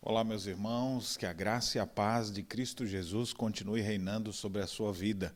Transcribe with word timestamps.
Olá, 0.00 0.22
meus 0.22 0.46
irmãos, 0.46 1.16
que 1.16 1.26
a 1.26 1.32
graça 1.32 1.76
e 1.76 1.80
a 1.80 1.86
paz 1.86 2.30
de 2.30 2.40
Cristo 2.40 2.86
Jesus 2.86 3.32
continue 3.32 3.80
reinando 3.80 4.32
sobre 4.32 4.62
a 4.62 4.66
sua 4.66 4.92
vida. 4.92 5.34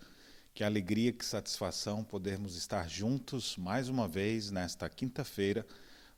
Que 0.55 0.63
alegria, 0.63 1.13
que 1.13 1.27
satisfação 1.27 2.05
podermos 2.05 2.55
estar 2.57 2.89
juntos 2.89 3.57
mais 3.57 3.89
uma 3.89 4.07
vez 4.07 4.53
nesta 4.53 4.89
quinta-feira 4.89 5.67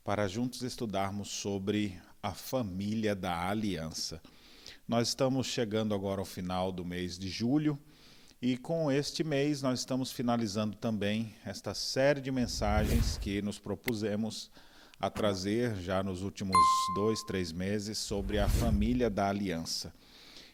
para 0.03 0.27
juntos 0.27 0.61
estudarmos 0.61 1.29
sobre 1.29 1.99
a 2.21 2.35
família 2.35 3.15
da 3.15 3.49
aliança. 3.49 4.21
Nós 4.87 5.07
estamos 5.07 5.47
chegando 5.47 5.95
agora 5.95 6.21
ao 6.21 6.25
final 6.25 6.71
do 6.71 6.85
mês 6.85 7.17
de 7.17 7.29
julho 7.29 7.79
e 8.39 8.57
com 8.57 8.91
este 8.91 9.23
mês 9.23 9.63
nós 9.63 9.79
estamos 9.79 10.11
finalizando 10.11 10.77
também 10.77 11.33
esta 11.43 11.73
série 11.73 12.21
de 12.21 12.31
mensagens 12.31 13.17
que 13.17 13.41
nos 13.41 13.57
propusemos 13.57 14.51
a 14.99 15.09
trazer 15.09 15.75
já 15.77 16.01
nos 16.01 16.21
últimos 16.21 16.57
dois, 16.95 17.21
três 17.23 17.51
meses 17.51 17.97
sobre 17.97 18.39
a 18.39 18.47
família 18.47 19.09
da 19.09 19.29
aliança. 19.29 19.93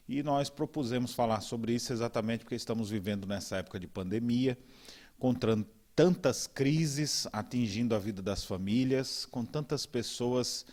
E 0.07 0.21
nós 0.23 0.49
propusemos 0.49 1.13
falar 1.13 1.41
sobre 1.41 1.73
isso 1.73 1.93
exatamente 1.93 2.43
porque 2.43 2.55
estamos 2.55 2.89
vivendo 2.89 3.25
nessa 3.25 3.57
época 3.57 3.79
de 3.79 3.87
pandemia, 3.87 4.57
com 5.17 5.33
tantas 5.95 6.47
crises 6.47 7.27
atingindo 7.31 7.95
a 7.95 7.99
vida 7.99 8.21
das 8.21 8.43
famílias, 8.43 9.25
com 9.25 9.45
tantas 9.45 9.85
pessoas 9.85 10.65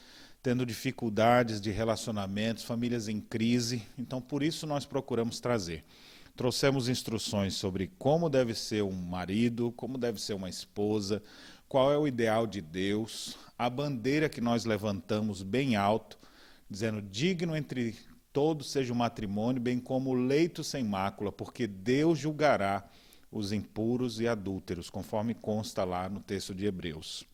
tendo 0.43 0.65
dificuldades 0.65 1.61
de 1.61 1.71
relacionamentos, 1.71 2.65
famílias 2.65 3.09
em 3.09 3.21
crise. 3.21 3.83
Então, 3.99 4.21
por 4.21 4.43
isso 4.43 4.67
nós 4.67 4.87
procuramos 4.87 5.41
trazer. 5.41 5.85
Trouxemos 6.35 6.89
instruções 6.89 7.55
sobre 7.55 7.91
como 7.99 8.31
deve 8.31 8.55
ser 8.55 8.83
um 8.83 8.93
marido, 8.93 9.73
como 9.73 9.99
deve 9.99 10.21
ser 10.21 10.35
uma 10.35 10.49
esposa, 10.49 11.21
qual 11.69 11.93
é 11.93 11.99
o 11.99 12.09
ideal 12.09 12.47
de 12.47 12.61
Deus, 12.61 13.37
a 13.59 13.69
bandeira 13.69 14.29
que 14.29 14.41
nós 14.41 14.65
levantamos 14.65 15.43
bem 15.43 15.77
alto, 15.77 16.19
dizendo: 16.69 17.03
digno 17.03 17.55
entre 17.55 17.95
todos 18.33 18.71
seja 18.71 18.93
o 18.93 18.97
matrimônio, 18.97 19.61
bem 19.61 19.79
como 19.79 20.11
o 20.11 20.15
leito 20.15 20.65
sem 20.65 20.83
mácula, 20.83 21.31
porque 21.31 21.67
Deus 21.67 22.19
julgará 22.19 22.89
os 23.31 23.53
impuros 23.53 24.21
e 24.21 24.29
adúlteros, 24.29 24.89
conforme 24.89 25.35
consta 25.35 25.85
lá 25.85 26.09
no 26.09 26.21
texto 26.21 26.55
de 26.55 26.65
Hebreus. 26.65 27.25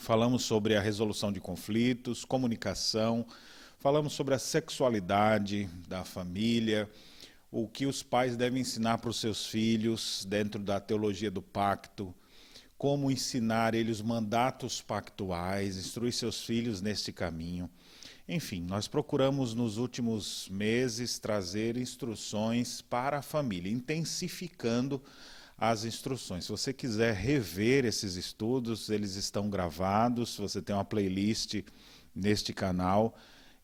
Falamos 0.00 0.42
sobre 0.42 0.76
a 0.76 0.80
resolução 0.80 1.32
de 1.32 1.40
conflitos, 1.40 2.24
comunicação, 2.24 3.24
falamos 3.78 4.12
sobre 4.12 4.34
a 4.34 4.38
sexualidade 4.38 5.70
da 5.88 6.04
família, 6.04 6.90
o 7.50 7.68
que 7.68 7.86
os 7.86 8.02
pais 8.02 8.36
devem 8.36 8.62
ensinar 8.62 8.98
para 8.98 9.10
os 9.10 9.20
seus 9.20 9.46
filhos 9.46 10.26
dentro 10.28 10.60
da 10.60 10.80
teologia 10.80 11.30
do 11.30 11.40
pacto, 11.40 12.12
como 12.76 13.10
ensinar 13.10 13.74
ele 13.74 13.90
os 13.90 14.02
mandatos 14.02 14.80
pactuais, 14.80 15.76
instruir 15.76 16.12
seus 16.12 16.44
filhos 16.44 16.80
neste 16.80 17.12
caminho. 17.12 17.70
Enfim, 18.28 18.62
nós 18.62 18.88
procuramos 18.88 19.54
nos 19.54 19.76
últimos 19.76 20.48
meses 20.48 21.18
trazer 21.18 21.76
instruções 21.76 22.80
para 22.80 23.18
a 23.18 23.22
família, 23.22 23.70
intensificando 23.70 25.02
as 25.56 25.84
instruções. 25.84 26.44
Se 26.44 26.50
você 26.50 26.72
quiser 26.72 27.14
rever 27.14 27.84
esses 27.84 28.16
estudos, 28.16 28.88
eles 28.88 29.14
estão 29.14 29.48
gravados. 29.48 30.36
Você 30.36 30.60
tem 30.60 30.74
uma 30.74 30.84
playlist 30.84 31.62
neste 32.14 32.52
canal 32.52 33.14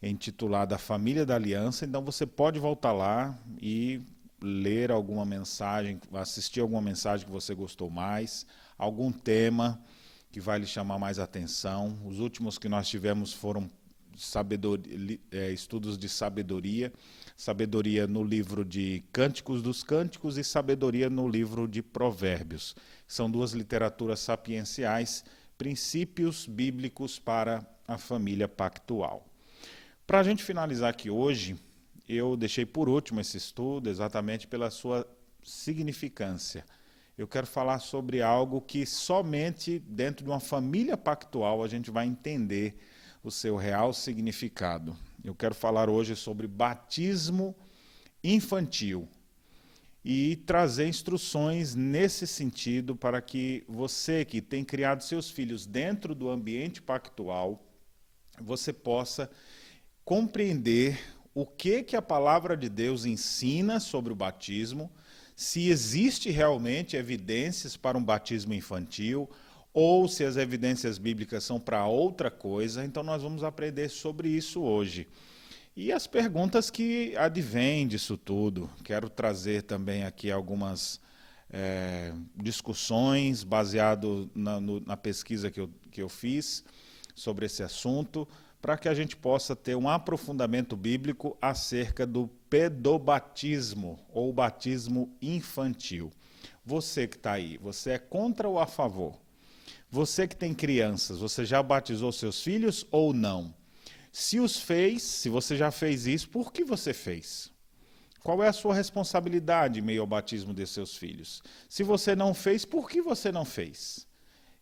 intitulada 0.02 0.78
Família 0.78 1.26
da 1.26 1.34
Aliança, 1.34 1.84
então 1.84 2.02
você 2.02 2.24
pode 2.24 2.58
voltar 2.58 2.92
lá 2.92 3.38
e 3.60 4.00
ler 4.40 4.90
alguma 4.90 5.26
mensagem, 5.26 6.00
assistir 6.14 6.60
alguma 6.60 6.80
mensagem 6.80 7.26
que 7.26 7.32
você 7.32 7.54
gostou 7.54 7.90
mais, 7.90 8.46
algum 8.80 9.12
tema 9.12 9.78
que 10.32 10.40
vai 10.40 10.58
lhe 10.58 10.66
chamar 10.66 10.98
mais 10.98 11.18
atenção. 11.18 11.98
Os 12.06 12.18
últimos 12.18 12.56
que 12.56 12.68
nós 12.68 12.88
tivemos 12.88 13.30
foram 13.30 13.70
é, 15.30 15.50
estudos 15.52 15.98
de 15.98 16.08
sabedoria, 16.08 16.90
sabedoria 17.36 18.06
no 18.06 18.24
livro 18.24 18.64
de 18.64 19.04
Cânticos 19.12 19.62
dos 19.62 19.82
Cânticos 19.82 20.38
e 20.38 20.44
sabedoria 20.44 21.10
no 21.10 21.28
livro 21.28 21.68
de 21.68 21.82
Provérbios. 21.82 22.74
São 23.06 23.30
duas 23.30 23.52
literaturas 23.52 24.20
sapienciais, 24.20 25.24
princípios 25.58 26.46
bíblicos 26.46 27.18
para 27.18 27.62
a 27.86 27.98
família 27.98 28.48
pactual. 28.48 29.26
Para 30.06 30.20
a 30.20 30.22
gente 30.22 30.42
finalizar 30.42 30.88
aqui 30.88 31.10
hoje, 31.10 31.54
eu 32.08 32.34
deixei 32.34 32.64
por 32.64 32.88
último 32.88 33.20
esse 33.20 33.36
estudo 33.36 33.90
exatamente 33.90 34.46
pela 34.46 34.70
sua 34.70 35.06
significância 35.42 36.64
eu 37.20 37.28
quero 37.28 37.46
falar 37.46 37.80
sobre 37.80 38.22
algo 38.22 38.62
que 38.62 38.86
somente 38.86 39.78
dentro 39.78 40.24
de 40.24 40.30
uma 40.30 40.40
família 40.40 40.96
pactual 40.96 41.62
a 41.62 41.68
gente 41.68 41.90
vai 41.90 42.06
entender 42.06 42.78
o 43.22 43.30
seu 43.30 43.56
real 43.56 43.92
significado. 43.92 44.96
Eu 45.22 45.34
quero 45.34 45.54
falar 45.54 45.90
hoje 45.90 46.16
sobre 46.16 46.46
batismo 46.46 47.54
infantil 48.24 49.06
e 50.02 50.36
trazer 50.46 50.88
instruções 50.88 51.74
nesse 51.74 52.26
sentido 52.26 52.96
para 52.96 53.20
que 53.20 53.64
você 53.68 54.24
que 54.24 54.40
tem 54.40 54.64
criado 54.64 55.02
seus 55.02 55.28
filhos 55.30 55.66
dentro 55.66 56.14
do 56.14 56.30
ambiente 56.30 56.80
pactual, 56.80 57.62
você 58.40 58.72
possa 58.72 59.30
compreender 60.06 60.98
o 61.34 61.44
que 61.44 61.82
que 61.82 61.96
a 61.96 62.00
palavra 62.00 62.56
de 62.56 62.70
Deus 62.70 63.04
ensina 63.04 63.78
sobre 63.78 64.10
o 64.10 64.16
batismo 64.16 64.90
se 65.34 65.68
existe 65.68 66.30
realmente 66.30 66.96
evidências 66.96 67.76
para 67.76 67.96
um 67.96 68.02
batismo 68.04 68.54
infantil 68.54 69.28
ou 69.72 70.08
se 70.08 70.24
as 70.24 70.36
evidências 70.36 70.98
bíblicas 70.98 71.44
são 71.44 71.60
para 71.60 71.86
outra 71.86 72.30
coisa. 72.30 72.84
Então 72.84 73.02
nós 73.02 73.22
vamos 73.22 73.44
aprender 73.44 73.88
sobre 73.88 74.28
isso 74.28 74.60
hoje. 74.62 75.06
E 75.76 75.92
as 75.92 76.06
perguntas 76.06 76.70
que 76.70 77.16
advêm 77.16 77.86
disso 77.86 78.16
tudo. 78.16 78.68
Quero 78.84 79.08
trazer 79.08 79.62
também 79.62 80.04
aqui 80.04 80.30
algumas 80.30 81.00
é, 81.48 82.12
discussões 82.36 83.44
baseado 83.44 84.30
na, 84.34 84.60
no, 84.60 84.80
na 84.80 84.96
pesquisa 84.96 85.50
que 85.50 85.60
eu, 85.60 85.70
que 85.90 86.02
eu 86.02 86.08
fiz 86.08 86.64
sobre 87.14 87.46
esse 87.46 87.62
assunto 87.62 88.26
para 88.60 88.76
que 88.76 88.88
a 88.88 88.94
gente 88.94 89.16
possa 89.16 89.56
ter 89.56 89.74
um 89.74 89.88
aprofundamento 89.88 90.76
bíblico 90.76 91.36
acerca 91.40 92.06
do 92.06 92.28
pedobatismo 92.48 93.98
ou 94.12 94.32
batismo 94.32 95.16
infantil. 95.20 96.12
Você 96.64 97.08
que 97.08 97.16
está 97.16 97.32
aí, 97.32 97.56
você 97.58 97.92
é 97.92 97.98
contra 97.98 98.48
ou 98.48 98.58
a 98.58 98.66
favor? 98.66 99.18
Você 99.90 100.28
que 100.28 100.36
tem 100.36 100.54
crianças, 100.54 101.18
você 101.18 101.44
já 101.44 101.62
batizou 101.62 102.12
seus 102.12 102.42
filhos 102.42 102.86
ou 102.90 103.12
não? 103.12 103.54
Se 104.12 104.38
os 104.38 104.56
fez, 104.56 105.02
se 105.02 105.28
você 105.28 105.56
já 105.56 105.70
fez 105.70 106.06
isso, 106.06 106.28
por 106.28 106.52
que 106.52 106.64
você 106.64 106.92
fez? 106.92 107.50
Qual 108.22 108.42
é 108.42 108.48
a 108.48 108.52
sua 108.52 108.74
responsabilidade 108.74 109.78
em 109.78 109.82
meio 109.82 110.02
ao 110.02 110.06
batismo 110.06 110.52
de 110.52 110.66
seus 110.66 110.96
filhos? 110.96 111.42
Se 111.68 111.82
você 111.82 112.14
não 112.14 112.34
fez, 112.34 112.64
por 112.64 112.88
que 112.90 113.00
você 113.00 113.32
não 113.32 113.44
fez? 113.44 114.06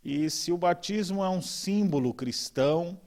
E 0.05 0.31
se 0.31 0.53
o 0.53 0.57
batismo 0.57 1.25
é 1.25 1.29
um 1.29 1.43
símbolo 1.43 2.15
cristão, 2.15 2.99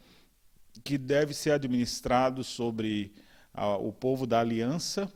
que 0.83 0.97
deve 0.97 1.33
ser 1.33 1.51
administrado 1.51 2.43
sobre 2.43 3.13
o 3.79 3.91
povo 3.91 4.25
da 4.25 4.39
aliança. 4.39 5.11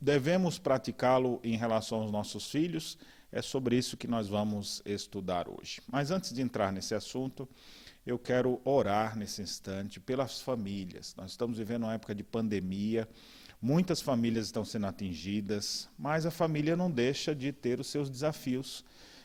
Devemos 0.00 0.58
praticá-lo 0.58 1.40
em 1.44 1.56
relação 1.56 2.00
aos 2.02 2.10
nossos 2.10 2.50
filhos. 2.50 2.98
É 3.32 3.40
sobre 3.40 3.76
isso 3.76 3.96
que 3.96 4.08
nós 4.08 4.28
vamos 4.28 4.82
estudar 4.84 5.48
hoje. 5.48 5.80
Mas 5.86 6.10
antes 6.10 6.34
de 6.34 6.42
entrar 6.42 6.72
nesse 6.72 6.94
assunto, 6.94 7.48
eu 8.04 8.18
quero 8.18 8.60
orar 8.64 9.16
nesse 9.16 9.40
instante 9.42 10.00
pelas 10.00 10.40
famílias. 10.40 11.14
Nós 11.16 11.30
estamos 11.32 11.58
vivendo 11.58 11.84
uma 11.84 11.94
época 11.94 12.14
de 12.14 12.24
pandemia, 12.24 13.08
muitas 13.62 14.00
famílias 14.00 14.46
estão 14.46 14.64
sendo 14.64 14.86
atingidas, 14.86 15.88
mas 15.98 16.26
a 16.26 16.30
família 16.30 16.76
não 16.76 16.90
deixa 16.90 17.34
de 17.34 17.52
ter 17.52 17.78
os 17.78 17.86
seus 17.86 18.10
desafios 18.10 18.84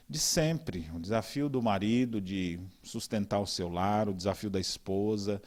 de 0.09 0.19
sempre. 0.19 0.89
O 0.93 0.99
desafio 0.99 1.49
do 1.49 1.61
marido 1.61 2.21
de 2.21 2.59
sustentar 2.83 3.39
o 3.39 3.47
seu 3.47 3.69
lar, 3.69 4.07
o 4.07 4.13
desafio 4.13 4.49
da 4.49 4.59
esposa 4.59 5.41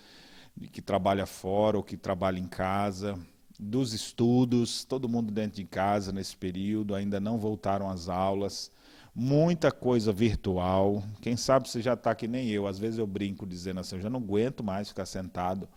que 0.72 0.82
trabalha 0.82 1.26
fora 1.26 1.76
ou 1.76 1.82
que 1.82 1.96
trabalha 1.96 2.38
em 2.38 2.48
casa, 2.48 3.16
dos 3.58 3.92
estudos, 3.92 4.84
todo 4.84 5.08
mundo 5.08 5.32
dentro 5.32 5.56
de 5.56 5.64
casa 5.64 6.12
nesse 6.12 6.36
período, 6.36 6.94
ainda 6.94 7.20
não 7.20 7.38
voltaram 7.38 7.88
às 7.88 8.08
aulas, 8.08 8.70
muita 9.14 9.70
coisa 9.70 10.12
virtual. 10.12 11.02
Quem 11.20 11.36
sabe 11.36 11.68
você 11.68 11.80
já 11.80 11.94
está 11.94 12.14
que 12.14 12.26
nem 12.26 12.48
eu, 12.48 12.66
às 12.66 12.78
vezes 12.78 12.98
eu 12.98 13.06
brinco 13.06 13.46
dizendo 13.46 13.80
assim, 13.80 13.96
eu 13.96 14.02
já 14.02 14.10
não 14.10 14.20
aguento 14.20 14.62
mais 14.62 14.88
ficar 14.88 15.06
sentado 15.06 15.68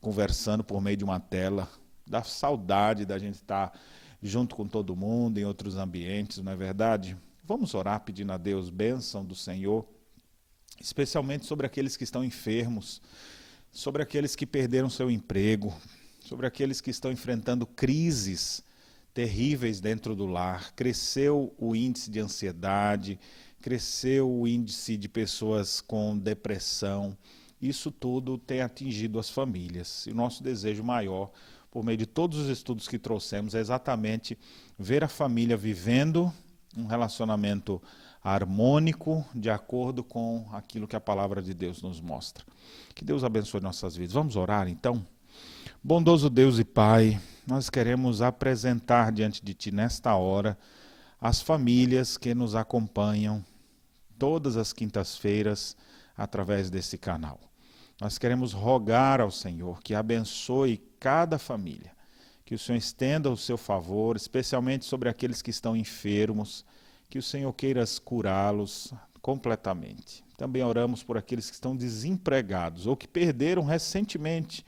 conversando 0.00 0.64
por 0.64 0.80
meio 0.80 0.96
de 0.96 1.04
uma 1.04 1.20
tela. 1.20 1.68
Dá 2.06 2.22
saudade 2.22 3.06
da 3.06 3.18
gente 3.18 3.36
estar 3.36 3.70
tá 3.70 3.78
junto 4.22 4.54
com 4.54 4.66
todo 4.66 4.96
mundo, 4.96 5.38
em 5.38 5.44
outros 5.44 5.76
ambientes, 5.76 6.38
não 6.38 6.52
é 6.52 6.56
verdade? 6.56 7.16
Vamos 7.54 7.74
orar 7.74 8.00
pedindo 8.00 8.32
a 8.32 8.38
Deus 8.38 8.70
bênção 8.70 9.22
do 9.22 9.34
Senhor, 9.34 9.86
especialmente 10.80 11.44
sobre 11.44 11.66
aqueles 11.66 11.98
que 11.98 12.02
estão 12.02 12.24
enfermos, 12.24 13.02
sobre 13.70 14.02
aqueles 14.02 14.34
que 14.34 14.46
perderam 14.46 14.88
seu 14.88 15.10
emprego, 15.10 15.70
sobre 16.18 16.46
aqueles 16.46 16.80
que 16.80 16.88
estão 16.88 17.12
enfrentando 17.12 17.66
crises 17.66 18.64
terríveis 19.12 19.82
dentro 19.82 20.16
do 20.16 20.24
lar. 20.24 20.72
Cresceu 20.72 21.54
o 21.58 21.76
índice 21.76 22.10
de 22.10 22.20
ansiedade, 22.20 23.20
cresceu 23.60 24.32
o 24.32 24.48
índice 24.48 24.96
de 24.96 25.06
pessoas 25.06 25.82
com 25.82 26.16
depressão. 26.16 27.14
isso 27.60 27.90
tudo 27.90 28.38
tem 28.38 28.62
atingido 28.62 29.18
as 29.18 29.28
famílias. 29.28 30.06
E 30.06 30.10
o 30.10 30.14
nosso 30.14 30.42
desejo 30.42 30.82
maior, 30.82 31.30
por 31.70 31.84
meio 31.84 31.98
de 31.98 32.06
todos 32.06 32.38
os 32.38 32.48
estudos 32.48 32.88
que 32.88 32.98
trouxemos, 32.98 33.54
é 33.54 33.60
exatamente 33.60 34.38
ver 34.78 35.04
a 35.04 35.08
família 35.08 35.54
vivendo 35.54 36.32
um 36.76 36.86
relacionamento 36.86 37.80
harmônico, 38.22 39.24
de 39.34 39.50
acordo 39.50 40.04
com 40.04 40.46
aquilo 40.52 40.86
que 40.86 40.96
a 40.96 41.00
palavra 41.00 41.42
de 41.42 41.52
Deus 41.52 41.82
nos 41.82 42.00
mostra. 42.00 42.44
Que 42.94 43.04
Deus 43.04 43.24
abençoe 43.24 43.60
nossas 43.60 43.96
vidas. 43.96 44.12
Vamos 44.12 44.36
orar 44.36 44.68
então? 44.68 45.04
Bondoso 45.82 46.30
Deus 46.30 46.58
e 46.58 46.64
Pai, 46.64 47.20
nós 47.46 47.68
queremos 47.68 48.22
apresentar 48.22 49.10
diante 49.10 49.44
de 49.44 49.52
Ti 49.54 49.72
nesta 49.72 50.14
hora 50.14 50.56
as 51.20 51.40
famílias 51.40 52.16
que 52.16 52.34
nos 52.34 52.54
acompanham 52.54 53.44
todas 54.18 54.56
as 54.56 54.72
quintas-feiras 54.72 55.76
através 56.16 56.70
desse 56.70 56.96
canal. 56.96 57.40
Nós 58.00 58.18
queremos 58.18 58.52
rogar 58.52 59.20
ao 59.20 59.30
Senhor 59.30 59.80
que 59.82 59.94
abençoe 59.94 60.78
cada 60.98 61.38
família, 61.38 61.92
que 62.52 62.56
o 62.56 62.58
Senhor 62.58 62.76
estenda 62.76 63.30
o 63.30 63.36
seu 63.36 63.56
favor, 63.56 64.14
especialmente 64.14 64.84
sobre 64.84 65.08
aqueles 65.08 65.40
que 65.40 65.48
estão 65.48 65.74
enfermos, 65.74 66.66
que 67.08 67.18
o 67.18 67.22
Senhor 67.22 67.50
queira 67.54 67.82
curá-los 68.04 68.92
completamente. 69.22 70.22
Também 70.36 70.62
oramos 70.62 71.02
por 71.02 71.16
aqueles 71.16 71.48
que 71.48 71.54
estão 71.54 71.74
desempregados 71.74 72.86
ou 72.86 72.94
que 72.94 73.08
perderam 73.08 73.64
recentemente, 73.64 74.66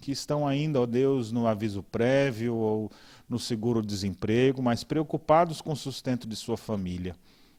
que 0.00 0.10
estão 0.10 0.48
ainda, 0.48 0.80
ó 0.80 0.86
Deus, 0.86 1.30
no 1.30 1.46
aviso 1.46 1.82
prévio 1.82 2.54
ou 2.54 2.90
no 3.28 3.38
seguro-desemprego, 3.38 4.62
mas 4.62 4.82
preocupados 4.82 5.60
com 5.60 5.72
o 5.72 5.76
sustento 5.76 6.26
de 6.26 6.34
sua 6.34 6.56
família. 6.56 7.14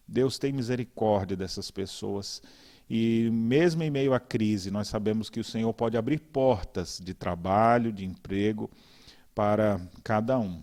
Deus 0.07 0.39
tem 0.39 0.51
misericórdia 0.51 1.37
dessas 1.37 1.69
pessoas. 1.69 2.41
E 2.89 3.29
mesmo 3.31 3.83
em 3.83 3.91
meio 3.91 4.15
à 4.15 4.19
crise, 4.19 4.71
nós 4.71 4.87
sabemos 4.87 5.29
que 5.29 5.39
o 5.39 5.43
Senhor 5.43 5.71
pode 5.75 5.95
abrir 5.95 6.19
portas 6.19 6.99
de 6.99 7.13
trabalho, 7.13 7.93
de 7.93 8.03
emprego 8.03 8.67
para 9.39 9.79
cada 10.03 10.37
um. 10.37 10.61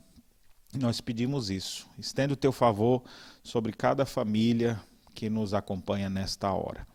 Nós 0.75 1.01
pedimos 1.01 1.49
isso. 1.49 1.87
Estenda 1.99 2.35
o 2.35 2.37
teu 2.37 2.53
favor 2.53 3.03
sobre 3.43 3.73
cada 3.73 4.05
família 4.05 4.79
que 5.15 5.31
nos 5.31 5.55
acompanha 5.55 6.11
nesta 6.11 6.53
hora. 6.53 6.87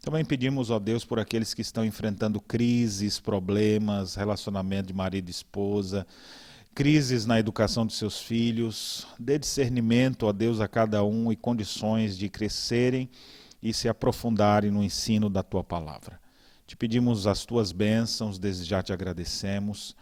Também 0.00 0.24
pedimos, 0.24 0.70
ó 0.70 0.78
Deus, 0.78 1.04
por 1.04 1.20
aqueles 1.20 1.52
que 1.52 1.60
estão 1.60 1.84
enfrentando 1.84 2.40
crises, 2.40 3.20
problemas, 3.20 4.14
relacionamento 4.14 4.86
de 4.86 4.94
marido 4.94 5.28
e 5.28 5.30
esposa, 5.30 6.06
crises 6.74 7.26
na 7.26 7.38
educação 7.38 7.86
de 7.86 7.92
seus 7.92 8.18
filhos. 8.18 9.06
Dê 9.18 9.38
discernimento, 9.38 10.22
ó 10.22 10.32
Deus, 10.32 10.58
a 10.58 10.66
cada 10.66 11.04
um 11.04 11.30
e 11.30 11.36
condições 11.36 12.16
de 12.16 12.30
crescerem 12.30 13.10
e 13.62 13.74
se 13.74 13.90
aprofundarem 13.90 14.70
no 14.70 14.82
ensino 14.82 15.28
da 15.28 15.42
tua 15.42 15.62
palavra. 15.62 16.18
Te 16.66 16.78
pedimos 16.78 17.26
as 17.26 17.44
tuas 17.44 17.72
bênçãos, 17.72 18.38
desde 18.38 18.64
já 18.64 18.82
te 18.82 18.90
agradecemos. 18.90 19.94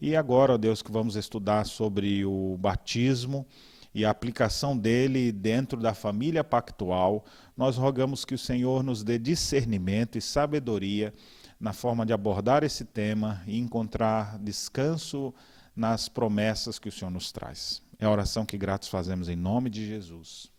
E 0.00 0.16
agora, 0.16 0.54
ó 0.54 0.56
Deus, 0.56 0.80
que 0.82 0.90
vamos 0.90 1.14
estudar 1.14 1.66
sobre 1.66 2.24
o 2.24 2.56
batismo 2.58 3.46
e 3.94 4.04
a 4.04 4.10
aplicação 4.10 4.76
dele 4.76 5.30
dentro 5.30 5.78
da 5.78 5.92
família 5.92 6.42
pactual, 6.42 7.24
nós 7.56 7.76
rogamos 7.76 8.24
que 8.24 8.34
o 8.34 8.38
Senhor 8.38 8.82
nos 8.82 9.02
dê 9.02 9.18
discernimento 9.18 10.16
e 10.16 10.22
sabedoria 10.22 11.12
na 11.58 11.74
forma 11.74 12.06
de 12.06 12.12
abordar 12.12 12.64
esse 12.64 12.84
tema 12.84 13.42
e 13.46 13.58
encontrar 13.58 14.38
descanso 14.38 15.34
nas 15.76 16.08
promessas 16.08 16.78
que 16.78 16.88
o 16.88 16.92
Senhor 16.92 17.10
nos 17.10 17.30
traz. 17.30 17.82
É 17.98 18.06
a 18.06 18.10
oração 18.10 18.46
que 18.46 18.56
gratos 18.56 18.88
fazemos 18.88 19.28
em 19.28 19.36
nome 19.36 19.68
de 19.68 19.86
Jesus. 19.86 20.50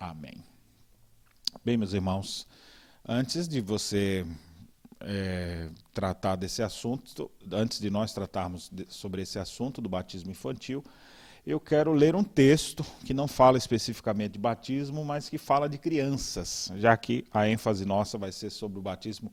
Amém. 0.00 0.42
Bem, 1.64 1.76
meus 1.76 1.92
irmãos, 1.92 2.46
antes 3.06 3.46
de 3.46 3.60
você 3.60 4.26
é, 5.00 5.70
tratar 5.92 6.36
desse 6.36 6.62
assunto, 6.62 7.30
antes 7.52 7.80
de 7.80 7.90
nós 7.90 8.12
tratarmos 8.12 8.68
de, 8.70 8.86
sobre 8.88 9.22
esse 9.22 9.38
assunto 9.38 9.80
do 9.80 9.88
batismo 9.88 10.30
infantil, 10.30 10.84
eu 11.46 11.58
quero 11.58 11.92
ler 11.92 12.14
um 12.14 12.24
texto 12.24 12.84
que 13.04 13.14
não 13.14 13.26
fala 13.26 13.56
especificamente 13.56 14.32
de 14.32 14.38
batismo, 14.38 15.04
mas 15.04 15.28
que 15.28 15.38
fala 15.38 15.68
de 15.68 15.78
crianças, 15.78 16.70
já 16.76 16.96
que 16.96 17.24
a 17.32 17.48
ênfase 17.48 17.84
nossa 17.86 18.18
vai 18.18 18.32
ser 18.32 18.50
sobre 18.50 18.78
o 18.78 18.82
batismo 18.82 19.32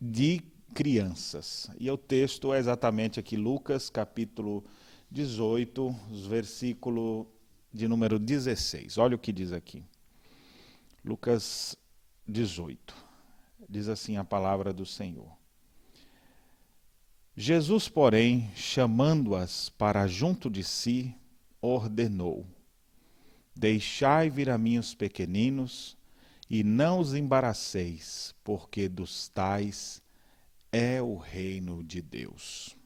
de 0.00 0.42
crianças. 0.74 1.70
E 1.78 1.90
o 1.90 1.96
texto 1.96 2.52
é 2.52 2.58
exatamente 2.58 3.20
aqui, 3.20 3.36
Lucas 3.36 3.88
capítulo 3.88 4.64
18, 5.10 5.94
versículo 6.28 7.26
de 7.72 7.86
número 7.86 8.18
16. 8.18 8.98
Olha 8.98 9.14
o 9.14 9.18
que 9.18 9.32
diz 9.32 9.52
aqui. 9.52 9.84
Lucas 11.04 11.76
18 12.26 13.01
diz 13.72 13.88
assim 13.88 14.18
a 14.18 14.24
palavra 14.24 14.72
do 14.72 14.84
Senhor. 14.84 15.32
Jesus, 17.34 17.88
porém, 17.88 18.50
chamando-as 18.54 19.70
para 19.70 20.06
junto 20.06 20.50
de 20.50 20.62
si, 20.62 21.16
ordenou: 21.60 22.46
Deixai 23.56 24.28
vir 24.28 24.50
a 24.50 24.58
mim 24.58 24.78
os 24.78 24.94
pequeninos, 24.94 25.96
e 26.50 26.62
não 26.62 27.00
os 27.00 27.14
embaraceis, 27.14 28.34
porque 28.44 28.86
dos 28.88 29.28
tais 29.28 30.02
é 30.70 31.00
o 31.00 31.16
reino 31.16 31.82
de 31.82 32.02
Deus. 32.02 32.76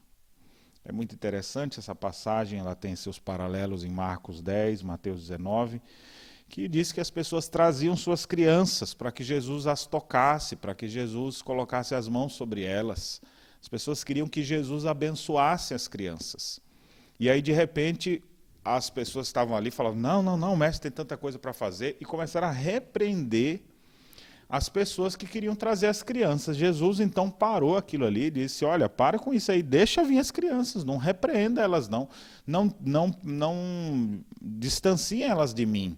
É 0.85 0.91
muito 0.93 1.13
interessante 1.13 1.79
essa 1.79 1.93
passagem, 1.93 2.59
ela 2.59 2.73
tem 2.73 2.95
seus 2.95 3.19
paralelos 3.19 3.83
em 3.83 3.89
Marcos 3.89 4.41
10, 4.41 4.83
Mateus 4.83 5.19
19 5.19 5.81
que 6.49 6.67
diz 6.67 6.91
que 6.91 7.01
as 7.01 7.09
pessoas 7.09 7.47
traziam 7.47 7.95
suas 7.95 8.25
crianças 8.25 8.93
para 8.93 9.11
que 9.11 9.23
Jesus 9.23 9.67
as 9.67 9.85
tocasse, 9.85 10.55
para 10.55 10.73
que 10.73 10.87
Jesus 10.87 11.41
colocasse 11.41 11.93
as 11.93 12.07
mãos 12.07 12.33
sobre 12.33 12.63
elas. 12.63 13.21
As 13.61 13.67
pessoas 13.67 14.03
queriam 14.03 14.27
que 14.27 14.43
Jesus 14.43 14.85
abençoasse 14.85 15.73
as 15.73 15.87
crianças. 15.87 16.59
E 17.19 17.29
aí, 17.29 17.41
de 17.41 17.51
repente, 17.51 18.23
as 18.63 18.89
pessoas 18.89 19.27
estavam 19.27 19.55
ali 19.55 19.71
falando: 19.71 19.97
não, 19.97 20.21
não, 20.21 20.37
não, 20.37 20.53
o 20.53 20.57
mestre 20.57 20.89
tem 20.89 20.91
tanta 20.91 21.17
coisa 21.17 21.39
para 21.39 21.53
fazer, 21.53 21.97
e 21.99 22.05
começaram 22.05 22.47
a 22.47 22.51
repreender 22.51 23.61
as 24.49 24.69
pessoas 24.69 25.15
que 25.15 25.25
queriam 25.25 25.55
trazer 25.55 25.87
as 25.87 26.01
crianças. 26.01 26.55
Jesus 26.55 26.99
então 26.99 27.29
parou 27.29 27.75
aquilo 27.75 28.05
ali 28.05 28.25
e 28.25 28.31
disse: 28.31 28.63
Olha, 28.63 28.87
para 28.87 29.19
com 29.19 29.33
isso 29.33 29.51
aí, 29.51 29.61
deixa 29.61 30.03
vir 30.03 30.19
as 30.19 30.31
crianças, 30.31 30.83
não 30.83 30.97
repreenda 30.97 31.61
elas, 31.61 31.89
não, 31.89 32.07
não, 32.45 32.73
não, 32.79 33.15
não 33.23 34.19
distancie 34.41 35.23
elas 35.23 35.53
de 35.53 35.65
mim. 35.65 35.97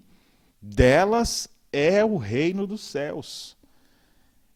Delas 0.61 1.47
é 1.71 2.03
o 2.03 2.17
reino 2.17 2.67
dos 2.67 2.81
céus. 2.81 3.57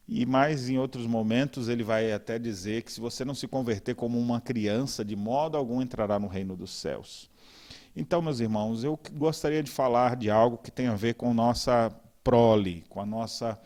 E 0.07 0.25
mais 0.25 0.69
em 0.69 0.77
outros 0.77 1.07
momentos 1.07 1.69
ele 1.69 1.83
vai 1.83 2.11
até 2.11 2.37
dizer 2.37 2.83
que 2.83 2.91
se 2.91 2.99
você 2.99 3.23
não 3.23 3.33
se 3.33 3.47
converter 3.47 3.95
como 3.95 4.19
uma 4.19 4.41
criança, 4.41 5.03
de 5.03 5.15
modo 5.15 5.57
algum 5.57 5.81
entrará 5.81 6.19
no 6.19 6.27
reino 6.27 6.57
dos 6.57 6.71
céus. 6.71 7.29
Então, 7.95 8.21
meus 8.21 8.39
irmãos, 8.39 8.83
eu 8.83 8.99
gostaria 9.13 9.63
de 9.63 9.71
falar 9.71 10.15
de 10.15 10.29
algo 10.29 10.57
que 10.57 10.71
tem 10.71 10.87
a 10.87 10.95
ver 10.95 11.13
com 11.13 11.33
nossa 11.33 11.89
prole, 12.23 12.83
com 12.89 12.99
a 12.99 13.05
nossa, 13.05 13.59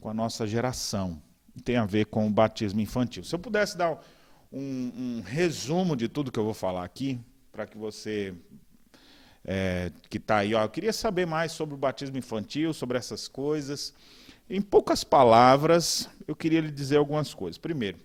com 0.00 0.10
a 0.10 0.14
nossa 0.14 0.46
geração. 0.46 1.22
Tem 1.64 1.76
a 1.76 1.86
ver 1.86 2.06
com 2.06 2.26
o 2.26 2.30
batismo 2.30 2.80
infantil. 2.80 3.24
Se 3.24 3.34
eu 3.34 3.38
pudesse 3.38 3.78
dar 3.78 4.00
um, 4.52 4.92
um 4.96 5.22
resumo 5.24 5.96
de 5.96 6.08
tudo 6.08 6.30
que 6.30 6.38
eu 6.38 6.44
vou 6.44 6.54
falar 6.54 6.84
aqui, 6.84 7.20
para 7.52 7.66
que 7.66 7.78
você 7.78 8.34
é, 9.50 9.90
que 10.10 10.18
está 10.18 10.36
aí. 10.36 10.54
Ó, 10.54 10.62
eu 10.62 10.68
queria 10.68 10.92
saber 10.92 11.26
mais 11.26 11.52
sobre 11.52 11.74
o 11.74 11.78
batismo 11.78 12.18
infantil, 12.18 12.74
sobre 12.74 12.98
essas 12.98 13.26
coisas. 13.26 13.94
Em 14.48 14.60
poucas 14.60 15.02
palavras, 15.02 16.06
eu 16.26 16.36
queria 16.36 16.60
lhe 16.60 16.70
dizer 16.70 16.98
algumas 16.98 17.32
coisas. 17.32 17.56
Primeiro, 17.56 17.96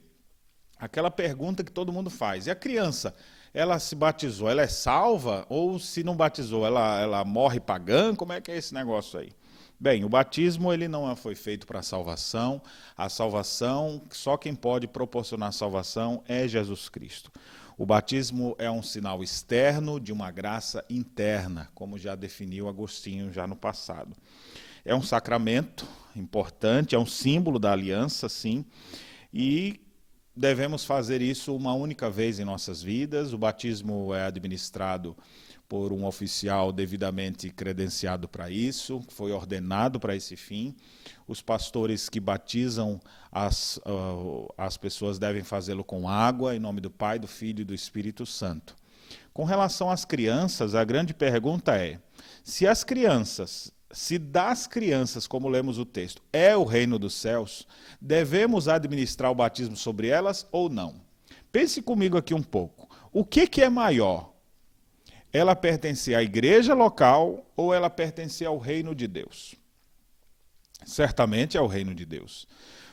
aquela 0.80 1.12
pergunta 1.12 1.62
que 1.62 1.72
todo 1.72 1.92
mundo 1.92 2.10
faz: 2.10 2.48
e 2.48 2.52
a 2.52 2.56
criança? 2.56 3.14
Ela 3.54 3.78
se 3.78 3.94
batizou, 3.94 4.50
ela 4.50 4.62
é 4.62 4.68
salva? 4.68 5.46
Ou 5.50 5.78
se 5.78 6.02
não 6.02 6.16
batizou, 6.16 6.66
ela, 6.66 7.02
ela 7.02 7.26
morre 7.26 7.60
pagã? 7.60 8.16
Como 8.16 8.32
é 8.32 8.40
que 8.40 8.50
é 8.50 8.58
esse 8.58 8.74
negócio 8.74 9.20
aí? 9.20 9.30
Bem, 9.78 10.06
o 10.06 10.10
batismo 10.10 10.72
ele 10.72 10.88
não 10.88 11.14
foi 11.14 11.36
feito 11.36 11.68
para 11.68 11.84
salvação. 11.84 12.62
A 12.98 13.10
salvação, 13.10 14.02
só 14.10 14.38
quem 14.38 14.56
pode 14.56 14.88
proporcionar 14.88 15.52
salvação 15.52 16.24
é 16.26 16.48
Jesus 16.48 16.88
Cristo. 16.88 17.30
O 17.78 17.86
batismo 17.86 18.56
é 18.60 18.70
um 18.70 18.84
sinal 18.84 19.24
externo 19.24 20.00
de 20.00 20.12
uma 20.12 20.30
graça 20.30 20.86
interna, 20.90 21.70
como 21.74 21.98
já 21.98 22.16
definiu 22.16 22.68
Agostinho 22.68 23.32
já 23.34 23.48
no 23.48 23.56
passado. 23.56 24.16
É 24.86 24.94
um 24.94 25.02
sacramento 25.02 25.88
importante, 26.16 26.94
é 26.94 27.00
um 27.00 27.06
símbolo 27.06 27.58
da 27.58 27.72
aliança, 27.72 28.30
sim, 28.30 28.64
e 29.34 29.80
devemos 30.36 30.86
fazer 30.86 31.22
isso 31.22 31.56
uma 31.56 31.74
única 31.74 32.10
vez 32.10 32.40
em 32.40 32.46
nossas 32.46 32.82
vidas. 32.82 33.34
O 33.34 33.38
batismo 33.38 34.14
é 34.14 34.26
administrado 34.26 35.16
por 35.68 35.92
um 35.92 36.06
oficial 36.06 36.72
devidamente 36.72 37.50
credenciado 37.50 38.28
para 38.28 38.50
isso, 38.50 39.02
foi 39.10 39.32
ordenado 39.32 40.00
para 40.00 40.16
esse 40.16 40.36
fim. 40.36 40.76
Os 41.28 41.42
pastores 41.42 42.10
que 42.10 42.20
batizam 42.20 43.00
as, 43.32 43.78
uh, 43.78 44.54
as 44.58 44.78
pessoas 44.78 45.18
devem 45.18 45.44
fazê-lo 45.44 45.84
com 45.84 46.08
água, 46.08 46.56
em 46.56 46.60
nome 46.60 46.82
do 46.82 46.92
Pai, 46.92 47.18
do 47.18 47.28
Filho 47.28 47.62
e 47.62 47.66
do 47.66 47.74
Espírito 47.74 48.26
Santo. 48.26 48.76
Com 49.34 49.44
relação 49.46 49.90
às 49.90 50.06
crianças, 50.06 50.76
a 50.76 50.84
grande 50.84 51.14
pergunta 51.14 51.76
é: 51.76 52.00
se 52.44 52.68
as 52.68 52.84
crianças 52.84 53.72
se 53.94 54.18
das 54.18 54.66
crianças, 54.66 55.28
como 55.28 55.48
lemos 55.48 55.78
o 55.78 55.86
texto, 55.86 56.22
é 56.34 56.58
o 56.58 56.64
reino 56.64 56.98
dos 56.98 57.14
céus, 57.14 57.68
devemos 58.02 58.68
administrar 58.68 59.32
o 59.32 59.36
batismo 59.36 59.78
sobre 59.78 60.08
elas 60.08 60.48
ou 60.52 60.68
não? 60.68 60.96
Pense 61.52 61.80
comigo 61.80 62.18
aqui 62.18 62.34
um 62.34 62.42
pouco. 62.42 62.90
O 63.12 63.24
que, 63.24 63.46
que 63.46 63.62
é 63.62 63.70
maior? 63.70 64.33
Ela 65.34 65.56
pertencer 65.56 66.16
à 66.16 66.24
igreja 66.24 66.74
local 66.74 67.44
ou 67.58 67.74
ela 67.74 67.90
pertencer 67.90 68.48
ao 68.48 68.58
reino 68.58 68.96
de 68.96 69.08
Deus? 69.08 69.56
Certamente 70.86 71.58
é 71.58 71.62
o 71.62 71.68
reino 71.68 71.94
de 71.94 72.06
Deus. 72.06 72.48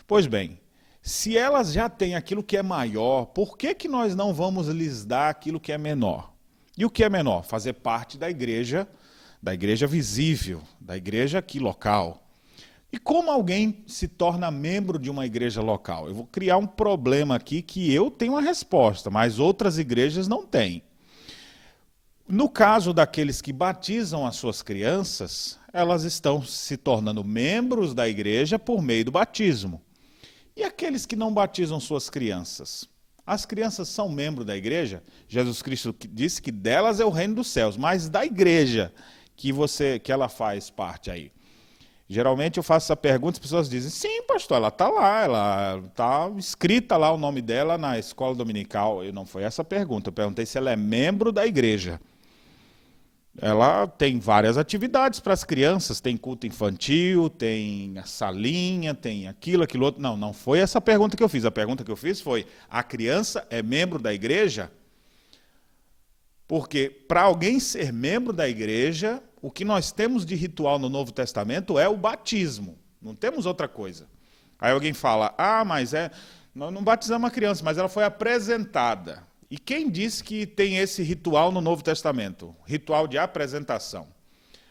Pois 0.06 0.26
bem, 0.26 0.59
se 1.02 1.37
elas 1.37 1.73
já 1.73 1.88
têm 1.88 2.14
aquilo 2.14 2.42
que 2.42 2.56
é 2.56 2.62
maior, 2.62 3.26
por 3.26 3.56
que, 3.56 3.75
que 3.75 3.88
nós 3.88 4.16
não 4.16 4.32
vamos 4.32 4.68
lhes 4.68 5.04
dar 5.04 5.28
aquilo 5.28 5.61
que 5.61 5.70
é 5.70 5.78
menor? 5.78 6.32
E 6.76 6.85
o 6.85 6.90
que 6.90 7.04
é 7.04 7.09
menor? 7.11 7.44
Fazer 7.44 7.75
parte 7.75 8.16
da 8.16 8.30
igreja 8.30 8.88
da 9.42 9.54
igreja 9.54 9.87
visível, 9.87 10.61
da 10.80 10.97
igreja 10.97 11.38
aqui 11.38 11.59
local. 11.59 12.26
E 12.92 12.99
como 12.99 13.30
alguém 13.30 13.85
se 13.87 14.09
torna 14.09 14.50
membro 14.50 14.99
de 14.99 15.09
uma 15.09 15.25
igreja 15.25 15.62
local? 15.62 16.09
Eu 16.09 16.14
vou 16.14 16.26
criar 16.26 16.59
um 16.59 16.66
problema 16.66 17.37
aqui 17.37 17.62
que 17.62 17.92
eu 17.92 18.11
tenho 18.11 18.32
uma 18.32 18.42
resposta, 18.42 19.11
mas 19.11 19.38
outras 19.38 19.78
igrejas 19.78 20.26
não 20.28 20.44
têm. 20.44 20.82
No 22.33 22.49
caso 22.49 22.93
daqueles 22.93 23.43
que 23.43 23.53
batizam 23.53 24.25
as 24.25 24.37
suas 24.37 24.63
crianças, 24.63 25.59
elas 25.73 26.05
estão 26.05 26.41
se 26.41 26.77
tornando 26.77 27.25
membros 27.25 27.93
da 27.93 28.09
igreja 28.09 28.57
por 28.57 28.81
meio 28.81 29.07
do 29.07 29.11
batismo. 29.11 29.83
E 30.57 30.63
aqueles 30.63 31.05
que 31.05 31.17
não 31.17 31.35
batizam 31.35 31.81
suas 31.81 32.09
crianças? 32.09 32.89
As 33.27 33.45
crianças 33.45 33.89
são 33.89 34.09
membros 34.09 34.47
da 34.47 34.57
igreja? 34.57 35.03
Jesus 35.27 35.61
Cristo 35.61 35.93
disse 36.09 36.41
que 36.41 36.53
delas 36.53 37.01
é 37.01 37.05
o 37.05 37.11
reino 37.11 37.35
dos 37.35 37.49
céus, 37.49 37.77
mas 37.77 38.09
da 38.09 38.25
igreja 38.25 38.93
que 39.35 39.51
você 39.51 39.99
que 39.99 40.13
ela 40.13 40.29
faz 40.29 40.71
parte 40.71 41.11
aí? 41.11 41.33
Geralmente 42.09 42.59
eu 42.59 42.63
faço 42.63 42.87
essa 42.87 42.97
pergunta, 42.97 43.39
as 43.39 43.43
pessoas 43.43 43.69
dizem: 43.69 43.91
"Sim, 43.91 44.23
pastor, 44.23 44.59
ela 44.59 44.69
está 44.69 44.89
lá, 44.89 45.25
ela 45.25 45.83
está 45.85 46.31
escrita 46.39 46.97
lá 46.97 47.11
o 47.13 47.19
nome 47.19 47.43
dela 47.43 47.77
na 47.77 47.99
escola 47.99 48.37
dominical". 48.37 49.05
E 49.05 49.11
não 49.11 49.27
foi 49.27 49.43
essa 49.43 49.63
a 49.63 49.65
pergunta. 49.65 50.11
Eu 50.11 50.13
perguntei 50.13 50.47
se 50.47 50.57
ela 50.57 50.71
é 50.71 50.77
membro 50.77 51.33
da 51.33 51.45
igreja. 51.45 52.01
Ela 53.39 53.87
tem 53.87 54.19
várias 54.19 54.59
atividades 54.59 55.21
para 55.21 55.33
as 55.33 55.45
crianças, 55.45 56.01
tem 56.01 56.17
culto 56.17 56.47
infantil, 56.47 57.31
tem 57.31 57.97
a 57.97 58.05
salinha, 58.05 58.93
tem 58.95 59.29
aquilo, 59.29 59.63
aquilo 59.63 59.85
outro. 59.85 60.03
Não, 60.03 60.17
não 60.17 60.33
foi 60.33 60.59
essa 60.59 60.81
pergunta 60.81 61.17
que 61.17 61.23
eu 61.23 61.29
fiz. 61.29 61.45
A 61.45 61.51
pergunta 61.51 61.85
que 61.85 61.91
eu 61.91 61.97
fiz 61.97 62.21
foi: 62.21 62.47
a 62.69 62.83
criança 62.83 63.47
é 63.49 63.63
membro 63.63 63.99
da 63.99 64.13
igreja? 64.13 64.71
Porque 66.47 66.91
para 66.91 67.23
alguém 67.23 67.61
ser 67.61 67.93
membro 67.93 68.33
da 68.33 68.49
igreja, 68.49 69.23
o 69.41 69.51
que 69.51 69.65
nós 69.65 69.93
temos 69.93 70.27
de 70.27 70.35
ritual 70.35 70.79
no 70.79 70.89
Novo 70.89 71.13
Testamento 71.13 71.79
é 71.79 71.89
o 71.89 71.97
batismo. 71.97 72.77
Não 73.01 73.15
temos 73.15 73.47
outra 73.47 73.69
coisa. 73.69 74.09
Aí 74.59 74.73
alguém 74.73 74.93
fala: 74.93 75.33
ah, 75.39 75.65
mas 75.65 75.95
é. 75.95 76.11
Nós 76.53 76.73
não 76.73 76.83
batizamos 76.83 77.29
a 77.29 77.31
criança, 77.31 77.63
mas 77.65 77.79
ela 77.79 77.89
foi 77.89 78.03
apresentada. 78.03 79.25
E 79.50 79.59
quem 79.59 79.90
disse 79.90 80.23
que 80.23 80.47
tem 80.47 80.78
esse 80.78 81.02
ritual 81.02 81.50
no 81.50 81.61
Novo 81.61 81.83
Testamento? 81.83 82.54
Ritual 82.64 83.09
de 83.09 83.19
apresentação. 83.19 84.07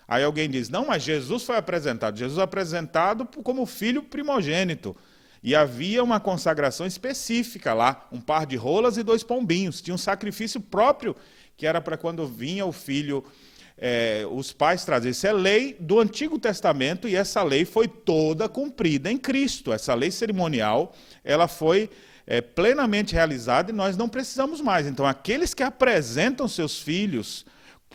Aí 0.07 0.23
alguém 0.23 0.49
diz: 0.49 0.69
não, 0.69 0.87
mas 0.87 1.03
Jesus 1.03 1.43
foi 1.43 1.57
apresentado. 1.57 2.17
Jesus 2.17 2.35
foi 2.35 2.43
apresentado 2.43 3.25
como 3.43 3.65
filho 3.65 4.01
primogênito. 4.01 4.95
E 5.43 5.55
havia 5.55 6.03
uma 6.03 6.19
consagração 6.19 6.85
específica 6.85 7.73
lá: 7.73 8.07
um 8.11 8.21
par 8.21 8.45
de 8.45 8.55
rolas 8.55 8.97
e 8.97 9.03
dois 9.03 9.21
pombinhos. 9.21 9.81
Tinha 9.81 9.93
um 9.93 9.97
sacrifício 9.97 10.61
próprio, 10.61 11.15
que 11.57 11.67
era 11.67 11.81
para 11.81 11.97
quando 11.97 12.25
vinha 12.25 12.65
o 12.65 12.71
filho 12.71 13.23
é, 13.79 14.25
os 14.29 14.51
pais 14.51 14.83
trazem. 14.83 15.11
Isso 15.11 15.25
é 15.25 15.31
lei 15.31 15.75
do 15.79 15.99
Antigo 15.99 16.37
Testamento 16.37 17.07
e 17.07 17.15
essa 17.15 17.41
lei 17.41 17.63
foi 17.65 17.87
toda 17.87 18.49
cumprida 18.49 19.11
em 19.11 19.17
Cristo. 19.17 19.71
Essa 19.71 19.93
lei 19.93 20.11
cerimonial 20.11 20.93
ela 21.23 21.47
foi 21.47 21.89
é, 22.29 22.41
plenamente 22.41 23.15
realizada 23.15 23.71
e 23.71 23.73
nós 23.73 23.97
não 23.97 24.07
precisamos 24.07 24.61
mais. 24.61 24.85
Então, 24.85 25.03
aqueles 25.03 25.55
que 25.55 25.63
apresentam 25.63 26.47
seus 26.47 26.79
filhos, 26.79 27.43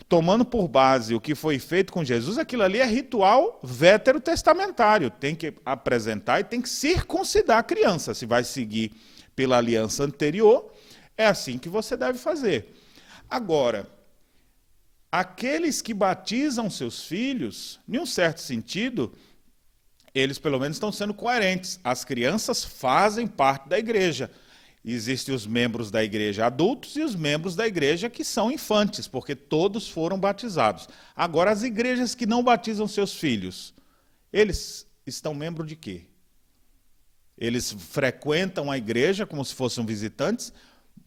tomando 0.09 0.43
por 0.43 0.67
base 0.67 1.15
o 1.15 1.21
que 1.21 1.33
foi 1.33 1.57
feito 1.57 1.93
com 1.93 2.03
Jesus, 2.03 2.37
aquilo 2.37 2.63
ali 2.63 2.79
é 2.79 2.85
ritual 2.85 3.61
veterotestamentário. 3.63 5.09
Tem 5.09 5.33
que 5.33 5.53
apresentar 5.65 6.41
e 6.41 6.43
tem 6.43 6.61
que 6.61 6.67
circuncidar 6.67 7.59
a 7.59 7.63
criança. 7.63 8.13
Se 8.13 8.25
vai 8.25 8.43
seguir 8.43 8.91
pela 9.37 9.57
aliança 9.57 10.03
anterior, 10.03 10.69
é 11.17 11.27
assim 11.27 11.57
que 11.57 11.69
você 11.69 11.95
deve 11.95 12.19
fazer. 12.19 12.73
Agora, 13.29 13.89
aqueles 15.09 15.81
que 15.81 15.93
batizam 15.93 16.69
seus 16.69 17.05
filhos, 17.05 17.79
em 17.87 17.97
um 17.97 18.05
certo 18.05 18.41
sentido, 18.41 19.13
eles 20.15 20.39
pelo 20.39 20.57
menos 20.57 20.77
estão 20.77 20.93
sendo 20.93 21.13
coerentes. 21.13 21.77
As 21.83 22.05
crianças 22.05 22.63
fazem 22.63 23.27
parte 23.27 23.67
da 23.67 23.77
igreja. 23.77 24.31
Existem 24.83 25.35
os 25.35 25.45
membros 25.45 25.91
da 25.91 26.03
igreja 26.03 26.45
adultos 26.45 26.95
e 26.95 27.01
os 27.01 27.15
membros 27.15 27.55
da 27.55 27.67
igreja 27.67 28.09
que 28.09 28.23
são 28.23 28.51
infantes, 28.51 29.07
porque 29.07 29.35
todos 29.35 29.89
foram 29.89 30.17
batizados. 30.17 30.87
Agora, 31.15 31.51
as 31.51 31.63
igrejas 31.63 32.15
que 32.15 32.25
não 32.25 32.43
batizam 32.43 32.87
seus 32.87 33.13
filhos, 33.13 33.73
eles 34.31 34.87
estão 35.05 35.33
membros 35.33 35.67
de 35.67 35.75
quê? 35.75 36.03
Eles 37.37 37.71
frequentam 37.71 38.71
a 38.71 38.77
igreja 38.77 39.25
como 39.25 39.43
se 39.43 39.53
fossem 39.53 39.85
visitantes, 39.85 40.53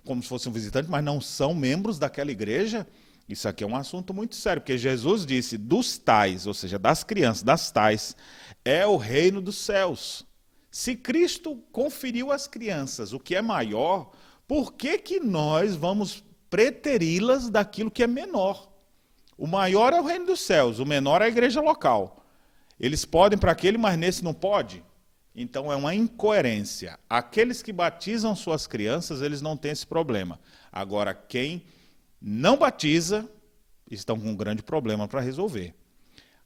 como 0.05 0.23
se 0.23 0.29
fossem 0.29 0.53
visitantes, 0.53 0.91
mas 0.91 1.03
não 1.03 1.21
são 1.21 1.55
membros 1.55 1.99
daquela 1.99 2.31
igreja? 2.31 2.87
Isso 3.29 3.47
aqui 3.47 3.63
é 3.63 3.67
um 3.67 3.77
assunto 3.77 4.15
muito 4.15 4.35
sério, 4.35 4.63
porque 4.63 4.79
Jesus 4.79 5.27
disse: 5.27 5.59
dos 5.59 5.99
tais, 5.99 6.47
ou 6.47 6.55
seja, 6.55 6.79
das 6.79 7.05
crianças, 7.05 7.43
das 7.43 7.71
tais, 7.71 8.17
é 8.69 8.87
o 8.87 8.99
reino 8.99 9.41
dos 9.41 9.57
céus. 9.57 10.27
Se 10.71 10.95
Cristo 10.95 11.57
conferiu 11.73 12.31
às 12.31 12.47
crianças 12.47 13.15
o 13.15 13.19
que 13.19 13.35
é 13.35 13.41
maior, 13.41 14.13
por 14.47 14.75
que, 14.75 14.99
que 14.99 15.21
nós 15.21 15.75
vamos 15.75 16.23
preteri-las 16.51 17.49
daquilo 17.49 17.91
que 17.91 18.03
é 18.03 18.07
menor? 18.07 18.71
O 19.39 19.47
maior 19.47 19.95
é 19.95 20.01
o 20.01 20.05
reino 20.05 20.27
dos 20.27 20.41
céus, 20.41 20.79
o 20.81 20.85
menor 20.85 21.23
é 21.23 21.25
a 21.25 21.29
igreja 21.29 21.63
local. 21.63 22.23
Eles 22.79 23.07
podem 23.07 23.39
para 23.39 23.53
aquele, 23.53 23.79
mas 23.79 23.99
nesse 23.99 24.23
não 24.23 24.35
pode? 24.35 24.85
Então 25.35 25.73
é 25.73 25.77
uma 25.77 25.95
incoerência. 25.95 26.99
Aqueles 27.09 27.63
que 27.63 27.73
batizam 27.73 28.37
suas 28.37 28.67
crianças, 28.67 29.23
eles 29.23 29.41
não 29.41 29.57
têm 29.57 29.71
esse 29.71 29.87
problema. 29.87 30.39
Agora, 30.71 31.15
quem 31.15 31.65
não 32.21 32.59
batiza, 32.59 33.27
estão 33.91 34.21
com 34.21 34.29
um 34.29 34.37
grande 34.37 34.63
problema 34.63 35.09
para 35.09 35.23
resolver. 35.23 35.75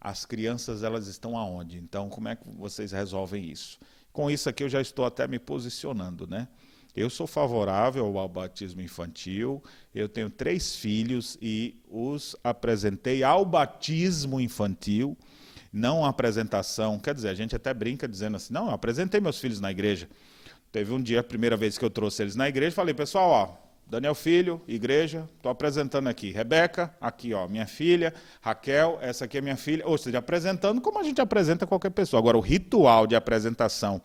As 0.05 0.25
crianças, 0.25 0.83
elas 0.83 1.07
estão 1.07 1.39
aonde? 1.39 1.79
Então, 1.79 2.09
como 2.09 2.27
é 2.27 2.35
que 2.35 2.43
vocês 2.59 2.91
resolvem 2.91 3.49
isso? 3.49 3.79
Com 4.13 4.29
isso 4.29 4.49
aqui 4.49 4.65
eu 4.65 4.69
já 4.69 4.81
estou 4.81 5.05
até 5.05 5.29
me 5.29 5.39
posicionando, 5.39 6.27
né? 6.27 6.49
Eu 6.95 7.09
sou 7.09 7.25
favorável 7.25 8.19
ao 8.19 8.29
batismo 8.29 8.81
infantil, 8.83 9.63
eu 9.95 10.09
tenho 10.09 10.29
três 10.29 10.75
filhos 10.75 11.39
e 11.41 11.81
os 11.89 12.35
apresentei 12.43 13.23
ao 13.23 13.45
batismo 13.45 14.41
infantil, 14.41 15.17
não 15.73 16.05
a 16.05 16.09
apresentação. 16.09 16.99
Quer 16.99 17.15
dizer, 17.15 17.29
a 17.29 17.35
gente 17.35 17.55
até 17.55 17.73
brinca 17.73 18.09
dizendo 18.09 18.37
assim: 18.37 18.53
não, 18.53 18.67
eu 18.67 18.73
apresentei 18.73 19.21
meus 19.21 19.39
filhos 19.39 19.61
na 19.61 19.71
igreja. 19.71 20.09
Teve 20.73 20.93
um 20.93 21.01
dia, 21.01 21.21
a 21.21 21.25
primeira 21.25 21.57
vez 21.57 21.79
que 21.79 21.85
eu 21.85 21.91
trouxe 21.91 22.23
eles 22.23 22.35
na 22.35 22.49
igreja, 22.49 22.75
falei, 22.75 22.93
pessoal, 22.93 23.31
ó, 23.31 23.62
Daniel 23.87 24.15
Filho, 24.15 24.61
igreja, 24.67 25.29
estou 25.37 25.53
apresentando 25.53 26.09
aqui. 26.09 26.31
Rebeca, 26.31 26.95
aqui, 27.01 27.35
ó, 27.35 27.47
minha 27.47 27.67
filha. 27.67 28.15
Raquel, 28.41 28.99
essa 29.03 29.27
aqui 29.27 29.39
é 29.39 29.41
minha 29.41 29.57
filha. 29.57 29.87
Ou 29.87 29.99
seja, 29.99 30.19
apresentando 30.19 30.81
como 30.81 30.99
a 30.99 31.03
gente 31.03 31.21
apresenta 31.21 31.67
qualquer 31.67 31.91
pessoa. 31.91 32.19
Agora, 32.19 32.39
o 32.39 32.41
ritual 32.41 33.07
de 33.07 33.15
apresentação, 33.15 34.01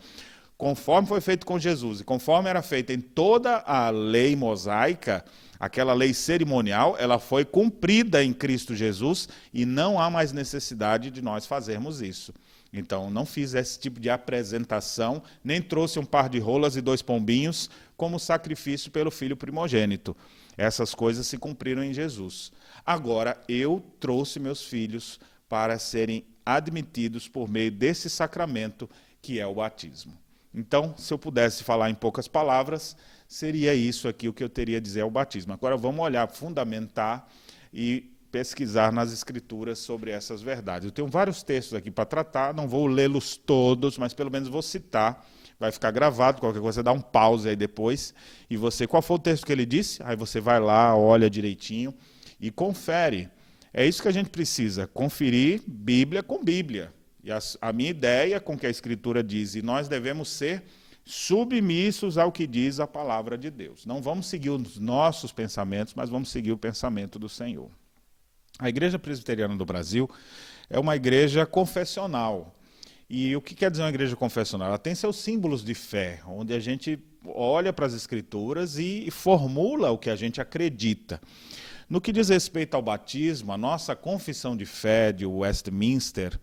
conforme 0.57 1.07
foi 1.07 1.21
feito 1.21 1.45
com 1.45 1.57
Jesus 1.57 2.01
e 2.01 2.03
conforme 2.03 2.49
era 2.49 2.61
feito 2.61 2.91
em 2.91 2.99
toda 2.99 3.57
a 3.59 3.89
lei 3.89 4.35
mosaica, 4.35 5.23
aquela 5.59 5.93
lei 5.93 6.13
cerimonial, 6.13 6.95
ela 6.99 7.17
foi 7.19 7.45
cumprida 7.45 8.23
em 8.23 8.33
Cristo 8.33 8.75
Jesus 8.75 9.29
e 9.53 9.65
não 9.65 9.99
há 9.99 10.09
mais 10.09 10.31
necessidade 10.31 11.09
de 11.09 11.21
nós 11.21 11.45
fazermos 11.45 12.01
isso. 12.01 12.33
Então, 12.73 13.09
não 13.09 13.25
fiz 13.25 13.53
esse 13.53 13.79
tipo 13.79 13.99
de 13.99 14.09
apresentação, 14.09 15.23
nem 15.43 15.61
trouxe 15.61 15.99
um 15.99 16.05
par 16.05 16.27
de 16.27 16.37
rolas 16.37 16.75
e 16.75 16.81
dois 16.81 17.01
pombinhos 17.01 17.69
como 17.97 18.19
sacrifício 18.19 18.91
pelo 18.91 19.11
filho 19.11 19.35
primogênito. 19.35 20.15
Essas 20.55 20.93
coisas 20.93 21.27
se 21.27 21.37
cumpriram 21.37 21.83
em 21.83 21.93
Jesus. 21.93 22.51
Agora, 22.85 23.41
eu 23.49 23.83
trouxe 23.99 24.39
meus 24.39 24.63
filhos 24.63 25.19
para 25.49 25.77
serem 25.79 26.25
admitidos 26.45 27.27
por 27.27 27.49
meio 27.49 27.71
desse 27.71 28.09
sacramento 28.09 28.89
que 29.21 29.39
é 29.39 29.47
o 29.47 29.55
batismo. 29.55 30.17
Então, 30.53 30.95
se 30.97 31.13
eu 31.13 31.19
pudesse 31.19 31.63
falar 31.63 31.89
em 31.89 31.95
poucas 31.95 32.27
palavras, 32.27 32.95
seria 33.27 33.73
isso 33.75 34.07
aqui 34.07 34.29
o 34.29 34.33
que 34.33 34.43
eu 34.43 34.49
teria 34.49 34.77
a 34.77 34.81
dizer 34.81 35.01
ao 35.01 35.11
batismo. 35.11 35.53
Agora, 35.53 35.75
vamos 35.75 36.03
olhar, 36.03 36.27
fundamentar 36.29 37.27
e 37.73 38.11
pesquisar 38.31 38.91
nas 38.91 39.11
escrituras 39.11 39.79
sobre 39.79 40.11
essas 40.11 40.41
verdades. 40.41 40.85
Eu 40.85 40.91
tenho 40.91 41.07
vários 41.07 41.43
textos 41.43 41.73
aqui 41.73 41.91
para 41.91 42.05
tratar, 42.05 42.53
não 42.53 42.67
vou 42.67 42.87
lê-los 42.87 43.35
todos, 43.35 43.97
mas 43.97 44.13
pelo 44.13 44.31
menos 44.31 44.47
vou 44.47 44.61
citar. 44.61 45.25
Vai 45.59 45.71
ficar 45.71 45.91
gravado, 45.91 46.39
qualquer 46.39 46.59
coisa, 46.59 46.77
você 46.77 46.83
dá 46.83 46.91
um 46.91 47.01
pause 47.01 47.49
aí 47.49 47.55
depois. 47.55 48.13
E 48.49 48.55
você, 48.55 48.85
qual 48.85 49.01
foi 49.01 49.15
o 49.15 49.19
texto 49.19 49.45
que 49.45 49.51
ele 49.51 49.65
disse? 49.65 50.01
Aí 50.03 50.15
você 50.15 50.39
vai 50.39 50.59
lá, 50.59 50.95
olha 50.95 51.29
direitinho 51.29 51.93
e 52.39 52.51
confere 52.51 53.29
É 53.73 53.85
isso 53.85 54.01
que 54.01 54.07
a 54.07 54.11
gente 54.11 54.29
precisa, 54.29 54.87
conferir 54.87 55.61
Bíblia 55.67 56.23
com 56.23 56.43
Bíblia. 56.43 56.93
E 57.23 57.31
a, 57.31 57.39
a 57.61 57.73
minha 57.73 57.89
ideia 57.89 58.39
com 58.39 58.57
que 58.57 58.65
a 58.65 58.69
Escritura 58.69 59.23
diz, 59.23 59.55
e 59.55 59.61
nós 59.61 59.87
devemos 59.87 60.29
ser 60.29 60.63
submissos 61.03 62.17
ao 62.17 62.31
que 62.31 62.45
diz 62.45 62.79
a 62.79 62.87
palavra 62.87 63.37
de 63.37 63.49
Deus. 63.49 63.85
Não 63.85 64.01
vamos 64.01 64.27
seguir 64.27 64.49
os 64.49 64.77
nossos 64.77 65.31
pensamentos, 65.31 65.93
mas 65.93 66.09
vamos 66.09 66.29
seguir 66.29 66.51
o 66.51 66.57
pensamento 66.57 67.17
do 67.17 67.29
Senhor. 67.29 67.69
A 68.59 68.67
Igreja 68.69 68.97
Presbiteriana 68.97 69.55
do 69.55 69.65
Brasil 69.65 70.09
é 70.69 70.79
uma 70.79 70.95
igreja 70.95 71.45
confessional. 71.45 72.56
E 73.09 73.35
o 73.35 73.41
que 73.41 73.55
quer 73.55 73.71
dizer 73.71 73.83
uma 73.83 73.89
igreja 73.89 74.15
confessional? 74.15 74.67
Ela 74.67 74.77
tem 74.77 74.93
seus 74.93 75.15
símbolos 75.15 75.63
de 75.63 75.73
fé, 75.73 76.19
onde 76.27 76.53
a 76.53 76.59
gente 76.59 76.99
olha 77.25 77.71
para 77.71 77.85
as 77.85 77.93
Escrituras 77.93 78.77
e 78.77 79.09
formula 79.11 79.91
o 79.91 79.97
que 79.97 80.09
a 80.09 80.15
gente 80.15 80.41
acredita. 80.41 81.21
No 81.89 82.01
que 82.01 82.11
diz 82.11 82.27
respeito 82.27 82.75
ao 82.75 82.81
batismo, 82.81 83.53
a 83.53 83.57
nossa 83.57 83.95
confissão 83.95 84.57
de 84.57 84.65
fé 84.65 85.13
de 85.13 85.25
Westminster, 85.25 86.37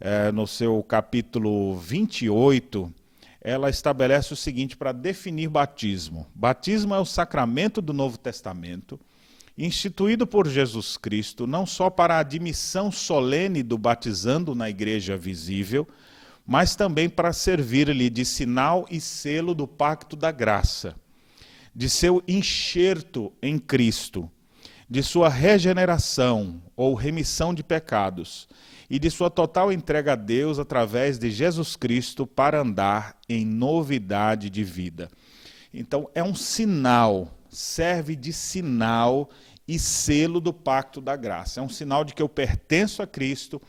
é, 0.00 0.32
no 0.32 0.46
seu 0.46 0.82
capítulo 0.82 1.76
28, 1.76 2.90
ela 3.40 3.68
estabelece 3.68 4.32
o 4.32 4.36
seguinte 4.36 4.78
para 4.78 4.92
definir 4.92 5.48
batismo: 5.48 6.26
batismo 6.34 6.94
é 6.94 6.98
o 6.98 7.04
sacramento 7.04 7.82
do 7.82 7.92
Novo 7.92 8.16
Testamento, 8.16 8.98
instituído 9.58 10.26
por 10.26 10.48
Jesus 10.48 10.96
Cristo, 10.96 11.46
não 11.46 11.66
só 11.66 11.90
para 11.90 12.14
a 12.14 12.20
admissão 12.20 12.92
solene 12.92 13.62
do 13.62 13.76
batizando 13.76 14.54
na 14.54 14.70
igreja 14.70 15.16
visível, 15.16 15.86
mas 16.46 16.76
também 16.76 17.08
para 17.08 17.32
servir-lhe 17.32 18.08
de 18.08 18.24
sinal 18.24 18.86
e 18.90 19.00
selo 19.00 19.54
do 19.54 19.66
pacto 19.66 20.14
da 20.14 20.30
graça, 20.30 20.94
de 21.74 21.90
seu 21.90 22.22
enxerto 22.26 23.32
em 23.42 23.58
Cristo 23.58 24.30
de 24.88 25.02
sua 25.02 25.28
regeneração 25.28 26.62
ou 26.74 26.94
remissão 26.94 27.52
de 27.52 27.62
pecados 27.62 28.48
e 28.88 28.98
de 28.98 29.10
sua 29.10 29.28
total 29.28 29.70
entrega 29.70 30.14
a 30.14 30.16
Deus 30.16 30.58
através 30.58 31.18
de 31.18 31.30
Jesus 31.30 31.76
Cristo 31.76 32.26
para 32.26 32.62
andar 32.62 33.16
em 33.28 33.44
novidade 33.44 34.48
de 34.48 34.64
vida. 34.64 35.10
Então, 35.74 36.08
é 36.14 36.22
um 36.22 36.34
sinal, 36.34 37.34
serve 37.50 38.16
de 38.16 38.32
sinal 38.32 39.28
e 39.68 39.78
selo 39.78 40.40
do 40.40 40.52
pacto 40.52 40.98
da 40.98 41.14
graça. 41.14 41.60
É 41.60 41.62
um 41.62 41.68
sinal 41.68 42.02
de 42.02 42.14
que 42.14 42.22
eu 42.22 42.28
pertenço 42.28 43.02
a 43.02 43.06
Cristo, 43.06 43.60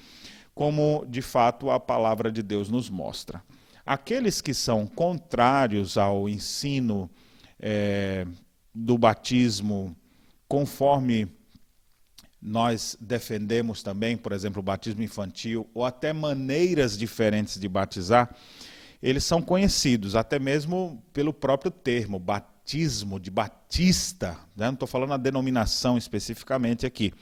como 0.56 1.06
de 1.08 1.22
fato 1.22 1.70
a 1.70 1.80
palavra 1.80 2.32
de 2.32 2.42
Deus 2.42 2.70
nos 2.70 2.90
mostra. 2.90 3.44
Aqueles 3.86 4.40
que 4.40 4.54
são 4.54 4.88
contrários 4.88 5.98
ao 5.98 6.30
ensino 6.30 7.10
é, 7.60 8.26
do 8.74 8.98
batismo 8.98 9.96
conforme 10.48 11.28
nós 12.42 12.98
defendemos 13.00 13.84
também, 13.84 14.16
por 14.16 14.32
exemplo, 14.32 14.62
o 14.62 14.64
batismo 14.64 15.04
infantil, 15.04 15.70
ou 15.74 15.84
até 15.84 16.14
maneiras 16.14 16.98
diferentes 16.98 17.60
de 17.60 17.68
batizar, 17.68 18.34
eles 19.02 19.24
são 19.24 19.42
conhecidos, 19.42 20.16
até 20.16 20.40
mesmo 20.40 21.04
pelo 21.12 21.34
próprio 21.34 21.72
termo, 21.72 22.18
batismo, 22.18 22.59
de 23.20 23.32
batista. 23.32 24.38
Né? 24.56 24.68
Não 24.68 24.74
estou 24.74 24.88
falando 24.88 25.14
a 25.14 25.18
denominação 25.18 25.98
especificamente 25.98 26.86
aqui. 26.86 27.14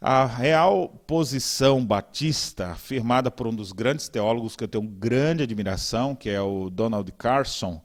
A 0.00 0.26
real 0.26 0.88
posição 1.06 1.84
batista, 1.84 2.72
afirmada 2.72 3.30
por 3.30 3.46
um 3.46 3.54
dos 3.54 3.72
grandes 3.72 4.08
teólogos 4.08 4.56
que 4.56 4.64
eu 4.64 4.68
tenho 4.68 4.86
grande 4.86 5.42
admiração, 5.42 6.14
que 6.14 6.28
é 6.28 6.40
o 6.40 6.68
Donald 6.70 7.10
Carson, 7.12 7.82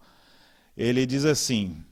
ele 0.75 1.05
diz 1.05 1.25
assim: 1.25 1.83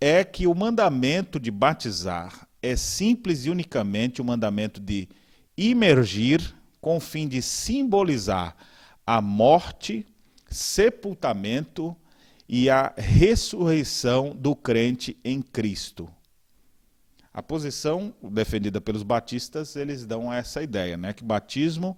é 0.00 0.24
que 0.24 0.46
o 0.46 0.54
mandamento 0.54 1.40
de 1.40 1.50
batizar 1.50 2.48
é 2.62 2.76
simples 2.76 3.46
e 3.46 3.50
unicamente 3.50 4.20
o 4.20 4.24
mandamento 4.24 4.80
de 4.80 5.08
imergir 5.56 6.54
com 6.80 6.96
o 6.96 7.00
fim 7.00 7.26
de 7.26 7.40
simbolizar 7.40 8.54
a 9.06 9.20
morte, 9.20 10.06
sepultamento 10.48 11.96
e 12.48 12.70
a 12.70 12.92
ressurreição 12.96 14.34
do 14.34 14.54
crente 14.54 15.18
em 15.24 15.42
Cristo. 15.42 16.08
A 17.32 17.42
posição 17.42 18.14
defendida 18.22 18.80
pelos 18.80 19.02
batistas, 19.02 19.76
eles 19.76 20.06
dão 20.06 20.32
essa 20.32 20.62
ideia, 20.62 20.96
né, 20.96 21.12
que 21.12 21.24
batismo 21.24 21.96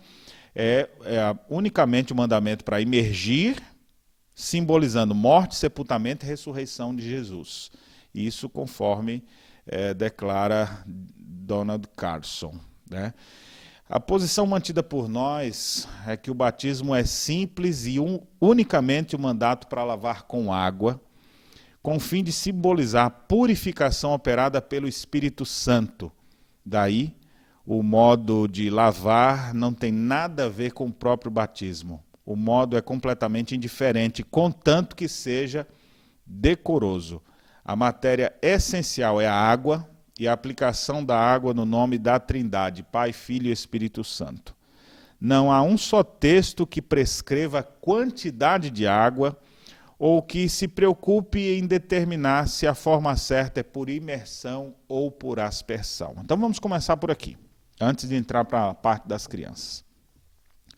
é, 0.54 0.88
é 1.02 1.38
unicamente 1.48 2.12
o 2.12 2.16
mandamento 2.16 2.64
para 2.64 2.80
imergir, 2.80 3.62
simbolizando 4.34 5.14
morte, 5.14 5.54
sepultamento 5.54 6.24
e 6.24 6.28
ressurreição 6.28 6.94
de 6.94 7.02
Jesus. 7.02 7.70
Isso 8.12 8.48
conforme 8.48 9.22
é, 9.66 9.94
declara 9.94 10.82
Donald 10.86 11.86
Carson. 11.96 12.58
Né? 12.90 13.12
A 13.90 13.98
posição 13.98 14.46
mantida 14.46 14.82
por 14.82 15.08
nós 15.08 15.88
é 16.06 16.14
que 16.14 16.30
o 16.30 16.34
batismo 16.34 16.94
é 16.94 17.04
simples 17.04 17.86
e 17.86 17.98
um, 17.98 18.20
unicamente 18.38 19.16
o 19.16 19.18
mandato 19.18 19.66
para 19.66 19.82
lavar 19.82 20.24
com 20.24 20.52
água, 20.52 21.00
com 21.82 21.96
o 21.96 22.00
fim 22.00 22.22
de 22.22 22.30
simbolizar 22.30 23.06
a 23.06 23.10
purificação 23.10 24.12
operada 24.12 24.60
pelo 24.60 24.86
Espírito 24.86 25.46
Santo. 25.46 26.12
Daí, 26.66 27.16
o 27.64 27.82
modo 27.82 28.46
de 28.46 28.68
lavar 28.68 29.54
não 29.54 29.72
tem 29.72 29.90
nada 29.90 30.44
a 30.44 30.48
ver 30.50 30.72
com 30.72 30.88
o 30.88 30.92
próprio 30.92 31.30
batismo. 31.30 32.04
O 32.26 32.36
modo 32.36 32.76
é 32.76 32.82
completamente 32.82 33.56
indiferente, 33.56 34.22
contanto 34.22 34.94
que 34.94 35.08
seja 35.08 35.66
decoroso. 36.26 37.22
A 37.64 37.74
matéria 37.74 38.34
essencial 38.42 39.18
é 39.18 39.26
a 39.26 39.34
água 39.34 39.88
e 40.18 40.26
a 40.26 40.32
aplicação 40.32 41.04
da 41.04 41.16
água 41.16 41.54
no 41.54 41.64
nome 41.64 41.96
da 41.96 42.18
Trindade, 42.18 42.82
Pai, 42.82 43.12
Filho 43.12 43.46
e 43.46 43.52
Espírito 43.52 44.02
Santo. 44.02 44.54
Não 45.20 45.50
há 45.50 45.62
um 45.62 45.78
só 45.78 46.02
texto 46.02 46.66
que 46.66 46.82
prescreva 46.82 47.62
quantidade 47.62 48.70
de 48.70 48.86
água 48.86 49.38
ou 49.98 50.22
que 50.22 50.48
se 50.48 50.68
preocupe 50.68 51.40
em 51.40 51.66
determinar 51.66 52.48
se 52.48 52.66
a 52.66 52.74
forma 52.74 53.16
certa 53.16 53.60
é 53.60 53.62
por 53.64 53.88
imersão 53.88 54.74
ou 54.88 55.10
por 55.10 55.40
aspersão. 55.40 56.14
Então 56.22 56.36
vamos 56.36 56.58
começar 56.58 56.96
por 56.96 57.10
aqui, 57.10 57.36
antes 57.80 58.08
de 58.08 58.14
entrar 58.14 58.44
para 58.44 58.70
a 58.70 58.74
parte 58.74 59.08
das 59.08 59.26
crianças. 59.26 59.84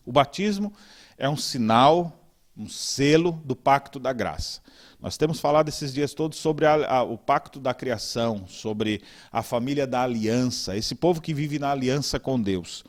O 0.05 0.11
batismo 0.11 0.73
é 1.17 1.29
um 1.29 1.37
sinal, 1.37 2.19
um 2.57 2.67
selo 2.67 3.33
do 3.45 3.55
pacto 3.55 3.99
da 3.99 4.11
graça. 4.11 4.61
Nós 5.01 5.17
temos 5.17 5.39
falado 5.39 5.67
esses 5.67 5.91
dias 5.91 6.13
todos 6.13 6.37
sobre 6.37 6.65
a, 6.65 6.97
a, 6.97 7.03
o 7.03 7.17
pacto 7.17 7.59
da 7.59 7.73
criação, 7.73 8.45
sobre 8.47 9.01
a 9.31 9.41
família 9.41 9.87
da 9.87 10.03
aliança, 10.03 10.77
esse 10.77 10.93
povo 10.93 11.19
que 11.19 11.33
vive 11.33 11.57
na 11.57 11.71
aliança 11.71 12.19
com 12.19 12.39
Deus. 12.39 12.83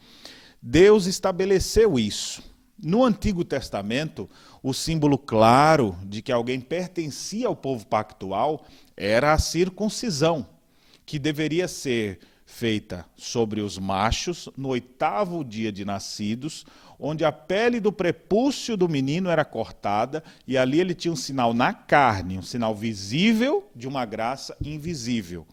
Deus 0.60 1.06
estabeleceu 1.06 1.98
isso. 1.98 2.42
No 2.78 3.02
Antigo 3.02 3.44
Testamento, 3.44 4.28
o 4.62 4.74
símbolo 4.74 5.16
claro 5.16 5.96
de 6.04 6.20
que 6.20 6.32
alguém 6.32 6.60
pertencia 6.60 7.46
ao 7.46 7.56
povo 7.56 7.86
pactual 7.86 8.66
era 8.96 9.32
a 9.32 9.38
circuncisão, 9.38 10.46
que 11.06 11.18
deveria 11.18 11.66
ser 11.66 12.18
feita 12.44 13.06
sobre 13.16 13.62
os 13.62 13.78
machos 13.78 14.48
no 14.56 14.68
oitavo 14.68 15.42
dia 15.42 15.72
de 15.72 15.84
nascidos, 15.84 16.66
onde 17.04 17.24
a 17.24 17.32
pele 17.32 17.80
do 17.80 17.92
prepúcio 17.92 18.76
do 18.76 18.88
menino 18.88 19.28
era 19.28 19.44
cortada 19.44 20.22
e 20.46 20.56
ali 20.56 20.78
ele 20.78 20.94
tinha 20.94 21.10
um 21.10 21.16
sinal 21.16 21.52
na 21.52 21.74
carne, 21.74 22.38
um 22.38 22.42
sinal 22.42 22.76
visível 22.76 23.68
de 23.74 23.88
uma 23.88 24.04
graça 24.04 24.56
invisível. 24.64 25.44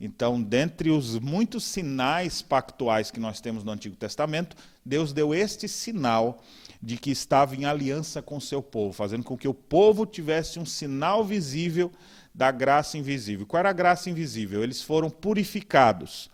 Então, 0.00 0.42
dentre 0.42 0.90
os 0.90 1.16
muitos 1.16 1.62
sinais 1.62 2.42
pactuais 2.42 3.12
que 3.12 3.20
nós 3.20 3.40
temos 3.40 3.62
no 3.62 3.70
Antigo 3.70 3.94
Testamento, 3.94 4.56
Deus 4.84 5.12
deu 5.12 5.32
este 5.32 5.68
sinal 5.68 6.42
de 6.82 6.96
que 6.96 7.12
estava 7.12 7.54
em 7.54 7.64
aliança 7.64 8.20
com 8.20 8.36
o 8.36 8.40
seu 8.40 8.60
povo, 8.60 8.92
fazendo 8.92 9.22
com 9.22 9.36
que 9.36 9.48
o 9.48 9.54
povo 9.54 10.04
tivesse 10.04 10.58
um 10.58 10.66
sinal 10.66 11.24
visível 11.24 11.92
da 12.34 12.50
graça 12.50 12.98
invisível. 12.98 13.46
Qual 13.46 13.60
era 13.60 13.70
a 13.70 13.72
graça 13.72 14.10
invisível? 14.10 14.64
Eles 14.64 14.82
foram 14.82 15.10
purificados 15.10 16.28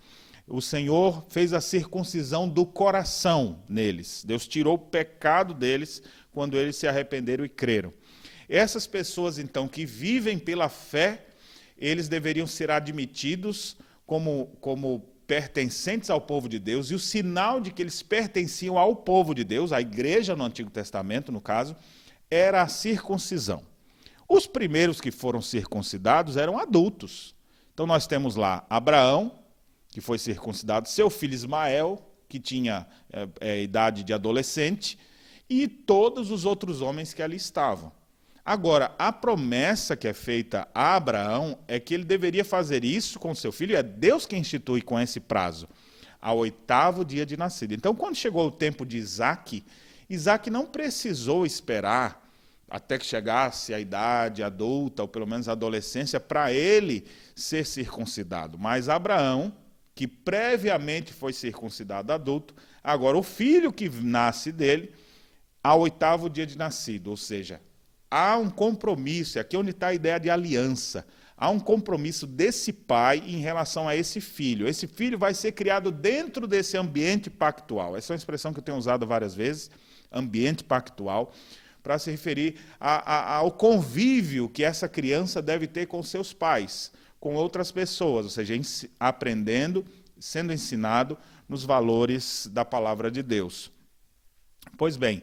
o 0.46 0.60
Senhor 0.60 1.24
fez 1.28 1.52
a 1.52 1.60
circuncisão 1.60 2.48
do 2.48 2.66
coração 2.66 3.62
neles. 3.68 4.24
Deus 4.24 4.46
tirou 4.46 4.74
o 4.74 4.78
pecado 4.78 5.54
deles 5.54 6.02
quando 6.32 6.56
eles 6.56 6.76
se 6.76 6.86
arrependeram 6.86 7.44
e 7.44 7.48
creram. 7.48 7.92
Essas 8.48 8.86
pessoas, 8.86 9.38
então, 9.38 9.66
que 9.66 9.86
vivem 9.86 10.38
pela 10.38 10.68
fé, 10.68 11.26
eles 11.78 12.08
deveriam 12.08 12.46
ser 12.46 12.70
admitidos 12.70 13.76
como, 14.06 14.46
como 14.60 15.00
pertencentes 15.26 16.10
ao 16.10 16.20
povo 16.20 16.48
de 16.48 16.58
Deus, 16.58 16.90
e 16.90 16.94
o 16.94 16.98
sinal 16.98 17.58
de 17.60 17.70
que 17.70 17.82
eles 17.82 18.02
pertenciam 18.02 18.78
ao 18.78 18.94
povo 18.94 19.34
de 19.34 19.44
Deus, 19.44 19.72
à 19.72 19.80
igreja 19.80 20.36
no 20.36 20.44
Antigo 20.44 20.70
Testamento, 20.70 21.32
no 21.32 21.40
caso, 21.40 21.74
era 22.30 22.62
a 22.62 22.68
circuncisão. 22.68 23.62
Os 24.28 24.46
primeiros 24.46 25.00
que 25.00 25.10
foram 25.10 25.40
circuncidados 25.40 26.36
eram 26.36 26.58
adultos. 26.58 27.34
Então 27.72 27.86
nós 27.86 28.06
temos 28.06 28.36
lá 28.36 28.66
Abraão, 28.68 29.32
que 29.94 30.00
foi 30.00 30.18
circuncidado, 30.18 30.88
seu 30.88 31.08
filho 31.08 31.34
Ismael, 31.34 32.04
que 32.28 32.40
tinha 32.40 32.84
é, 33.12 33.28
é, 33.40 33.62
idade 33.62 34.02
de 34.02 34.12
adolescente, 34.12 34.98
e 35.48 35.68
todos 35.68 36.32
os 36.32 36.44
outros 36.44 36.82
homens 36.82 37.14
que 37.14 37.22
ali 37.22 37.36
estavam. 37.36 37.92
Agora, 38.44 38.92
a 38.98 39.12
promessa 39.12 39.96
que 39.96 40.08
é 40.08 40.12
feita 40.12 40.66
a 40.74 40.96
Abraão 40.96 41.56
é 41.68 41.78
que 41.78 41.94
ele 41.94 42.02
deveria 42.02 42.44
fazer 42.44 42.84
isso 42.84 43.20
com 43.20 43.36
seu 43.36 43.52
filho, 43.52 43.76
é 43.76 43.84
Deus 43.84 44.26
que 44.26 44.36
institui 44.36 44.82
com 44.82 44.98
esse 44.98 45.20
prazo, 45.20 45.68
ao 46.20 46.38
oitavo 46.38 47.04
dia 47.04 47.24
de 47.24 47.36
nascido. 47.36 47.72
Então, 47.72 47.94
quando 47.94 48.16
chegou 48.16 48.48
o 48.48 48.50
tempo 48.50 48.84
de 48.84 48.96
Isaac, 48.96 49.62
Isaac 50.10 50.50
não 50.50 50.66
precisou 50.66 51.46
esperar 51.46 52.20
até 52.68 52.98
que 52.98 53.06
chegasse 53.06 53.72
a 53.72 53.78
idade 53.78 54.42
adulta, 54.42 55.02
ou 55.02 55.08
pelo 55.08 55.24
menos 55.24 55.48
a 55.48 55.52
adolescência, 55.52 56.18
para 56.18 56.52
ele 56.52 57.06
ser 57.36 57.64
circuncidado. 57.64 58.58
Mas 58.58 58.88
Abraão, 58.88 59.52
que 59.94 60.06
previamente 60.06 61.12
foi 61.12 61.32
circuncidado 61.32 62.12
adulto, 62.12 62.54
agora 62.82 63.16
o 63.16 63.22
filho 63.22 63.72
que 63.72 63.88
nasce 63.88 64.50
dele, 64.50 64.92
ao 65.62 65.80
oitavo 65.80 66.28
dia 66.28 66.46
de 66.46 66.58
nascido, 66.58 67.08
ou 67.08 67.16
seja, 67.16 67.60
há 68.10 68.36
um 68.36 68.50
compromisso, 68.50 69.38
aqui 69.38 69.56
é 69.56 69.58
onde 69.58 69.70
está 69.70 69.88
a 69.88 69.94
ideia 69.94 70.18
de 70.18 70.28
aliança. 70.28 71.06
Há 71.36 71.50
um 71.50 71.58
compromisso 71.58 72.26
desse 72.26 72.72
pai 72.72 73.18
em 73.26 73.38
relação 73.38 73.88
a 73.88 73.96
esse 73.96 74.20
filho. 74.20 74.68
Esse 74.68 74.86
filho 74.86 75.18
vai 75.18 75.34
ser 75.34 75.52
criado 75.52 75.90
dentro 75.90 76.46
desse 76.46 76.76
ambiente 76.76 77.28
pactual. 77.28 77.96
Essa 77.96 78.12
é 78.12 78.14
uma 78.14 78.18
expressão 78.18 78.52
que 78.52 78.60
eu 78.60 78.62
tenho 78.62 78.78
usado 78.78 79.04
várias 79.04 79.34
vezes, 79.34 79.68
ambiente 80.12 80.62
pactual, 80.62 81.32
para 81.82 81.98
se 81.98 82.10
referir 82.10 82.56
a, 82.78 83.14
a, 83.14 83.36
ao 83.36 83.50
convívio 83.50 84.48
que 84.48 84.62
essa 84.62 84.88
criança 84.88 85.42
deve 85.42 85.66
ter 85.66 85.86
com 85.86 86.02
seus 86.02 86.32
pais, 86.32 86.92
com 87.24 87.36
outras 87.36 87.72
pessoas, 87.72 88.26
ou 88.26 88.30
seja, 88.30 88.54
aprendendo, 89.00 89.82
sendo 90.20 90.52
ensinado 90.52 91.16
nos 91.48 91.64
valores 91.64 92.50
da 92.52 92.66
palavra 92.66 93.10
de 93.10 93.22
Deus. 93.22 93.70
Pois 94.76 94.98
bem, 94.98 95.22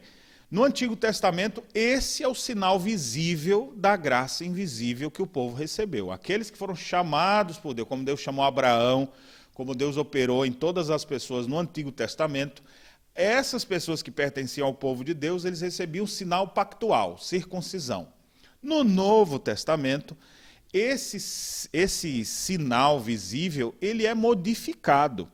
no 0.50 0.64
Antigo 0.64 0.96
Testamento, 0.96 1.64
esse 1.76 2.24
é 2.24 2.28
o 2.28 2.34
sinal 2.34 2.80
visível 2.80 3.72
da 3.78 3.96
graça 3.96 4.44
invisível 4.44 5.12
que 5.12 5.22
o 5.22 5.28
povo 5.28 5.56
recebeu. 5.56 6.12
Aqueles 6.12 6.50
que 6.50 6.58
foram 6.58 6.76
chamados 6.76 7.60
por 7.60 7.76
Deus, 7.76 7.88
como 7.88 8.04
Deus 8.04 8.20
chamou 8.20 8.46
Abraão, 8.46 9.08
como 9.54 9.76
Deus 9.76 9.96
operou 9.96 10.44
em 10.44 10.52
todas 10.52 10.90
as 10.90 11.06
pessoas 11.06 11.46
no 11.46 11.60
Antigo 11.60 11.92
Testamento, 11.92 12.64
essas 13.14 13.64
pessoas 13.64 14.02
que 14.02 14.10
pertenciam 14.10 14.66
ao 14.66 14.74
povo 14.74 15.04
de 15.04 15.14
Deus, 15.14 15.46
eles 15.46 15.62
recebiam 15.62 16.08
sinal 16.08 16.48
pactual, 16.48 17.20
circuncisão. 17.20 18.08
No 18.60 18.84
Novo 18.84 19.38
Testamento, 19.38 20.18
esse, 20.74 21.70
esse 21.74 22.24
sinal 22.26 23.00
visível, 23.00 23.76
ele 23.82 24.06
é 24.06 24.14
modificado, 24.14 25.30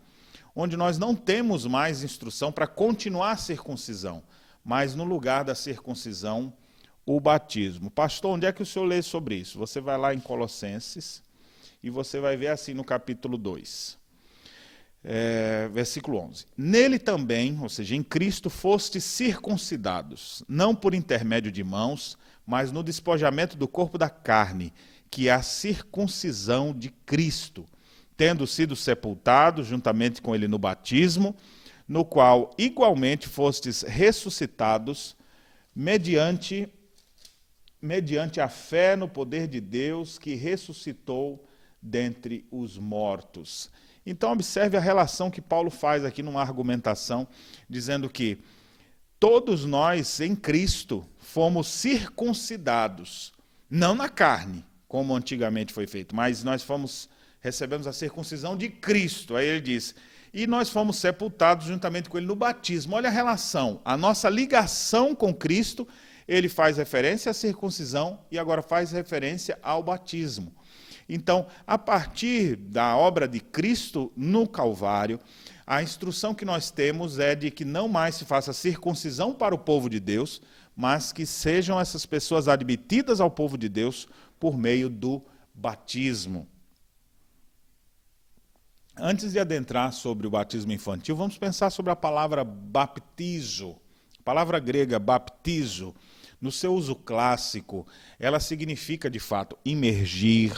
onde 0.56 0.76
nós 0.76 0.98
não 0.98 1.16
temos 1.16 1.66
mais 1.66 2.04
instrução 2.04 2.52
para 2.52 2.68
continuar 2.68 3.32
a 3.32 3.38
circuncisão 3.38 4.24
mas 4.68 4.94
no 4.94 5.06
lugar 5.06 5.46
da 5.46 5.56
circuncisão, 5.56 6.52
o 7.06 7.22
batismo. 7.22 7.90
Pastor, 7.90 8.36
onde 8.36 8.46
é 8.46 8.52
que 8.52 8.62
o 8.62 8.66
senhor 8.66 8.84
lê 8.84 9.02
sobre 9.02 9.36
isso? 9.36 9.58
Você 9.58 9.80
vai 9.80 9.98
lá 9.98 10.14
em 10.14 10.20
Colossenses 10.20 11.24
e 11.82 11.90
você 11.90 12.20
vai 12.20 12.36
ver 12.36 12.48
assim 12.48 12.74
no 12.74 12.84
capítulo 12.84 13.38
2. 13.38 13.98
É, 15.06 15.70
versículo 15.70 16.18
11. 16.18 16.48
Nele 16.58 17.00
também, 17.00 17.58
ou 17.62 17.70
seja, 17.70 17.96
em 17.96 18.04
Cristo, 18.04 18.50
fostes 18.50 19.06
circuncidados, 19.06 20.44
não 20.50 20.76
por 20.76 20.94
intermédio 20.94 21.50
de 21.50 21.64
mãos, 21.64 22.18
mas 22.46 22.70
no 22.70 22.84
despojamento 22.84 23.56
do 23.56 23.70
corpo 23.70 23.98
da 23.98 24.10
carne, 24.10 24.74
que 25.10 25.30
é 25.30 25.32
a 25.32 25.42
circuncisão 25.42 26.74
de 26.74 26.90
Cristo, 26.90 27.66
tendo 28.16 28.46
sido 28.48 28.76
sepultados 28.76 29.68
juntamente 29.68 30.22
com 30.22 30.34
ele 30.36 30.48
no 30.48 30.58
batismo, 30.58 31.36
no 31.88 32.04
qual 32.04 32.52
igualmente 32.58 33.28
fostes 33.28 33.82
ressuscitados 33.82 35.16
mediante 35.76 36.68
mediante 37.80 38.42
a 38.42 38.50
fé 38.50 38.96
no 38.96 39.08
poder 39.08 39.48
de 39.48 39.62
Deus 39.62 40.18
que 40.18 40.34
ressuscitou 40.34 41.48
dentre 41.80 42.46
os 42.52 42.78
mortos. 42.78 43.70
Então 44.06 44.32
observe 44.32 44.76
a 44.76 44.82
relação 44.82 45.30
que 45.30 45.42
Paulo 45.42 45.70
faz 45.70 46.04
aqui 46.04 46.24
numa 46.24 46.42
argumentação 46.42 47.28
dizendo 47.70 48.10
que 48.10 48.40
todos 49.20 49.64
nós 49.64 50.20
em 50.20 50.36
Cristo 50.36 51.08
fomos 51.20 51.68
circuncidados, 51.68 53.32
não 53.70 53.94
na 53.94 54.10
carne, 54.10 54.66
como 54.88 55.16
antigamente 55.16 55.74
foi 55.74 55.88
feito, 55.88 56.16
mas 56.16 56.44
nós 56.44 56.64
fomos 56.64 57.10
recebemos 57.40 57.88
a 57.88 57.94
circuncisão 57.94 58.58
de 58.58 58.70
Cristo. 58.70 59.36
Aí 59.36 59.48
ele 59.48 59.62
diz: 59.62 59.96
e 60.34 60.46
nós 60.46 60.70
fomos 60.70 60.98
sepultados 60.98 61.68
juntamente 61.68 62.10
com 62.10 62.18
ele 62.18 62.28
no 62.28 62.36
batismo. 62.36 62.96
Olha 62.96 63.10
a 63.10 63.12
relação, 63.12 63.82
a 63.84 63.96
nossa 63.98 64.30
ligação 64.30 65.16
com 65.16 65.34
Cristo, 65.34 65.88
ele 66.28 66.50
faz 66.50 66.78
referência 66.78 67.32
à 67.32 67.34
circuncisão 67.34 68.20
e 68.30 68.38
agora 68.38 68.62
faz 68.62 68.92
referência 68.92 69.58
ao 69.62 69.82
batismo. 69.82 70.54
Então, 71.10 71.48
a 71.66 71.78
partir 71.78 72.58
da 72.58 72.98
obra 72.98 73.28
de 73.28 73.40
Cristo 73.40 74.12
no 74.16 74.46
Calvário, 74.46 75.20
a 75.66 75.82
instrução 75.82 76.36
que 76.36 76.44
nós 76.44 76.70
temos 76.70 77.18
é 77.18 77.34
de 77.34 77.50
que 77.50 77.64
não 77.64 77.88
mais 77.88 78.16
se 78.16 78.26
faça 78.26 78.52
circuncisão 78.52 79.34
para 79.34 79.56
o 79.56 79.58
povo 79.58 79.90
de 79.90 80.02
Deus, 80.02 80.42
mas 80.78 81.12
que 81.12 81.26
sejam 81.26 81.80
essas 81.80 82.06
pessoas 82.06 82.48
admitidas 82.48 83.20
ao 83.20 83.32
povo 83.32 83.58
de 83.58 83.68
Deus 83.68 84.08
por 84.40 84.56
meio 84.56 84.88
do 84.88 85.26
batismo. 85.52 86.48
Antes 88.96 89.34
de 89.34 89.40
adentrar 89.40 89.92
sobre 89.92 90.28
o 90.28 90.30
batismo 90.30 90.72
infantil, 90.72 91.16
vamos 91.16 91.36
pensar 91.36 91.72
sobre 91.72 91.92
a 91.92 91.96
palavra 91.96 92.44
baptizo. 92.44 93.76
A 94.20 94.24
palavra 94.24 94.60
grega 94.60 95.00
baptizo, 95.00 95.96
no 96.40 96.52
seu 96.52 96.76
uso 96.76 96.96
clássico, 96.96 97.88
ela 98.20 98.40
significa 98.40 99.10
de 99.10 99.20
fato 99.20 99.58
imergir, 99.66 100.54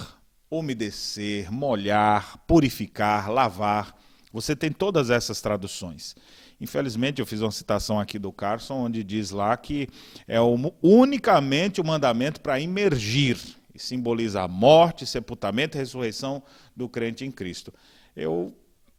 umedecer, 0.51 1.49
molhar, 1.49 2.39
purificar, 2.45 3.29
lavar. 3.29 3.95
Você 4.31 4.55
tem 4.55 4.71
todas 4.71 5.09
essas 5.09 5.41
traduções. 5.41 6.15
Infelizmente, 6.61 7.19
eu 7.19 7.25
fiz 7.25 7.41
uma 7.41 7.51
citação 7.51 7.99
aqui 7.99 8.19
do 8.19 8.31
Carson, 8.31 8.75
onde 8.75 9.03
diz 9.03 9.31
lá 9.31 9.55
que 9.57 9.87
é 10.27 10.37
unicamente 10.81 11.81
o 11.81 11.85
mandamento 11.85 12.41
para 12.41 12.59
imergir, 12.59 13.37
e 13.73 13.79
simboliza 13.79 14.41
a 14.41 14.47
morte, 14.47 15.05
sepultamento 15.05 15.77
e 15.77 15.79
ressurreição 15.79 16.43
do 16.75 16.89
crente 16.89 17.25
em 17.25 17.31
Cristo 17.31 17.73
eu 18.19 18.53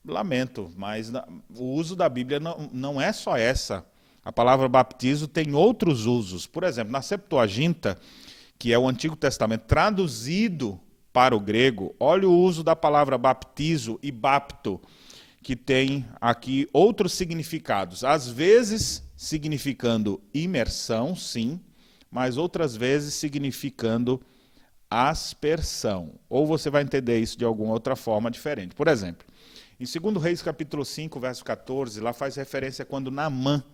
lamento, 0.05 0.73
mas 0.77 1.13
o 1.55 1.65
uso 1.65 1.95
da 1.95 2.09
Bíblia 2.09 2.41
não, 2.41 2.69
não 2.73 3.01
é 3.01 3.13
só 3.13 3.37
essa. 3.37 3.85
A 4.25 4.33
palavra 4.33 4.69
baptizo 4.69 5.29
tem 5.29 5.55
outros 5.55 6.07
usos. 6.07 6.47
Por 6.47 6.65
exemplo, 6.65 6.93
na 6.93 7.03
Septuaginta, 7.03 7.99
que 8.59 8.73
é 8.73 8.79
o 8.79 8.89
Antigo 8.89 9.17
Testamento 9.17 9.63
traduzido 9.63 10.81
para 11.13 11.35
o 11.35 11.41
grego, 11.41 11.95
olha 11.99 12.29
o 12.29 12.39
uso 12.39 12.63
da 12.63 12.77
palavra 12.77 13.19
baptizo 13.19 13.99
e 14.03 14.11
bapto, 14.11 14.81
que 15.43 15.57
tem 15.57 16.07
aqui 16.21 16.69
outros 16.73 17.13
significados. 17.13 18.05
Às 18.05 18.29
vezes 18.29 19.03
significando 19.17 20.21
imersão, 20.33 21.15
sim, 21.15 21.61
mas 22.11 22.37
outras 22.37 22.77
vezes 22.77 23.15
significando 23.15 24.21
aspersão. 24.91 26.15
Ou 26.29 26.47
você 26.47 26.69
vai 26.69 26.83
entender 26.83 27.19
isso 27.19 27.39
de 27.39 27.45
alguma 27.45 27.73
outra 27.73 27.95
forma 27.95 28.31
diferente. 28.31 28.75
Por 28.75 28.89
exemplo, 28.89 29.27
em 29.79 29.85
2 29.85 30.23
Reis 30.23 30.43
capítulo 30.43 30.85
5, 30.85 31.19
verso 31.21 31.45
14, 31.45 32.01
lá 32.01 32.13
faz 32.13 32.37
referência 32.37 32.85
quando 32.85 33.11
Naamã, 33.11 33.65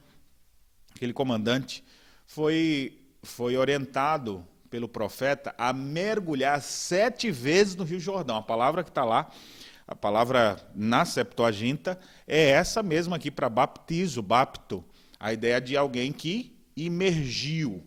aquele 0.94 1.12
comandante, 1.12 1.82
foi, 2.26 3.00
foi 3.22 3.56
orientado 3.56 4.44
pelo 4.68 4.88
profeta 4.88 5.54
a 5.56 5.72
mergulhar 5.72 6.60
sete 6.60 7.30
vezes 7.30 7.74
no 7.74 7.84
Rio 7.84 7.98
Jordão. 7.98 8.36
A 8.36 8.42
palavra 8.42 8.84
que 8.84 8.90
está 8.90 9.04
lá, 9.04 9.30
a 9.86 9.94
palavra 9.94 10.56
na 10.74 11.04
Septuaginta, 11.04 11.98
é 12.26 12.50
essa 12.50 12.82
mesma 12.82 13.16
aqui 13.16 13.30
para 13.30 13.48
baptizo, 13.48 14.20
bapto. 14.20 14.84
A 15.18 15.32
ideia 15.32 15.60
de 15.60 15.76
alguém 15.76 16.12
que 16.12 16.56
imergiu, 16.76 17.84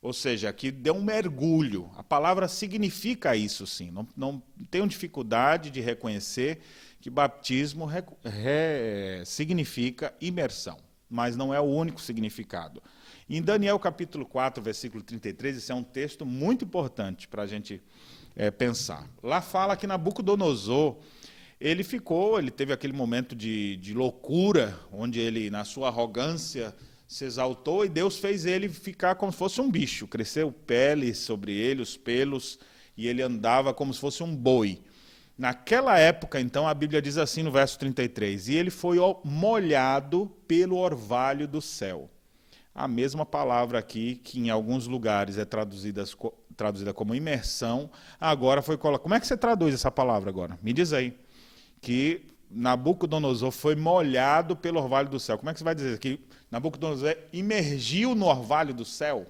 ou 0.00 0.12
seja, 0.12 0.52
que 0.52 0.70
deu 0.70 0.94
um 0.94 1.02
mergulho. 1.02 1.90
A 1.96 2.02
palavra 2.02 2.48
significa 2.48 3.34
isso 3.34 3.66
sim. 3.66 3.90
Não, 3.90 4.06
não 4.16 4.42
tenho 4.70 4.86
dificuldade 4.86 5.70
de 5.70 5.80
reconhecer 5.80 6.60
que 7.00 7.08
batismo 7.08 7.86
re, 7.86 8.02
re, 8.22 9.24
significa 9.24 10.14
imersão, 10.20 10.76
mas 11.08 11.34
não 11.34 11.52
é 11.52 11.60
o 11.60 11.64
único 11.64 12.00
significado. 12.00 12.82
Em 13.28 13.40
Daniel 13.40 13.78
capítulo 13.78 14.26
4, 14.26 14.62
versículo 14.62 15.02
33, 15.02 15.56
esse 15.56 15.72
é 15.72 15.74
um 15.74 15.82
texto 15.82 16.26
muito 16.26 16.64
importante 16.64 17.26
para 17.26 17.42
a 17.42 17.46
gente 17.46 17.82
é, 18.36 18.50
pensar. 18.50 19.08
Lá 19.22 19.40
fala 19.40 19.76
que 19.76 19.86
Nabucodonosor, 19.86 20.98
ele 21.62 21.84
ficou, 21.84 22.40
ele 22.40 22.50
teve 22.50 22.72
aquele 22.72 22.92
momento 22.92 23.36
de, 23.36 23.76
de 23.76 23.94
loucura, 23.94 24.76
onde 24.90 25.20
ele, 25.20 25.48
na 25.48 25.64
sua 25.64 25.88
arrogância, 25.88 26.74
se 27.06 27.24
exaltou 27.24 27.84
e 27.84 27.88
Deus 27.88 28.18
fez 28.18 28.44
ele 28.44 28.68
ficar 28.68 29.14
como 29.14 29.30
se 29.30 29.38
fosse 29.38 29.60
um 29.60 29.70
bicho. 29.70 30.08
Cresceu 30.08 30.50
pele 30.50 31.14
sobre 31.14 31.52
ele, 31.52 31.80
os 31.80 31.96
pelos, 31.96 32.58
e 32.96 33.06
ele 33.06 33.22
andava 33.22 33.72
como 33.72 33.94
se 33.94 34.00
fosse 34.00 34.24
um 34.24 34.34
boi. 34.34 34.82
Naquela 35.38 35.96
época, 35.98 36.40
então, 36.40 36.66
a 36.66 36.74
Bíblia 36.74 37.00
diz 37.00 37.16
assim 37.16 37.44
no 37.44 37.52
verso 37.52 37.78
33: 37.78 38.48
E 38.48 38.54
ele 38.56 38.70
foi 38.70 38.96
molhado 39.22 40.26
pelo 40.48 40.76
orvalho 40.76 41.46
do 41.46 41.62
céu. 41.62 42.10
a 42.74 42.88
mesma 42.88 43.24
palavra 43.24 43.78
aqui, 43.78 44.16
que 44.16 44.40
em 44.40 44.50
alguns 44.50 44.86
lugares 44.88 45.38
é 45.38 45.44
traduzida, 45.44 46.04
traduzida 46.56 46.92
como 46.92 47.14
imersão, 47.14 47.90
agora 48.18 48.62
foi 48.62 48.76
colocada. 48.76 49.02
Como 49.02 49.14
é 49.14 49.20
que 49.20 49.26
você 49.26 49.36
traduz 49.36 49.74
essa 49.74 49.90
palavra 49.90 50.28
agora? 50.28 50.58
Me 50.60 50.72
diz 50.72 50.92
aí. 50.92 51.21
Que 51.82 52.24
Nabucodonosor 52.50 53.50
foi 53.50 53.76
molhado 53.76 54.56
pelo 54.56 54.80
orvalho 54.80 55.10
do 55.10 55.20
céu. 55.20 55.36
Como 55.36 55.50
é 55.50 55.52
que 55.52 55.58
você 55.58 55.64
vai 55.64 55.74
dizer 55.74 55.98
que 55.98 56.18
Nabucodonosor 56.50 57.14
imergiu 57.32 58.14
no 58.14 58.24
orvalho 58.24 58.72
do 58.72 58.84
céu? 58.86 59.26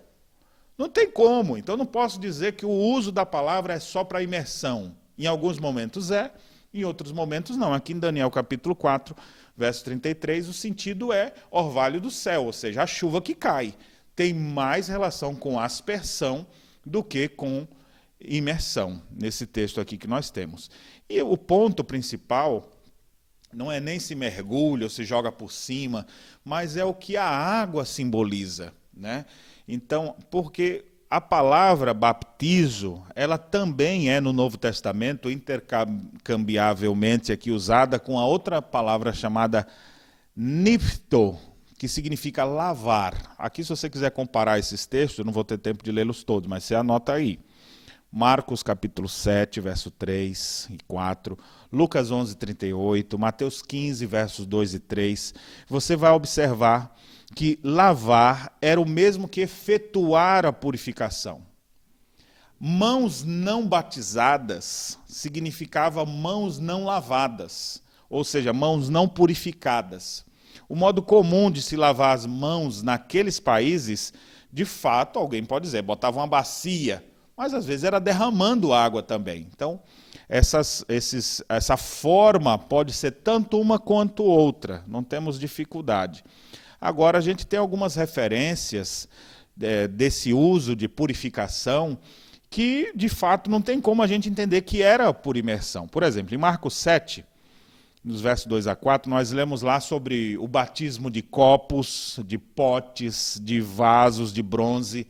Não 0.78 0.88
tem 0.88 1.10
como. 1.10 1.56
Então 1.56 1.76
não 1.76 1.86
posso 1.86 2.20
dizer 2.20 2.52
que 2.52 2.64
o 2.64 2.70
uso 2.70 3.10
da 3.10 3.26
palavra 3.26 3.74
é 3.74 3.80
só 3.80 4.04
para 4.04 4.22
imersão. 4.22 4.94
Em 5.18 5.26
alguns 5.26 5.58
momentos 5.58 6.10
é, 6.10 6.32
em 6.72 6.84
outros 6.84 7.12
momentos 7.12 7.56
não. 7.56 7.72
Aqui 7.74 7.92
em 7.92 7.98
Daniel 7.98 8.30
capítulo 8.30 8.74
4, 8.74 9.14
verso 9.56 9.84
33, 9.84 10.48
o 10.48 10.52
sentido 10.52 11.12
é 11.12 11.32
orvalho 11.50 12.00
do 12.00 12.10
céu, 12.10 12.46
ou 12.46 12.52
seja, 12.52 12.82
a 12.82 12.86
chuva 12.86 13.20
que 13.20 13.34
cai. 13.34 13.74
Tem 14.14 14.32
mais 14.32 14.88
relação 14.88 15.34
com 15.34 15.58
aspersão 15.58 16.46
do 16.84 17.02
que 17.02 17.28
com 17.28 17.66
imersão, 18.20 19.02
nesse 19.10 19.46
texto 19.46 19.80
aqui 19.80 19.96
que 19.96 20.06
nós 20.06 20.30
temos. 20.30 20.70
E 21.12 21.20
o 21.20 21.36
ponto 21.36 21.84
principal 21.84 22.72
não 23.52 23.70
é 23.70 23.78
nem 23.78 24.00
se 24.00 24.14
mergulha 24.14 24.84
ou 24.84 24.90
se 24.90 25.04
joga 25.04 25.30
por 25.30 25.52
cima, 25.52 26.06
mas 26.42 26.78
é 26.78 26.86
o 26.86 26.94
que 26.94 27.18
a 27.18 27.28
água 27.28 27.84
simboliza. 27.84 28.72
Né? 28.96 29.26
Então, 29.68 30.16
porque 30.30 30.86
a 31.10 31.20
palavra 31.20 31.92
baptizo, 31.92 33.02
ela 33.14 33.36
também 33.36 34.08
é 34.08 34.22
no 34.22 34.32
Novo 34.32 34.56
Testamento 34.56 35.30
intercambiavelmente 35.30 37.30
aqui 37.30 37.50
usada 37.50 37.98
com 37.98 38.18
a 38.18 38.24
outra 38.24 38.62
palavra 38.62 39.12
chamada 39.12 39.66
nifto, 40.34 41.38
que 41.76 41.88
significa 41.88 42.42
lavar. 42.42 43.34
Aqui, 43.36 43.62
se 43.62 43.68
você 43.68 43.90
quiser 43.90 44.12
comparar 44.12 44.58
esses 44.58 44.86
textos, 44.86 45.18
eu 45.18 45.26
não 45.26 45.32
vou 45.34 45.44
ter 45.44 45.58
tempo 45.58 45.84
de 45.84 45.92
lê-los 45.92 46.24
todos, 46.24 46.48
mas 46.48 46.64
você 46.64 46.74
anota 46.74 47.12
aí. 47.12 47.38
Marcos 48.14 48.62
capítulo 48.62 49.08
7, 49.08 49.58
verso 49.58 49.90
3 49.90 50.68
e 50.72 50.78
4, 50.86 51.38
Lucas 51.72 52.10
11, 52.10 52.36
38, 52.36 53.18
Mateus 53.18 53.62
15, 53.62 54.04
versos 54.04 54.44
2 54.44 54.74
e 54.74 54.78
3. 54.80 55.34
Você 55.66 55.96
vai 55.96 56.12
observar 56.12 56.94
que 57.34 57.58
lavar 57.64 58.54
era 58.60 58.78
o 58.78 58.86
mesmo 58.86 59.26
que 59.26 59.40
efetuar 59.40 60.44
a 60.44 60.52
purificação. 60.52 61.40
Mãos 62.60 63.24
não 63.24 63.66
batizadas 63.66 64.98
significava 65.06 66.04
mãos 66.04 66.58
não 66.58 66.84
lavadas, 66.84 67.82
ou 68.10 68.24
seja, 68.24 68.52
mãos 68.52 68.90
não 68.90 69.08
purificadas. 69.08 70.22
O 70.68 70.76
modo 70.76 71.00
comum 71.00 71.50
de 71.50 71.62
se 71.62 71.76
lavar 71.76 72.14
as 72.14 72.26
mãos 72.26 72.82
naqueles 72.82 73.40
países, 73.40 74.12
de 74.52 74.66
fato, 74.66 75.18
alguém 75.18 75.42
pode 75.42 75.64
dizer, 75.64 75.80
botava 75.80 76.20
uma 76.20 76.26
bacia, 76.26 77.02
mas 77.42 77.54
às 77.54 77.66
vezes 77.66 77.82
era 77.82 77.98
derramando 77.98 78.72
água 78.72 79.02
também. 79.02 79.48
Então, 79.52 79.80
essas, 80.28 80.84
esses, 80.88 81.42
essa 81.48 81.76
forma 81.76 82.56
pode 82.56 82.92
ser 82.92 83.10
tanto 83.10 83.60
uma 83.60 83.80
quanto 83.80 84.22
outra, 84.22 84.84
não 84.86 85.02
temos 85.02 85.40
dificuldade. 85.40 86.24
Agora, 86.80 87.18
a 87.18 87.20
gente 87.20 87.44
tem 87.44 87.58
algumas 87.58 87.96
referências 87.96 89.08
é, 89.60 89.88
desse 89.88 90.32
uso 90.32 90.76
de 90.76 90.86
purificação 90.86 91.98
que, 92.48 92.92
de 92.94 93.08
fato, 93.08 93.50
não 93.50 93.60
tem 93.60 93.80
como 93.80 94.04
a 94.04 94.06
gente 94.06 94.28
entender 94.28 94.62
que 94.62 94.80
era 94.80 95.12
por 95.12 95.36
imersão. 95.36 95.88
Por 95.88 96.04
exemplo, 96.04 96.36
em 96.36 96.38
Marcos 96.38 96.74
7, 96.74 97.24
nos 98.04 98.20
versos 98.20 98.46
2 98.46 98.68
a 98.68 98.76
4, 98.76 99.10
nós 99.10 99.32
lemos 99.32 99.62
lá 99.62 99.80
sobre 99.80 100.38
o 100.38 100.46
batismo 100.46 101.10
de 101.10 101.22
copos, 101.22 102.20
de 102.24 102.38
potes, 102.38 103.40
de 103.42 103.60
vasos 103.60 104.32
de 104.32 104.44
bronze. 104.44 105.08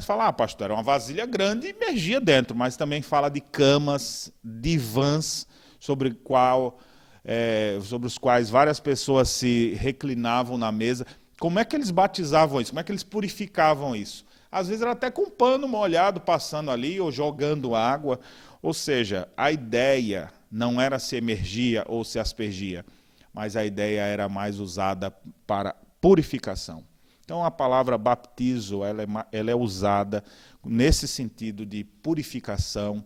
Você 0.00 0.06
fala, 0.06 0.28
ah, 0.28 0.32
pastor, 0.32 0.66
era 0.66 0.74
uma 0.74 0.82
vasilha 0.82 1.26
grande 1.26 1.66
e 1.66 1.70
emergia 1.70 2.20
dentro, 2.20 2.56
mas 2.56 2.76
também 2.76 3.02
fala 3.02 3.28
de 3.28 3.40
camas, 3.40 4.32
divãs, 4.42 5.46
sobre 5.78 6.12
qual 6.12 6.78
é, 7.24 7.78
sobre 7.82 8.06
os 8.06 8.18
quais 8.18 8.50
várias 8.50 8.80
pessoas 8.80 9.28
se 9.28 9.74
reclinavam 9.74 10.58
na 10.58 10.72
mesa. 10.72 11.06
Como 11.38 11.58
é 11.58 11.64
que 11.64 11.76
eles 11.76 11.90
batizavam 11.90 12.60
isso? 12.60 12.70
Como 12.70 12.80
é 12.80 12.82
que 12.84 12.92
eles 12.92 13.02
purificavam 13.02 13.94
isso? 13.94 14.24
Às 14.50 14.68
vezes 14.68 14.82
era 14.82 14.92
até 14.92 15.10
com 15.10 15.22
um 15.22 15.30
pano 15.30 15.66
molhado 15.66 16.20
passando 16.20 16.70
ali 16.70 17.00
ou 17.00 17.10
jogando 17.10 17.74
água. 17.74 18.20
Ou 18.60 18.74
seja, 18.74 19.28
a 19.36 19.50
ideia 19.50 20.30
não 20.50 20.80
era 20.80 20.98
se 20.98 21.16
emergia 21.16 21.84
ou 21.88 22.04
se 22.04 22.18
aspergia, 22.18 22.84
mas 23.32 23.56
a 23.56 23.64
ideia 23.64 24.02
era 24.02 24.28
mais 24.28 24.60
usada 24.60 25.10
para 25.46 25.74
purificação. 26.00 26.84
Então 27.24 27.44
a 27.44 27.50
palavra 27.50 27.96
baptizo 27.96 28.84
ela 28.84 29.02
é, 29.02 29.06
ela 29.32 29.50
é 29.50 29.54
usada 29.54 30.24
nesse 30.64 31.06
sentido 31.06 31.64
de 31.64 31.84
purificação, 31.84 33.04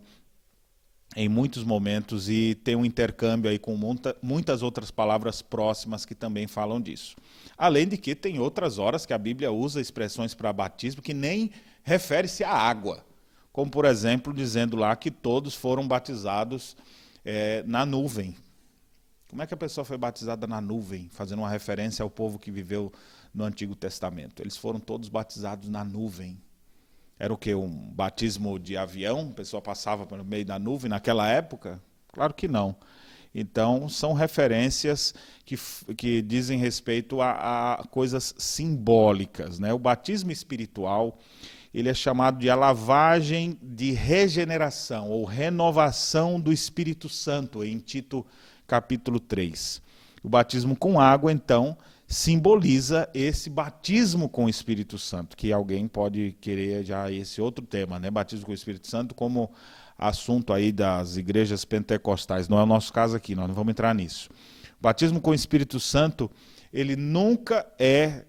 em 1.15 1.27
muitos 1.27 1.63
momentos 1.63 2.29
e 2.29 2.53
tem 2.53 2.75
um 2.75 2.85
intercâmbio 2.85 3.49
aí 3.49 3.57
com 3.57 3.75
muita, 3.75 4.15
muitas 4.21 4.61
outras 4.61 4.91
palavras 4.91 5.41
próximas 5.41 6.05
que 6.05 6.13
também 6.13 6.45
falam 6.47 6.79
disso. 6.79 7.15
Além 7.57 7.87
de 7.87 7.97
que 7.97 8.13
tem 8.13 8.39
outras 8.39 8.77
horas 8.77 9.05
que 9.05 9.13
a 9.13 9.17
Bíblia 9.17 9.51
usa 9.51 9.81
expressões 9.81 10.33
para 10.33 10.53
batismo 10.53 11.01
que 11.01 11.13
nem 11.13 11.51
refere-se 11.83 12.43
à 12.43 12.51
água, 12.51 13.03
como 13.51 13.71
por 13.71 13.85
exemplo 13.85 14.33
dizendo 14.33 14.75
lá 14.75 14.95
que 14.95 15.09
todos 15.09 15.55
foram 15.55 15.87
batizados 15.87 16.75
é, 17.25 17.63
na 17.65 17.85
nuvem. 17.85 18.35
Como 19.29 19.41
é 19.41 19.47
que 19.47 19.53
a 19.53 19.57
pessoa 19.57 19.83
foi 19.83 19.97
batizada 19.97 20.45
na 20.45 20.61
nuvem, 20.61 21.09
fazendo 21.11 21.39
uma 21.39 21.49
referência 21.49 22.03
ao 22.03 22.09
povo 22.09 22.37
que 22.37 22.51
viveu 22.51 22.93
no 23.37 23.45
Antigo 23.45 23.75
Testamento? 23.75 24.41
Eles 24.41 24.57
foram 24.57 24.79
todos 24.79 25.07
batizados 25.07 25.69
na 25.69 25.83
nuvem. 25.83 26.41
Era 27.19 27.31
o 27.31 27.37
que? 27.37 27.53
Um 27.53 27.69
batismo 27.69 28.57
de 28.57 28.75
avião? 28.75 29.29
A 29.31 29.35
pessoa 29.35 29.61
passava 29.61 30.07
pelo 30.07 30.25
meio 30.25 30.43
da 30.43 30.57
nuvem 30.57 30.89
naquela 30.89 31.29
época? 31.29 31.79
Claro 32.11 32.33
que 32.33 32.47
não. 32.47 32.75
Então, 33.33 33.87
são 33.87 34.13
referências 34.13 35.13
que, 35.45 35.55
que 35.95 36.23
dizem 36.23 36.57
respeito 36.57 37.21
a, 37.21 37.73
a 37.73 37.83
coisas 37.85 38.33
simbólicas. 38.39 39.59
Né? 39.59 39.71
O 39.71 39.77
batismo 39.77 40.31
espiritual 40.31 41.19
ele 41.71 41.89
é 41.89 41.93
chamado 41.93 42.39
de 42.39 42.49
a 42.49 42.55
lavagem 42.55 43.55
de 43.61 43.91
regeneração 43.91 45.11
ou 45.11 45.25
renovação 45.25 46.39
do 46.39 46.51
Espírito 46.51 47.07
Santo, 47.07 47.63
em 47.63 47.77
Tito 47.77 48.25
capítulo 48.65 49.19
3. 49.19 49.79
O 50.23 50.29
batismo 50.29 50.75
com 50.75 50.99
água, 50.99 51.31
então, 51.31 51.77
simboliza 52.07 53.09
esse 53.13 53.49
batismo 53.49 54.29
com 54.29 54.45
o 54.45 54.49
Espírito 54.49 54.97
Santo, 54.97 55.35
que 55.35 55.51
alguém 55.51 55.89
pode 55.89 56.37
querer 56.39 56.85
já 56.85 57.11
esse 57.11 57.41
outro 57.41 57.65
tema, 57.65 57.99
né? 57.99 58.09
Batismo 58.09 58.45
com 58.45 58.51
o 58.53 58.55
Espírito 58.55 58.87
Santo 58.87 59.13
como 59.13 59.51
assunto 59.97 60.53
aí 60.53 60.71
das 60.71 61.17
igrejas 61.17 61.65
pentecostais. 61.65 62.47
Não 62.47 62.59
é 62.59 62.63
o 62.63 62.67
nosso 62.67 62.93
caso 62.93 63.15
aqui, 63.15 63.35
nós 63.35 63.47
não 63.47 63.53
vamos 63.53 63.71
entrar 63.71 63.93
nisso. 63.93 64.29
batismo 64.79 65.19
com 65.19 65.31
o 65.31 65.35
Espírito 65.35 65.81
Santo, 65.81 66.31
ele 66.71 66.95
nunca 66.95 67.67
é 67.77 68.23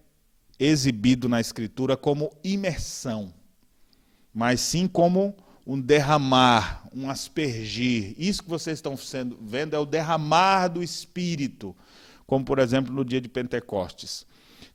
exibido 0.58 1.28
na 1.28 1.40
escritura 1.40 1.96
como 1.96 2.32
imersão, 2.42 3.32
mas 4.34 4.60
sim 4.60 4.88
como 4.88 5.36
um 5.64 5.80
derramar, 5.80 6.88
um 6.92 7.08
aspergir. 7.08 8.14
Isso 8.18 8.42
que 8.42 8.48
vocês 8.48 8.78
estão 8.78 8.96
sendo, 8.96 9.38
vendo 9.40 9.76
é 9.76 9.78
o 9.78 9.86
derramar 9.86 10.66
do 10.66 10.82
Espírito 10.82 11.76
como 12.28 12.44
por 12.44 12.58
exemplo 12.58 12.92
no 12.92 13.04
dia 13.04 13.22
de 13.22 13.28
Pentecostes. 13.28 14.26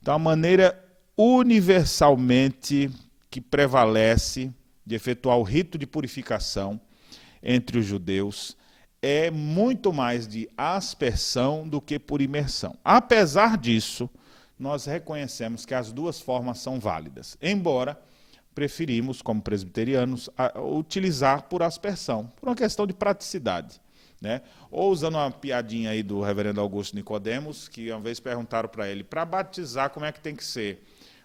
Então, 0.01 0.15
a 0.15 0.19
maneira 0.19 0.83
universalmente 1.15 2.89
que 3.29 3.39
prevalece 3.39 4.51
de 4.83 4.95
efetuar 4.95 5.37
o 5.37 5.43
rito 5.43 5.77
de 5.77 5.85
purificação 5.85 6.81
entre 7.43 7.77
os 7.77 7.85
judeus 7.85 8.57
é 9.03 9.29
muito 9.29 9.93
mais 9.93 10.27
de 10.27 10.49
aspersão 10.57 11.67
do 11.67 11.79
que 11.79 11.99
por 11.99 12.21
imersão. 12.21 12.75
Apesar 12.83 13.55
disso, 13.55 14.09
nós 14.57 14.85
reconhecemos 14.85 15.63
que 15.63 15.75
as 15.75 15.91
duas 15.91 16.19
formas 16.19 16.57
são 16.57 16.79
válidas, 16.79 17.37
embora 17.39 18.01
preferimos, 18.55 19.21
como 19.21 19.41
presbiterianos, 19.41 20.27
utilizar 20.75 21.43
por 21.43 21.61
aspersão, 21.61 22.31
por 22.35 22.49
uma 22.49 22.55
questão 22.55 22.87
de 22.87 22.93
praticidade. 22.93 23.79
Né? 24.23 24.41
Ou 24.71 24.89
usando 24.89 25.15
uma 25.15 25.29
piadinha 25.29 25.89
aí 25.89 26.01
do 26.01 26.21
reverendo 26.21 26.61
Augusto 26.61 26.95
Nicodemos, 26.95 27.67
que 27.67 27.91
uma 27.91 27.99
vez 27.99 28.21
perguntaram 28.21 28.69
para 28.69 28.87
ele, 28.87 29.03
para 29.03 29.25
batizar 29.25 29.89
como 29.89 30.05
é 30.05 30.13
que 30.13 30.21
tem 30.21 30.33
que 30.33 30.45
ser? 30.45 30.81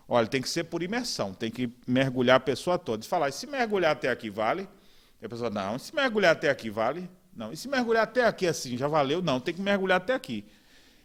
Olha, 0.08 0.26
tem 0.26 0.42
que 0.42 0.48
ser 0.48 0.64
por 0.64 0.82
imersão, 0.82 1.32
tem 1.32 1.48
que 1.48 1.72
mergulhar 1.86 2.38
a 2.38 2.40
pessoa 2.40 2.76
toda. 2.76 3.04
E 3.04 3.08
falar, 3.08 3.28
e 3.28 3.32
se 3.32 3.46
mergulhar 3.46 3.92
até 3.92 4.10
aqui 4.10 4.28
vale? 4.28 4.68
E 5.22 5.26
a 5.26 5.28
pessoa, 5.28 5.48
não, 5.48 5.76
e 5.76 5.78
se 5.78 5.94
mergulhar 5.94 6.32
até 6.32 6.50
aqui 6.50 6.70
vale? 6.70 7.08
Não, 7.36 7.52
e 7.52 7.56
se 7.56 7.68
mergulhar 7.68 8.02
até 8.02 8.24
aqui 8.24 8.48
assim, 8.48 8.76
já 8.76 8.88
valeu? 8.88 9.22
Não, 9.22 9.38
tem 9.38 9.54
que 9.54 9.60
mergulhar 9.60 9.98
até 9.98 10.14
aqui. 10.14 10.44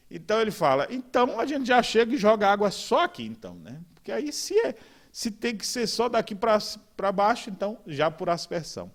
Então 0.09 0.41
ele 0.41 0.49
fala, 0.49 0.87
então 0.89 1.39
a 1.39 1.45
gente 1.45 1.67
já 1.67 1.83
chega 1.83 2.15
e 2.15 2.17
joga 2.17 2.51
água 2.51 2.71
só 2.71 3.03
aqui, 3.03 3.23
então, 3.23 3.53
né? 3.53 3.79
Porque 3.93 4.11
aí 4.11 4.33
se, 4.33 4.57
é, 4.65 4.73
se 5.11 5.29
tem 5.29 5.55
que 5.55 5.67
ser 5.67 5.85
só 5.85 6.09
daqui 6.09 6.33
para 6.33 7.11
baixo, 7.11 7.51
então 7.51 7.77
já 7.85 8.09
por 8.09 8.31
aspersão. 8.31 8.91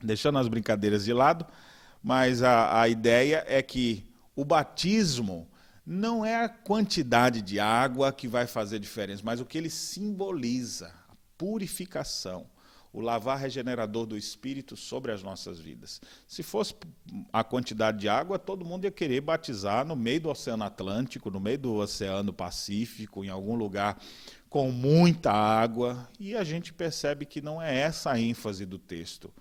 Deixando 0.00 0.38
as 0.38 0.46
brincadeiras 0.46 1.04
de 1.04 1.12
lado, 1.12 1.44
mas 2.02 2.42
a, 2.42 2.80
a 2.80 2.88
ideia 2.88 3.44
é 3.46 3.62
que 3.62 4.06
o 4.34 4.44
batismo 4.44 5.48
não 5.84 6.24
é 6.24 6.44
a 6.44 6.48
quantidade 6.48 7.42
de 7.42 7.58
água 7.58 8.12
que 8.12 8.28
vai 8.28 8.46
fazer 8.46 8.78
diferença, 8.78 9.22
mas 9.24 9.40
o 9.40 9.44
que 9.44 9.58
ele 9.58 9.70
simboliza, 9.70 10.92
a 11.08 11.14
purificação, 11.36 12.46
o 12.92 13.00
lavar 13.00 13.38
regenerador 13.38 14.04
do 14.04 14.16
Espírito 14.16 14.76
sobre 14.76 15.12
as 15.12 15.22
nossas 15.22 15.58
vidas. 15.58 16.00
Se 16.26 16.42
fosse 16.42 16.74
a 17.32 17.44
quantidade 17.44 17.98
de 17.98 18.08
água, 18.08 18.38
todo 18.38 18.64
mundo 18.64 18.84
ia 18.84 18.90
querer 18.90 19.20
batizar 19.20 19.86
no 19.86 19.94
meio 19.94 20.20
do 20.20 20.30
Oceano 20.30 20.64
Atlântico, 20.64 21.30
no 21.30 21.38
meio 21.38 21.58
do 21.58 21.74
Oceano 21.74 22.32
Pacífico, 22.32 23.24
em 23.24 23.28
algum 23.28 23.54
lugar 23.54 24.00
com 24.48 24.72
muita 24.72 25.30
água, 25.30 26.08
e 26.18 26.34
a 26.34 26.42
gente 26.42 26.72
percebe 26.72 27.24
que 27.24 27.40
não 27.40 27.62
é 27.62 27.78
essa 27.78 28.10
a 28.10 28.20
ênfase 28.20 28.66
do 28.66 28.78
texto. 28.78 29.32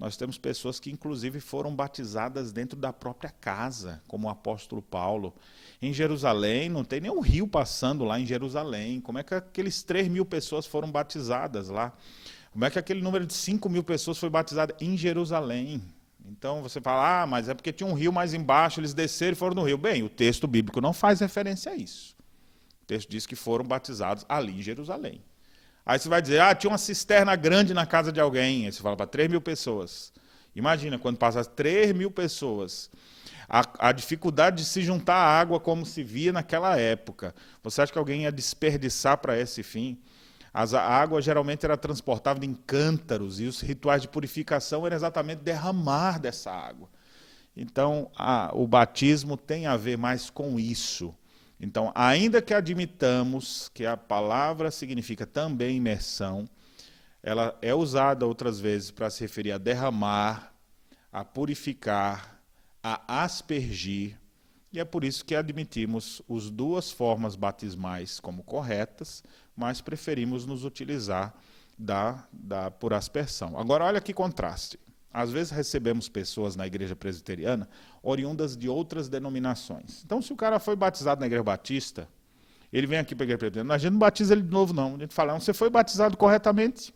Nós 0.00 0.16
temos 0.16 0.38
pessoas 0.38 0.80
que, 0.80 0.90
inclusive, 0.90 1.40
foram 1.40 1.76
batizadas 1.76 2.52
dentro 2.52 2.74
da 2.74 2.90
própria 2.90 3.28
casa, 3.28 4.02
como 4.08 4.28
o 4.28 4.30
apóstolo 4.30 4.80
Paulo. 4.80 5.34
Em 5.82 5.92
Jerusalém, 5.92 6.70
não 6.70 6.82
tem 6.82 7.02
nenhum 7.02 7.20
rio 7.20 7.46
passando 7.46 8.02
lá 8.02 8.18
em 8.18 8.24
Jerusalém. 8.24 8.98
Como 8.98 9.18
é 9.18 9.22
que 9.22 9.34
aqueles 9.34 9.82
3 9.82 10.08
mil 10.08 10.24
pessoas 10.24 10.64
foram 10.64 10.90
batizadas 10.90 11.68
lá? 11.68 11.92
Como 12.50 12.64
é 12.64 12.70
que 12.70 12.78
aquele 12.78 13.02
número 13.02 13.26
de 13.26 13.34
5 13.34 13.68
mil 13.68 13.84
pessoas 13.84 14.16
foi 14.16 14.30
batizada 14.30 14.74
em 14.80 14.96
Jerusalém? 14.96 15.82
Então 16.24 16.62
você 16.62 16.80
fala, 16.80 17.22
ah, 17.22 17.26
mas 17.26 17.50
é 17.50 17.54
porque 17.54 17.70
tinha 17.70 17.86
um 17.86 17.92
rio 17.92 18.10
mais 18.10 18.32
embaixo, 18.32 18.80
eles 18.80 18.94
desceram 18.94 19.32
e 19.32 19.36
foram 19.36 19.54
no 19.54 19.64
rio. 19.64 19.76
Bem, 19.76 20.02
o 20.02 20.08
texto 20.08 20.46
bíblico 20.46 20.80
não 20.80 20.94
faz 20.94 21.20
referência 21.20 21.72
a 21.72 21.76
isso. 21.76 22.16
O 22.82 22.86
texto 22.86 23.10
diz 23.10 23.26
que 23.26 23.36
foram 23.36 23.66
batizados 23.66 24.24
ali 24.26 24.60
em 24.60 24.62
Jerusalém. 24.62 25.20
Aí 25.84 25.98
você 25.98 26.08
vai 26.08 26.22
dizer, 26.22 26.40
ah, 26.40 26.54
tinha 26.54 26.70
uma 26.70 26.78
cisterna 26.78 27.34
grande 27.36 27.74
na 27.74 27.86
casa 27.86 28.12
de 28.12 28.20
alguém. 28.20 28.66
Aí 28.66 28.72
você 28.72 28.80
fala 28.82 28.96
para 28.96 29.06
3 29.06 29.30
mil 29.30 29.40
pessoas. 29.40 30.12
Imagina, 30.54 30.98
quando 30.98 31.16
passa 31.16 31.44
3 31.44 31.92
mil 31.92 32.10
pessoas 32.10 32.90
a, 33.50 33.88
a 33.88 33.92
dificuldade 33.92 34.58
de 34.58 34.64
se 34.64 34.80
juntar 34.80 35.16
a 35.16 35.40
água 35.40 35.58
como 35.58 35.84
se 35.84 36.04
via 36.04 36.32
naquela 36.32 36.78
época. 36.78 37.34
Você 37.64 37.82
acha 37.82 37.92
que 37.92 37.98
alguém 37.98 38.22
ia 38.22 38.30
desperdiçar 38.30 39.18
para 39.18 39.36
esse 39.36 39.64
fim? 39.64 39.98
As, 40.54 40.72
a 40.72 40.82
água 40.82 41.20
geralmente 41.20 41.64
era 41.64 41.76
transportada 41.76 42.46
em 42.46 42.54
cântaros 42.54 43.40
e 43.40 43.46
os 43.46 43.60
rituais 43.60 44.02
de 44.02 44.08
purificação 44.08 44.86
eram 44.86 44.94
exatamente 44.94 45.40
derramar 45.40 46.20
dessa 46.20 46.52
água. 46.52 46.88
Então, 47.56 48.08
a, 48.16 48.52
o 48.54 48.68
batismo 48.68 49.36
tem 49.36 49.66
a 49.66 49.76
ver 49.76 49.98
mais 49.98 50.30
com 50.30 50.58
isso. 50.58 51.12
Então, 51.60 51.92
ainda 51.94 52.40
que 52.40 52.54
admitamos 52.54 53.70
que 53.74 53.84
a 53.84 53.96
palavra 53.96 54.70
significa 54.70 55.26
também 55.26 55.76
imersão, 55.76 56.48
ela 57.22 57.56
é 57.60 57.74
usada 57.74 58.26
outras 58.26 58.58
vezes 58.58 58.90
para 58.90 59.10
se 59.10 59.20
referir 59.20 59.52
a 59.52 59.58
derramar, 59.58 60.54
a 61.12 61.22
purificar, 61.22 62.40
a 62.82 63.22
aspergir, 63.22 64.18
e 64.72 64.78
é 64.78 64.84
por 64.84 65.04
isso 65.04 65.24
que 65.24 65.34
admitimos 65.34 66.22
as 66.30 66.48
duas 66.48 66.90
formas 66.90 67.34
batismais 67.36 68.20
como 68.20 68.42
corretas, 68.42 69.22
mas 69.54 69.80
preferimos 69.80 70.46
nos 70.46 70.64
utilizar 70.64 71.34
da, 71.76 72.26
da 72.32 72.70
por 72.70 72.94
aspersão. 72.94 73.58
Agora, 73.58 73.84
olha 73.84 74.00
que 74.00 74.14
contraste. 74.14 74.78
Às 75.12 75.30
vezes 75.30 75.50
recebemos 75.50 76.08
pessoas 76.08 76.54
na 76.54 76.66
igreja 76.66 76.94
presbiteriana 76.94 77.68
oriundas 78.02 78.56
de 78.56 78.68
outras 78.68 79.08
denominações. 79.08 80.02
Então, 80.04 80.22
se 80.22 80.32
o 80.32 80.36
cara 80.36 80.58
foi 80.58 80.76
batizado 80.76 81.20
na 81.20 81.26
igreja 81.26 81.42
batista, 81.42 82.08
ele 82.72 82.86
vem 82.86 82.98
aqui 82.98 83.14
para 83.14 83.24
a 83.24 83.26
igreja 83.26 83.38
presbiteriana, 83.38 83.74
a 83.74 83.78
gente 83.78 83.92
não 83.92 83.98
batiza 83.98 84.32
ele 84.32 84.42
de 84.42 84.50
novo, 84.50 84.72
não. 84.72 84.94
A 84.94 84.98
gente 84.98 85.12
fala, 85.12 85.38
você 85.38 85.52
foi 85.52 85.68
batizado 85.68 86.16
corretamente? 86.16 86.94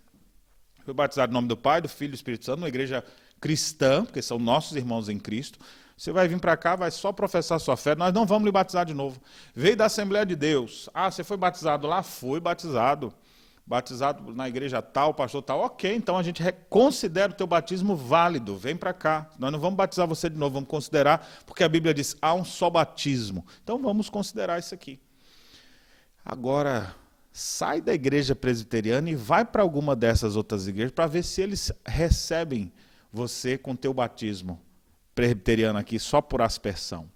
Foi 0.85 0.95
batizado 0.95 1.33
em 1.33 1.35
nome 1.35 1.49
do 1.49 1.57
Pai, 1.57 1.81
do 1.81 1.89
Filho 1.89 2.11
e 2.11 2.13
do 2.13 2.15
Espírito 2.15 2.45
Santo, 2.45 2.61
numa 2.61 2.69
igreja 2.69 3.03
cristã, 3.41 4.05
porque 4.05 4.23
são 4.23 4.39
nossos 4.39 4.77
irmãos 4.77 5.09
em 5.09 5.19
Cristo, 5.19 5.59
você 5.97 6.13
vai 6.13 6.27
vir 6.27 6.41
para 6.41 6.57
cá, 6.57 6.77
vai 6.77 6.91
só 6.91 7.13
professar 7.13 7.59
sua 7.61 7.77
fé, 7.77 7.95
nós 7.95 8.13
não 8.13 8.27
vamos 8.27 8.45
lhe 8.45 8.53
batizar 8.53 8.85
de 8.85 8.95
novo. 8.95 9.21
Veio 9.55 9.77
da 9.77 9.87
Assembleia 9.87 10.27
de 10.27 10.35
Deus. 10.35 10.89
Ah, 10.93 11.11
você 11.11 11.23
foi 11.23 11.37
batizado 11.37 11.87
lá? 11.87 12.03
Foi 12.03 12.41
batizado. 12.41 13.15
Batizado 13.67 14.35
na 14.35 14.47
igreja 14.47 14.83
tal, 14.83 15.15
pastor 15.15 15.43
tal. 15.43 15.61
Ok, 15.61 15.95
então 15.95 16.19
a 16.19 16.23
gente 16.23 16.43
considera 16.69 17.33
o 17.33 17.35
teu 17.35 17.47
batismo 17.47 17.97
válido. 17.97 18.57
Vem 18.57 18.77
para 18.77 18.93
cá. 18.93 19.31
Nós 19.39 19.51
não 19.51 19.59
vamos 19.59 19.77
batizar 19.77 20.07
você 20.07 20.29
de 20.29 20.37
novo, 20.37 20.55
vamos 20.55 20.69
considerar, 20.69 21.27
porque 21.47 21.65
a 21.65 21.69
Bíblia 21.69 21.95
diz, 21.95 22.17
há 22.21 22.35
um 22.35 22.45
só 22.45 22.69
batismo. 22.69 23.47
Então 23.63 23.79
vamos 23.79 24.11
considerar 24.11 24.59
isso 24.59 24.75
aqui. 24.75 25.01
Agora, 26.23 26.95
sai 27.33 27.81
da 27.81 27.93
igreja 27.93 28.35
presbiteriana 28.35 29.11
e 29.11 29.15
vai 29.15 29.45
para 29.45 29.63
alguma 29.63 29.97
dessas 29.97 30.37
outras 30.37 30.69
igrejas 30.69 30.93
para 30.93 31.07
ver 31.07 31.25
se 31.25 31.43
eles 31.43 31.73
recebem 31.85 32.73
você 33.13 33.59
com 33.59 33.75
teu 33.75 33.93
batismo 33.93 34.61
presbiteriano 35.15 35.79
aqui 35.79 35.99
só 35.99 36.21
por 36.21 36.43
aspersão. 36.43 37.11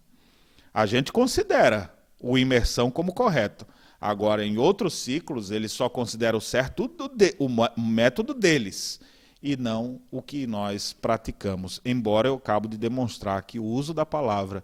A 0.72 0.87
gente 0.87 1.12
considera 1.12 1.94
o 2.20 2.38
imersão 2.38 2.90
como 2.90 3.12
correto. 3.12 3.66
Agora, 4.00 4.44
em 4.44 4.58
outros 4.58 4.94
ciclos, 4.94 5.50
eles 5.50 5.72
só 5.72 5.88
consideram 5.88 6.40
certo 6.40 6.88
de, 7.14 7.34
o 7.38 7.48
método 7.80 8.32
deles 8.32 9.00
e 9.42 9.56
não 9.56 10.00
o 10.11 10.22
que 10.22 10.46
nós 10.46 10.92
praticamos. 10.92 11.80
Embora 11.84 12.28
eu 12.28 12.34
acabo 12.34 12.68
de 12.68 12.76
demonstrar 12.76 13.42
que 13.42 13.58
o 13.58 13.64
uso 13.64 13.92
da 13.92 14.06
palavra 14.06 14.62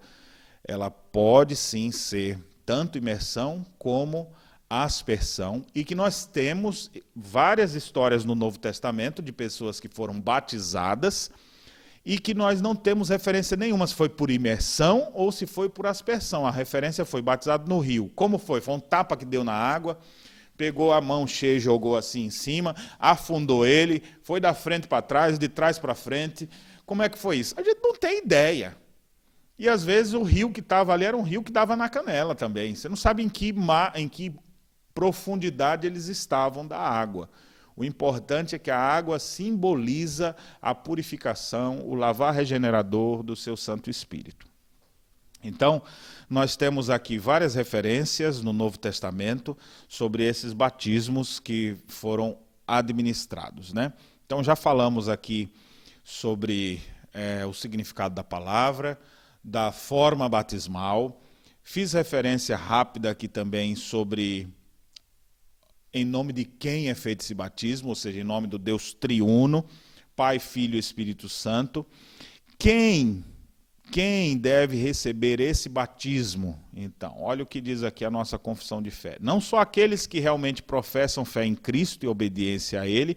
ela 0.67 0.91
pode 0.91 1.57
sim 1.57 1.91
ser 1.91 2.39
tanto 2.65 2.97
imersão 2.97 3.65
como 3.79 4.31
aspersão 4.69 5.65
e 5.75 5.85
que 5.85 5.95
nós 5.95 6.27
temos 6.27 6.91
várias 7.15 7.75
histórias 7.75 8.25
no 8.25 8.35
Novo 8.35 8.59
Testamento 8.59 9.21
de 9.21 9.33
pessoas 9.33 9.79
que 9.79 9.89
foram 9.89 10.19
batizadas 10.19 11.31
e 12.05 12.19
que 12.19 12.35
nós 12.35 12.61
não 12.61 12.77
temos 12.77 13.09
referência 13.09 13.57
nenhuma 13.57 13.87
se 13.87 13.95
foi 13.95 14.09
por 14.09 14.31
imersão 14.31 15.11
ou 15.15 15.33
se 15.33 15.47
foi 15.47 15.71
por 15.71 15.87
aspersão. 15.87 16.47
A 16.47 16.51
referência 16.51 17.05
foi 17.05 17.23
batizado 17.23 17.69
no 17.69 17.79
rio. 17.79 18.11
Como 18.15 18.37
foi? 18.37 18.61
Foi 18.61 18.75
um 18.75 18.81
tapa 18.81 19.17
que 19.17 19.25
deu 19.25 19.43
na 19.43 19.55
água, 19.55 19.99
pegou 20.57 20.93
a 20.93 21.01
mão 21.01 21.27
cheia 21.27 21.57
e 21.57 21.61
jogou 21.61 21.97
assim 21.97 22.27
em 22.27 22.31
cima, 22.31 22.77
afundou 22.99 23.65
ele, 23.65 24.03
foi 24.23 24.39
da 24.39 24.53
frente 24.53 24.87
para 24.87 25.01
trás, 25.01 25.39
de 25.39 25.49
trás 25.49 25.79
para 25.79 25.95
frente. 25.95 26.49
Como 26.85 27.03
é 27.03 27.09
que 27.09 27.19
foi 27.19 27.39
isso? 27.39 27.55
A 27.59 27.63
gente 27.63 27.81
não 27.83 27.95
tem 27.95 28.19
ideia. 28.19 28.77
E 29.59 29.69
às 29.69 29.83
vezes 29.83 30.13
o 30.13 30.23
rio 30.23 30.51
que 30.51 30.61
estava 30.61 30.93
ali 30.93 31.05
era 31.05 31.17
um 31.17 31.23
rio 31.23 31.43
que 31.43 31.53
dava 31.53 31.75
na 31.75 31.89
canela 31.89 32.35
também. 32.35 32.75
Você 32.75 32.89
não 32.89 32.97
sabe 32.97 33.23
em 33.23 33.29
que, 33.29 33.53
mar, 33.53 33.93
em 33.95 34.09
que 34.09 34.35
profundidade 34.93 35.87
eles 35.87 36.09
estavam 36.09 36.67
da 36.67 36.79
água. 36.79 37.31
O 37.77 37.85
importante 37.85 38.55
é 38.55 38.59
que 38.59 38.71
a 38.71 38.79
água 38.79 39.19
simboliza 39.19 40.37
a 40.63 40.75
purificação, 40.75 41.81
o 41.85 41.95
lavar 41.95 42.33
regenerador 42.33 43.23
do 43.23 43.35
seu 43.35 43.57
Santo 43.57 43.91
Espírito. 43.91 44.47
Então, 45.43 45.83
nós 46.29 46.57
temos 46.57 46.89
aqui 46.89 47.19
várias 47.19 47.55
referências 47.55 48.41
no 48.41 48.53
Novo 48.53 48.79
Testamento 48.79 49.57
sobre 49.87 50.25
esses 50.25 50.53
batismos 50.53 51.39
que 51.39 51.77
foram 51.87 52.39
administrados. 52.67 53.73
Né? 53.73 53.93
Então, 54.25 54.43
já 54.43 54.57
falamos 54.57 55.09
aqui 55.09 55.53
sobre 56.03 56.83
é, 57.13 57.45
o 57.45 57.53
significado 57.53 58.15
da 58.15 58.25
palavra, 58.25 58.99
da 59.43 59.71
forma 59.71 60.29
batismal. 60.29 61.21
Fiz 61.63 61.93
referência 61.93 62.57
rápida 62.57 63.11
aqui 63.11 63.29
também 63.29 63.77
sobre 63.77 64.49
em 65.95 66.05
nome 66.05 66.33
de 66.33 66.45
quem 66.45 66.91
é 66.91 66.95
feito 66.95 67.21
esse 67.21 67.33
batismo, 67.33 67.91
ou 67.91 67.95
seja, 67.95 68.21
em 68.21 68.25
nome 68.25 68.49
do 68.49 68.59
Deus 68.59 68.93
triuno, 68.93 69.65
Pai, 70.17 70.41
Filho 70.41 70.75
e 70.75 70.79
Espírito 70.79 71.29
Santo. 71.29 71.87
Quem 72.59 73.25
quem 73.93 74.37
deve 74.37 74.77
receber 74.77 75.39
esse 75.39 75.69
batismo? 75.69 76.59
Então, 76.75 77.15
olha 77.21 77.45
o 77.45 77.47
que 77.47 77.61
diz 77.61 77.85
aqui 77.85 78.05
a 78.05 78.11
nossa 78.11 78.37
confissão 78.37 78.83
de 78.83 78.91
fé. 78.91 79.19
Não 79.21 79.41
só 79.41 79.59
aqueles 79.59 80.07
que 80.07 80.19
realmente 80.19 80.63
professam 80.63 81.25
fé 81.25 81.45
em 81.45 81.55
Cristo 81.55 82.05
e 82.05 82.09
obediência 82.09 82.81
a 82.81 82.89
Ele, 82.89 83.17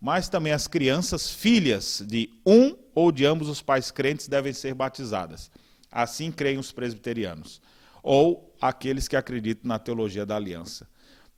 mas 0.00 0.28
também 0.28 0.52
as 0.52 0.66
crianças 0.66 1.30
filhas 1.30 2.02
de 2.04 2.30
um 2.44 2.74
ou 2.94 3.12
de 3.12 3.24
ambos 3.24 3.48
os 3.48 3.62
pais 3.62 3.90
crentes 3.90 4.26
devem 4.26 4.52
ser 4.52 4.74
batizadas. 4.74 5.50
Assim 5.92 6.32
creem 6.32 6.58
os 6.58 6.72
presbiterianos. 6.72 7.60
Ou 8.02 8.52
aqueles 8.60 9.06
que 9.06 9.16
acreditam 9.16 9.68
na 9.68 9.78
teologia 9.78 10.26
da 10.26 10.34
aliança. 10.34 10.88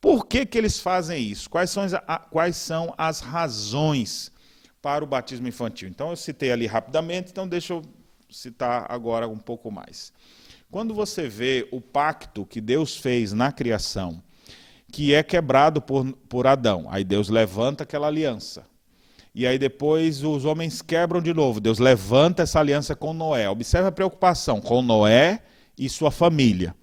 Por 0.00 0.26
que, 0.26 0.46
que 0.46 0.56
eles 0.56 0.78
fazem 0.78 1.22
isso? 1.22 1.50
Quais 1.50 1.70
são, 1.70 1.82
as, 1.82 1.94
quais 2.30 2.56
são 2.56 2.94
as 2.96 3.20
razões 3.20 4.32
para 4.80 5.02
o 5.02 5.06
batismo 5.06 5.48
infantil? 5.48 5.88
Então, 5.88 6.10
eu 6.10 6.16
citei 6.16 6.52
ali 6.52 6.66
rapidamente, 6.66 7.30
então 7.30 7.48
deixa 7.48 7.72
eu 7.72 7.82
citar 8.30 8.86
agora 8.88 9.26
um 9.26 9.38
pouco 9.38 9.70
mais. 9.70 10.12
Quando 10.70 10.94
você 10.94 11.28
vê 11.28 11.66
o 11.72 11.80
pacto 11.80 12.44
que 12.44 12.60
Deus 12.60 12.96
fez 12.96 13.32
na 13.32 13.50
criação, 13.50 14.22
que 14.92 15.14
é 15.14 15.22
quebrado 15.22 15.80
por, 15.80 16.12
por 16.28 16.46
Adão, 16.46 16.86
aí 16.90 17.04
Deus 17.04 17.28
levanta 17.28 17.84
aquela 17.84 18.06
aliança. 18.06 18.66
E 19.34 19.46
aí 19.46 19.58
depois 19.58 20.22
os 20.22 20.44
homens 20.44 20.82
quebram 20.82 21.20
de 21.22 21.32
novo. 21.32 21.60
Deus 21.60 21.78
levanta 21.78 22.42
essa 22.42 22.58
aliança 22.58 22.94
com 22.96 23.12
Noé. 23.12 23.48
Observe 23.48 23.88
a 23.88 23.92
preocupação 23.92 24.60
com 24.60 24.82
Noé 24.82 25.40
e 25.76 25.88
sua 25.88 26.10
família. 26.10 26.74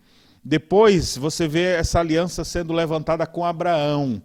Depois 0.47 1.17
você 1.17 1.47
vê 1.47 1.73
essa 1.73 1.99
aliança 1.99 2.43
sendo 2.43 2.71
levantada 2.71 3.25
com 3.25 3.43
Abraão. 3.43 4.21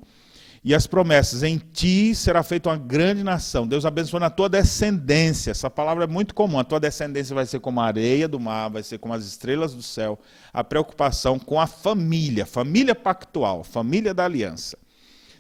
E 0.63 0.75
as 0.75 0.87
promessas: 0.87 1.43
em 1.43 1.57
ti 1.57 2.15
será 2.15 2.43
feita 2.43 2.69
uma 2.69 2.77
grande 2.77 3.25
nação. 3.25 3.67
Deus 3.67 3.87
abençoa 3.87 4.21
na 4.21 4.29
tua 4.29 4.47
descendência. 4.47 5.53
Essa 5.53 5.71
palavra 5.71 6.05
é 6.05 6.07
muito 6.07 6.35
comum. 6.35 6.59
A 6.59 6.65
tua 6.65 6.79
descendência 6.79 7.35
vai 7.35 7.47
ser 7.47 7.61
como 7.61 7.81
a 7.81 7.87
areia 7.87 8.29
do 8.29 8.39
mar, 8.39 8.69
vai 8.69 8.83
ser 8.83 8.99
como 8.99 9.15
as 9.15 9.25
estrelas 9.25 9.73
do 9.73 9.83
céu. 9.83 10.19
A 10.53 10.63
preocupação 10.63 11.39
com 11.39 11.59
a 11.59 11.67
família, 11.67 12.45
família 12.45 12.95
pactual, 12.95 13.65
família 13.65 14.13
da 14.13 14.27
aliança. 14.27 14.77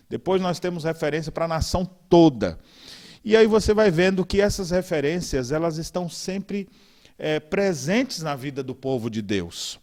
Depois 0.09 0.41
nós 0.41 0.59
temos 0.59 0.85
referência 0.85 1.31
para 1.31 1.45
a 1.45 1.49
nação 1.49 1.85
toda. 1.85 2.59
E 3.22 3.37
aí 3.37 3.47
você 3.47 3.74
vai 3.74 3.91
vendo 3.91 4.24
que 4.24 4.41
essas 4.41 4.70
referências 4.70 5.53
elas 5.53 5.76
estão 5.76 6.09
sempre 6.09 6.66
é, 7.18 7.39
presentes 7.39 8.22
na 8.22 8.35
vida 8.35 8.62
do 8.62 8.74
povo 8.74 9.11
de 9.11 9.20
Deus. 9.20 9.78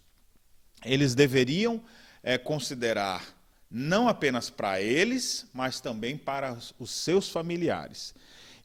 Eles 0.92 1.14
deveriam 1.14 1.82
é, 2.24 2.38
considerar 2.38 3.24
não 3.70 4.08
apenas 4.08 4.50
para 4.50 4.82
eles, 4.82 5.46
mas 5.54 5.82
também 5.82 6.18
para 6.18 6.58
os 6.80 6.92
seus 6.92 7.30
familiares. 7.30 8.16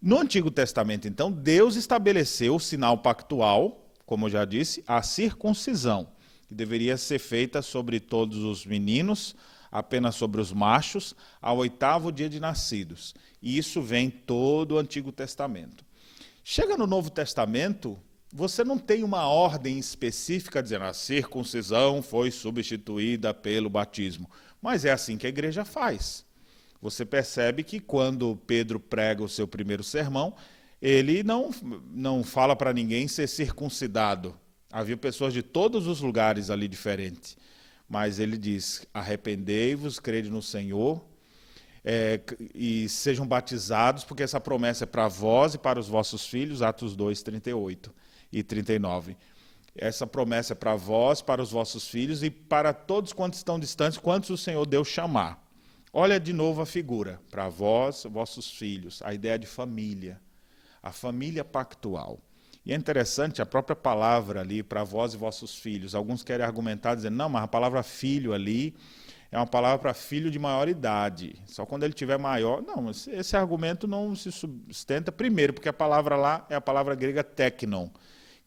No 0.00 0.18
Antigo 0.18 0.50
Testamento, 0.50 1.06
então, 1.06 1.30
Deus 1.30 1.76
estabeleceu 1.76 2.56
o 2.56 2.60
sinal 2.60 2.98
pactual, 2.98 3.88
como 4.04 4.26
eu 4.26 4.30
já 4.30 4.44
disse, 4.44 4.82
a 4.86 5.02
circuncisão, 5.02 6.08
que 6.48 6.54
deveria 6.54 6.96
ser 6.96 7.18
feita 7.18 7.62
sobre 7.62 8.00
todos 8.00 8.38
os 8.38 8.66
meninos, 8.66 9.34
apenas 9.70 10.16
sobre 10.16 10.40
os 10.40 10.52
machos, 10.52 11.14
ao 11.40 11.58
oitavo 11.58 12.12
dia 12.12 12.28
de 12.28 12.40
nascidos. 12.40 13.14
E 13.40 13.56
isso 13.56 13.80
vem 13.80 14.10
todo 14.10 14.72
o 14.72 14.78
Antigo 14.78 15.10
Testamento. 15.10 15.84
Chega 16.44 16.76
no 16.76 16.86
Novo 16.86 17.08
Testamento, 17.08 17.98
você 18.32 18.64
não 18.64 18.78
tem 18.78 19.04
uma 19.04 19.26
ordem 19.26 19.78
específica 19.78 20.62
dizendo 20.62 20.86
a 20.86 20.94
circuncisão 20.94 22.00
foi 22.00 22.30
substituída 22.30 23.34
pelo 23.34 23.68
batismo. 23.68 24.30
Mas 24.60 24.86
é 24.86 24.90
assim 24.90 25.18
que 25.18 25.26
a 25.26 25.28
igreja 25.28 25.66
faz. 25.66 26.24
Você 26.80 27.04
percebe 27.04 27.62
que 27.62 27.78
quando 27.78 28.40
Pedro 28.46 28.80
prega 28.80 29.22
o 29.22 29.28
seu 29.28 29.46
primeiro 29.46 29.84
sermão, 29.84 30.34
ele 30.80 31.22
não, 31.22 31.50
não 31.92 32.24
fala 32.24 32.56
para 32.56 32.72
ninguém 32.72 33.06
ser 33.06 33.28
circuncidado. 33.28 34.34
Havia 34.70 34.96
pessoas 34.96 35.34
de 35.34 35.42
todos 35.42 35.86
os 35.86 36.00
lugares 36.00 36.48
ali 36.48 36.66
diferentes. 36.66 37.36
Mas 37.86 38.18
ele 38.18 38.38
diz: 38.38 38.86
arrependei-vos, 38.94 40.00
crede 40.00 40.30
no 40.30 40.40
Senhor 40.40 41.04
é, 41.84 42.18
e 42.54 42.88
sejam 42.88 43.26
batizados, 43.26 44.04
porque 44.04 44.22
essa 44.22 44.40
promessa 44.40 44.84
é 44.84 44.86
para 44.86 45.06
vós 45.06 45.54
e 45.54 45.58
para 45.58 45.78
os 45.78 45.86
vossos 45.86 46.26
filhos. 46.26 46.62
Atos 46.62 46.96
2, 46.96 47.22
38 47.22 47.92
e 48.32 48.42
39. 48.42 49.16
Essa 49.74 50.06
promessa 50.06 50.52
é 50.52 50.56
para 50.56 50.74
vós, 50.74 51.22
para 51.22 51.42
os 51.42 51.50
vossos 51.50 51.88
filhos 51.88 52.22
e 52.22 52.30
para 52.30 52.72
todos 52.72 53.12
quantos 53.12 53.38
estão 53.38 53.58
distantes, 53.58 53.98
quantos 53.98 54.30
o 54.30 54.36
Senhor 54.36 54.66
Deus 54.66 54.88
chamar. 54.88 55.42
Olha 55.92 56.18
de 56.18 56.32
novo 56.32 56.62
a 56.62 56.66
figura, 56.66 57.20
para 57.30 57.48
vós, 57.48 58.04
vossos 58.04 58.50
filhos, 58.50 59.02
a 59.02 59.12
ideia 59.12 59.38
de 59.38 59.46
família, 59.46 60.20
a 60.82 60.90
família 60.90 61.44
pactual. 61.44 62.18
E 62.64 62.72
é 62.72 62.76
interessante 62.76 63.42
a 63.42 63.46
própria 63.46 63.74
palavra 63.74 64.40
ali, 64.40 64.62
para 64.62 64.84
vós 64.84 65.14
e 65.14 65.16
vossos 65.16 65.54
filhos. 65.54 65.94
Alguns 65.94 66.22
querem 66.22 66.46
argumentar 66.46 66.94
dizendo, 66.94 67.16
não, 67.16 67.28
mas 67.28 67.42
a 67.42 67.48
palavra 67.48 67.82
filho 67.82 68.32
ali 68.32 68.74
é 69.32 69.38
uma 69.38 69.46
palavra 69.46 69.78
para 69.78 69.94
filho 69.94 70.30
de 70.30 70.38
maior 70.38 70.68
idade. 70.68 71.34
Só 71.46 71.64
quando 71.64 71.84
ele 71.84 71.94
tiver 71.94 72.18
maior. 72.18 72.62
Não, 72.62 72.90
esse, 72.90 73.34
argumento 73.36 73.88
não 73.88 74.14
se 74.14 74.30
sustenta, 74.30 75.10
primeiro, 75.10 75.54
porque 75.54 75.70
a 75.70 75.72
palavra 75.72 76.16
lá 76.16 76.46
é 76.50 76.54
a 76.54 76.60
palavra 76.60 76.94
grega 76.94 77.24
teknon, 77.24 77.88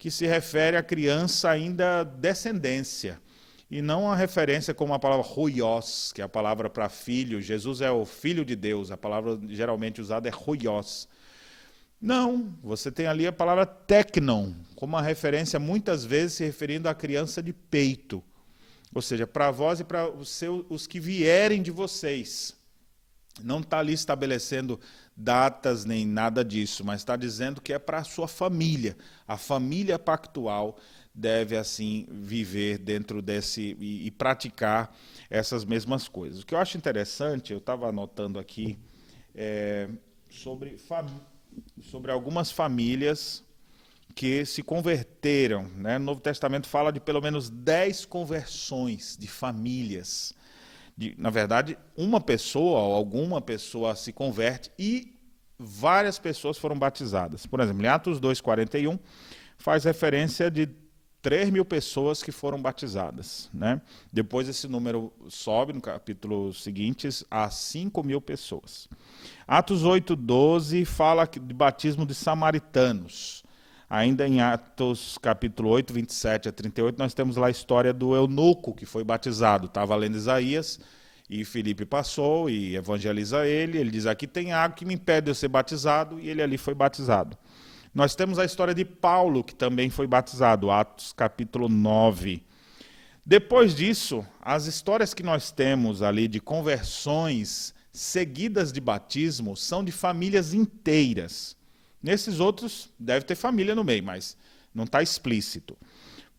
que 0.05 0.11
se 0.11 0.27
refere 0.27 0.77
à 0.77 0.83
criança 0.83 1.49
ainda 1.49 2.03
descendência, 2.03 3.19
e 3.71 3.81
não 3.81 4.07
a 4.07 4.15
referência 4.15 4.71
como 4.71 4.93
a 4.93 4.99
palavra 4.99 5.25
ruios, 5.25 6.11
que 6.13 6.21
é 6.21 6.23
a 6.23 6.29
palavra 6.29 6.69
para 6.69 6.87
filho. 6.89 7.41
Jesus 7.41 7.81
é 7.81 7.89
o 7.89 8.05
filho 8.05 8.45
de 8.45 8.55
Deus, 8.55 8.91
a 8.91 8.97
palavra 8.97 9.39
geralmente 9.47 9.99
usada 9.99 10.27
é 10.27 10.31
ruios. 10.31 11.07
Não, 11.99 12.55
você 12.61 12.91
tem 12.91 13.07
ali 13.07 13.25
a 13.25 13.31
palavra 13.31 13.65
tecnon, 13.65 14.53
como 14.75 14.95
uma 14.95 15.01
referência 15.01 15.59
muitas 15.59 16.05
vezes 16.05 16.33
se 16.33 16.45
referindo 16.45 16.87
à 16.87 16.93
criança 16.93 17.41
de 17.41 17.51
peito. 17.51 18.23
Ou 18.93 19.01
seja, 19.01 19.25
para 19.25 19.49
vós 19.49 19.79
e 19.79 19.83
para 19.83 20.07
os, 20.07 20.39
os 20.69 20.85
que 20.85 20.99
vierem 20.99 21.63
de 21.63 21.71
vocês. 21.71 22.55
Não 23.43 23.59
está 23.59 23.79
ali 23.79 23.93
estabelecendo 23.93 24.79
datas 25.15 25.85
nem 25.85 26.05
nada 26.05 26.43
disso, 26.43 26.83
mas 26.83 27.01
está 27.01 27.15
dizendo 27.15 27.61
que 27.61 27.71
é 27.71 27.79
para 27.79 27.99
a 27.99 28.03
sua 28.03 28.27
família. 28.27 28.97
A 29.27 29.37
família 29.37 29.97
pactual 29.97 30.77
deve, 31.13 31.55
assim, 31.55 32.05
viver 32.11 32.77
dentro 32.77 33.21
desse 33.21 33.77
e, 33.79 34.07
e 34.07 34.11
praticar 34.11 34.93
essas 35.29 35.63
mesmas 35.63 36.07
coisas. 36.09 36.41
O 36.41 36.45
que 36.45 36.53
eu 36.53 36.59
acho 36.59 36.77
interessante, 36.77 37.53
eu 37.53 37.59
estava 37.59 37.87
anotando 37.87 38.37
aqui, 38.37 38.77
é, 39.33 39.87
sobre, 40.29 40.77
sobre 41.81 42.11
algumas 42.11 42.51
famílias 42.51 43.43
que 44.13 44.45
se 44.45 44.61
converteram. 44.61 45.63
Né? 45.75 45.97
No 45.97 46.05
Novo 46.05 46.19
Testamento 46.19 46.67
fala 46.67 46.91
de 46.91 46.99
pelo 46.99 47.21
menos 47.21 47.49
dez 47.49 48.05
conversões 48.05 49.17
de 49.17 49.27
famílias 49.27 50.33
de, 50.97 51.15
na 51.17 51.29
verdade, 51.29 51.77
uma 51.95 52.21
pessoa 52.21 52.79
ou 52.81 52.93
alguma 52.93 53.41
pessoa 53.41 53.95
se 53.95 54.13
converte 54.13 54.71
e 54.77 55.13
várias 55.57 56.19
pessoas 56.19 56.57
foram 56.57 56.77
batizadas. 56.77 57.45
Por 57.45 57.59
exemplo, 57.59 57.83
em 57.83 57.87
Atos 57.87 58.19
2,41 58.19 58.99
faz 59.57 59.83
referência 59.83 60.49
de 60.51 60.69
3 61.21 61.49
mil 61.49 61.65
pessoas 61.65 62.21
que 62.21 62.31
foram 62.31 62.61
batizadas. 62.61 63.49
Né? 63.53 63.81
Depois 64.11 64.47
esse 64.47 64.67
número 64.67 65.11
sobe 65.27 65.73
no 65.73 65.81
capítulo 65.81 66.53
seguinte 66.53 67.09
a 67.31 67.49
5 67.49 68.03
mil 68.03 68.21
pessoas. 68.21 68.87
Atos 69.47 69.83
8,12 69.83 70.85
fala 70.85 71.25
de 71.25 71.53
batismo 71.53 72.05
de 72.05 72.13
samaritanos. 72.13 73.44
Ainda 73.95 74.27
em 74.27 74.41
Atos 74.41 75.17
capítulo 75.21 75.69
8, 75.69 75.93
27 75.93 76.49
a 76.49 76.51
38, 76.51 76.99
nós 76.99 77.13
temos 77.13 77.37
lá 77.37 77.47
a 77.47 77.49
história 77.49 77.93
do 77.93 78.13
eunuco 78.13 78.73
que 78.73 78.85
foi 78.85 79.05
batizado. 79.05 79.67
Estava 79.67 79.95
lendo 79.95 80.17
Isaías 80.17 80.81
e 81.29 81.45
Filipe 81.45 81.85
passou 81.85 82.49
e 82.49 82.75
evangeliza 82.75 83.47
ele. 83.47 83.77
Ele 83.77 83.89
diz: 83.89 84.05
Aqui 84.05 84.27
tem 84.27 84.51
água 84.51 84.75
que 84.75 84.83
me 84.83 84.95
impede 84.95 85.25
de 85.25 85.31
eu 85.31 85.35
ser 85.35 85.47
batizado, 85.47 86.19
e 86.19 86.29
ele 86.29 86.41
ali 86.41 86.57
foi 86.57 86.73
batizado. 86.73 87.37
Nós 87.93 88.15
temos 88.15 88.37
a 88.37 88.43
história 88.43 88.73
de 88.73 88.83
Paulo, 88.83 89.41
que 89.41 89.55
também 89.55 89.89
foi 89.89 90.07
batizado, 90.07 90.69
Atos 90.69 91.13
capítulo 91.13 91.69
9. 91.69 92.43
Depois 93.25 93.73
disso, 93.73 94.25
as 94.41 94.65
histórias 94.65 95.13
que 95.13 95.23
nós 95.23 95.51
temos 95.51 96.01
ali 96.01 96.27
de 96.27 96.41
conversões 96.41 97.73
seguidas 97.93 98.73
de 98.73 98.81
batismo 98.81 99.55
são 99.55 99.85
de 99.85 99.93
famílias 99.93 100.53
inteiras. 100.53 101.55
Nesses 102.05 102.39
outros, 102.39 102.93
deve 102.99 103.25
ter 103.25 103.33
família 103.33 103.73
no 103.73 103.83
meio, 103.83 104.03
mas 104.03 104.37
não 104.71 104.83
está 104.83 105.01
explícito. 105.01 105.75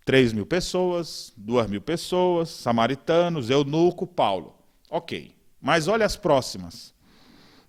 3 0.04 0.32
mil 0.32 0.46
pessoas, 0.46 1.32
2 1.36 1.68
mil 1.68 1.80
pessoas, 1.80 2.50
samaritanos, 2.50 3.50
eunuco, 3.50 4.06
Paulo. 4.06 4.56
Ok. 4.88 5.34
Mas 5.60 5.88
olha 5.88 6.06
as 6.06 6.14
próximas. 6.14 6.94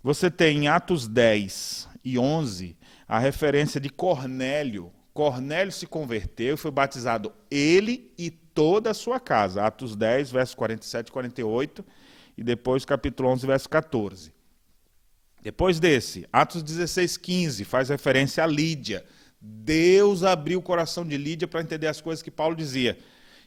Você 0.03 0.29
tem 0.29 0.65
em 0.65 0.67
Atos 0.67 1.07
10 1.07 1.89
e 2.05 2.19
11 2.19 2.77
a 3.07 3.17
referência 3.17 3.81
de 3.81 3.89
Cornélio. 3.89 4.91
Cornélio 5.11 5.71
se 5.71 5.87
converteu 5.87 6.53
e 6.53 6.57
foi 6.57 6.69
batizado 6.69 7.33
ele 7.49 8.13
e 8.15 8.29
toda 8.29 8.91
a 8.91 8.93
sua 8.93 9.19
casa. 9.19 9.65
Atos 9.65 9.95
10, 9.95 10.29
versos 10.29 10.53
47 10.53 11.07
e 11.07 11.11
48, 11.11 11.83
e 12.37 12.43
depois 12.43 12.85
capítulo 12.85 13.29
11, 13.29 13.47
verso 13.47 13.67
14. 13.67 14.36
Depois 15.47 15.79
desse, 15.79 16.27
Atos 16.29 16.61
16, 16.61 17.15
15, 17.15 17.63
faz 17.63 17.87
referência 17.87 18.43
a 18.43 18.45
Lídia. 18.45 19.05
Deus 19.39 20.21
abriu 20.21 20.59
o 20.59 20.61
coração 20.61 21.07
de 21.07 21.15
Lídia 21.15 21.47
para 21.47 21.61
entender 21.61 21.87
as 21.87 22.01
coisas 22.01 22.21
que 22.21 22.29
Paulo 22.29 22.53
dizia. 22.53 22.97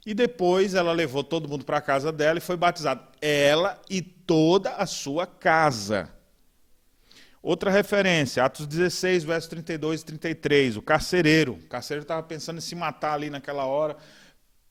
E 0.06 0.14
depois 0.14 0.72
ela 0.72 0.92
levou 0.92 1.22
todo 1.22 1.46
mundo 1.46 1.62
para 1.62 1.76
a 1.76 1.82
casa 1.82 2.10
dela 2.10 2.38
e 2.38 2.40
foi 2.40 2.56
batizada. 2.56 3.06
Ela 3.20 3.78
e 3.90 4.00
toda 4.00 4.76
a 4.76 4.86
sua 4.86 5.26
casa. 5.26 6.10
Outra 7.42 7.70
referência, 7.70 8.46
Atos 8.46 8.66
16, 8.66 9.22
versos 9.24 9.50
32 9.50 10.00
e 10.00 10.04
33, 10.06 10.78
o 10.78 10.82
carcereiro. 10.82 11.52
O 11.52 11.68
carcereiro 11.68 12.04
estava 12.04 12.22
pensando 12.22 12.56
em 12.56 12.62
se 12.62 12.74
matar 12.74 13.12
ali 13.12 13.28
naquela 13.28 13.66
hora. 13.66 13.94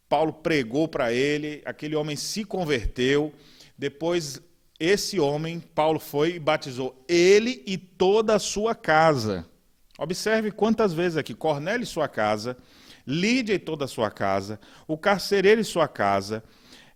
Paulo 0.10 0.34
pregou 0.34 0.88
para 0.88 1.14
ele, 1.14 1.62
aquele 1.64 1.96
homem 1.96 2.16
se 2.16 2.44
converteu. 2.44 3.32
Depois 3.78 4.42
esse 4.80 5.20
homem, 5.20 5.60
Paulo 5.60 6.00
foi 6.00 6.36
e 6.36 6.40
batizou 6.40 7.04
ele 7.08 7.62
e 7.68 7.78
toda 7.78 8.36
a 8.36 8.40
sua 8.40 8.74
casa. 8.74 9.46
Observe 9.98 10.52
quantas 10.52 10.94
vezes 10.94 11.18
aqui: 11.18 11.34
Cornélio 11.34 11.84
e 11.84 11.88
sua 11.88 12.08
casa, 12.08 12.58
Lídia 13.06 13.56
e 13.56 13.60
toda 13.60 13.86
a 13.86 13.88
sua 13.88 14.10
casa, 14.10 14.60
o 14.88 14.98
carcereiro 14.98 15.60
e 15.60 15.66
sua 15.66 15.88
casa. 15.88 16.44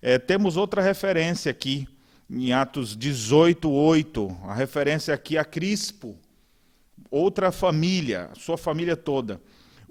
É, 0.01 0.17
temos 0.17 0.55
outra 0.55 0.81
referência 0.81 1.51
aqui, 1.51 1.87
em 2.29 2.53
Atos 2.53 2.95
18, 2.95 3.69
8, 3.69 4.37
a 4.43 4.53
referência 4.53 5.13
aqui 5.13 5.37
a 5.37 5.43
Crispo, 5.43 6.17
outra 7.11 7.51
família, 7.51 8.29
sua 8.35 8.57
família 8.57 8.95
toda. 8.95 9.41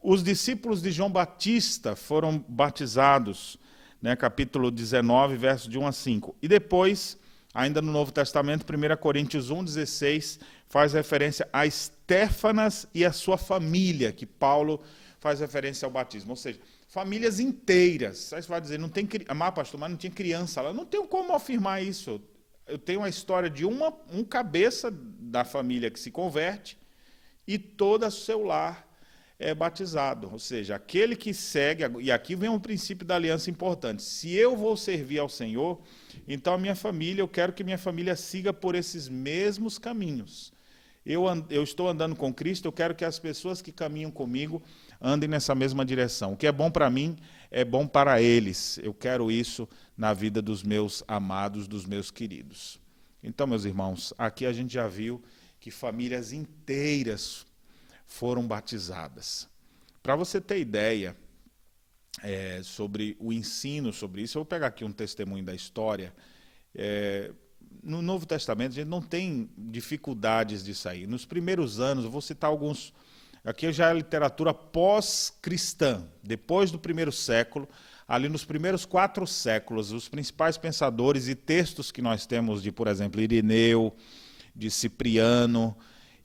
Os 0.03 0.23
discípulos 0.23 0.81
de 0.83 0.91
João 0.91 1.11
Batista 1.11 1.95
foram 1.95 2.45
batizados, 2.49 3.59
né, 4.01 4.17
capítulo 4.17 4.71
19, 4.71 5.37
versos 5.37 5.69
de 5.69 5.79
1 5.79 5.87
a 5.87 5.93
5. 5.93 6.37
E 6.43 6.49
depois 6.49 7.19
Ainda 7.55 7.83
no 7.83 7.93
Novo 7.93 8.13
Testamento, 8.13 8.65
1 8.65 8.97
Coríntios 8.97 9.51
1,16 9.51 10.41
faz 10.69 10.95
referência 10.95 11.47
a 11.53 11.67
Estéfanas 11.67 12.87
e 12.95 13.05
a 13.05 13.13
sua 13.13 13.37
família, 13.37 14.11
que 14.13 14.25
Paulo 14.25 14.83
faz 15.21 15.41
referência 15.41 15.85
ao 15.85 15.93
batismo. 15.93 16.31
Ou 16.31 16.37
seja, 16.37 16.59
famílias 16.89 17.39
inteiras. 17.39 18.33
Aí 18.33 18.43
você 18.43 18.49
vai 18.49 18.61
dizer, 18.61 18.79
não 18.79 18.89
tem 18.89 19.07
pastor, 19.55 19.79
mas 19.79 19.91
não 19.91 19.97
tinha 19.97 20.11
criança 20.11 20.63
lá. 20.63 20.73
Não 20.73 20.87
tenho 20.87 21.07
como 21.07 21.35
afirmar 21.35 21.83
isso. 21.83 22.21
Eu 22.67 22.79
tenho 22.79 23.03
a 23.03 23.09
história 23.09 23.51
de 23.51 23.65
uma, 23.65 23.93
um 24.11 24.25
cabeça 24.25 24.91
da 24.91 25.45
família 25.45 25.91
que 25.91 26.01
se 26.01 26.11
converte 26.11 26.79
e 27.47 27.59
todo 27.59 28.07
o 28.07 28.11
seu 28.11 28.45
lar 28.45 28.89
é 29.39 29.55
batizado. 29.55 30.31
Ou 30.33 30.39
seja, 30.39 30.77
aquele 30.77 31.17
que 31.17 31.35
segue, 31.35 31.85
e 32.01 32.11
aqui 32.11 32.35
vem 32.35 32.49
um 32.49 32.61
princípio 32.61 33.07
da 33.07 33.17
aliança 33.17 33.51
importante. 33.51 34.03
Se 34.03 34.33
eu 34.33 34.57
vou 34.57 34.77
servir 34.77 35.19
ao 35.19 35.29
Senhor, 35.29 35.81
então 36.33 36.55
a 36.55 36.59
minha 36.59 36.75
família, 36.75 37.21
eu 37.21 37.29
quero 37.29 37.53
que 37.53 37.63
minha 37.63 37.79
família 37.79 38.17
siga 38.17 38.53
por 38.53 38.75
esses 38.75 39.09
mesmos 39.09 39.79
caminhos. 39.79 40.53
Eu, 41.05 41.25
eu 41.51 41.65
estou 41.65 41.89
andando 41.89 42.15
com 42.15 42.33
Cristo, 42.33 42.67
eu 42.67 42.73
quero 42.73 42.95
que 42.95 43.05
as 43.05 43.19
pessoas 43.19 43.61
que 43.61 43.73
caminham 43.73 44.11
comigo 44.11 44.63
andem 45.01 45.29
nessa 45.29 45.55
mesma 45.55 45.85
direção. 45.85 46.33
O 46.33 46.37
que 46.37 46.47
é 46.47 46.53
bom 46.53 46.71
para 46.71 46.89
mim 46.89 47.19
é 47.51 47.65
bom 47.65 47.87
para 47.87 48.23
eles. 48.23 48.79
Eu 48.83 48.95
quero 48.95 49.31
isso 49.31 49.69
na 49.97 50.15
vida 50.15 50.41
dos 50.41 50.63
meus 50.63 51.03
amados, 51.09 51.67
dos 51.67 51.85
meus 51.85 52.11
queridos. 52.11 52.81
Então, 53.23 53.47
meus 53.47 53.65
irmãos, 53.65 54.15
aqui 54.17 54.47
a 54.47 54.53
gente 54.53 54.73
já 54.73 54.87
viu 54.87 55.23
que 55.59 55.71
famílias 55.71 56.33
inteiras 56.33 57.45
foram 58.07 58.47
batizadas. 58.47 59.49
Para 60.03 60.17
você 60.17 60.41
ter 60.41 60.59
ideia 60.59 61.17
é, 62.21 62.61
sobre 62.63 63.17
o 63.19 63.33
ensino 63.33 63.93
sobre 63.93 64.23
isso, 64.23 64.37
eu 64.37 64.41
vou 64.41 64.47
pegar 64.47 64.67
aqui 64.67 64.85
um 64.85 64.93
testemunho 64.93 65.45
da 65.45 65.55
história. 65.55 66.13
É, 66.75 67.31
no 67.83 68.03
Novo 68.03 68.27
Testamento, 68.27 68.73
a 68.73 68.75
gente 68.75 68.89
não 68.89 69.01
tem 69.01 69.49
dificuldades 69.57 70.63
de 70.63 70.75
sair. 70.75 71.07
Nos 71.07 71.25
primeiros 71.25 71.81
anos, 71.81 72.05
eu 72.05 72.11
vou 72.11 72.21
citar 72.21 72.51
alguns. 72.51 72.93
Aqui 73.45 73.73
já 73.73 73.91
é 73.91 73.95
literatura 73.95 74.55
pós-cristã, 74.55 76.07
depois 76.23 76.71
do 76.71 76.79
primeiro 76.79 77.11
século, 77.11 77.69
ali 78.07 78.29
nos 78.29 78.45
primeiros 78.45 78.85
quatro 78.85 79.27
séculos, 79.27 79.91
os 79.91 80.09
principais 80.09 80.57
pensadores 80.57 81.29
e 81.29 81.35
textos 81.35 81.91
que 81.91 82.03
nós 82.03 82.25
temos 82.25 82.63
de, 82.63 82.71
por 82.71 82.87
exemplo, 82.87 83.21
Irineu, 83.21 83.97
de 84.55 84.71
Cipriano, 84.71 85.77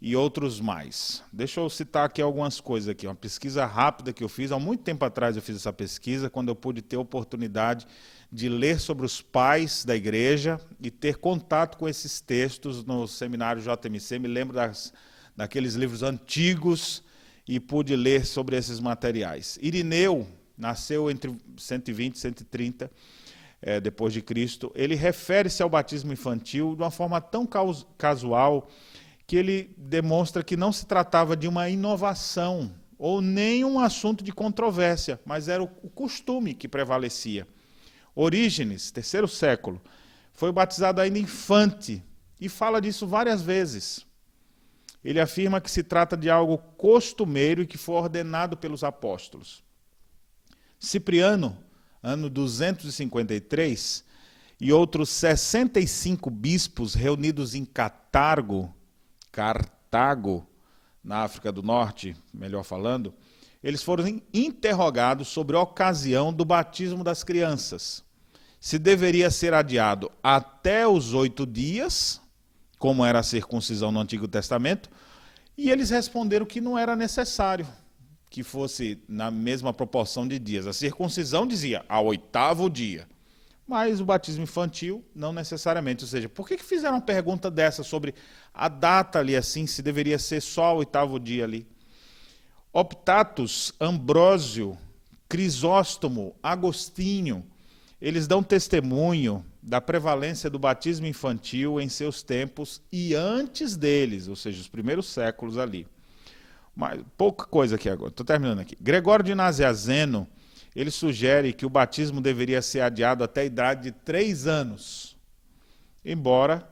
e 0.01 0.15
outros 0.15 0.59
mais. 0.59 1.23
Deixa 1.31 1.59
eu 1.59 1.69
citar 1.69 2.05
aqui 2.05 2.21
algumas 2.21 2.61
coisas 2.61 2.89
aqui, 2.89 3.07
uma 3.07 3.15
pesquisa 3.15 3.65
rápida 3.65 4.13
que 4.13 4.23
eu 4.23 4.29
fiz, 4.29 4.51
há 4.51 4.59
muito 4.59 4.83
tempo 4.83 5.03
atrás 5.03 5.35
eu 5.35 5.41
fiz 5.41 5.55
essa 5.55 5.73
pesquisa, 5.73 6.29
quando 6.29 6.49
eu 6.49 6.55
pude 6.55 6.81
ter 6.81 6.97
a 6.97 6.99
oportunidade 6.99 7.87
de 8.31 8.49
ler 8.49 8.79
sobre 8.79 9.05
os 9.05 9.21
pais 9.21 9.83
da 9.85 9.95
igreja 9.95 10.59
e 10.81 10.91
ter 10.91 11.17
contato 11.17 11.77
com 11.77 11.87
esses 11.87 12.21
textos 12.21 12.83
no 12.83 13.07
seminário 13.07 13.61
JMC, 13.61 14.19
me 14.19 14.27
lembro 14.27 14.55
das, 14.55 14.93
daqueles 15.35 15.75
livros 15.75 16.03
antigos 16.03 17.03
e 17.47 17.59
pude 17.59 17.95
ler 17.95 18.25
sobre 18.25 18.57
esses 18.57 18.79
materiais. 18.79 19.57
Irineu 19.61 20.27
nasceu 20.57 21.09
entre 21.09 21.35
120 21.57 22.15
e 22.15 22.19
130 22.19 22.91
é, 23.61 23.79
depois 23.79 24.13
de 24.13 24.21
Cristo. 24.21 24.71
Ele 24.75 24.95
refere-se 24.95 25.63
ao 25.63 25.69
batismo 25.69 26.11
infantil 26.11 26.75
de 26.75 26.81
uma 26.81 26.91
forma 26.91 27.21
tão 27.21 27.47
casual 27.97 28.69
que 29.27 29.35
ele 29.35 29.75
demonstra 29.77 30.41
que 30.41 30.55
não 30.55 30.71
se 30.71 30.85
tratava 30.85 31.35
de 31.35 31.49
uma 31.49 31.69
inovação 31.69 32.73
ou 32.97 33.21
nem 33.21 33.65
um 33.65 33.79
assunto 33.79 34.23
de 34.23 34.31
controvérsia, 34.31 35.19
mas 35.25 35.49
era 35.49 35.61
o 35.61 35.67
costume 35.67 36.55
que 36.55 36.67
prevalecia. 36.67 37.45
Orígenes, 38.15 38.89
terceiro 38.89 39.27
século, 39.27 39.81
foi 40.33 40.51
batizado 40.51 41.01
ainda 41.01 41.19
infante 41.19 42.01
e 42.39 42.47
fala 42.47 42.81
disso 42.81 43.05
várias 43.05 43.41
vezes. 43.41 44.05
Ele 45.03 45.19
afirma 45.19 45.61
que 45.61 45.69
se 45.69 45.83
trata 45.83 46.17
de 46.17 46.29
algo 46.29 46.57
costumeiro 46.57 47.61
e 47.61 47.67
que 47.67 47.77
foi 47.77 47.95
ordenado 47.95 48.57
pelos 48.57 48.83
apóstolos. 48.83 49.63
Cipriano, 50.79 51.57
ano 52.01 52.29
253, 52.29 54.05
e 54.59 54.73
outros 54.73 55.09
65 55.09 56.29
bispos 56.29 56.95
reunidos 56.95 57.53
em 57.53 57.63
Catargo, 57.63 58.73
Cartago, 59.37 60.47
na 61.03 61.17
África 61.17 61.51
do 61.51 61.61
Norte, 61.61 62.15
melhor 62.33 62.63
falando, 62.63 63.13
eles 63.63 63.83
foram 63.83 64.19
interrogados 64.33 65.27
sobre 65.27 65.55
a 65.55 65.61
ocasião 65.61 66.33
do 66.33 66.43
batismo 66.43 67.03
das 67.03 67.23
crianças. 67.23 68.03
Se 68.59 68.79
deveria 68.79 69.29
ser 69.29 69.53
adiado 69.53 70.11
até 70.23 70.87
os 70.87 71.13
oito 71.13 71.45
dias, 71.45 72.19
como 72.79 73.05
era 73.05 73.19
a 73.19 73.23
circuncisão 73.23 73.91
no 73.91 73.99
Antigo 73.99 74.27
Testamento, 74.27 74.89
e 75.55 75.69
eles 75.69 75.91
responderam 75.91 76.43
que 76.43 76.59
não 76.59 76.75
era 76.75 76.95
necessário 76.95 77.67
que 78.31 78.41
fosse 78.41 78.99
na 79.07 79.29
mesma 79.29 79.71
proporção 79.71 80.27
de 80.27 80.39
dias. 80.39 80.65
A 80.65 80.73
circuncisão 80.73 81.45
dizia 81.45 81.85
ao 81.87 82.07
oitavo 82.07 82.71
dia 82.71 83.07
mas 83.67 83.99
o 83.99 84.05
batismo 84.05 84.43
infantil 84.43 85.03
não 85.13 85.33
necessariamente. 85.33 86.03
Ou 86.03 86.07
seja, 86.07 86.29
por 86.29 86.47
que, 86.47 86.55
que 86.55 86.63
fizeram 86.63 86.95
uma 86.95 87.01
pergunta 87.01 87.51
dessa 87.51 87.83
sobre 87.83 88.15
a 88.53 88.69
data 88.69 89.19
ali 89.19 89.35
assim, 89.35 89.67
se 89.67 89.81
deveria 89.81 90.17
ser 90.17 90.41
só 90.41 90.73
o 90.73 90.77
oitavo 90.77 91.19
dia 91.19 91.43
ali? 91.43 91.67
Optatus, 92.71 93.73
Ambrósio, 93.81 94.77
Crisóstomo, 95.27 96.35
Agostinho, 96.41 97.45
eles 98.01 98.27
dão 98.27 98.41
testemunho 98.41 99.43
da 99.61 99.81
prevalência 99.81 100.49
do 100.49 100.57
batismo 100.57 101.07
infantil 101.07 101.81
em 101.81 101.89
seus 101.89 102.23
tempos 102.23 102.81
e 102.91 103.13
antes 103.13 103.75
deles, 103.75 104.27
ou 104.27 104.35
seja, 104.35 104.61
os 104.61 104.67
primeiros 104.67 105.07
séculos 105.07 105.57
ali. 105.57 105.85
Mas, 106.73 107.01
pouca 107.17 107.45
coisa 107.45 107.75
aqui 107.75 107.89
agora, 107.89 108.11
estou 108.11 108.25
terminando 108.25 108.59
aqui. 108.59 108.77
Gregório 108.79 109.25
de 109.25 109.33
Naziazeno, 109.33 110.27
ele 110.77 110.91
sugere 110.91 111.53
que 111.53 111.65
o 111.65 111.69
batismo 111.71 112.21
deveria 112.21 112.61
ser 112.61 112.81
adiado 112.81 113.23
até 113.23 113.41
a 113.41 113.45
idade 113.45 113.85
de 113.85 113.91
três 113.91 114.45
anos, 114.45 115.17
embora 116.05 116.71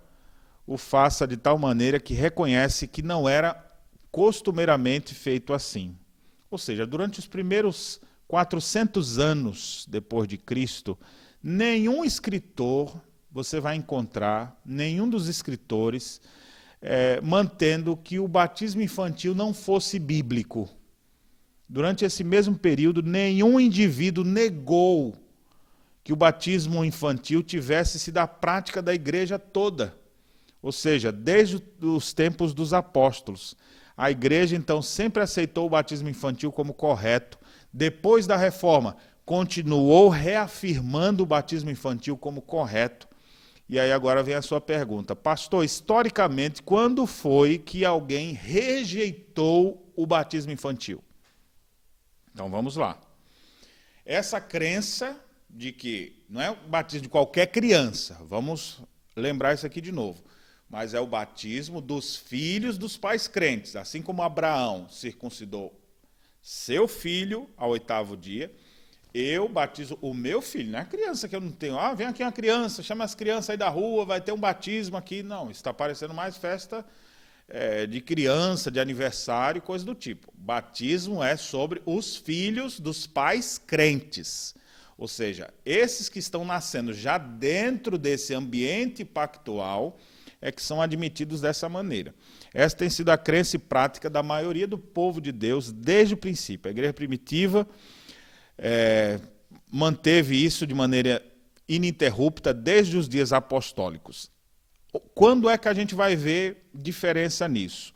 o 0.68 0.78
faça 0.78 1.26
de 1.26 1.36
tal 1.36 1.58
maneira 1.58 1.99
que 1.99 2.14
reconhece 2.14 2.88
que 2.88 3.01
não 3.01 3.28
era 3.28 3.60
costumeiramente 4.12 5.16
feito 5.16 5.56
assim. 5.56 5.97
Ou 6.51 6.58
seja, 6.60 6.86
durante 6.86 7.18
os 7.18 7.26
primeiros 7.26 7.99
400 8.28 9.18
anos 9.18 9.88
depois 9.89 10.28
de 10.28 10.38
Cristo, 10.38 10.95
nenhum 11.41 12.06
escritor 12.06 12.95
você 13.32 13.60
vai 13.60 13.76
encontrar, 13.76 14.56
nenhum 14.64 15.10
dos 15.10 15.28
escritores, 15.28 16.22
é, 16.80 17.20
mantendo 17.22 17.97
que 17.97 18.20
o 18.20 18.28
batismo 18.28 18.84
infantil 18.84 19.34
não 19.34 19.51
fosse 19.51 19.97
bíblico. 19.97 20.70
Durante 21.68 22.05
esse 22.05 22.24
mesmo 22.24 22.55
período, 22.55 23.01
nenhum 23.01 23.59
indivíduo 23.59 24.24
negou 24.24 25.16
que 26.03 26.13
o 26.13 26.16
batismo 26.16 26.86
infantil 26.86 27.41
tivesse 27.41 27.97
sido 27.97 28.20
a 28.20 28.28
prática 28.28 28.82
da 28.82 28.93
igreja 28.93 29.39
toda. 29.39 29.95
Ou 30.61 30.72
seja, 30.72 31.11
desde 31.11 31.61
os 31.82 32.13
tempos 32.13 32.53
dos 32.53 32.74
apóstolos. 32.74 33.55
A 33.97 34.11
igreja, 34.11 34.55
então, 34.55 34.82
sempre 34.82 35.24
aceitou 35.24 35.66
o 35.66 35.70
batismo 35.70 36.09
infantil 36.09 36.51
como 36.51 36.74
correto. 36.74 37.39
Depois 37.74 38.28
da 38.28 38.36
reforma, 38.36 38.97
continuou 39.26 40.09
reafirmando 40.09 41.24
o 41.24 41.26
batismo 41.26 41.72
infantil 41.72 42.16
como 42.16 42.41
correto. 42.41 43.07
E 43.68 43.80
aí 43.80 43.91
agora 43.91 44.22
vem 44.22 44.36
a 44.36 44.41
sua 44.41 44.61
pergunta. 44.61 45.16
Pastor, 45.16 45.66
historicamente, 45.66 46.61
quando 46.61 47.07
foi 47.07 47.57
que 47.57 47.84
alguém 47.84 48.34
rejeitou 48.34 49.91
o 49.95 50.05
batismo 50.05 50.51
infantil? 50.51 51.01
Então 52.36 52.49
vamos 52.49 52.75
lá. 52.75 52.99
Essa 54.05 54.41
crença 54.41 55.17
de 55.49 55.71
que 55.71 56.21
não 56.29 56.41
é 56.41 56.51
o 56.51 56.55
batismo 56.67 57.03
de 57.03 57.09
qualquer 57.09 57.47
criança, 57.47 58.17
vamos 58.25 58.81
lembrar 59.15 59.53
isso 59.53 59.65
aqui 59.65 59.79
de 59.79 59.93
novo, 59.93 60.21
mas 60.69 60.93
é 60.93 60.99
o 60.99 61.07
batismo 61.07 61.79
dos 61.79 62.17
filhos 62.17 62.77
dos 62.77 62.97
pais 62.97 63.25
crentes, 63.25 63.77
assim 63.77 64.01
como 64.01 64.21
Abraão 64.21 64.89
circuncidou 64.89 65.81
seu 66.41 66.89
filho 66.89 67.49
ao 67.55 67.69
oitavo 67.69 68.17
dia, 68.17 68.53
eu 69.13 69.47
batizo 69.47 69.97
o 70.01 70.13
meu 70.13 70.41
filho, 70.41 70.73
não 70.73 70.79
é 70.79 70.83
criança 70.83 71.29
que 71.29 71.36
eu 71.38 71.39
não 71.39 71.53
tenho. 71.53 71.79
Ah, 71.79 71.93
vem 71.93 72.05
aqui 72.05 72.21
uma 72.21 72.33
criança, 72.33 72.83
chama 72.83 73.05
as 73.05 73.15
crianças 73.15 73.51
aí 73.51 73.55
da 73.55 73.69
rua, 73.69 74.03
vai 74.03 74.19
ter 74.19 74.33
um 74.33 74.38
batismo 74.38 74.97
aqui. 74.97 75.23
Não, 75.23 75.49
está 75.49 75.73
parecendo 75.73 76.13
mais 76.13 76.36
festa 76.36 76.86
é, 77.47 77.85
de 77.85 78.01
criança, 78.01 78.71
de 78.71 78.79
aniversário, 78.79 79.61
coisa 79.61 79.85
do 79.85 79.95
tipo. 79.95 80.33
Batismo 80.35 81.23
é 81.23 81.37
sobre 81.37 81.81
os 81.85 82.15
filhos 82.15 82.79
dos 82.79 83.05
pais 83.05 83.57
crentes. 83.57 84.55
Ou 84.97 85.07
seja, 85.07 85.53
esses 85.65 86.07
que 86.07 86.19
estão 86.19 86.45
nascendo 86.45 86.93
já 86.93 87.17
dentro 87.17 87.97
desse 87.97 88.33
ambiente 88.33 89.03
pactual 89.03 89.99
é 90.41 90.51
que 90.51 90.61
são 90.61 90.81
admitidos 90.81 91.41
dessa 91.41 91.67
maneira. 91.67 92.13
Essa 92.53 92.77
tem 92.77 92.89
sido 92.89 93.09
a 93.09 93.17
crença 93.17 93.55
e 93.55 93.59
prática 93.59 94.09
da 94.09 94.23
maioria 94.23 94.67
do 94.67 94.77
povo 94.77 95.19
de 95.19 95.31
Deus 95.31 95.71
desde 95.71 96.13
o 96.13 96.17
princípio. 96.17 96.69
A 96.69 96.71
igreja 96.71 96.93
primitiva 96.93 97.67
é, 98.57 99.19
manteve 99.71 100.35
isso 100.35 100.65
de 100.65 100.73
maneira 100.73 101.21
ininterrupta 101.67 102.53
desde 102.53 102.95
os 102.95 103.09
dias 103.09 103.33
apostólicos. 103.33 104.31
Quando 105.13 105.49
é 105.49 105.57
que 105.57 105.67
a 105.67 105.73
gente 105.73 105.95
vai 105.95 106.15
ver 106.15 106.69
diferença 106.73 107.47
nisso? 107.47 107.93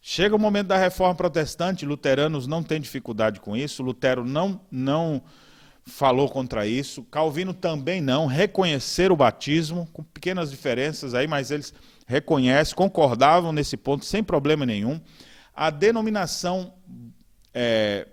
Chega 0.00 0.34
o 0.34 0.38
momento 0.38 0.66
da 0.66 0.76
reforma 0.76 1.14
protestante, 1.14 1.86
luteranos 1.86 2.46
não 2.46 2.62
têm 2.62 2.80
dificuldade 2.80 3.38
com 3.38 3.56
isso, 3.56 3.84
Lutero 3.84 4.24
não, 4.24 4.60
não 4.68 5.22
falou 5.84 6.28
contra 6.28 6.66
isso, 6.66 7.04
Calvino 7.04 7.54
também 7.54 8.00
não, 8.00 8.26
reconhecer 8.26 9.12
o 9.12 9.16
batismo, 9.16 9.88
com 9.92 10.02
pequenas 10.02 10.50
diferenças 10.50 11.14
aí, 11.14 11.28
mas 11.28 11.52
eles 11.52 11.72
reconhecem, 12.06 12.74
concordavam 12.74 13.52
nesse 13.52 13.76
ponto 13.76 14.04
sem 14.04 14.24
problema 14.24 14.66
nenhum. 14.66 15.00
A 15.54 15.70
denominação 15.70 16.74
é, 17.54 18.08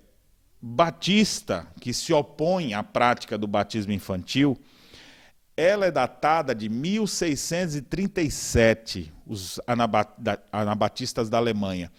batista, 0.62 1.68
que 1.80 1.94
se 1.94 2.14
opõe 2.14 2.74
à 2.74 2.84
prática 2.84 3.38
do 3.38 3.48
batismo 3.48 3.94
infantil, 3.94 4.60
ela 5.60 5.88
é 5.88 5.92
datada 5.92 6.56
de 6.56 6.70
1637, 6.70 9.12
os 9.28 9.60
anabatistas 10.54 11.30
da 11.30 11.38
Alemanha. 11.38 11.92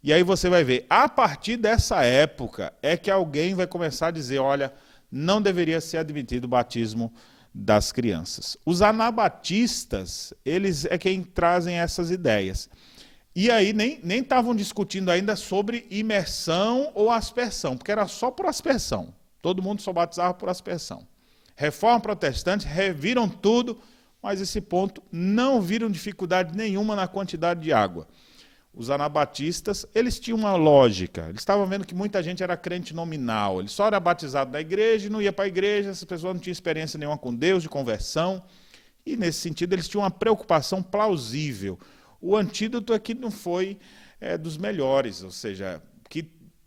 E 0.00 0.12
aí 0.12 0.22
você 0.22 0.48
vai 0.48 0.62
ver, 0.62 0.86
a 0.88 1.08
partir 1.08 1.56
dessa 1.56 2.04
época 2.04 2.72
é 2.80 2.96
que 2.96 3.10
alguém 3.10 3.56
vai 3.56 3.66
começar 3.66 4.06
a 4.06 4.12
dizer, 4.12 4.38
olha, 4.38 4.72
não 5.10 5.42
deveria 5.42 5.80
ser 5.80 5.96
admitido 5.96 6.44
o 6.44 6.48
batismo 6.48 7.12
das 7.52 7.90
crianças. 7.90 8.56
Os 8.64 8.82
anabatistas, 8.82 10.32
eles 10.44 10.84
é 10.84 10.96
quem 10.96 11.24
trazem 11.24 11.80
essas 11.80 12.12
ideias. 12.12 12.70
E 13.34 13.50
aí 13.50 13.72
nem 13.72 14.20
estavam 14.20 14.54
discutindo 14.54 15.10
ainda 15.10 15.34
sobre 15.34 15.88
imersão 15.90 16.92
ou 16.94 17.10
aspersão, 17.10 17.76
porque 17.76 17.90
era 17.90 18.06
só 18.06 18.30
por 18.30 18.46
aspersão. 18.46 19.12
Todo 19.42 19.60
mundo 19.60 19.82
só 19.82 19.92
batizava 19.92 20.34
por 20.34 20.48
aspersão. 20.48 21.04
Reforma 21.60 21.98
protestante 21.98 22.68
reviram 22.68 23.28
tudo, 23.28 23.80
mas 24.22 24.40
esse 24.40 24.60
ponto 24.60 25.02
não 25.10 25.60
viram 25.60 25.90
dificuldade 25.90 26.56
nenhuma 26.56 26.94
na 26.94 27.08
quantidade 27.08 27.58
de 27.58 27.72
água. 27.72 28.06
Os 28.72 28.90
anabatistas, 28.90 29.84
eles 29.92 30.20
tinham 30.20 30.38
uma 30.38 30.54
lógica. 30.54 31.22
Eles 31.28 31.40
estavam 31.40 31.66
vendo 31.66 31.84
que 31.84 31.96
muita 31.96 32.22
gente 32.22 32.44
era 32.44 32.56
crente 32.56 32.94
nominal. 32.94 33.58
Ele 33.58 33.68
só 33.68 33.88
era 33.88 33.98
batizado 33.98 34.52
na 34.52 34.60
igreja 34.60 35.08
e 35.08 35.10
não 35.10 35.20
ia 35.20 35.32
para 35.32 35.46
a 35.46 35.48
igreja, 35.48 35.90
essas 35.90 36.04
pessoas 36.04 36.32
não 36.32 36.40
tinham 36.40 36.52
experiência 36.52 36.96
nenhuma 36.96 37.18
com 37.18 37.34
Deus, 37.34 37.64
de 37.64 37.68
conversão. 37.68 38.40
E, 39.04 39.16
nesse 39.16 39.40
sentido, 39.40 39.72
eles 39.72 39.88
tinham 39.88 40.04
uma 40.04 40.12
preocupação 40.12 40.80
plausível. 40.80 41.76
O 42.20 42.36
antídoto 42.36 42.94
aqui 42.94 43.14
não 43.14 43.32
foi 43.32 43.80
é, 44.20 44.38
dos 44.38 44.56
melhores, 44.56 45.24
ou 45.24 45.32
seja, 45.32 45.82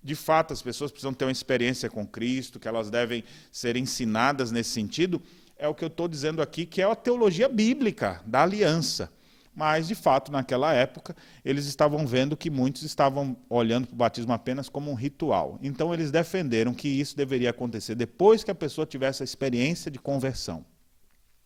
de 0.03 0.15
fato 0.15 0.53
as 0.53 0.61
pessoas 0.61 0.91
precisam 0.91 1.13
ter 1.13 1.25
uma 1.25 1.31
experiência 1.31 1.89
com 1.89 2.05
Cristo, 2.05 2.59
que 2.59 2.67
elas 2.67 2.89
devem 2.89 3.23
ser 3.51 3.75
ensinadas 3.75 4.51
nesse 4.51 4.71
sentido, 4.71 5.21
é 5.57 5.67
o 5.67 5.75
que 5.75 5.83
eu 5.83 5.87
estou 5.87 6.07
dizendo 6.07 6.41
aqui, 6.41 6.65
que 6.65 6.81
é 6.81 6.85
a 6.85 6.95
teologia 6.95 7.47
bíblica 7.47 8.21
da 8.25 8.41
aliança. 8.41 9.11
Mas, 9.53 9.87
de 9.87 9.95
fato, 9.95 10.31
naquela 10.31 10.73
época, 10.73 11.15
eles 11.43 11.65
estavam 11.65 12.07
vendo 12.07 12.37
que 12.37 12.49
muitos 12.49 12.83
estavam 12.83 13.35
olhando 13.49 13.85
para 13.85 13.93
o 13.93 13.97
batismo 13.97 14.31
apenas 14.31 14.69
como 14.69 14.89
um 14.89 14.95
ritual. 14.95 15.59
Então, 15.61 15.93
eles 15.93 16.09
defenderam 16.09 16.73
que 16.73 16.87
isso 16.87 17.17
deveria 17.17 17.49
acontecer 17.49 17.93
depois 17.93 18.43
que 18.43 18.51
a 18.51 18.55
pessoa 18.55 18.87
tivesse 18.87 19.21
a 19.21 19.25
experiência 19.25 19.91
de 19.91 19.99
conversão. 19.99 20.65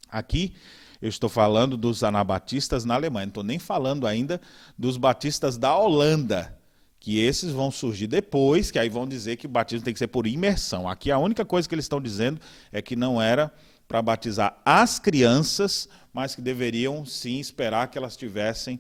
Aqui, 0.07 0.55
eu 1.01 1.09
estou 1.09 1.29
falando 1.29 1.75
dos 1.75 2.03
anabatistas 2.03 2.85
na 2.85 2.93
Alemanha, 2.93 3.25
não 3.25 3.31
estou 3.31 3.43
nem 3.43 3.59
falando 3.59 4.05
ainda 4.05 4.39
dos 4.77 4.97
batistas 4.97 5.57
da 5.57 5.75
Holanda, 5.75 6.57
que 7.05 7.19
esses 7.19 7.51
vão 7.51 7.69
surgir 7.69 8.07
depois, 8.07 8.71
que 8.71 8.79
aí 8.79 8.89
vão 8.89 9.07
dizer 9.07 9.35
que 9.35 9.45
o 9.45 9.49
batismo 9.49 9.85
tem 9.85 9.93
que 9.93 9.99
ser 9.99 10.07
por 10.07 10.25
imersão. 10.25 10.89
Aqui 10.89 11.11
a 11.11 11.19
única 11.19 11.45
coisa 11.45 11.69
que 11.69 11.75
eles 11.75 11.85
estão 11.85 12.01
dizendo 12.01 12.41
é 12.71 12.81
que 12.81 12.95
não 12.95 13.21
era 13.21 13.53
para 13.87 14.01
batizar 14.01 14.59
as 14.65 14.97
crianças, 14.97 15.87
mas 16.11 16.33
que 16.33 16.41
deveriam 16.41 17.05
sim 17.05 17.39
esperar 17.39 17.91
que 17.91 17.97
elas 17.99 18.17
tivessem 18.17 18.79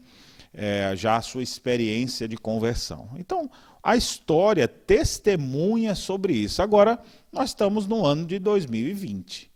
é, 0.51 0.95
já 0.95 1.17
a 1.17 1.21
sua 1.21 1.43
experiência 1.43 2.27
de 2.27 2.35
conversão. 2.35 3.11
Então, 3.15 3.47
a 3.83 3.95
história 3.95 4.67
testemunha 4.67 5.93
sobre 5.93 6.33
isso. 6.33 6.63
Agora, 6.63 6.97
nós 7.31 7.51
estamos 7.51 7.85
no 7.85 8.03
ano 8.03 8.25
de 8.25 8.39
2020. 8.39 9.51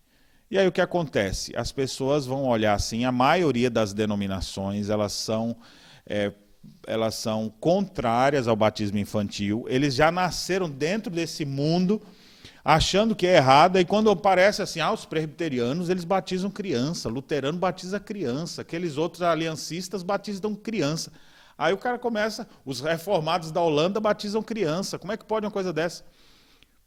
E 0.51 0.59
aí 0.59 0.67
o 0.67 0.71
que 0.71 0.79
acontece? 0.79 1.55
As 1.55 1.71
pessoas 1.71 2.27
vão 2.27 2.43
olhar 2.43 2.75
assim, 2.75 3.03
a 3.03 3.11
maioria 3.11 3.71
das 3.71 3.93
denominações, 3.95 4.91
elas 4.91 5.13
são 5.13 5.57
é, 6.05 6.31
elas 6.85 7.15
são 7.15 7.53
contrárias 7.59 8.47
ao 8.47 8.55
batismo 8.55 8.97
infantil, 8.97 9.65
eles 9.67 9.95
já 9.95 10.11
nasceram 10.11 10.69
dentro 10.69 11.11
desse 11.11 11.45
mundo 11.45 12.01
achando 12.63 13.15
que 13.15 13.25
é 13.25 13.37
errado, 13.37 13.79
e 13.79 13.85
quando 13.85 14.11
aparece 14.11 14.61
assim, 14.61 14.79
ah, 14.79 14.91
os 14.91 15.05
presbiterianos, 15.05 15.89
eles 15.89 16.03
batizam 16.03 16.51
criança, 16.51 17.09
luterano 17.09 17.57
batiza 17.57 17.99
criança, 17.99 18.61
aqueles 18.61 18.97
outros 18.97 19.21
aliancistas 19.21 20.03
batizam 20.03 20.53
criança. 20.53 21.11
Aí 21.57 21.73
o 21.73 21.77
cara 21.77 21.97
começa, 21.97 22.47
os 22.65 22.79
reformados 22.79 23.51
da 23.51 23.61
Holanda 23.61 23.99
batizam 23.99 24.41
criança. 24.41 24.97
Como 24.97 25.11
é 25.11 25.17
que 25.17 25.25
pode 25.25 25.45
uma 25.45 25.51
coisa 25.51 25.73
dessa? 25.73 26.05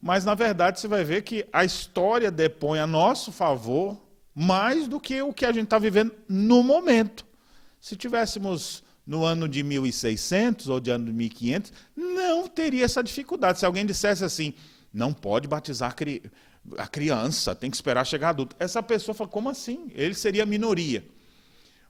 Mas 0.00 0.24
na 0.24 0.34
verdade 0.34 0.80
você 0.80 0.88
vai 0.88 1.04
ver 1.04 1.22
que 1.22 1.46
a 1.52 1.64
história 1.64 2.30
depõe 2.30 2.78
a 2.78 2.86
nosso 2.86 3.30
favor 3.30 4.00
mais 4.34 4.88
do 4.88 4.98
que 4.98 5.20
o 5.20 5.32
que 5.32 5.44
a 5.44 5.52
gente 5.52 5.64
está 5.64 5.78
vivendo 5.78 6.14
no 6.26 6.62
momento. 6.62 7.26
Se 7.80 7.96
tivéssemos 7.96 8.82
no 9.06 9.24
ano 9.24 9.48
de 9.48 9.62
1600 9.62 10.68
ou 10.68 10.80
de 10.80 10.90
ano 10.90 11.06
de 11.06 11.12
1500, 11.12 11.72
não 11.96 12.46
teria 12.46 12.84
essa 12.84 13.02
dificuldade. 13.02 13.58
Se 13.58 13.66
alguém 13.66 13.84
dissesse 13.84 14.24
assim, 14.24 14.54
não 14.92 15.12
pode 15.12 15.48
batizar 15.48 15.94
a 16.78 16.86
criança, 16.86 17.54
tem 17.54 17.70
que 17.70 17.76
esperar 17.76 18.06
chegar 18.06 18.30
adulto. 18.30 18.54
Essa 18.58 18.82
pessoa 18.82 19.14
fala, 19.14 19.28
como 19.28 19.48
assim? 19.48 19.90
Ele 19.94 20.14
seria 20.14 20.46
minoria. 20.46 21.04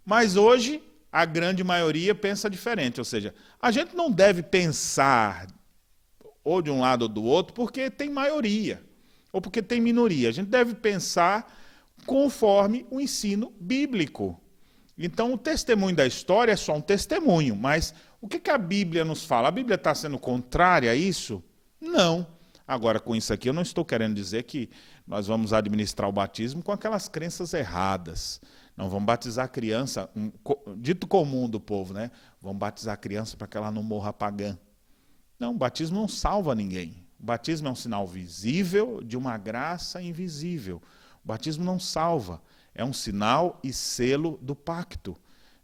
Mas 0.05 0.37
hoje, 0.37 0.83
a 1.11 1.25
grande 1.25 1.63
maioria 1.63 2.15
pensa 2.15 2.49
diferente, 2.49 2.99
ou 2.99 3.05
seja, 3.05 3.35
a 3.61 3.71
gente 3.71 3.95
não 3.95 4.11
deve 4.11 4.43
pensar 4.43 5.47
ou 6.45 6.61
de 6.61 6.71
um 6.71 6.81
lado 6.81 7.03
ou 7.03 7.09
do 7.09 7.23
outro 7.23 7.55
porque 7.55 7.91
tem 7.91 8.11
maioria, 8.11 8.83
ou 9.33 9.41
porque 9.41 9.63
tem 9.63 9.81
minoria. 9.81 10.29
A 10.29 10.33
gente 10.33 10.49
deve 10.49 10.75
pensar 10.75 11.61
conforme 12.07 12.87
o 12.91 13.01
ensino 13.01 13.53
bíblico. 13.61 14.41
Então, 14.97 15.33
o 15.33 15.39
testemunho 15.39 15.97
da 15.97 16.07
história 16.07 16.53
é 16.53 16.57
só 16.57 16.75
um 16.75 16.81
testemunho, 16.81 17.57
mas 17.57 17.95
o 18.21 18.29
que, 18.29 18.39
que 18.39 18.51
a 18.51 18.59
Bíblia 18.59 19.05
nos 19.05 19.25
fala? 19.25 19.49
A 19.49 19.53
Bíblia 19.53 19.77
está 19.77 19.95
sendo 19.95 20.19
contrária 20.19 20.91
a 20.91 20.95
isso? 20.95 21.43
Não. 21.81 22.27
Agora, 22.67 23.01
com 23.01 23.17
isso 23.17 23.33
aqui, 23.33 23.49
eu 23.49 23.53
não 23.53 23.63
estou 23.63 23.85
querendo 23.85 24.15
dizer 24.15 24.45
que 24.45 24.71
nós 25.07 25.27
vamos 25.27 25.53
administrar 25.53 26.09
o 26.09 26.13
batismo 26.13 26.63
com 26.63 26.73
aquelas 26.73 27.09
crenças 27.09 27.53
erradas. 27.53 28.41
Não 28.77 28.89
vamos 28.89 29.05
batizar 29.05 29.47
a 29.47 29.49
criança, 29.49 30.09
um, 30.15 30.31
dito 30.77 31.07
comum 31.07 31.49
do 31.49 31.61
povo, 31.61 31.93
né? 31.93 32.11
Vamos 32.41 32.59
batizar 32.59 32.95
a 32.95 32.97
criança 32.97 33.37
para 33.37 33.47
que 33.47 33.57
ela 33.57 33.71
não 33.71 33.83
morra 33.83 34.13
pagã. 34.13 34.57
Não, 35.39 35.51
o 35.51 35.59
batismo 35.59 36.01
não 36.01 36.09
salva 36.09 36.55
ninguém. 36.55 37.05
O 37.19 37.25
batismo 37.25 37.69
é 37.69 37.71
um 37.71 37.75
sinal 37.75 38.07
visível 38.07 39.03
de 39.03 39.17
uma 39.17 39.37
graça 39.37 40.01
invisível. 40.01 40.81
O 41.25 41.29
batismo 41.29 41.65
não 41.65 41.79
salva 41.79 42.41
é 42.75 42.85
um 42.85 42.93
sinal 42.93 43.61
e 43.63 43.73
selo 43.73 44.39
do 44.41 44.55
pacto, 44.55 45.17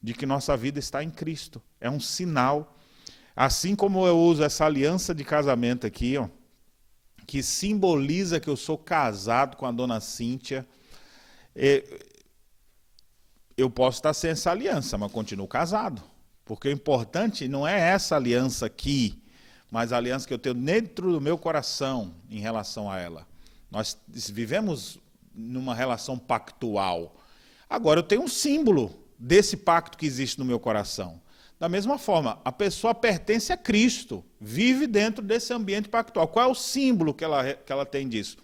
de 0.02 0.14
que 0.14 0.26
nossa 0.26 0.56
vida 0.56 0.78
está 0.78 1.02
em 1.02 1.10
Cristo. 1.10 1.62
É 1.80 1.90
um 1.90 2.00
sinal. 2.00 2.76
Assim 3.34 3.74
como 3.74 4.06
eu 4.06 4.18
uso 4.18 4.42
essa 4.42 4.66
aliança 4.66 5.14
de 5.14 5.24
casamento 5.24 5.86
aqui, 5.86 6.16
ó, 6.16 6.28
que 7.26 7.42
simboliza 7.42 8.40
que 8.40 8.48
eu 8.48 8.56
sou 8.56 8.76
casado 8.76 9.56
com 9.56 9.66
a 9.66 9.72
dona 9.72 10.00
Cíntia, 10.00 10.66
é, 11.54 11.84
eu 13.56 13.68
posso 13.68 13.98
estar 13.98 14.14
sem 14.14 14.30
essa 14.30 14.50
aliança, 14.50 14.96
mas 14.96 15.10
continuo 15.10 15.46
casado. 15.46 16.02
Porque 16.44 16.68
o 16.68 16.72
importante 16.72 17.48
não 17.48 17.66
é 17.66 17.78
essa 17.78 18.16
aliança 18.16 18.66
aqui, 18.66 19.22
mas 19.70 19.92
a 19.92 19.96
aliança 19.98 20.26
que 20.26 20.32
eu 20.32 20.38
tenho 20.38 20.54
dentro 20.54 21.12
do 21.12 21.20
meu 21.20 21.36
coração 21.36 22.14
em 22.30 22.40
relação 22.40 22.90
a 22.90 22.98
ela. 22.98 23.26
Nós 23.70 23.98
vivemos 24.08 24.98
numa 25.38 25.74
relação 25.74 26.18
pactual. 26.18 27.16
Agora, 27.70 28.00
eu 28.00 28.04
tenho 28.04 28.22
um 28.22 28.28
símbolo 28.28 28.92
desse 29.18 29.56
pacto 29.56 29.96
que 29.96 30.06
existe 30.06 30.38
no 30.38 30.44
meu 30.44 30.58
coração. 30.58 31.20
Da 31.58 31.68
mesma 31.68 31.98
forma, 31.98 32.40
a 32.44 32.52
pessoa 32.52 32.94
pertence 32.94 33.52
a 33.52 33.56
Cristo, 33.56 34.24
vive 34.40 34.86
dentro 34.86 35.22
desse 35.22 35.52
ambiente 35.52 35.88
pactual. 35.88 36.28
Qual 36.28 36.48
é 36.48 36.50
o 36.50 36.54
símbolo 36.54 37.12
que 37.12 37.24
ela, 37.24 37.54
que 37.54 37.72
ela 37.72 37.84
tem 37.84 38.08
disso? 38.08 38.36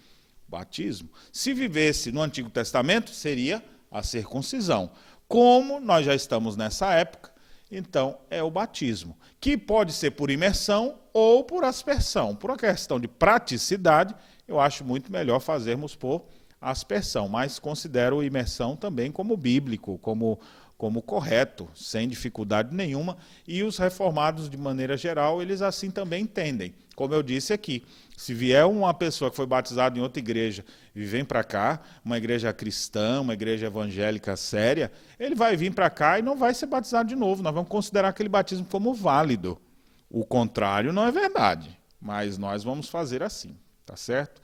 Batismo. 0.47 1.09
Se 1.31 1.53
vivesse 1.53 2.11
no 2.11 2.21
Antigo 2.21 2.49
Testamento, 2.49 3.11
seria 3.11 3.63
a 3.89 4.03
circuncisão. 4.03 4.91
Como 5.27 5.79
nós 5.79 6.05
já 6.05 6.13
estamos 6.13 6.57
nessa 6.57 6.93
época, 6.93 7.31
então 7.71 8.17
é 8.29 8.43
o 8.43 8.51
batismo, 8.51 9.17
que 9.39 9.57
pode 9.57 9.91
ser 9.93 10.11
por 10.11 10.29
imersão 10.29 10.99
ou 11.13 11.43
por 11.43 11.63
aspersão. 11.63 12.35
Por 12.35 12.51
uma 12.51 12.57
questão 12.57 12.99
de 12.99 13.07
praticidade, 13.07 14.13
eu 14.47 14.59
acho 14.59 14.83
muito 14.83 15.11
melhor 15.11 15.39
fazermos 15.39 15.95
por 15.95 16.25
aspersão, 16.71 17.27
mas 17.27 17.59
considero 17.59 18.23
imersão 18.23 18.75
também 18.75 19.11
como 19.11 19.37
bíblico, 19.37 19.97
como, 19.99 20.39
como 20.77 21.01
correto, 21.01 21.69
sem 21.75 22.07
dificuldade 22.07 22.75
nenhuma, 22.75 23.17
e 23.47 23.63
os 23.63 23.77
reformados, 23.77 24.49
de 24.49 24.57
maneira 24.57 24.97
geral, 24.97 25.41
eles 25.41 25.61
assim 25.61 25.91
também 25.91 26.23
entendem. 26.23 26.73
Como 26.95 27.13
eu 27.13 27.21
disse 27.21 27.51
aqui, 27.51 27.83
se 28.15 28.33
vier 28.33 28.65
uma 28.65 28.93
pessoa 28.93 29.29
que 29.29 29.35
foi 29.35 29.45
batizada 29.45 29.99
em 29.99 30.01
outra 30.01 30.19
igreja 30.19 30.63
e 30.95 31.03
vem 31.03 31.25
para 31.25 31.43
cá, 31.43 31.81
uma 32.03 32.17
igreja 32.17 32.53
cristã, 32.53 33.19
uma 33.19 33.33
igreja 33.33 33.67
evangélica 33.67 34.35
séria, 34.37 34.91
ele 35.19 35.35
vai 35.35 35.57
vir 35.57 35.73
para 35.73 35.89
cá 35.89 36.17
e 36.17 36.21
não 36.21 36.37
vai 36.37 36.53
ser 36.53 36.67
batizado 36.67 37.09
de 37.09 37.15
novo. 37.15 37.43
Nós 37.43 37.53
vamos 37.53 37.69
considerar 37.69 38.09
aquele 38.09 38.29
batismo 38.29 38.65
como 38.65 38.93
válido. 38.93 39.59
O 40.09 40.25
contrário 40.25 40.93
não 40.93 41.05
é 41.05 41.11
verdade, 41.11 41.77
mas 41.99 42.37
nós 42.37 42.63
vamos 42.63 42.87
fazer 42.87 43.21
assim, 43.21 43.57
tá 43.85 43.97
certo? 43.97 44.41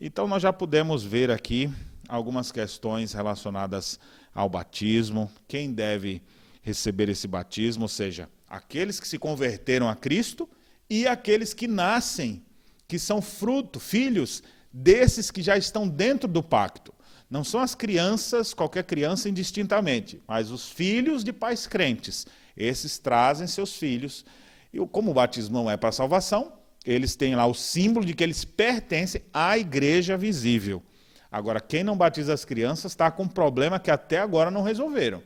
Então 0.00 0.26
nós 0.26 0.42
já 0.42 0.50
pudemos 0.50 1.04
ver 1.04 1.30
aqui 1.30 1.70
algumas 2.08 2.50
questões 2.50 3.12
relacionadas 3.12 4.00
ao 4.34 4.48
batismo, 4.48 5.30
quem 5.46 5.70
deve 5.70 6.22
receber 6.62 7.10
esse 7.10 7.28
batismo, 7.28 7.82
ou 7.82 7.88
seja, 7.88 8.26
aqueles 8.48 8.98
que 8.98 9.06
se 9.06 9.18
converteram 9.18 9.90
a 9.90 9.94
Cristo 9.94 10.48
e 10.88 11.06
aqueles 11.06 11.52
que 11.52 11.68
nascem, 11.68 12.42
que 12.88 12.98
são 12.98 13.20
fruto, 13.20 13.78
filhos 13.78 14.42
desses 14.72 15.30
que 15.30 15.42
já 15.42 15.58
estão 15.58 15.86
dentro 15.86 16.26
do 16.26 16.42
pacto. 16.42 16.94
Não 17.28 17.44
são 17.44 17.60
as 17.60 17.74
crianças, 17.74 18.54
qualquer 18.54 18.84
criança 18.84 19.28
indistintamente, 19.28 20.22
mas 20.26 20.50
os 20.50 20.70
filhos 20.70 21.22
de 21.22 21.32
pais 21.32 21.66
crentes. 21.66 22.26
Esses 22.56 22.98
trazem 22.98 23.46
seus 23.46 23.76
filhos. 23.76 24.24
E 24.72 24.78
como 24.86 25.10
o 25.10 25.14
batismo 25.14 25.58
não 25.58 25.70
é 25.70 25.76
para 25.76 25.92
salvação, 25.92 26.59
eles 26.84 27.14
têm 27.14 27.34
lá 27.34 27.46
o 27.46 27.54
símbolo 27.54 28.06
de 28.06 28.14
que 28.14 28.22
eles 28.22 28.44
pertencem 28.44 29.22
à 29.32 29.58
igreja 29.58 30.16
visível. 30.16 30.82
Agora, 31.30 31.60
quem 31.60 31.84
não 31.84 31.96
batiza 31.96 32.32
as 32.32 32.44
crianças 32.44 32.92
está 32.92 33.10
com 33.10 33.24
um 33.24 33.28
problema 33.28 33.78
que 33.78 33.90
até 33.90 34.18
agora 34.18 34.50
não 34.50 34.62
resolveram. 34.62 35.22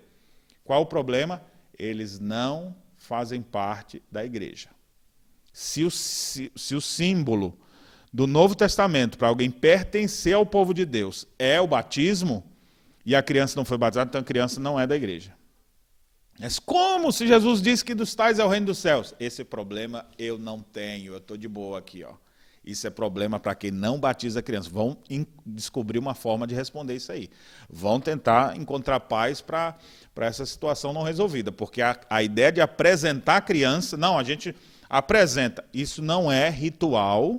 Qual 0.63 0.83
o 0.83 0.87
problema? 0.87 1.43
Eles 1.79 2.19
não 2.19 2.75
fazem 2.97 3.41
parte 3.41 4.03
da 4.11 4.25
igreja. 4.25 4.69
Se 5.53 5.85
o, 5.85 5.91
se, 5.91 6.51
se 6.55 6.75
o 6.75 6.81
símbolo 6.81 7.59
do 8.13 8.27
Novo 8.27 8.55
Testamento 8.55 9.17
para 9.17 9.29
alguém 9.29 9.51
pertencer 9.51 10.35
ao 10.35 10.45
povo 10.45 10.75
de 10.75 10.85
Deus 10.85 11.27
é 11.39 11.61
o 11.61 11.67
batismo, 11.67 12.45
e 13.07 13.15
a 13.15 13.23
criança 13.23 13.57
não 13.57 13.65
foi 13.65 13.77
batizada, 13.77 14.09
então 14.09 14.21
a 14.21 14.25
criança 14.25 14.61
não 14.61 14.79
é 14.81 14.87
da 14.87 14.97
igreja. 14.97 15.33
Mas 16.39 16.59
como 16.59 17.13
se 17.13 17.27
Jesus 17.27 17.63
disse 17.63 17.85
que 17.85 17.95
dos 17.95 18.15
tais 18.15 18.39
é 18.39 18.45
o 18.45 18.49
reino 18.49 18.67
dos 18.67 18.79
céus? 18.79 19.15
Esse 19.21 19.45
problema 19.45 20.07
eu 20.19 20.39
não 20.39 20.61
tenho, 20.61 21.13
eu 21.13 21.19
estou 21.19 21.37
de 21.37 21.47
boa 21.47 21.79
aqui. 21.79 22.03
Ó. 22.03 22.13
Isso 22.65 22.87
é 22.87 22.91
problema 22.91 23.39
para 23.39 23.55
quem 23.55 23.71
não 23.71 24.01
batiza 24.01 24.43
criança. 24.43 24.71
Vão 24.71 24.97
descobrir 25.45 25.99
uma 25.99 26.15
forma 26.15 26.47
de 26.47 26.55
responder 26.55 26.97
isso 26.97 27.13
aí. 27.13 27.29
Vão 27.69 28.01
tentar 28.01 28.57
encontrar 28.57 29.01
paz 29.01 29.41
para 29.41 29.77
essa 30.17 30.47
situação 30.47 30.93
não 30.93 31.03
resolvida. 31.03 31.53
Porque 31.53 31.83
a, 31.83 31.99
a 32.09 32.23
ideia 32.23 32.51
de 32.51 32.61
apresentar 32.61 33.37
a 33.37 33.41
criança, 33.43 33.97
não, 33.97 34.19
a 34.19 34.25
gente 34.25 34.57
apresenta. 34.89 35.65
Isso 35.75 36.01
não 36.01 36.33
é 36.33 36.49
ritual 36.49 37.39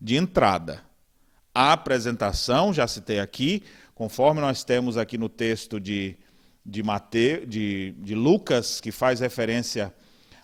de 0.00 0.16
entrada. 0.16 0.82
A 1.52 1.72
apresentação, 1.72 2.72
já 2.72 2.86
citei 2.86 3.18
aqui, 3.18 3.64
conforme 3.92 4.40
nós 4.40 4.62
temos 4.62 4.96
aqui 4.96 5.18
no 5.18 5.28
texto 5.28 5.80
de, 5.80 6.16
de, 6.70 6.84
Mate, 6.84 7.44
de, 7.46 7.92
de 7.98 8.14
Lucas, 8.14 8.80
que 8.80 8.92
faz 8.92 9.18
referência 9.18 9.92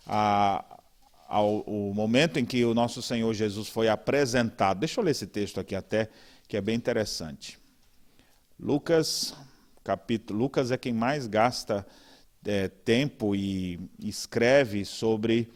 a, 0.04 0.64
ao, 1.28 1.64
ao 1.68 1.94
momento 1.94 2.38
em 2.38 2.44
que 2.44 2.64
o 2.64 2.74
nosso 2.74 3.00
Senhor 3.00 3.32
Jesus 3.32 3.68
foi 3.68 3.88
apresentado. 3.88 4.80
Deixa 4.80 5.00
eu 5.00 5.04
ler 5.04 5.12
esse 5.12 5.26
texto 5.26 5.60
aqui 5.60 5.76
até, 5.76 6.08
que 6.48 6.56
é 6.56 6.60
bem 6.60 6.74
interessante. 6.74 7.58
Lucas, 8.58 9.34
capítulo, 9.84 10.40
Lucas 10.40 10.72
é 10.72 10.76
quem 10.76 10.92
mais 10.92 11.28
gasta 11.28 11.86
é, 12.44 12.66
tempo 12.66 13.36
e 13.36 13.78
escreve 14.00 14.84
sobre, 14.84 15.48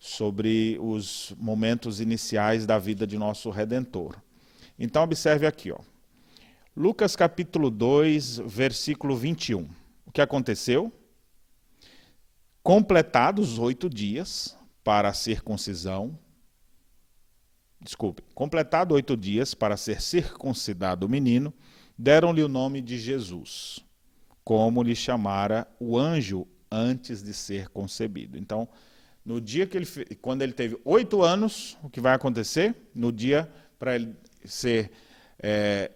sobre 0.00 0.78
os 0.80 1.34
momentos 1.36 2.00
iniciais 2.00 2.64
da 2.64 2.78
vida 2.78 3.06
de 3.06 3.18
nosso 3.18 3.50
Redentor. 3.50 4.16
Então, 4.78 5.02
observe 5.02 5.46
aqui, 5.46 5.70
ó. 5.70 5.78
Lucas 6.74 7.14
capítulo 7.14 7.70
2, 7.70 8.38
versículo 8.38 9.16
21. 9.16 9.83
Que 10.14 10.22
aconteceu? 10.22 10.90
Completados 12.62 13.58
oito 13.58 13.90
dias, 13.90 14.56
para 14.84 15.08
a 15.08 15.12
circuncisão. 15.14 16.16
Desculpe, 17.80 18.22
completado 18.34 18.94
oito 18.94 19.16
dias 19.16 19.54
para 19.54 19.76
ser 19.76 20.00
circuncidado 20.00 21.06
o 21.06 21.08
menino, 21.08 21.52
deram-lhe 21.98 22.42
o 22.42 22.48
nome 22.48 22.80
de 22.80 22.96
Jesus, 22.96 23.84
como 24.44 24.82
lhe 24.82 24.94
chamara 24.94 25.66
o 25.80 25.98
anjo 25.98 26.46
antes 26.70 27.22
de 27.22 27.34
ser 27.34 27.68
concebido. 27.70 28.38
Então, 28.38 28.68
no 29.24 29.40
dia 29.40 29.66
que 29.66 29.76
ele, 29.76 29.86
quando 30.22 30.42
ele 30.42 30.52
teve 30.52 30.78
oito 30.84 31.22
anos, 31.22 31.76
o 31.82 31.90
que 31.90 32.00
vai 32.00 32.14
acontecer? 32.14 32.74
No 32.94 33.10
dia 33.10 33.50
para 33.78 33.96
ele 33.96 34.14
ser 34.44 34.92
é, 35.38 35.90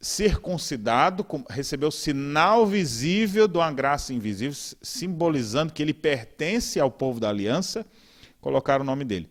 circuncidado, 0.00 1.26
recebeu 1.48 1.90
sinal 1.90 2.66
visível 2.66 3.46
de 3.46 3.58
uma 3.58 3.70
graça 3.70 4.14
invisível, 4.14 4.56
simbolizando 4.80 5.72
que 5.72 5.82
ele 5.82 5.92
pertence 5.92 6.80
ao 6.80 6.90
povo 6.90 7.20
da 7.20 7.28
aliança 7.28 7.84
colocaram 8.40 8.82
o 8.82 8.86
nome 8.86 9.04
dele. 9.04 9.28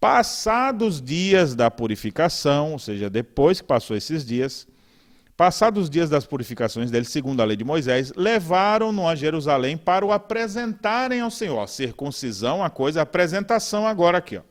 Passados 0.00 1.00
dias 1.00 1.54
da 1.54 1.70
purificação, 1.70 2.72
ou 2.72 2.78
seja, 2.78 3.08
depois 3.08 3.60
que 3.60 3.66
passou 3.66 3.96
esses 3.96 4.24
dias, 4.24 4.66
passados 5.36 5.84
os 5.84 5.90
dias 5.90 6.10
das 6.10 6.26
purificações 6.26 6.90
dele, 6.90 7.04
segundo 7.04 7.40
a 7.40 7.44
lei 7.44 7.56
de 7.56 7.64
Moisés, 7.64 8.12
levaram-no 8.16 9.06
a 9.06 9.14
Jerusalém 9.14 9.76
para 9.76 10.04
o 10.04 10.10
apresentarem 10.10 11.20
ao 11.20 11.30
Senhor. 11.30 11.68
Circuncisão, 11.68 12.64
a 12.64 12.70
coisa, 12.70 13.02
apresentação 13.02 13.86
agora 13.86 14.18
aqui, 14.18 14.38
ó. 14.38 14.49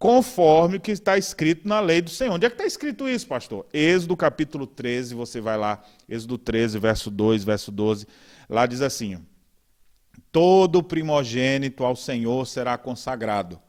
Conforme 0.00 0.78
o 0.78 0.80
que 0.80 0.90
está 0.90 1.18
escrito 1.18 1.68
na 1.68 1.78
lei 1.78 2.00
do 2.00 2.08
Senhor. 2.08 2.32
Onde 2.32 2.46
é 2.46 2.48
que 2.48 2.54
está 2.54 2.64
escrito 2.64 3.06
isso, 3.06 3.26
pastor? 3.26 3.66
Êxodo 3.70 4.16
capítulo 4.16 4.66
13, 4.66 5.14
você 5.14 5.42
vai 5.42 5.58
lá, 5.58 5.84
Êxodo 6.08 6.38
13, 6.38 6.78
verso 6.78 7.10
2, 7.10 7.44
verso 7.44 7.70
12. 7.70 8.06
Lá 8.48 8.64
diz 8.64 8.80
assim: 8.80 9.22
Todo 10.32 10.82
primogênito 10.82 11.84
ao 11.84 11.94
Senhor 11.94 12.46
será 12.46 12.78
consagrado. 12.78 13.60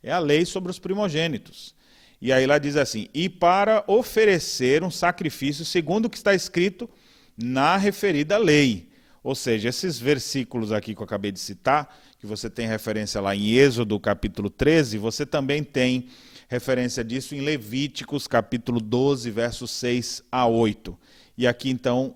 É 0.00 0.12
a 0.12 0.20
lei 0.20 0.44
sobre 0.44 0.70
os 0.70 0.78
primogênitos. 0.78 1.74
E 2.20 2.32
aí 2.32 2.46
lá 2.46 2.58
diz 2.58 2.76
assim: 2.76 3.08
e 3.12 3.28
para 3.28 3.82
oferecer 3.88 4.84
um 4.84 4.92
sacrifício 4.92 5.64
segundo 5.64 6.04
o 6.04 6.10
que 6.10 6.18
está 6.18 6.32
escrito 6.32 6.88
na 7.36 7.76
referida 7.76 8.38
lei. 8.38 8.92
Ou 9.24 9.34
seja, 9.34 9.68
esses 9.68 9.98
versículos 9.98 10.70
aqui 10.70 10.94
que 10.94 11.00
eu 11.00 11.04
acabei 11.04 11.32
de 11.32 11.40
citar, 11.40 11.98
que 12.20 12.26
você 12.26 12.50
tem 12.50 12.68
referência 12.68 13.18
lá 13.18 13.34
em 13.34 13.54
Êxodo 13.54 13.98
capítulo 13.98 14.50
13, 14.50 14.98
você 14.98 15.24
também 15.24 15.64
tem 15.64 16.08
referência 16.48 17.02
disso 17.02 17.34
em 17.34 17.40
Levíticos 17.40 18.26
capítulo 18.26 18.78
12, 18.78 19.30
versos 19.30 19.70
6 19.70 20.24
a 20.30 20.46
8. 20.46 20.98
E 21.38 21.46
aqui 21.46 21.70
então 21.70 22.14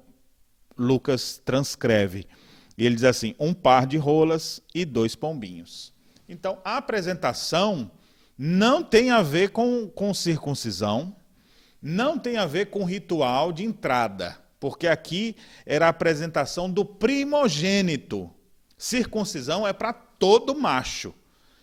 Lucas 0.77 1.41
transcreve. 1.43 2.27
E 2.77 2.85
ele 2.85 2.97
diz 2.97 3.05
assim: 3.05 3.35
um 3.41 3.55
par 3.55 3.87
de 3.87 3.97
rolas 3.97 4.61
e 4.75 4.85
dois 4.85 5.15
pombinhos. 5.15 5.91
Então, 6.29 6.59
a 6.63 6.77
apresentação 6.77 7.91
não 8.37 8.83
tem 8.83 9.11
a 9.11 9.23
ver 9.23 9.51
com, 9.51 9.89
com 9.89 10.13
circuncisão, 10.13 11.17
não 11.81 12.19
tem 12.19 12.37
a 12.37 12.45
ver 12.45 12.67
com 12.67 12.85
ritual 12.85 13.53
de 13.53 13.65
entrada, 13.65 14.39
porque 14.61 14.87
aqui 14.87 15.35
era 15.65 15.87
a 15.87 15.91
apresentação 15.91 16.71
do 16.71 16.85
primogênito. 16.85 18.34
Circuncisão 18.85 19.67
é 19.67 19.73
para 19.73 19.95
todo 19.95 20.55
macho. 20.55 21.15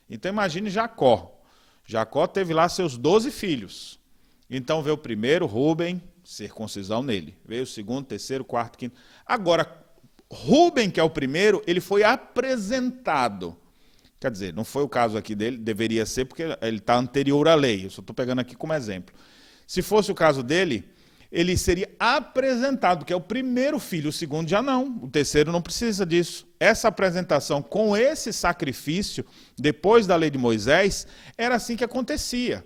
Então 0.09 0.32
imagine 0.32 0.72
Jacó. 0.72 1.39
Jacó 1.86 2.26
teve 2.26 2.51
lá 2.51 2.67
seus 2.67 2.97
doze 2.97 3.30
filhos. 3.30 3.99
Então 4.49 4.82
veio 4.82 4.95
o 4.95 4.97
primeiro, 4.97 5.45
Rubem, 5.45 6.01
circuncisão 6.24 7.03
nele. 7.03 7.38
Veio 7.45 7.61
o 7.61 7.67
segundo, 7.67 8.07
terceiro, 8.07 8.43
quarto, 8.43 8.76
quinto. 8.76 8.95
Agora, 9.24 9.72
Rubem, 10.32 10.89
que 10.89 10.99
é 10.99 11.03
o 11.03 11.11
primeiro, 11.11 11.61
ele 11.67 11.80
foi 11.80 12.01
apresentado. 12.03 13.55
Quer 14.19 14.32
dizer, 14.32 14.51
não 14.51 14.63
foi 14.65 14.82
o 14.82 14.89
caso 14.89 15.15
aqui 15.15 15.36
dele, 15.36 15.57
deveria 15.57 16.07
ser, 16.07 16.26
porque 16.26 16.41
ele 16.59 16.78
está 16.78 16.97
anterior 16.97 17.47
à 17.47 17.53
lei. 17.53 17.86
Eu 17.86 17.91
só 17.91 18.01
estou 18.01 18.15
pegando 18.15 18.39
aqui 18.39 18.55
como 18.55 18.74
exemplo. 18.74 19.13
Se 19.67 19.84
fosse 19.84 20.11
o 20.11 20.15
caso 20.15 20.41
dele, 20.41 20.89
ele 21.32 21.56
seria 21.58 21.90
apresentado, 21.98 23.06
que 23.06 23.14
é 23.14 23.16
o 23.16 23.22
primeiro 23.22 23.80
filho, 23.80 24.10
o 24.10 24.14
segundo 24.14 24.50
já 24.50 24.62
não, 24.62 25.00
o 25.02 25.08
terceiro 25.08 25.52
não 25.52 25.62
precisa 25.62 26.06
disso. 26.06 26.46
Essa 26.60 26.90
apresentação 26.90 27.62
com 27.62 27.96
esse 27.96 28.34
sacrifício, 28.34 29.26
depois 29.58 30.06
da 30.06 30.16
lei 30.16 30.30
de 30.30 30.38
Moisés, 30.38 31.08
era 31.38 31.56
assim 31.56 31.78
que 31.78 31.86
acontecia. 31.86 32.66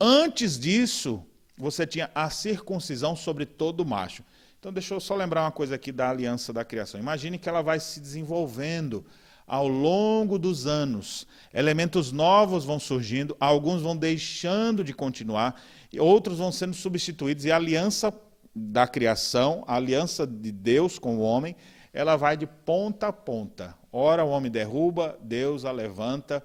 Antes 0.00 0.58
disso, 0.58 1.22
você 1.58 1.86
tinha 1.86 2.10
a 2.14 2.30
circuncisão 2.30 3.14
sobre 3.14 3.44
todo 3.44 3.84
macho. 3.84 4.24
Então, 4.58 4.72
deixa 4.72 4.94
eu 4.94 5.00
só 5.00 5.14
lembrar 5.14 5.42
uma 5.42 5.52
coisa 5.52 5.74
aqui 5.74 5.92
da 5.92 6.10
aliança 6.10 6.52
da 6.52 6.64
criação. 6.64 6.98
Imagine 6.98 7.38
que 7.38 7.48
ela 7.48 7.62
vai 7.62 7.78
se 7.78 8.00
desenvolvendo 8.00 9.04
ao 9.46 9.68
longo 9.68 10.38
dos 10.38 10.66
anos. 10.66 11.26
Elementos 11.54 12.10
novos 12.10 12.64
vão 12.64 12.80
surgindo, 12.80 13.36
alguns 13.38 13.80
vão 13.80 13.96
deixando 13.96 14.82
de 14.82 14.92
continuar, 14.92 15.60
outros 15.98 16.38
vão 16.38 16.50
sendo 16.50 16.74
substituídos, 16.74 17.44
e 17.44 17.52
a 17.52 17.56
aliança 17.56 18.12
da 18.54 18.86
criação, 18.86 19.62
a 19.66 19.76
aliança 19.76 20.26
de 20.26 20.50
Deus 20.50 20.98
com 20.98 21.18
o 21.18 21.20
homem, 21.20 21.54
ela 21.92 22.16
vai 22.16 22.36
de 22.36 22.46
ponta 22.46 23.08
a 23.08 23.12
ponta. 23.12 23.74
Ora 23.92 24.24
o 24.24 24.30
homem 24.30 24.50
derruba, 24.50 25.18
Deus 25.22 25.64
a 25.64 25.72
levanta. 25.72 26.44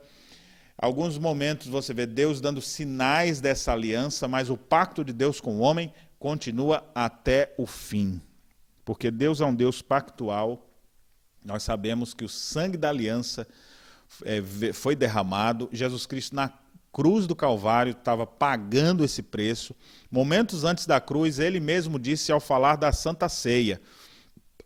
Alguns 0.78 1.18
momentos 1.18 1.68
você 1.68 1.94
vê 1.94 2.06
Deus 2.06 2.40
dando 2.40 2.62
sinais 2.62 3.42
dessa 3.42 3.74
aliança, 3.74 4.28
mas 4.28 4.50
o 4.50 4.58
pacto 4.58 5.04
de 5.04 5.14
Deus 5.14 5.42
com 5.42 5.58
o 5.58 5.60
homem 5.60 5.94
continua 6.18 6.84
até 6.96 7.54
o 7.58 7.66
fim. 7.66 8.22
Porque 8.86 9.12
Deus 9.12 9.42
é 9.42 9.46
um 9.46 9.54
Deus 9.54 9.82
pactual. 9.82 10.71
Nós 11.44 11.64
sabemos 11.64 12.14
que 12.14 12.24
o 12.24 12.30
sangue 12.30 12.78
da 12.78 12.90
aliança 12.90 13.48
é, 14.24 14.42
foi 14.74 14.96
derramado. 14.96 15.70
Jesus 15.72 16.06
Cristo, 16.06 16.36
na 16.36 16.52
cruz 16.92 17.26
do 17.26 17.36
Calvário, 17.36 17.92
estava 17.92 18.28
pagando 18.28 19.04
esse 19.04 19.24
preço. 19.24 19.76
Momentos 20.10 20.64
antes 20.64 20.86
da 20.86 21.00
cruz, 21.00 21.40
ele 21.40 21.60
mesmo 21.60 21.98
disse 21.98 22.32
ao 22.32 22.40
falar 22.40 22.76
da 22.76 22.92
Santa 22.92 23.28
Ceia 23.30 23.82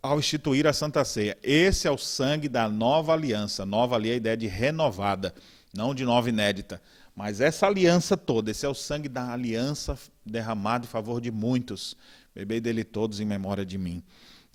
ao 0.02 0.18
instituir 0.18 0.66
a 0.66 0.72
Santa 0.72 1.04
Ceia. 1.04 1.36
Esse 1.42 1.88
é 1.88 1.90
o 1.90 1.98
sangue 1.98 2.48
da 2.48 2.68
nova 2.68 3.12
aliança. 3.12 3.66
Nova 3.66 3.96
ali 3.96 4.10
é 4.10 4.14
a 4.14 4.16
ideia 4.16 4.36
de 4.36 4.46
renovada, 4.46 5.34
não 5.74 5.94
de 5.94 6.04
nova 6.04 6.28
inédita. 6.28 6.80
Mas 7.14 7.40
essa 7.40 7.66
aliança 7.66 8.16
toda, 8.16 8.50
esse 8.50 8.66
é 8.66 8.68
o 8.68 8.74
sangue 8.74 9.08
da 9.08 9.32
aliança 9.32 9.98
derramado 10.24 10.86
em 10.86 10.88
favor 10.88 11.20
de 11.20 11.30
muitos. 11.30 11.96
Bebei 12.34 12.60
dele 12.60 12.84
todos 12.84 13.20
em 13.20 13.24
memória 13.24 13.64
de 13.64 13.78
mim. 13.78 14.02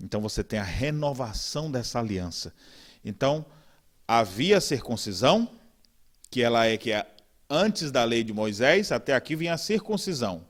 Então 0.02 0.20
você 0.20 0.42
tem 0.42 0.58
a 0.58 0.64
renovação 0.64 1.70
dessa 1.70 2.00
aliança. 2.00 2.52
Então, 3.04 3.46
havia 4.06 4.60
circuncisão, 4.60 5.48
que 6.28 6.42
ela 6.42 6.66
é 6.66 6.76
que 6.76 6.90
é 6.90 7.06
antes 7.48 7.92
da 7.92 8.02
lei 8.02 8.24
de 8.24 8.32
Moisés, 8.32 8.90
até 8.90 9.14
aqui 9.14 9.36
vinha 9.36 9.54
a 9.54 9.58
circuncisão. 9.58 10.44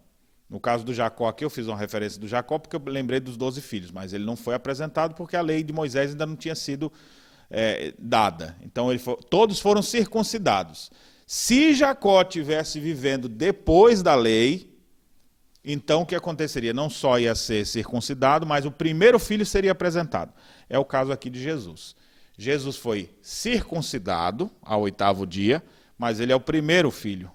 No 0.48 0.61
caso 0.61 0.84
do 0.84 0.94
Jacó, 0.94 1.28
aqui 1.28 1.44
eu 1.44 1.50
fiz 1.50 1.66
uma 1.66 1.76
referência 1.76 2.20
do 2.20 2.28
Jacó 2.28 2.59
porque 2.59 2.76
eu 2.76 2.82
lembrei 2.86 3.18
dos 3.20 3.36
doze 3.36 3.61
filhos, 3.61 3.90
mas 3.90 4.12
ele 4.12 4.24
não 4.24 4.36
foi 4.36 4.55
apresentado 4.55 5.14
porque 5.14 5.36
a 5.36 5.40
lei 5.40 5.62
de 5.62 5.72
Moisés 5.72 6.11
ainda 6.11 6.26
não 6.26 6.36
tinha 6.36 6.55
sido 6.55 6.92
é, 7.50 7.94
dada. 7.98 8.57
Então 8.62 8.96
foi, 8.98 9.16
todos 9.28 9.59
foram 9.59 9.82
circuncidados. 9.82 10.90
Se 11.26 11.72
Jacó 11.74 12.22
tivesse 12.22 12.78
vivendo 12.78 13.28
depois 13.28 14.03
da 14.03 14.14
lei, 14.14 14.72
então 15.64 16.02
o 16.02 16.06
que 16.06 16.14
aconteceria? 16.14 16.72
Não 16.72 16.90
só 16.90 17.18
ia 17.18 17.34
ser 17.34 17.66
circuncidado, 17.66 18.46
mas 18.46 18.64
o 18.64 18.70
primeiro 18.70 19.18
filho 19.18 19.46
seria 19.46 19.72
apresentado. 19.72 20.32
É 20.68 20.78
o 20.78 20.84
caso 20.84 21.12
aqui 21.12 21.30
de 21.30 21.40
Jesus. 21.40 21.94
Jesus 22.36 22.76
foi 22.76 23.10
circuncidado 23.20 24.50
ao 24.62 24.82
oitavo 24.82 25.26
dia, 25.26 25.62
mas 25.96 26.18
ele 26.18 26.32
é 26.32 26.36
o 26.36 26.40
primeiro 26.40 26.90
filho 26.90 27.30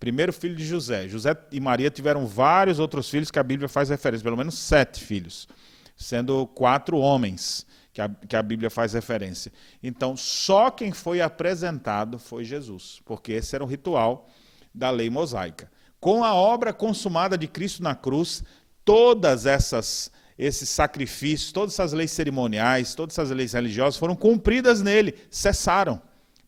primeiro 0.00 0.32
filho 0.32 0.56
de 0.56 0.64
José. 0.64 1.06
José 1.06 1.36
e 1.52 1.60
Maria 1.60 1.90
tiveram 1.90 2.26
vários 2.26 2.78
outros 2.78 3.08
filhos 3.10 3.30
que 3.30 3.38
a 3.38 3.42
Bíblia 3.42 3.68
faz 3.68 3.90
referência, 3.90 4.24
pelo 4.24 4.36
menos 4.36 4.58
sete 4.58 5.04
filhos, 5.04 5.46
sendo 5.94 6.46
quatro 6.46 6.96
homens 6.96 7.66
que 7.92 8.00
a, 8.00 8.08
que 8.08 8.34
a 8.34 8.42
Bíblia 8.42 8.70
faz 8.70 8.94
referência. 8.94 9.52
Então, 9.82 10.16
só 10.16 10.70
quem 10.70 10.90
foi 10.90 11.20
apresentado 11.20 12.18
foi 12.18 12.44
Jesus, 12.44 13.02
porque 13.04 13.32
esse 13.32 13.54
era 13.54 13.62
o 13.62 13.66
ritual 13.66 14.26
da 14.74 14.88
lei 14.90 15.10
mosaica. 15.10 15.70
Com 16.00 16.24
a 16.24 16.34
obra 16.34 16.72
consumada 16.72 17.36
de 17.36 17.46
Cristo 17.46 17.82
na 17.82 17.94
cruz, 17.94 18.42
todas 18.84 19.46
essas 19.46 20.10
esses 20.38 20.70
sacrifícios, 20.70 21.52
todas 21.52 21.74
essas 21.74 21.92
leis 21.92 22.10
cerimoniais, 22.12 22.94
todas 22.94 23.18
essas 23.18 23.30
leis 23.30 23.52
religiosas 23.52 23.98
foram 23.98 24.16
cumpridas 24.16 24.80
nele, 24.80 25.14
cessaram 25.30 26.00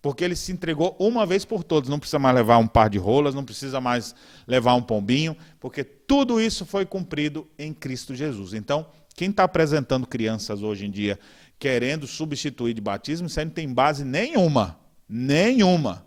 porque 0.03 0.25
ele 0.25 0.35
se 0.35 0.51
entregou 0.51 0.97
uma 0.99 1.25
vez 1.25 1.45
por 1.45 1.63
todas. 1.63 1.89
Não 1.89 2.01
precisa 2.01 2.19
mais 2.19 2.35
levar 2.35 2.59
um 2.59 2.67
par 2.67 2.91
de 2.91 2.99
rolas, 2.99 3.37
não 3.37 3.45
precisa 3.45 3.81
mais 3.81 4.15
levar 4.49 4.75
um 4.75 4.83
pombinho, 4.83 5.37
porque 5.61 5.85
tudo 5.85 6.41
isso 6.41 6.67
foi 6.67 6.85
cumprido 6.85 7.49
em 7.57 7.73
Cristo 7.73 8.13
Jesus. 8.13 8.53
Então, 8.53 8.85
quem 9.15 9.31
está 9.31 9.45
apresentando 9.45 10.07
crianças 10.07 10.63
hoje 10.63 10.87
em 10.87 10.91
dia 10.91 11.19
querendo 11.57 12.09
substituir 12.09 12.75
de 12.75 12.81
batismo, 12.81 13.29
isso 13.29 13.39
aí 13.39 13.47
não 13.47 13.53
tem 13.53 13.73
base 13.73 14.05
nenhuma. 14.05 14.81
Nenhuma. 15.09 16.05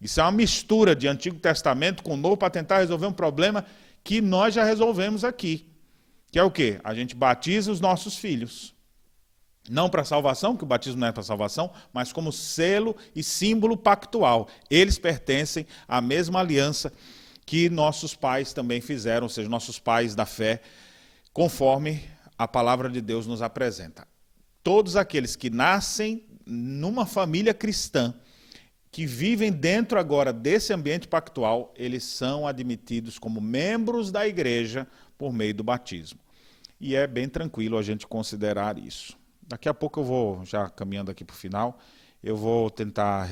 Isso 0.00 0.20
é 0.20 0.22
uma 0.22 0.32
mistura 0.32 0.96
de 0.96 1.06
Antigo 1.06 1.38
Testamento 1.38 2.02
com 2.02 2.16
Novo 2.16 2.36
para 2.36 2.50
tentar 2.50 2.78
resolver 2.78 3.06
um 3.06 3.12
problema 3.12 3.66
que 4.02 4.20
nós 4.20 4.54
já 4.54 4.64
resolvemos 4.64 5.24
aqui. 5.24 5.70
Que 6.30 6.38
é 6.38 6.42
o 6.42 6.50
quê? 6.50 6.80
A 6.82 6.94
gente 6.94 7.14
batiza 7.14 7.70
os 7.70 7.80
nossos 7.80 8.16
filhos. 8.16 8.74
Não 9.68 9.90
para 9.90 10.04
salvação, 10.04 10.56
que 10.56 10.64
o 10.64 10.66
batismo 10.66 11.00
não 11.00 11.08
é 11.08 11.12
para 11.12 11.22
salvação, 11.22 11.70
mas 11.92 12.12
como 12.12 12.32
selo 12.32 12.96
e 13.14 13.22
símbolo 13.22 13.76
pactual. 13.76 14.48
Eles 14.70 14.98
pertencem 14.98 15.66
à 15.86 16.00
mesma 16.00 16.40
aliança 16.40 16.92
que 17.44 17.68
nossos 17.68 18.14
pais 18.14 18.52
também 18.52 18.80
fizeram, 18.80 19.24
ou 19.24 19.28
seja, 19.28 19.48
nossos 19.48 19.78
pais 19.78 20.14
da 20.14 20.24
fé, 20.24 20.62
conforme 21.32 22.02
a 22.38 22.48
palavra 22.48 22.88
de 22.88 23.00
Deus 23.00 23.26
nos 23.26 23.42
apresenta. 23.42 24.06
Todos 24.62 24.96
aqueles 24.96 25.36
que 25.36 25.50
nascem 25.50 26.24
numa 26.46 27.04
família 27.04 27.52
cristã, 27.52 28.14
que 28.90 29.06
vivem 29.06 29.52
dentro 29.52 29.98
agora 29.98 30.32
desse 30.32 30.72
ambiente 30.72 31.06
pactual, 31.06 31.72
eles 31.76 32.02
são 32.02 32.46
admitidos 32.46 33.18
como 33.18 33.40
membros 33.40 34.10
da 34.10 34.26
igreja 34.26 34.86
por 35.16 35.32
meio 35.32 35.54
do 35.54 35.62
batismo. 35.62 36.18
E 36.80 36.96
é 36.96 37.06
bem 37.06 37.28
tranquilo 37.28 37.78
a 37.78 37.82
gente 37.82 38.06
considerar 38.06 38.78
isso. 38.78 39.16
Daqui 39.46 39.68
a 39.68 39.74
pouco 39.74 40.00
eu 40.00 40.04
vou, 40.04 40.44
já 40.44 40.68
caminhando 40.68 41.10
aqui 41.10 41.24
para 41.24 41.34
o 41.34 41.36
final, 41.36 41.78
eu 42.22 42.36
vou 42.36 42.70
tentar 42.70 43.28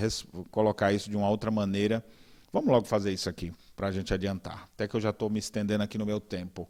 colocar 0.51 0.93
isso 0.93 1.11
de 1.11 1.17
uma 1.17 1.29
outra 1.29 1.51
maneira. 1.51 2.05
Vamos 2.53 2.71
logo 2.71 2.87
fazer 2.87 3.13
isso 3.13 3.29
aqui, 3.29 3.53
para 3.75 3.89
a 3.89 3.93
gente 3.93 4.13
adiantar. 4.15 4.69
Até 4.75 4.87
que 4.87 4.95
eu 4.95 5.01
já 5.01 5.11
estou 5.11 5.29
me 5.29 5.39
estendendo 5.39 5.83
aqui 5.83 5.99
no 5.99 6.07
meu 6.07 6.21
tempo. 6.21 6.69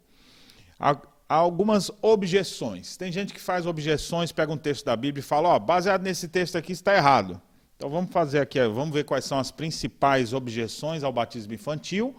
Há, 0.79 0.99
algumas 1.27 1.91
objeções. 2.01 2.97
Tem 2.97 3.11
gente 3.11 3.33
que 3.33 3.39
faz 3.39 3.65
objeções, 3.65 4.31
pega 4.31 4.51
um 4.51 4.57
texto 4.57 4.85
da 4.85 4.95
Bíblia 4.95 5.21
e 5.21 5.23
fala, 5.23 5.49
ó, 5.49 5.59
baseado 5.59 6.01
nesse 6.01 6.27
texto 6.27 6.57
aqui 6.57 6.71
está 6.71 6.95
errado. 6.95 7.39
Então 7.79 7.89
vamos 7.89 8.11
fazer 8.11 8.39
aqui, 8.39 8.59
vamos 8.67 8.93
ver 8.93 9.05
quais 9.05 9.23
são 9.23 9.39
as 9.39 9.51
principais 9.51 10.33
objeções 10.33 11.01
ao 11.01 11.13
batismo 11.13 11.53
infantil 11.53 12.13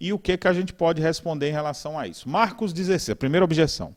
e 0.00 0.10
o 0.10 0.18
que, 0.18 0.38
que 0.38 0.48
a 0.48 0.54
gente 0.54 0.72
pode 0.72 1.02
responder 1.02 1.50
em 1.50 1.52
relação 1.52 1.98
a 1.98 2.08
isso. 2.08 2.26
Marcos 2.26 2.72
16, 2.72 3.10
a 3.10 3.16
primeira 3.16 3.44
objeção. 3.44 3.94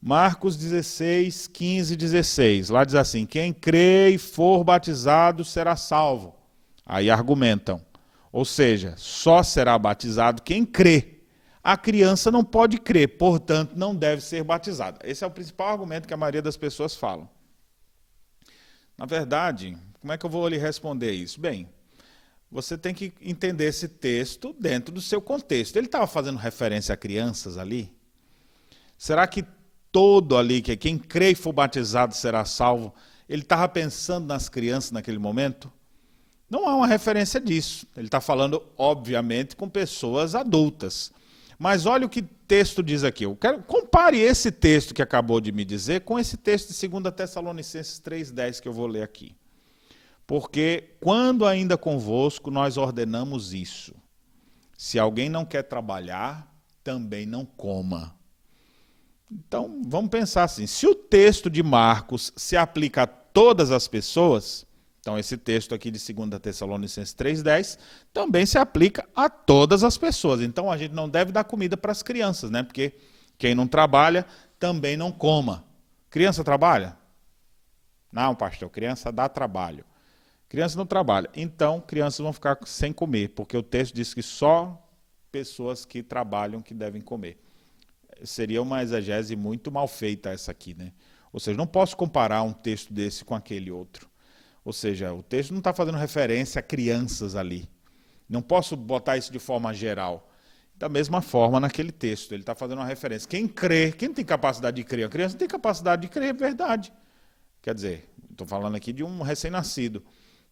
Marcos 0.00 0.56
16, 0.56 1.48
15 1.48 1.96
16. 1.96 2.68
Lá 2.68 2.84
diz 2.84 2.94
assim: 2.94 3.26
Quem 3.26 3.52
crê 3.52 4.10
e 4.10 4.18
for 4.18 4.62
batizado 4.62 5.44
será 5.44 5.74
salvo. 5.74 6.36
Aí 6.86 7.10
argumentam. 7.10 7.84
Ou 8.30 8.44
seja, 8.44 8.94
só 8.96 9.42
será 9.42 9.76
batizado 9.76 10.40
quem 10.42 10.64
crê. 10.64 11.18
A 11.64 11.76
criança 11.76 12.30
não 12.30 12.44
pode 12.44 12.78
crer, 12.78 13.18
portanto, 13.18 13.72
não 13.74 13.92
deve 13.92 14.22
ser 14.22 14.44
batizada. 14.44 15.00
Esse 15.02 15.24
é 15.24 15.26
o 15.26 15.32
principal 15.32 15.70
argumento 15.70 16.06
que 16.06 16.14
a 16.14 16.16
maioria 16.16 16.42
das 16.42 16.56
pessoas 16.56 16.94
falam. 16.94 17.28
Na 18.96 19.04
verdade, 19.04 19.76
como 20.02 20.12
é 20.12 20.18
que 20.18 20.26
eu 20.26 20.30
vou 20.30 20.48
lhe 20.48 20.58
responder 20.58 21.12
isso? 21.12 21.40
Bem, 21.40 21.68
você 22.50 22.76
tem 22.76 22.92
que 22.92 23.12
entender 23.22 23.66
esse 23.66 23.86
texto 23.86 24.52
dentro 24.58 24.92
do 24.92 25.00
seu 25.00 25.22
contexto. 25.22 25.76
Ele 25.76 25.86
estava 25.86 26.08
fazendo 26.08 26.38
referência 26.38 26.92
a 26.92 26.96
crianças 26.96 27.56
ali? 27.56 27.94
Será 28.98 29.28
que 29.28 29.44
todo 29.92 30.36
ali, 30.36 30.60
que 30.60 30.76
quem 30.76 30.98
crê 30.98 31.30
e 31.30 31.34
for 31.36 31.52
batizado 31.52 32.16
será 32.16 32.44
salvo, 32.44 32.92
ele 33.28 33.42
estava 33.42 33.68
pensando 33.68 34.26
nas 34.26 34.48
crianças 34.48 34.90
naquele 34.90 35.18
momento? 35.18 35.72
Não 36.50 36.68
há 36.68 36.74
uma 36.74 36.88
referência 36.88 37.40
disso. 37.40 37.86
Ele 37.96 38.08
está 38.08 38.20
falando, 38.20 38.60
obviamente, 38.76 39.54
com 39.54 39.68
pessoas 39.68 40.34
adultas. 40.34 41.12
Mas 41.56 41.86
olha 41.86 42.06
o 42.06 42.08
que 42.08 42.22
o 42.22 42.28
texto 42.48 42.82
diz 42.82 43.04
aqui. 43.04 43.24
Eu 43.24 43.36
quero, 43.36 43.62
compare 43.62 44.18
esse 44.18 44.50
texto 44.50 44.92
que 44.92 45.00
acabou 45.00 45.40
de 45.40 45.52
me 45.52 45.64
dizer 45.64 46.00
com 46.00 46.18
esse 46.18 46.36
texto 46.36 46.74
de 46.74 46.88
2 46.88 47.14
Tessalonicenses 47.14 48.00
3,10 48.00 48.60
que 48.60 48.66
eu 48.66 48.72
vou 48.72 48.88
ler 48.88 49.04
aqui. 49.04 49.36
Porque 50.32 50.96
quando 50.98 51.44
ainda 51.44 51.76
convosco 51.76 52.50
nós 52.50 52.78
ordenamos 52.78 53.52
isso. 53.52 53.94
Se 54.78 54.98
alguém 54.98 55.28
não 55.28 55.44
quer 55.44 55.62
trabalhar, 55.62 56.50
também 56.82 57.26
não 57.26 57.44
coma. 57.44 58.16
Então, 59.30 59.82
vamos 59.84 60.10
pensar 60.10 60.44
assim: 60.44 60.66
se 60.66 60.86
o 60.86 60.94
texto 60.94 61.50
de 61.50 61.62
Marcos 61.62 62.32
se 62.34 62.56
aplica 62.56 63.02
a 63.02 63.06
todas 63.06 63.70
as 63.70 63.86
pessoas, 63.86 64.64
então 65.00 65.18
esse 65.18 65.36
texto 65.36 65.74
aqui 65.74 65.90
de 65.90 66.14
2 66.14 66.40
Tessalonicenses 66.40 67.14
3,10 67.14 67.78
também 68.10 68.46
se 68.46 68.56
aplica 68.56 69.06
a 69.14 69.28
todas 69.28 69.84
as 69.84 69.98
pessoas. 69.98 70.40
Então 70.40 70.70
a 70.70 70.78
gente 70.78 70.94
não 70.94 71.10
deve 71.10 71.30
dar 71.30 71.44
comida 71.44 71.76
para 71.76 71.92
as 71.92 72.02
crianças, 72.02 72.50
né? 72.50 72.62
Porque 72.62 72.94
quem 73.36 73.54
não 73.54 73.66
trabalha 73.68 74.24
também 74.58 74.96
não 74.96 75.12
coma. 75.12 75.62
Criança 76.08 76.42
trabalha? 76.42 76.96
Não, 78.10 78.34
pastor, 78.34 78.70
criança 78.70 79.12
dá 79.12 79.28
trabalho. 79.28 79.84
Criança 80.52 80.76
não 80.76 80.84
trabalha. 80.84 81.30
Então, 81.34 81.80
crianças 81.80 82.18
vão 82.18 82.30
ficar 82.30 82.58
sem 82.66 82.92
comer, 82.92 83.28
porque 83.30 83.56
o 83.56 83.62
texto 83.62 83.94
diz 83.94 84.12
que 84.12 84.22
só 84.22 84.86
pessoas 85.30 85.86
que 85.86 86.02
trabalham 86.02 86.60
que 86.60 86.74
devem 86.74 87.00
comer 87.00 87.42
seria 88.22 88.60
uma 88.60 88.82
exegese 88.82 89.34
muito 89.34 89.72
mal 89.72 89.88
feita 89.88 90.28
essa 90.28 90.50
aqui, 90.50 90.74
né? 90.74 90.92
Ou 91.32 91.40
seja, 91.40 91.56
não 91.56 91.66
posso 91.66 91.96
comparar 91.96 92.42
um 92.42 92.52
texto 92.52 92.92
desse 92.92 93.24
com 93.24 93.34
aquele 93.34 93.70
outro. 93.70 94.10
Ou 94.62 94.74
seja, 94.74 95.14
o 95.14 95.22
texto 95.22 95.52
não 95.52 95.60
está 95.60 95.72
fazendo 95.72 95.96
referência 95.96 96.58
a 96.58 96.62
crianças 96.62 97.34
ali. 97.34 97.66
Não 98.28 98.42
posso 98.42 98.76
botar 98.76 99.16
isso 99.16 99.32
de 99.32 99.38
forma 99.38 99.72
geral. 99.72 100.30
Da 100.76 100.86
mesma 100.86 101.22
forma 101.22 101.60
naquele 101.60 101.92
texto, 101.92 102.32
ele 102.32 102.42
está 102.42 102.54
fazendo 102.54 102.80
uma 102.80 102.86
referência. 102.86 103.26
Quem 103.26 103.48
crê, 103.48 103.90
quem 103.90 104.12
tem 104.12 104.22
capacidade 104.22 104.76
de 104.76 104.84
crer? 104.84 105.06
A 105.06 105.08
criança 105.08 105.34
tem 105.34 105.48
capacidade 105.48 106.02
de 106.02 106.08
crer, 106.08 106.28
é 106.28 106.32
verdade. 106.34 106.92
Quer 107.62 107.74
dizer, 107.74 108.06
estou 108.30 108.46
falando 108.46 108.74
aqui 108.74 108.92
de 108.92 109.02
um 109.02 109.22
recém-nascido. 109.22 110.04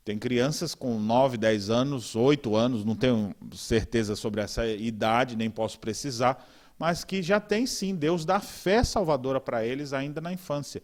Tem 0.05 0.18
crianças 0.18 0.74
com 0.74 0.98
9, 0.98 1.36
10 1.36 1.70
anos, 1.70 2.16
8 2.16 2.57
anos, 2.57 2.84
não 2.84 2.96
tenho 2.96 3.34
certeza 3.53 4.16
sobre 4.16 4.40
essa 4.40 4.66
idade, 4.66 5.36
nem 5.36 5.51
posso 5.51 5.78
precisar, 5.78 6.48
mas 6.78 7.05
que 7.05 7.22
já 7.22 7.38
tem 7.38 7.66
sim, 7.66 7.94
Deus 7.94 8.24
dá 8.24 8.40
fé 8.40 8.82
salvadora 8.82 9.40
para 9.40 9.64
eles 9.64 9.92
ainda 9.92 10.20
na 10.20 10.32
infância. 10.32 10.82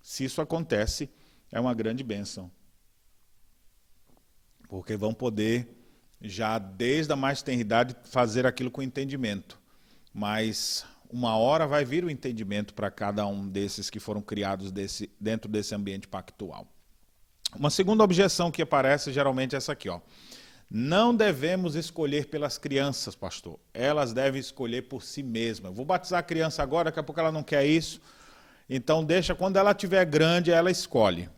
Se 0.00 0.24
isso 0.24 0.40
acontece, 0.40 1.10
é 1.52 1.60
uma 1.60 1.74
grande 1.74 2.02
bênção. 2.02 2.50
Porque 4.68 4.96
vão 4.96 5.12
poder, 5.12 5.68
já 6.20 6.58
desde 6.58 7.12
a 7.12 7.16
mais 7.16 7.42
tenridade, 7.42 7.94
fazer 8.04 8.46
aquilo 8.46 8.70
com 8.70 8.82
entendimento. 8.82 9.60
Mas 10.12 10.86
uma 11.10 11.36
hora 11.36 11.66
vai 11.66 11.84
vir 11.84 12.04
o 12.04 12.10
entendimento 12.10 12.72
para 12.74 12.90
cada 12.90 13.26
um 13.26 13.46
desses 13.46 13.90
que 13.90 14.00
foram 14.00 14.22
criados 14.22 14.72
desse, 14.72 15.10
dentro 15.20 15.50
desse 15.50 15.74
ambiente 15.74 16.08
pactual. 16.08 16.73
Uma 17.58 17.70
segunda 17.70 18.02
objeção 18.02 18.50
que 18.50 18.62
aparece 18.62 19.12
geralmente 19.12 19.54
é 19.54 19.58
essa 19.58 19.72
aqui, 19.72 19.88
ó. 19.88 20.00
Não 20.70 21.14
devemos 21.14 21.76
escolher 21.76 22.26
pelas 22.26 22.58
crianças, 22.58 23.14
pastor. 23.14 23.58
Elas 23.72 24.12
devem 24.12 24.40
escolher 24.40 24.82
por 24.82 25.02
si 25.02 25.22
mesmas. 25.22 25.74
vou 25.74 25.84
batizar 25.84 26.20
a 26.20 26.22
criança 26.22 26.62
agora, 26.62 26.86
daqui 26.86 26.98
a 26.98 27.02
pouco 27.02 27.20
ela 27.20 27.30
não 27.30 27.42
quer 27.42 27.64
isso. 27.64 28.00
Então 28.68 29.04
deixa 29.04 29.34
quando 29.34 29.56
ela 29.56 29.74
tiver 29.74 30.04
grande, 30.04 30.50
ela 30.50 30.70
escolhe. 30.70 31.28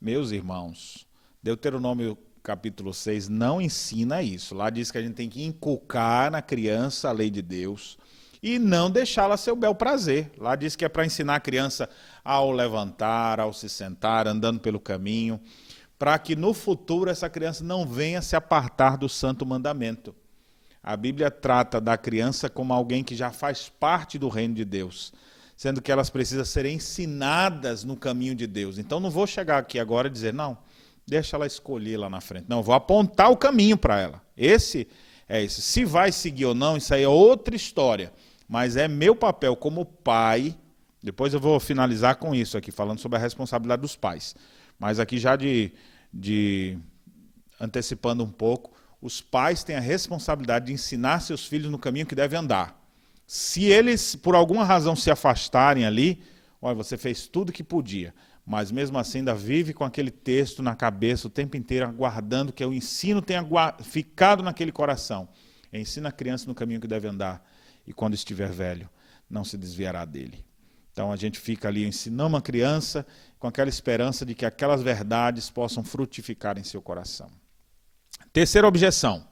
Meus 0.00 0.30
irmãos, 0.30 1.06
Deuteronômio 1.42 2.18
capítulo 2.42 2.92
6 2.92 3.28
não 3.28 3.60
ensina 3.60 4.22
isso. 4.22 4.54
Lá 4.54 4.68
diz 4.68 4.90
que 4.90 4.98
a 4.98 5.02
gente 5.02 5.14
tem 5.14 5.28
que 5.28 5.44
inculcar 5.44 6.30
na 6.30 6.42
criança 6.42 7.08
a 7.08 7.12
lei 7.12 7.30
de 7.30 7.40
Deus 7.40 7.96
e 8.46 8.60
não 8.60 8.88
deixá-la 8.88 9.36
seu 9.36 9.56
bel 9.56 9.74
prazer. 9.74 10.30
Lá 10.38 10.54
diz 10.54 10.76
que 10.76 10.84
é 10.84 10.88
para 10.88 11.04
ensinar 11.04 11.34
a 11.34 11.40
criança 11.40 11.90
ao 12.24 12.52
levantar, 12.52 13.40
ao 13.40 13.52
se 13.52 13.68
sentar, 13.68 14.28
andando 14.28 14.60
pelo 14.60 14.78
caminho, 14.78 15.40
para 15.98 16.16
que 16.16 16.36
no 16.36 16.54
futuro 16.54 17.10
essa 17.10 17.28
criança 17.28 17.64
não 17.64 17.84
venha 17.84 18.22
se 18.22 18.36
apartar 18.36 18.96
do 18.96 19.08
santo 19.08 19.44
mandamento. 19.44 20.14
A 20.80 20.96
Bíblia 20.96 21.28
trata 21.28 21.80
da 21.80 21.98
criança 21.98 22.48
como 22.48 22.72
alguém 22.72 23.02
que 23.02 23.16
já 23.16 23.32
faz 23.32 23.68
parte 23.68 24.16
do 24.16 24.28
reino 24.28 24.54
de 24.54 24.64
Deus, 24.64 25.12
sendo 25.56 25.82
que 25.82 25.90
elas 25.90 26.08
precisam 26.08 26.44
ser 26.44 26.66
ensinadas 26.66 27.82
no 27.82 27.96
caminho 27.96 28.36
de 28.36 28.46
Deus. 28.46 28.78
Então 28.78 29.00
não 29.00 29.10
vou 29.10 29.26
chegar 29.26 29.58
aqui 29.58 29.80
agora 29.80 30.06
e 30.06 30.10
dizer, 30.10 30.32
não, 30.32 30.56
deixa 31.04 31.36
ela 31.36 31.48
escolher 31.48 31.96
lá 31.96 32.08
na 32.08 32.20
frente. 32.20 32.46
Não, 32.48 32.62
vou 32.62 32.76
apontar 32.76 33.28
o 33.28 33.36
caminho 33.36 33.76
para 33.76 33.98
ela. 34.00 34.22
Esse 34.36 34.86
é 35.28 35.42
isso. 35.42 35.60
Se 35.60 35.84
vai 35.84 36.12
seguir 36.12 36.44
ou 36.44 36.54
não, 36.54 36.76
isso 36.76 36.94
aí 36.94 37.02
é 37.02 37.08
outra 37.08 37.56
história 37.56 38.12
mas 38.48 38.76
é 38.76 38.86
meu 38.88 39.14
papel 39.14 39.56
como 39.56 39.84
pai. 39.84 40.56
Depois 41.02 41.34
eu 41.34 41.40
vou 41.40 41.58
finalizar 41.60 42.16
com 42.16 42.34
isso 42.34 42.56
aqui, 42.56 42.70
falando 42.70 42.98
sobre 42.98 43.18
a 43.18 43.20
responsabilidade 43.20 43.82
dos 43.82 43.96
pais. 43.96 44.34
Mas 44.78 44.98
aqui 44.98 45.18
já 45.18 45.36
de, 45.36 45.72
de 46.12 46.78
antecipando 47.60 48.24
um 48.24 48.30
pouco, 48.30 48.72
os 49.00 49.20
pais 49.20 49.64
têm 49.64 49.76
a 49.76 49.80
responsabilidade 49.80 50.66
de 50.66 50.72
ensinar 50.72 51.20
seus 51.20 51.44
filhos 51.46 51.70
no 51.70 51.78
caminho 51.78 52.06
que 52.06 52.14
devem 52.14 52.38
andar. 52.38 52.80
Se 53.26 53.64
eles, 53.64 54.14
por 54.14 54.34
alguma 54.34 54.64
razão, 54.64 54.94
se 54.94 55.10
afastarem 55.10 55.84
ali, 55.84 56.22
olha, 56.62 56.74
você 56.74 56.96
fez 56.96 57.26
tudo 57.26 57.52
que 57.52 57.64
podia, 57.64 58.14
mas 58.44 58.70
mesmo 58.70 58.98
assim 58.98 59.18
ainda 59.18 59.34
vive 59.34 59.74
com 59.74 59.84
aquele 59.84 60.10
texto 60.10 60.62
na 60.62 60.76
cabeça 60.76 61.26
o 61.26 61.30
tempo 61.30 61.56
inteiro, 61.56 61.86
aguardando 61.86 62.52
que 62.52 62.64
o 62.64 62.72
ensino 62.72 63.20
tenha 63.20 63.44
ficado 63.82 64.42
naquele 64.42 64.70
coração. 64.70 65.28
Ensina 65.72 66.08
a 66.08 66.12
criança 66.12 66.46
no 66.46 66.54
caminho 66.54 66.80
que 66.80 66.86
deve 66.86 67.08
andar 67.08 67.44
e 67.86 67.92
quando 67.92 68.14
estiver 68.14 68.50
velho, 68.50 68.88
não 69.28 69.44
se 69.44 69.56
desviará 69.56 70.04
dele. 70.04 70.44
Então 70.92 71.12
a 71.12 71.16
gente 71.16 71.38
fica 71.38 71.68
ali 71.68 71.84
ensinando 71.84 72.28
uma 72.30 72.40
criança 72.40 73.06
com 73.38 73.46
aquela 73.46 73.68
esperança 73.68 74.24
de 74.24 74.34
que 74.34 74.46
aquelas 74.46 74.82
verdades 74.82 75.50
possam 75.50 75.84
frutificar 75.84 76.58
em 76.58 76.64
seu 76.64 76.80
coração. 76.80 77.30
Terceira 78.32 78.66
objeção. 78.66 79.26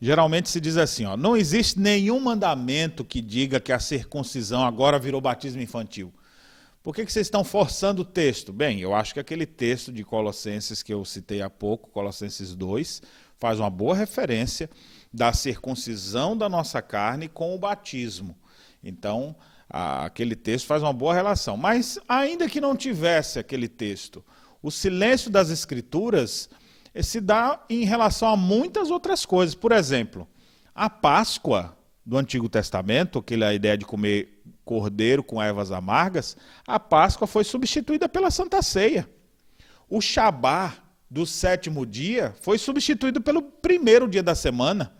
Geralmente 0.00 0.48
se 0.48 0.60
diz 0.60 0.76
assim: 0.76 1.04
ó, 1.04 1.16
não 1.16 1.36
existe 1.36 1.80
nenhum 1.80 2.20
mandamento 2.20 3.04
que 3.04 3.20
diga 3.20 3.58
que 3.58 3.72
a 3.72 3.80
circuncisão 3.80 4.64
agora 4.64 4.98
virou 4.98 5.20
batismo 5.20 5.60
infantil. 5.60 6.12
Por 6.82 6.94
que, 6.94 7.04
que 7.04 7.12
vocês 7.12 7.26
estão 7.26 7.42
forçando 7.42 8.02
o 8.02 8.04
texto? 8.04 8.52
Bem, 8.52 8.78
eu 8.78 8.94
acho 8.94 9.12
que 9.12 9.18
aquele 9.18 9.44
texto 9.44 9.90
de 9.90 10.04
Colossenses 10.04 10.84
que 10.84 10.94
eu 10.94 11.04
citei 11.04 11.42
há 11.42 11.50
pouco, 11.50 11.90
Colossenses 11.90 12.54
2, 12.54 13.02
faz 13.38 13.58
uma 13.58 13.68
boa 13.68 13.96
referência 13.96 14.70
da 15.16 15.32
circuncisão 15.32 16.36
da 16.36 16.46
nossa 16.46 16.82
carne 16.82 17.26
com 17.26 17.54
o 17.54 17.58
batismo. 17.58 18.36
Então, 18.84 19.34
aquele 19.66 20.36
texto 20.36 20.66
faz 20.66 20.82
uma 20.82 20.92
boa 20.92 21.14
relação. 21.14 21.56
Mas, 21.56 21.98
ainda 22.06 22.50
que 22.50 22.60
não 22.60 22.76
tivesse 22.76 23.38
aquele 23.38 23.66
texto, 23.66 24.22
o 24.62 24.70
silêncio 24.70 25.30
das 25.30 25.48
Escrituras 25.48 26.50
eh, 26.92 27.02
se 27.02 27.18
dá 27.18 27.64
em 27.70 27.86
relação 27.86 28.28
a 28.28 28.36
muitas 28.36 28.90
outras 28.90 29.24
coisas. 29.24 29.54
Por 29.54 29.72
exemplo, 29.72 30.28
a 30.74 30.90
Páscoa 30.90 31.74
do 32.04 32.18
Antigo 32.18 32.46
Testamento, 32.46 33.18
aquela 33.18 33.54
ideia 33.54 33.78
de 33.78 33.86
comer 33.86 34.42
cordeiro 34.66 35.24
com 35.24 35.42
ervas 35.42 35.72
amargas, 35.72 36.36
a 36.66 36.78
Páscoa 36.78 37.26
foi 37.26 37.42
substituída 37.42 38.06
pela 38.06 38.30
Santa 38.30 38.60
Ceia. 38.60 39.08
O 39.88 39.98
Shabá 40.02 40.74
do 41.10 41.24
sétimo 41.24 41.86
dia 41.86 42.34
foi 42.42 42.58
substituído 42.58 43.18
pelo 43.22 43.40
primeiro 43.40 44.06
dia 44.06 44.22
da 44.22 44.34
semana. 44.34 44.92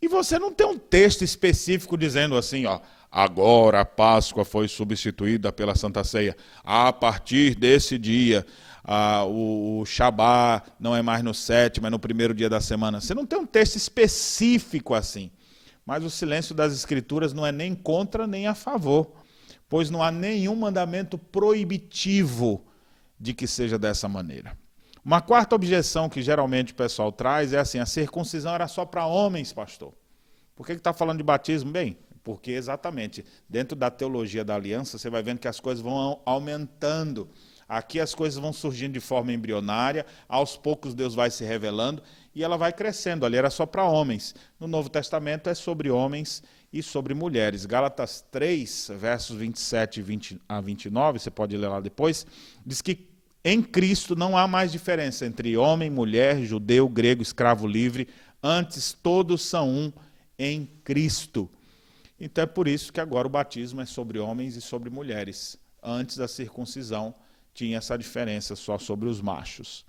E 0.00 0.08
você 0.08 0.38
não 0.38 0.52
tem 0.52 0.66
um 0.66 0.78
texto 0.78 1.22
específico 1.22 1.96
dizendo 1.96 2.36
assim, 2.36 2.66
ó, 2.66 2.80
agora 3.10 3.80
a 3.80 3.84
Páscoa 3.84 4.44
foi 4.44 4.68
substituída 4.68 5.52
pela 5.52 5.74
Santa 5.74 6.04
Ceia. 6.04 6.36
A 6.62 6.92
partir 6.92 7.54
desse 7.54 7.96
dia, 7.98 8.44
ah, 8.84 9.24
o, 9.24 9.80
o 9.80 9.86
Shabá 9.86 10.62
não 10.78 10.94
é 10.94 11.02
mais 11.02 11.24
no 11.24 11.32
sétimo, 11.32 11.86
é 11.86 11.90
no 11.90 11.98
primeiro 11.98 12.34
dia 12.34 12.48
da 12.48 12.60
semana. 12.60 13.00
Você 13.00 13.14
não 13.14 13.26
tem 13.26 13.38
um 13.38 13.46
texto 13.46 13.76
específico 13.76 14.94
assim. 14.94 15.30
Mas 15.84 16.04
o 16.04 16.10
silêncio 16.10 16.54
das 16.54 16.72
Escrituras 16.72 17.32
não 17.32 17.46
é 17.46 17.52
nem 17.52 17.74
contra 17.74 18.26
nem 18.26 18.48
a 18.48 18.54
favor, 18.54 19.12
pois 19.68 19.88
não 19.88 20.02
há 20.02 20.10
nenhum 20.10 20.56
mandamento 20.56 21.16
proibitivo 21.16 22.66
de 23.18 23.32
que 23.32 23.46
seja 23.46 23.78
dessa 23.78 24.08
maneira. 24.08 24.58
Uma 25.06 25.20
quarta 25.20 25.54
objeção 25.54 26.08
que 26.08 26.20
geralmente 26.20 26.72
o 26.72 26.74
pessoal 26.74 27.12
traz 27.12 27.52
é 27.52 27.60
assim: 27.60 27.78
a 27.78 27.86
circuncisão 27.86 28.52
era 28.52 28.66
só 28.66 28.84
para 28.84 29.06
homens, 29.06 29.52
pastor. 29.52 29.94
Por 30.56 30.66
que 30.66 30.72
está 30.72 30.92
falando 30.92 31.18
de 31.18 31.22
batismo? 31.22 31.70
Bem, 31.70 31.96
porque 32.24 32.50
exatamente 32.50 33.24
dentro 33.48 33.76
da 33.76 33.88
teologia 33.88 34.44
da 34.44 34.56
aliança 34.56 34.98
você 34.98 35.08
vai 35.08 35.22
vendo 35.22 35.38
que 35.38 35.46
as 35.46 35.60
coisas 35.60 35.80
vão 35.80 36.20
aumentando. 36.26 37.28
Aqui 37.68 38.00
as 38.00 38.16
coisas 38.16 38.36
vão 38.36 38.52
surgindo 38.52 38.94
de 38.94 39.00
forma 39.00 39.32
embrionária, 39.32 40.04
aos 40.28 40.56
poucos 40.56 40.92
Deus 40.92 41.14
vai 41.14 41.30
se 41.30 41.44
revelando 41.44 42.02
e 42.34 42.42
ela 42.42 42.56
vai 42.56 42.72
crescendo. 42.72 43.24
Ali 43.24 43.36
era 43.36 43.48
só 43.48 43.64
para 43.64 43.84
homens. 43.84 44.34
No 44.58 44.66
Novo 44.66 44.88
Testamento 44.88 45.48
é 45.48 45.54
sobre 45.54 45.88
homens 45.88 46.42
e 46.72 46.82
sobre 46.82 47.14
mulheres. 47.14 47.64
Gálatas 47.64 48.24
3, 48.32 48.90
versos 48.98 49.36
27 49.36 50.04
a 50.48 50.60
29, 50.60 51.20
você 51.20 51.30
pode 51.30 51.56
ler 51.56 51.68
lá 51.68 51.78
depois, 51.78 52.26
diz 52.64 52.82
que 52.82 53.15
em 53.48 53.62
Cristo 53.62 54.16
não 54.16 54.36
há 54.36 54.48
mais 54.48 54.72
diferença 54.72 55.24
entre 55.24 55.56
homem, 55.56 55.88
mulher, 55.88 56.44
judeu, 56.44 56.88
grego, 56.88 57.22
escravo 57.22 57.64
livre, 57.64 58.08
antes 58.42 58.92
todos 58.92 59.40
são 59.42 59.70
um 59.70 59.92
em 60.36 60.66
Cristo. 60.82 61.48
Então 62.18 62.42
é 62.42 62.46
por 62.46 62.66
isso 62.66 62.92
que 62.92 62.98
agora 62.98 63.28
o 63.28 63.30
batismo 63.30 63.80
é 63.80 63.86
sobre 63.86 64.18
homens 64.18 64.56
e 64.56 64.60
sobre 64.60 64.90
mulheres. 64.90 65.56
Antes 65.80 66.16
da 66.16 66.26
circuncisão 66.26 67.14
tinha 67.54 67.78
essa 67.78 67.96
diferença 67.96 68.56
só 68.56 68.78
sobre 68.78 69.08
os 69.08 69.20
machos. 69.20 69.86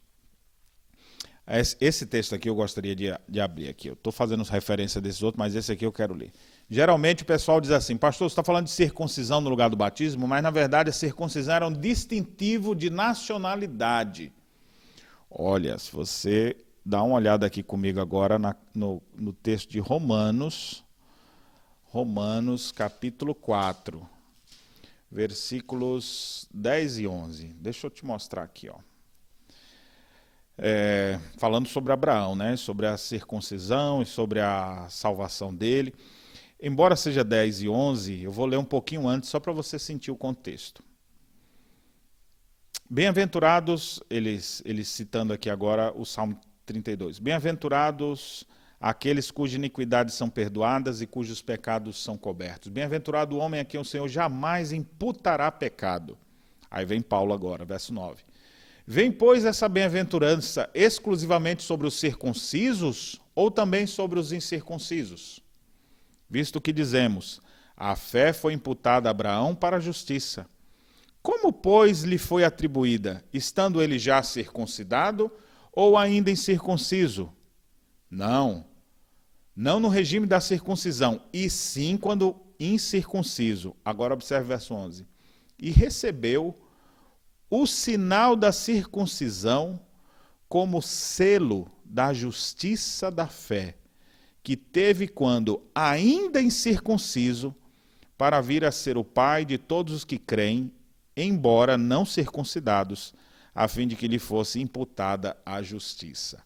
Esse 1.81 2.05
texto 2.05 2.35
aqui 2.35 2.47
eu 2.47 2.53
gostaria 2.53 2.95
de, 2.95 3.05
de 3.27 3.41
abrir 3.41 3.69
aqui. 3.69 3.87
Eu 3.87 3.93
estou 3.93 4.13
fazendo 4.13 4.43
referência 4.43 5.01
desses 5.01 5.23
outros, 5.23 5.39
mas 5.39 5.55
esse 5.55 5.71
aqui 5.71 5.83
eu 5.83 5.91
quero 5.91 6.13
ler. 6.13 6.31
Geralmente 6.69 7.23
o 7.23 7.25
pessoal 7.25 7.61
diz 7.61 7.71
assim, 7.71 7.95
pastor, 7.95 8.29
você 8.29 8.33
está 8.33 8.43
falando 8.43 8.65
de 8.65 8.71
circuncisão 8.71 9.39
no 9.39 9.49
lugar 9.49 9.69
do 9.69 9.77
batismo, 9.77 10.27
mas 10.27 10.43
na 10.43 10.51
verdade 10.51 10.89
a 10.89 10.93
circuncisão 10.93 11.55
era 11.55 11.67
um 11.67 11.71
distintivo 11.71 12.75
de 12.75 12.89
nacionalidade. 12.89 14.33
Olha, 15.29 15.77
se 15.79 15.91
você 15.91 16.57
dá 16.85 17.01
uma 17.01 17.15
olhada 17.15 17.45
aqui 17.45 17.63
comigo 17.63 18.01
agora 18.01 18.37
na, 18.37 18.53
no, 18.75 19.01
no 19.15 19.31
texto 19.31 19.69
de 19.69 19.79
Romanos, 19.79 20.83
Romanos 21.85 22.73
capítulo 22.73 23.33
4, 23.33 24.07
versículos 25.09 26.49
10 26.53 26.99
e 26.99 27.07
11. 27.07 27.47
Deixa 27.61 27.87
eu 27.87 27.91
te 27.91 28.05
mostrar 28.05 28.43
aqui, 28.43 28.69
ó. 28.69 28.75
É, 30.57 31.17
falando 31.37 31.67
sobre 31.67 31.93
Abraão, 31.93 32.35
né, 32.35 32.57
sobre 32.57 32.87
a 32.87 32.97
circuncisão 32.97 34.01
e 34.01 34.05
sobre 34.05 34.41
a 34.41 34.87
salvação 34.89 35.55
dele. 35.55 35.93
Embora 36.59 36.95
seja 36.95 37.23
10 37.23 37.61
e 37.61 37.69
11, 37.69 38.23
eu 38.23 38.31
vou 38.31 38.45
ler 38.45 38.57
um 38.57 38.65
pouquinho 38.65 39.07
antes, 39.07 39.29
só 39.29 39.39
para 39.39 39.53
você 39.53 39.77
sentir 39.77 40.09
o 40.09 40.15
contexto. 40.15 40.83
Bem-aventurados, 42.89 44.01
eles, 44.09 44.63
eles 44.65 44.87
citando 44.87 45.33
aqui 45.33 45.49
agora 45.49 45.93
o 45.95 46.05
Salmo 46.05 46.39
32. 46.65 47.19
Bem-aventurados 47.19 48.45
aqueles 48.79 49.29
cujas 49.29 49.55
iniquidades 49.55 50.15
são 50.15 50.29
perdoadas 50.29 51.01
e 51.01 51.07
cujos 51.07 51.41
pecados 51.41 52.01
são 52.01 52.17
cobertos. 52.17 52.69
Bem-aventurado 52.69 53.35
o 53.35 53.39
homem 53.39 53.59
a 53.59 53.65
quem 53.65 53.79
o 53.79 53.85
Senhor 53.85 54.07
jamais 54.07 54.71
imputará 54.71 55.51
pecado. 55.51 56.17
Aí 56.71 56.85
vem 56.85 57.01
Paulo 57.01 57.33
agora, 57.33 57.65
verso 57.65 57.93
9. 57.93 58.23
Vem, 58.85 59.11
pois, 59.11 59.43
essa 59.43 59.67
bem-aventurança 59.67 60.69
exclusivamente 60.73 61.61
sobre 61.61 61.85
os 61.85 61.99
circuncisos 61.99 63.19
ou 63.35 63.51
também 63.51 63.85
sobre 63.85 64.17
os 64.17 64.31
incircuncisos? 64.31 65.45
Visto 66.29 66.59
que 66.59 66.73
dizemos, 66.73 67.41
a 67.75 67.95
fé 67.95 68.33
foi 68.33 68.53
imputada 68.53 69.09
a 69.09 69.11
Abraão 69.11 69.55
para 69.55 69.77
a 69.77 69.79
justiça. 69.79 70.47
Como, 71.21 71.51
pois, 71.51 72.03
lhe 72.03 72.17
foi 72.17 72.43
atribuída, 72.43 73.23
estando 73.33 73.81
ele 73.81 73.99
já 73.99 74.21
circuncidado 74.23 75.31
ou 75.71 75.97
ainda 75.97 76.31
incircunciso? 76.31 77.31
Não, 78.09 78.65
não 79.55 79.79
no 79.79 79.89
regime 79.89 80.25
da 80.25 80.39
circuncisão, 80.39 81.21
e 81.33 81.49
sim 81.49 81.97
quando 81.97 82.35
incircunciso. 82.59 83.75
Agora 83.83 84.13
observe 84.13 84.45
o 84.45 84.47
verso 84.47 84.73
11. 84.73 85.07
E 85.59 85.69
recebeu 85.69 86.55
o 87.49 87.65
sinal 87.65 88.35
da 88.35 88.51
circuncisão 88.51 89.79
como 90.47 90.81
selo 90.81 91.69
da 91.83 92.13
justiça 92.13 93.09
da 93.09 93.27
fé, 93.27 93.75
que 94.47 94.55
teve 94.55 95.09
quando 95.09 95.61
ainda 95.75 96.41
incircunciso, 96.41 97.53
para 98.17 98.39
vir 98.39 98.63
a 98.63 98.71
ser 98.71 98.97
o 98.97 99.03
pai 99.03 99.43
de 99.43 99.57
todos 99.57 99.93
os 99.93 100.05
que 100.05 100.17
creem, 100.17 100.71
embora 101.17 101.77
não 101.77 102.05
circuncidados, 102.05 103.13
a 103.53 103.67
fim 103.67 103.85
de 103.85 103.97
que 103.97 104.07
lhe 104.07 104.17
fosse 104.17 104.61
imputada 104.61 105.35
a 105.45 105.61
justiça. 105.61 106.41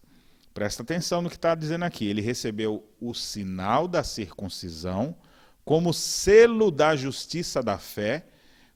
Presta 0.52 0.82
atenção 0.82 1.22
no 1.22 1.30
que 1.30 1.36
está 1.36 1.54
dizendo 1.54 1.84
aqui. 1.84 2.04
Ele 2.04 2.20
recebeu 2.20 2.84
o 3.00 3.14
sinal 3.14 3.86
da 3.86 4.02
circuncisão 4.02 5.14
como 5.64 5.94
selo 5.94 6.72
da 6.72 6.96
justiça 6.96 7.62
da 7.62 7.78
fé, 7.78 8.26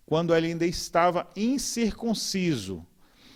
quando 0.06 0.32
ele 0.32 0.46
ainda 0.46 0.64
estava 0.64 1.28
incircunciso. 1.34 2.86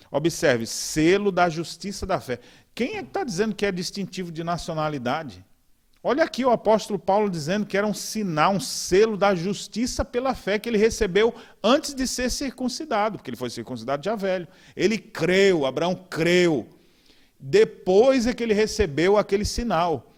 Observe, 0.08 0.68
selo 0.68 1.32
da 1.32 1.48
justiça 1.48 2.06
da 2.06 2.20
fé. 2.20 2.38
Quem 2.76 2.94
é 2.94 3.02
que 3.02 3.08
está 3.08 3.24
dizendo 3.24 3.56
que 3.56 3.66
é 3.66 3.72
distintivo 3.72 4.30
de 4.30 4.44
nacionalidade? 4.44 5.44
Olha 6.02 6.24
aqui 6.24 6.44
o 6.46 6.50
apóstolo 6.50 6.98
Paulo 6.98 7.28
dizendo 7.28 7.66
que 7.66 7.76
era 7.76 7.86
um 7.86 7.92
sinal, 7.92 8.54
um 8.54 8.60
selo 8.60 9.18
da 9.18 9.34
justiça 9.34 10.02
pela 10.02 10.34
fé 10.34 10.58
que 10.58 10.66
ele 10.66 10.78
recebeu 10.78 11.34
antes 11.62 11.92
de 11.92 12.06
ser 12.06 12.30
circuncidado, 12.30 13.18
porque 13.18 13.28
ele 13.28 13.36
foi 13.36 13.50
circuncidado 13.50 14.02
já 14.02 14.16
velho. 14.16 14.48
Ele 14.74 14.96
creu, 14.96 15.66
Abraão 15.66 15.94
creu. 15.94 16.66
Depois 17.38 18.26
é 18.26 18.32
que 18.32 18.42
ele 18.42 18.54
recebeu 18.54 19.18
aquele 19.18 19.44
sinal. 19.44 20.10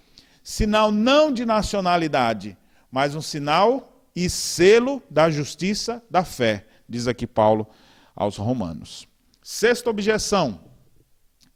Sinal 0.43 0.93
não 0.93 1.33
de 1.33 1.45
nacionalidade, 1.45 2.57
mas 2.91 3.17
um 3.17 3.23
sinal 3.23 4.05
e 4.15 4.31
selo 4.31 5.03
da 5.11 5.31
justiça 5.31 6.03
da 6.09 6.25
fé, 6.25 6.67
diz 6.89 7.09
aqui 7.09 7.27
Paulo 7.27 7.67
aos 8.15 8.37
Romanos. 8.37 9.09
Sexta 9.43 9.91
objeção: 9.91 10.61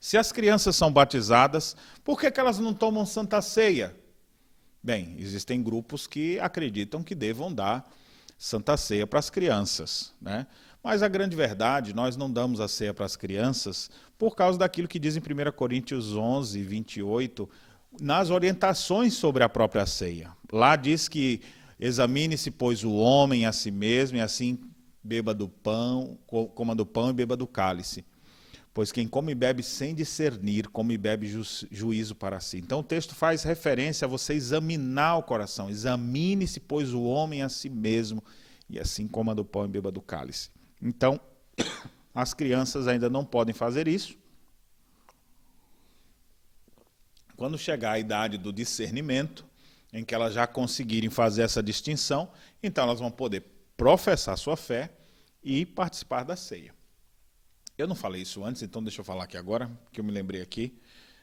se 0.00 0.16
as 0.16 0.32
crianças 0.32 0.74
são 0.74 0.90
batizadas, 0.90 1.76
por 2.02 2.18
que, 2.18 2.28
que 2.28 2.40
elas 2.40 2.58
não 2.58 2.74
tomam 2.74 3.06
santa 3.06 3.40
ceia? 3.40 3.94
Bem, 4.86 5.16
existem 5.18 5.60
grupos 5.60 6.06
que 6.06 6.38
acreditam 6.38 7.02
que 7.02 7.12
devam 7.12 7.52
dar 7.52 7.92
santa 8.38 8.76
ceia 8.76 9.04
para 9.04 9.18
as 9.18 9.28
crianças, 9.28 10.12
né? 10.22 10.46
Mas 10.80 11.02
a 11.02 11.08
grande 11.08 11.34
verdade, 11.34 11.92
nós 11.92 12.16
não 12.16 12.30
damos 12.30 12.60
a 12.60 12.68
ceia 12.68 12.94
para 12.94 13.04
as 13.04 13.16
crianças 13.16 13.90
por 14.16 14.36
causa 14.36 14.56
daquilo 14.56 14.86
que 14.86 15.00
diz 15.00 15.16
em 15.16 15.18
1 15.18 15.50
Coríntios 15.56 16.14
11, 16.14 16.62
28, 16.62 17.50
nas 18.00 18.30
orientações 18.30 19.14
sobre 19.14 19.42
a 19.42 19.48
própria 19.48 19.86
ceia. 19.86 20.30
Lá 20.52 20.76
diz 20.76 21.08
que 21.08 21.40
examine-se, 21.80 22.52
pois, 22.52 22.84
o 22.84 22.92
homem 22.92 23.44
a 23.44 23.50
si 23.50 23.72
mesmo, 23.72 24.18
e 24.18 24.20
assim 24.20 24.56
beba 25.02 25.34
do 25.34 25.48
pão, 25.48 26.16
coma 26.54 26.76
do 26.76 26.86
pão 26.86 27.10
e 27.10 27.12
beba 27.12 27.36
do 27.36 27.48
cálice. 27.48 28.04
Pois 28.76 28.92
quem 28.92 29.08
come 29.08 29.32
e 29.32 29.34
bebe 29.34 29.62
sem 29.62 29.94
discernir, 29.94 30.68
come 30.68 30.92
e 30.92 30.98
bebe 30.98 31.26
ju 31.26 31.40
juízo 31.70 32.14
para 32.14 32.38
si. 32.40 32.58
Então 32.58 32.80
o 32.80 32.82
texto 32.82 33.14
faz 33.14 33.42
referência 33.42 34.04
a 34.04 34.08
você 34.08 34.34
examinar 34.34 35.16
o 35.16 35.22
coração. 35.22 35.70
Examine-se, 35.70 36.60
pois, 36.60 36.92
o 36.92 37.02
homem 37.04 37.40
a 37.40 37.48
si 37.48 37.70
mesmo, 37.70 38.22
e 38.68 38.78
assim 38.78 39.08
coma 39.08 39.34
do 39.34 39.46
pão 39.46 39.64
e 39.64 39.68
beba 39.68 39.90
do 39.90 40.02
cálice. 40.02 40.50
Então, 40.82 41.18
as 42.14 42.34
crianças 42.34 42.86
ainda 42.86 43.08
não 43.08 43.24
podem 43.24 43.54
fazer 43.54 43.88
isso, 43.88 44.14
Quando 47.34 47.56
chegar 47.56 47.92
a 47.92 47.98
idade 47.98 48.36
do 48.36 48.52
discernimento, 48.52 49.46
em 49.90 50.04
que 50.04 50.14
elas 50.14 50.34
já 50.34 50.46
conseguirem 50.46 51.08
fazer 51.08 51.42
essa 51.42 51.62
distinção, 51.62 52.30
então 52.62 52.84
elas 52.84 53.00
vão 53.00 53.10
poder 53.10 53.42
professar 53.74 54.36
sua 54.36 54.56
fé 54.56 54.90
e 55.42 55.64
participar 55.64 56.24
da 56.24 56.36
ceia. 56.36 56.75
Eu 57.76 57.86
não 57.86 57.94
falei 57.94 58.22
isso 58.22 58.44
antes, 58.44 58.62
então 58.62 58.82
deixa 58.82 59.00
eu 59.00 59.04
falar 59.04 59.24
aqui 59.24 59.36
agora, 59.36 59.70
que 59.92 60.00
eu 60.00 60.04
me 60.04 60.10
lembrei 60.10 60.40
aqui, 60.40 60.78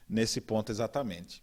nesse 0.08 0.40
ponto 0.40 0.72
exatamente. 0.72 1.42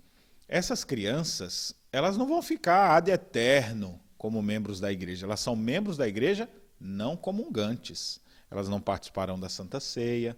Essas 0.49 0.85
crianças, 0.85 1.75
elas 1.93 2.17
não 2.17 2.27
vão 2.27 2.43
ficar 2.43 2.97
ad 2.97 3.11
eterno 3.11 4.01
como 4.17 4.43
membros 4.43 4.81
da 4.81 4.93
igreja. 4.93 5.27
Elas 5.27 5.41
são 5.41 5.57
membros 5.57 5.97
da 5.97 6.07
igreja 6.07 6.49
não 6.79 7.17
comungantes. 7.17 8.21
Elas 8.51 8.69
não 8.69 8.81
participarão 8.81 9.39
da 9.39 9.49
Santa 9.49 9.81
Ceia, 9.81 10.37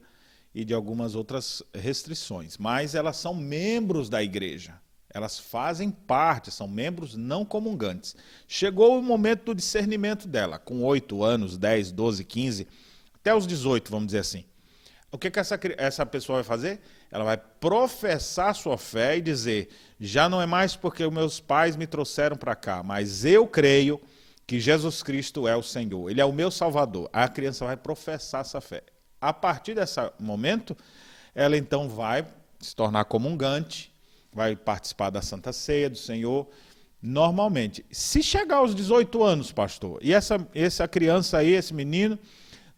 e 0.55 0.65
de 0.65 0.75
algumas 0.75 1.15
outras 1.15 1.63
restrições, 1.75 2.59
mas 2.59 2.95
elas 2.95 3.17
são 3.17 3.35
membros 3.35 4.09
da 4.09 4.23
igreja. 4.23 4.75
Elas 5.09 5.39
fazem 5.39 5.91
parte, 5.91 6.51
são 6.51 6.67
membros 6.67 7.15
não 7.15 7.45
comungantes. 7.45 8.17
Chegou 8.49 8.99
o 8.99 9.03
momento 9.03 9.47
do 9.47 9.55
discernimento 9.55 10.27
dela, 10.27 10.59
com 10.59 10.83
8 10.83 11.23
anos, 11.23 11.59
10, 11.59 11.93
12, 11.93 12.25
15, 12.25 12.69
até 13.15 13.35
os 13.35 13.47
18, 13.47 13.91
vamos 13.91 14.07
dizer 14.07 14.21
assim. 14.21 14.45
O 15.13 15.19
que, 15.19 15.31
que 15.31 15.39
essa, 15.39 15.61
essa 15.77 16.07
pessoa 16.07 16.39
vai 16.39 16.45
fazer? 16.45 16.81
Ela 17.11 17.23
vai 17.23 17.37
professar 17.37 18.55
sua 18.55 18.79
fé 18.79 19.19
e 19.19 19.21
dizer: 19.21 19.69
já 20.01 20.27
não 20.27 20.41
é 20.41 20.47
mais 20.47 20.75
porque 20.75 21.09
meus 21.11 21.39
pais 21.39 21.77
me 21.77 21.87
trouxeram 21.87 22.35
para 22.35 22.57
cá, 22.57 22.83
mas 22.83 23.23
eu 23.23 23.47
creio 23.47 24.01
que 24.47 24.59
Jesus 24.59 25.03
Cristo 25.03 25.47
é 25.47 25.55
o 25.55 25.63
Senhor, 25.63 26.11
Ele 26.11 26.21
é 26.21 26.25
o 26.25 26.33
meu 26.33 26.51
Salvador. 26.51 27.11
A 27.13 27.29
criança 27.29 27.67
vai 27.67 27.77
professar 27.77 28.41
essa 28.41 28.61
fé. 28.61 28.83
A 29.21 29.35
partir 29.35 29.75
desse 29.75 30.01
momento, 30.19 30.75
ela 31.35 31.59
então 31.59 31.91
vai 31.91 32.27
se 32.59 32.75
tornar 32.75 33.05
comungante, 33.05 33.93
vai 34.33 34.57
participar 34.57 35.11
da 35.11 35.21
Santa 35.21 35.53
Ceia 35.53 35.91
do 35.91 35.99
Senhor. 35.99 36.49
Normalmente, 37.03 37.85
se 37.91 38.23
chegar 38.23 38.57
aos 38.57 38.75
18 38.75 39.23
anos, 39.23 39.53
pastor, 39.53 39.99
e 40.03 40.15
essa, 40.15 40.47
essa 40.55 40.89
criança 40.89 41.39
aí, 41.39 41.51
esse 41.51 41.75
menino, 41.75 42.19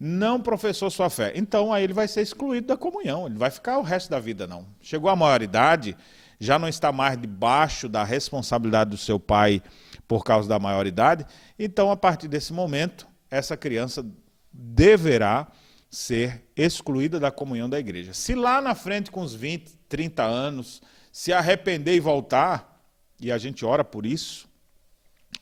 não 0.07 0.39
professou 0.39 0.91
sua 0.91 1.09
fé, 1.09 1.33
então 1.35 1.73
aí 1.73 1.83
ele 1.83 1.95
vai 1.95 2.07
ser 2.07 2.21
excluído 2.21 2.67
da 2.67 2.77
comunhão, 2.77 3.27
ele 3.27 3.39
vai 3.39 3.51
ficar 3.51 3.79
o 3.79 3.83
resto 3.83 4.11
da 4.11 4.21
vida 4.21 4.47
não. 4.47 4.67
Chegou 4.83 5.09
à 5.09 5.17
maioridade, 5.17 5.97
já 6.39 6.59
não 6.59 6.69
está 6.69 6.93
mais 6.93 7.19
debaixo 7.19 7.89
da 7.89 8.05
responsabilidade 8.05 8.91
do 8.91 8.99
seu 8.99 9.19
pai 9.19 9.63
por 10.07 10.23
causa 10.23 10.47
da 10.47 10.59
maioridade, 10.59 11.25
então 11.59 11.91
a 11.91 11.97
partir 11.97 12.29
desse 12.29 12.53
momento, 12.53 13.09
essa 13.31 13.57
criança 13.57 14.05
deverá 14.53 15.49
ser 15.89 16.45
excluída 16.55 17.19
da 17.19 17.31
comunhão 17.31 17.71
da 17.71 17.79
igreja. 17.79 18.13
Se 18.13 18.35
lá 18.35 18.61
na 18.61 18.75
frente, 18.75 19.11
com 19.11 19.23
uns 19.23 19.35
20, 19.35 19.75
30 19.89 20.23
anos, 20.23 20.83
se 21.11 21.33
arrepender 21.33 21.95
e 21.95 22.01
voltar, 22.01 22.85
e 23.19 23.33
a 23.33 23.39
gente 23.39 23.65
ora 23.65 23.83
por 23.83 24.05
isso, 24.05 24.47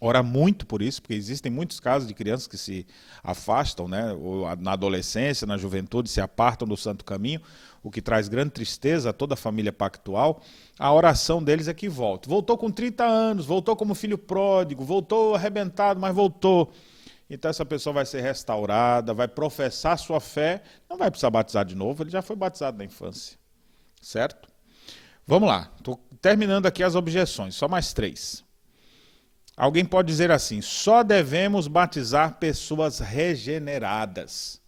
ora 0.05 0.21
muito 0.21 0.67
por 0.67 0.83
isso, 0.83 1.01
porque 1.01 1.15
existem 1.15 1.51
muitos 1.51 1.79
casos 1.79 2.09
de 2.09 2.13
crianças 2.13 2.49
que 2.49 2.59
se 2.59 2.85
afastam, 3.23 3.87
né, 3.87 4.07
na 4.59 4.73
adolescência, 4.73 5.47
na 5.47 5.57
juventude, 5.57 6.11
se 6.11 6.21
apartam 6.21 6.67
do 6.67 6.77
santo 6.77 7.05
caminho, 7.05 7.41
o 7.85 7.89
que 7.89 8.03
traz 8.03 8.27
grande 8.27 8.51
tristeza 8.51 9.11
a 9.11 9.13
toda 9.13 9.35
a 9.35 9.37
família 9.37 9.73
pactual. 9.73 10.43
A 10.77 10.93
oração 10.93 11.41
deles 11.41 11.69
é 11.69 11.75
que 11.75 11.89
volte. 11.89 12.29
Voltou 12.29 12.59
com 12.59 12.69
30 12.69 13.05
anos, 13.05 13.47
voltou 13.47 13.77
como 13.77 13.95
filho 13.95 14.19
pródigo, 14.19 14.85
voltou 14.85 15.37
arrebentado, 15.37 16.01
mas 16.01 16.13
voltou. 16.13 16.73
Então 17.31 17.49
essa 17.49 17.65
pessoa 17.65 17.95
vai 17.95 18.05
ser 18.05 18.23
restaurada, 18.23 19.15
vai 19.15 19.29
professar 19.29 19.97
sua 20.01 20.19
fé, 20.19 20.65
não 20.91 20.99
vai 20.99 21.13
precisar 21.13 21.31
batizar 21.31 21.65
de 21.65 21.77
novo, 21.77 22.03
ele 22.03 22.11
já 22.11 22.23
foi 22.23 22.35
batizado 22.35 22.77
na 22.77 22.85
infância. 22.85 23.39
Certo? 24.01 24.49
Vamos 25.25 25.49
lá, 25.49 25.71
estou 25.79 26.05
terminando 26.21 26.67
aqui 26.67 26.83
as 26.83 26.97
objeções, 26.97 27.55
só 27.55 27.69
mais 27.69 27.93
três. 27.93 28.45
Alguém 29.57 29.85
pode 29.85 30.09
dizer 30.09 30.31
assim: 30.31 30.61
só 30.61 31.03
devemos 31.03 31.69
batizar 31.69 32.39
pessoas 32.39 32.99
regeneradas. 32.99 34.61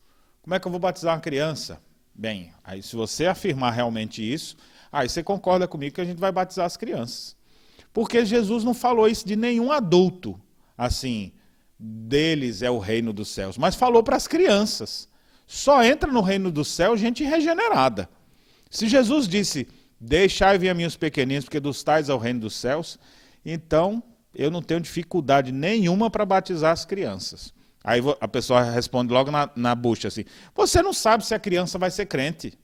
Como 0.43 0.55
é 0.55 0.61
que 0.61 0.67
eu 0.67 0.71
vou 0.71 0.81
batizar 0.81 1.15
uma 1.15 1.21
criança? 1.21 1.81
Bem, 2.15 2.53
aí 2.63 2.83
se 2.83 2.95
você 2.95 3.27
afirmar 3.27 3.73
realmente 3.73 4.23
isso, 4.23 4.57
aí 4.93 5.09
você 5.09 5.23
concorda 5.23 5.67
comigo 5.67 5.95
que 5.95 6.01
a 6.01 6.05
gente 6.05 6.21
vai 6.21 6.31
batizar 6.31 6.67
as 6.67 6.77
crianças. 6.77 7.35
Porque 7.93 8.25
Jesus 8.25 8.63
não 8.63 8.75
falou 8.75 9.09
isso 9.09 9.27
de 9.27 9.37
nenhum 9.37 9.73
adulto. 9.73 10.39
Assim, 10.77 11.33
deles 11.79 12.63
é 12.63 12.71
o 12.71 12.79
reino 12.79 13.13
dos 13.13 13.29
céus, 13.29 13.57
mas 13.57 13.75
falou 13.75 14.03
para 14.03 14.17
as 14.17 14.27
crianças. 14.27 15.09
Só 15.47 15.83
entra 15.83 16.11
no 16.11 16.21
reino 16.21 16.51
dos 16.51 16.69
céus 16.69 17.01
gente 17.01 17.25
regenerada. 17.25 18.09
Se 18.71 18.89
Jesus 18.89 19.27
disse: 19.27 19.67
Deixai 20.01 20.59
vir 20.59 20.69
a 20.69 20.75
mim 20.75 20.85
os 20.85 20.97
pequeninos, 20.97 21.45
porque 21.45 21.61
dos 21.61 21.83
tais 21.83 22.09
é 22.09 22.15
o 22.15 22.19
reino 22.19 22.41
dos 22.41 22.55
céus, 22.55 22.99
então 23.45 24.03
eu 24.35 24.51
não 24.51 24.63
tenho 24.63 24.81
dificuldade 24.81 25.53
nenhuma 25.53 26.11
para 26.11 26.25
batizar 26.25 26.73
as 26.73 26.85
crianças. 26.85 27.53
Aí 27.83 28.01
a 28.21 28.27
pessoa 28.27 28.63
responde 28.63 29.13
logo 29.13 29.31
na, 29.31 29.51
na 29.55 29.75
bucha 29.75 30.09
assim: 30.09 30.25
Você 30.55 30.83
não 30.83 30.93
sabe 30.93 31.25
se 31.25 31.35
a 31.35 31.39
criança 31.39 31.79
vai 31.79 31.91
ser 31.91 32.07
crente. 32.07 32.59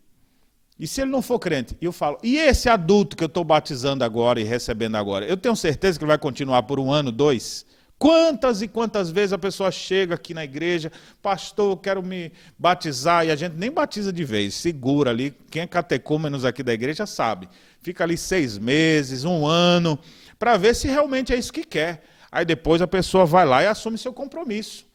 E 0.79 0.87
se 0.87 1.03
ele 1.03 1.11
não 1.11 1.21
for 1.21 1.39
crente? 1.39 1.77
E 1.79 1.85
eu 1.85 1.93
falo: 1.93 2.19
E 2.23 2.39
esse 2.39 2.69
adulto 2.71 3.15
que 3.17 3.23
eu 3.23 3.27
estou 3.27 3.45
batizando 3.45 4.03
agora 4.03 4.41
e 4.41 4.45
recebendo 4.45 4.97
agora? 4.97 5.27
Eu 5.27 5.37
tenho 5.37 5.55
certeza 5.55 5.99
que 5.99 6.05
ele 6.05 6.09
vai 6.09 6.19
continuar 6.19 6.63
por 6.63 6.81
um 6.81 6.91
ano, 6.91 7.13
dois? 7.13 7.67
Quantas 7.99 8.63
e 8.63 8.67
quantas 8.67 9.11
vezes 9.11 9.35
a 9.35 9.39
pessoa 9.39 9.71
chega 9.71 10.15
aqui 10.15 10.33
na 10.33 10.43
igreja, 10.43 10.91
pastor, 11.21 11.73
eu 11.73 11.77
quero 11.77 12.03
me 12.03 12.33
batizar, 12.59 13.27
e 13.27 13.31
a 13.31 13.37
gente 13.37 13.57
nem 13.57 13.71
batiza 13.71 14.11
de 14.11 14.25
vez, 14.25 14.55
segura 14.55 15.11
ali. 15.11 15.37
Quem 15.51 15.61
é 15.61 15.67
catecúmenos 15.67 16.47
aqui 16.47 16.63
da 16.63 16.73
igreja 16.73 17.05
sabe. 17.05 17.47
Fica 17.83 18.03
ali 18.03 18.17
seis 18.17 18.57
meses, 18.57 19.25
um 19.25 19.47
ano, 19.47 19.99
para 20.41 20.57
ver 20.57 20.75
se 20.75 20.89
realmente 20.89 21.35
é 21.35 21.37
isso 21.37 21.53
que 21.53 21.63
quer. 21.63 22.03
Aí 22.33 22.47
depois 22.47 22.81
a 22.81 22.87
pessoa 22.87 23.27
vai 23.27 23.45
lá 23.45 23.63
e 23.63 23.67
assume 23.67 23.99
seu 23.99 24.13
compromisso. 24.13 24.87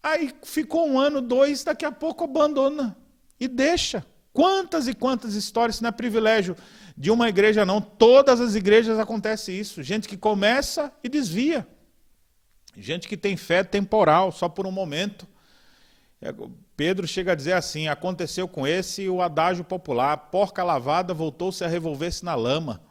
Aí 0.00 0.32
ficou 0.44 0.88
um 0.88 0.96
ano, 0.96 1.20
dois, 1.20 1.64
daqui 1.64 1.84
a 1.84 1.90
pouco 1.90 2.22
abandona 2.22 2.96
e 3.40 3.48
deixa. 3.48 4.06
Quantas 4.32 4.86
e 4.86 4.94
quantas 4.94 5.34
histórias, 5.34 5.76
isso 5.76 5.82
não 5.82 5.88
é 5.88 5.92
privilégio 5.92 6.56
de 6.96 7.10
uma 7.10 7.28
igreja, 7.28 7.66
não. 7.66 7.80
Todas 7.80 8.40
as 8.40 8.54
igrejas 8.54 8.96
acontece 9.00 9.50
isso. 9.50 9.82
Gente 9.82 10.06
que 10.06 10.16
começa 10.16 10.92
e 11.02 11.08
desvia. 11.08 11.66
Gente 12.76 13.08
que 13.08 13.16
tem 13.16 13.36
fé 13.36 13.64
temporal, 13.64 14.30
só 14.30 14.48
por 14.48 14.68
um 14.68 14.70
momento. 14.70 15.26
É, 16.22 16.32
Pedro 16.76 17.08
chega 17.08 17.32
a 17.32 17.34
dizer 17.34 17.54
assim: 17.54 17.88
aconteceu 17.88 18.46
com 18.46 18.64
esse 18.64 19.08
o 19.08 19.20
adágio 19.20 19.64
popular: 19.64 20.16
porca 20.16 20.62
lavada 20.62 21.12
voltou-se 21.12 21.64
a 21.64 21.66
revolver-se 21.66 22.24
na 22.24 22.36
lama. 22.36 22.85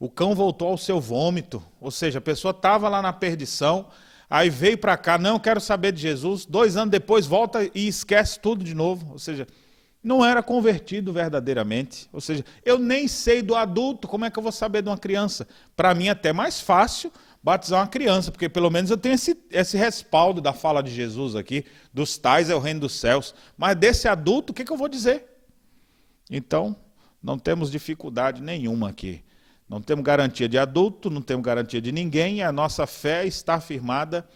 O 0.00 0.08
cão 0.08 0.34
voltou 0.34 0.68
ao 0.68 0.78
seu 0.78 0.98
vômito. 0.98 1.62
Ou 1.78 1.90
seja, 1.90 2.18
a 2.18 2.22
pessoa 2.22 2.52
estava 2.52 2.88
lá 2.88 3.02
na 3.02 3.12
perdição, 3.12 3.86
aí 4.30 4.48
veio 4.48 4.78
para 4.78 4.96
cá, 4.96 5.18
não 5.18 5.38
quero 5.38 5.60
saber 5.60 5.92
de 5.92 6.00
Jesus. 6.00 6.46
Dois 6.46 6.74
anos 6.78 6.90
depois 6.90 7.26
volta 7.26 7.70
e 7.74 7.86
esquece 7.86 8.40
tudo 8.40 8.64
de 8.64 8.74
novo. 8.74 9.12
Ou 9.12 9.18
seja, 9.18 9.46
não 10.02 10.24
era 10.24 10.42
convertido 10.42 11.12
verdadeiramente. 11.12 12.08
Ou 12.14 12.20
seja, 12.20 12.42
eu 12.64 12.78
nem 12.78 13.06
sei 13.06 13.42
do 13.42 13.54
adulto, 13.54 14.08
como 14.08 14.24
é 14.24 14.30
que 14.30 14.38
eu 14.38 14.42
vou 14.42 14.50
saber 14.50 14.82
de 14.82 14.88
uma 14.88 14.96
criança? 14.96 15.46
Para 15.76 15.94
mim, 15.94 16.06
é 16.06 16.10
até 16.10 16.32
mais 16.32 16.62
fácil 16.62 17.12
batizar 17.42 17.80
uma 17.80 17.86
criança, 17.86 18.30
porque 18.30 18.48
pelo 18.48 18.70
menos 18.70 18.90
eu 18.90 18.96
tenho 18.96 19.14
esse, 19.14 19.36
esse 19.50 19.76
respaldo 19.76 20.40
da 20.40 20.52
fala 20.52 20.82
de 20.82 20.90
Jesus 20.90 21.34
aqui, 21.34 21.64
dos 21.92 22.18
tais 22.18 22.50
é 22.50 22.54
o 22.54 22.58
reino 22.58 22.80
dos 22.80 22.98
céus. 22.98 23.34
Mas 23.56 23.76
desse 23.76 24.08
adulto, 24.08 24.52
o 24.52 24.54
que, 24.54 24.64
que 24.64 24.72
eu 24.72 24.78
vou 24.78 24.88
dizer? 24.88 25.26
Então, 26.30 26.74
não 27.22 27.38
temos 27.38 27.70
dificuldade 27.70 28.40
nenhuma 28.40 28.88
aqui. 28.88 29.22
Não 29.70 29.80
temos 29.80 30.04
garantia 30.04 30.48
de 30.48 30.58
adulto, 30.58 31.08
não 31.08 31.22
temos 31.22 31.44
garantia 31.44 31.80
de 31.80 31.92
ninguém, 31.92 32.42
a 32.42 32.50
nossa 32.50 32.88
fé 32.88 33.24
está 33.24 33.60
firmada 33.60 34.28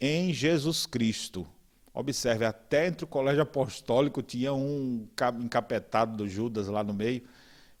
em 0.00 0.32
Jesus 0.32 0.84
Cristo. 0.84 1.46
Observe, 1.94 2.44
até 2.44 2.88
entre 2.88 3.04
o 3.04 3.06
colégio 3.06 3.40
apostólico 3.40 4.20
tinha 4.20 4.52
um 4.52 5.06
encapetado 5.40 6.16
do 6.16 6.28
Judas 6.28 6.66
lá 6.66 6.82
no 6.82 6.92
meio. 6.92 7.22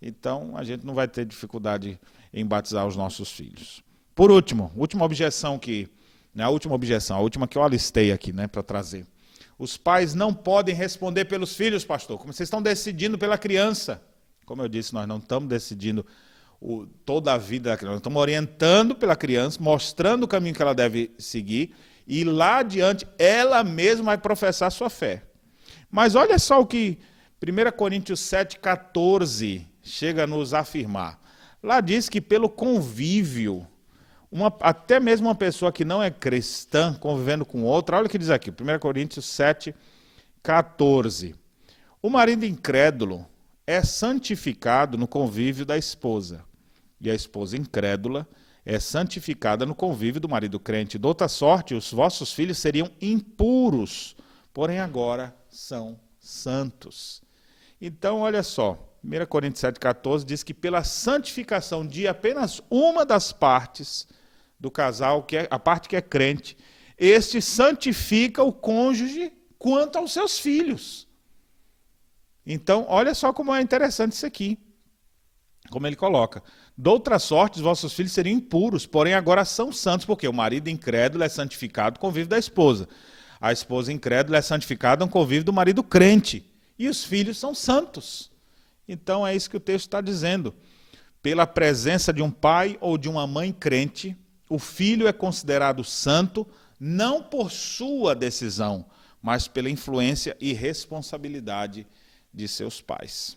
Então, 0.00 0.56
a 0.56 0.62
gente 0.62 0.86
não 0.86 0.94
vai 0.94 1.08
ter 1.08 1.24
dificuldade 1.24 1.98
em 2.32 2.46
batizar 2.46 2.86
os 2.86 2.94
nossos 2.94 3.32
filhos. 3.32 3.82
Por 4.14 4.30
último, 4.30 4.70
última 4.76 5.04
objeção 5.04 5.58
que, 5.58 5.88
né, 6.32 6.44
a 6.44 6.48
última 6.48 6.76
objeção, 6.76 7.16
a 7.16 7.20
última 7.20 7.48
que 7.48 7.58
eu 7.58 7.64
alistei 7.64 8.12
aqui, 8.12 8.32
né, 8.32 8.46
para 8.46 8.62
trazer. 8.62 9.04
Os 9.58 9.76
pais 9.76 10.14
não 10.14 10.32
podem 10.32 10.76
responder 10.76 11.24
pelos 11.24 11.56
filhos, 11.56 11.84
pastor. 11.84 12.18
Como 12.18 12.32
vocês 12.32 12.46
estão 12.46 12.62
decidindo 12.62 13.18
pela 13.18 13.36
criança. 13.36 14.00
Como 14.46 14.62
eu 14.62 14.68
disse, 14.68 14.94
nós 14.94 15.08
não 15.08 15.18
estamos 15.18 15.48
decidindo 15.48 16.06
o, 16.60 16.86
toda 17.04 17.32
a 17.32 17.38
vida 17.38 17.70
da 17.70 17.76
criança. 17.76 17.98
Estamos 17.98 18.20
orientando 18.20 18.94
pela 18.94 19.16
criança, 19.16 19.58
mostrando 19.60 20.24
o 20.24 20.28
caminho 20.28 20.54
que 20.54 20.62
ela 20.62 20.74
deve 20.74 21.10
seguir, 21.18 21.74
e 22.06 22.24
lá 22.24 22.58
adiante 22.58 23.06
ela 23.18 23.62
mesma 23.64 24.06
vai 24.06 24.18
professar 24.18 24.70
sua 24.70 24.90
fé. 24.90 25.22
Mas 25.90 26.14
olha 26.14 26.38
só 26.38 26.60
o 26.60 26.66
que 26.66 26.98
1 27.42 27.76
Coríntios 27.76 28.20
7,14 28.20 29.66
chega 29.82 30.24
a 30.24 30.26
nos 30.26 30.54
afirmar. 30.54 31.20
Lá 31.62 31.80
diz 31.80 32.08
que 32.08 32.20
pelo 32.20 32.48
convívio 32.48 33.66
uma, 34.30 34.52
até 34.60 34.98
mesmo 34.98 35.28
uma 35.28 35.34
pessoa 35.34 35.72
que 35.72 35.84
não 35.84 36.02
é 36.02 36.10
cristã, 36.10 36.92
convivendo 36.94 37.46
com 37.46 37.62
outra, 37.62 37.96
olha 37.96 38.06
o 38.06 38.10
que 38.10 38.18
diz 38.18 38.30
aqui, 38.30 38.50
1 38.50 38.78
Coríntios 38.80 39.26
7, 39.26 39.72
14. 40.42 41.36
O 42.02 42.10
marido 42.10 42.44
incrédulo 42.44 43.24
é 43.66 43.82
santificado 43.82 44.98
no 44.98 45.08
convívio 45.08 45.64
da 45.64 45.76
esposa, 45.76 46.44
e 47.00 47.10
a 47.10 47.14
esposa 47.14 47.56
incrédula 47.56 48.28
é 48.64 48.78
santificada 48.80 49.66
no 49.66 49.74
convívio 49.74 50.20
do 50.20 50.28
marido 50.28 50.58
crente. 50.58 50.98
De 50.98 51.06
outra 51.06 51.28
sorte, 51.28 51.74
os 51.74 51.92
vossos 51.92 52.32
filhos 52.32 52.58
seriam 52.58 52.90
impuros, 53.00 54.16
porém 54.52 54.78
agora 54.78 55.36
são 55.48 56.00
santos. 56.18 57.22
Então, 57.80 58.20
olha 58.20 58.42
só, 58.42 58.96
1 59.04 59.26
Coríntios 59.26 59.62
7,14 59.62 60.24
diz 60.24 60.42
que 60.42 60.54
pela 60.54 60.82
santificação 60.82 61.86
de 61.86 62.08
apenas 62.08 62.62
uma 62.70 63.04
das 63.04 63.32
partes, 63.32 64.06
do 64.58 64.70
casal, 64.70 65.24
que 65.24 65.36
é 65.36 65.48
a 65.50 65.58
parte 65.58 65.88
que 65.88 65.96
é 65.96 66.00
crente, 66.00 66.56
este 66.96 67.42
santifica 67.42 68.42
o 68.42 68.52
cônjuge 68.52 69.30
quanto 69.58 69.98
aos 69.98 70.12
seus 70.12 70.38
filhos. 70.38 71.06
Então, 72.46 72.86
olha 72.88 73.14
só 73.14 73.32
como 73.32 73.54
é 73.54 73.60
interessante 73.60 74.12
isso 74.12 74.26
aqui. 74.26 74.58
Como 75.70 75.86
ele 75.86 75.96
coloca. 75.96 76.42
Doutra 76.76 77.18
sorte, 77.18 77.56
os 77.56 77.62
vossos 77.62 77.92
filhos 77.92 78.12
seriam 78.12 78.36
impuros, 78.36 78.84
porém 78.86 79.14
agora 79.14 79.44
são 79.44 79.72
santos, 79.72 80.04
porque 80.04 80.28
o 80.28 80.32
marido 80.32 80.68
incrédulo 80.68 81.24
é 81.24 81.28
santificado 81.28 81.98
convívio 81.98 82.28
da 82.28 82.38
esposa. 82.38 82.88
A 83.40 83.52
esposa 83.52 83.92
incrédula 83.92 84.38
é 84.38 84.42
santificada 84.42 85.04
com 85.04 85.08
o 85.08 85.12
convívio 85.12 85.44
do 85.44 85.52
marido 85.52 85.82
crente. 85.82 86.50
E 86.78 86.88
os 86.88 87.04
filhos 87.04 87.38
são 87.38 87.54
santos. 87.54 88.30
Então 88.86 89.26
é 89.26 89.34
isso 89.34 89.48
que 89.48 89.56
o 89.56 89.60
texto 89.60 89.86
está 89.86 90.00
dizendo. 90.00 90.54
Pela 91.22 91.46
presença 91.46 92.12
de 92.12 92.22
um 92.22 92.30
pai 92.30 92.76
ou 92.80 92.98
de 92.98 93.08
uma 93.08 93.26
mãe 93.26 93.52
crente, 93.52 94.16
o 94.48 94.58
filho 94.58 95.08
é 95.08 95.12
considerado 95.12 95.82
santo 95.82 96.46
não 96.78 97.22
por 97.22 97.50
sua 97.50 98.14
decisão, 98.14 98.84
mas 99.22 99.48
pela 99.48 99.70
influência 99.70 100.36
e 100.38 100.52
responsabilidade 100.52 101.82
de 101.82 101.86
seus 102.48 102.80
pais. 102.80 103.36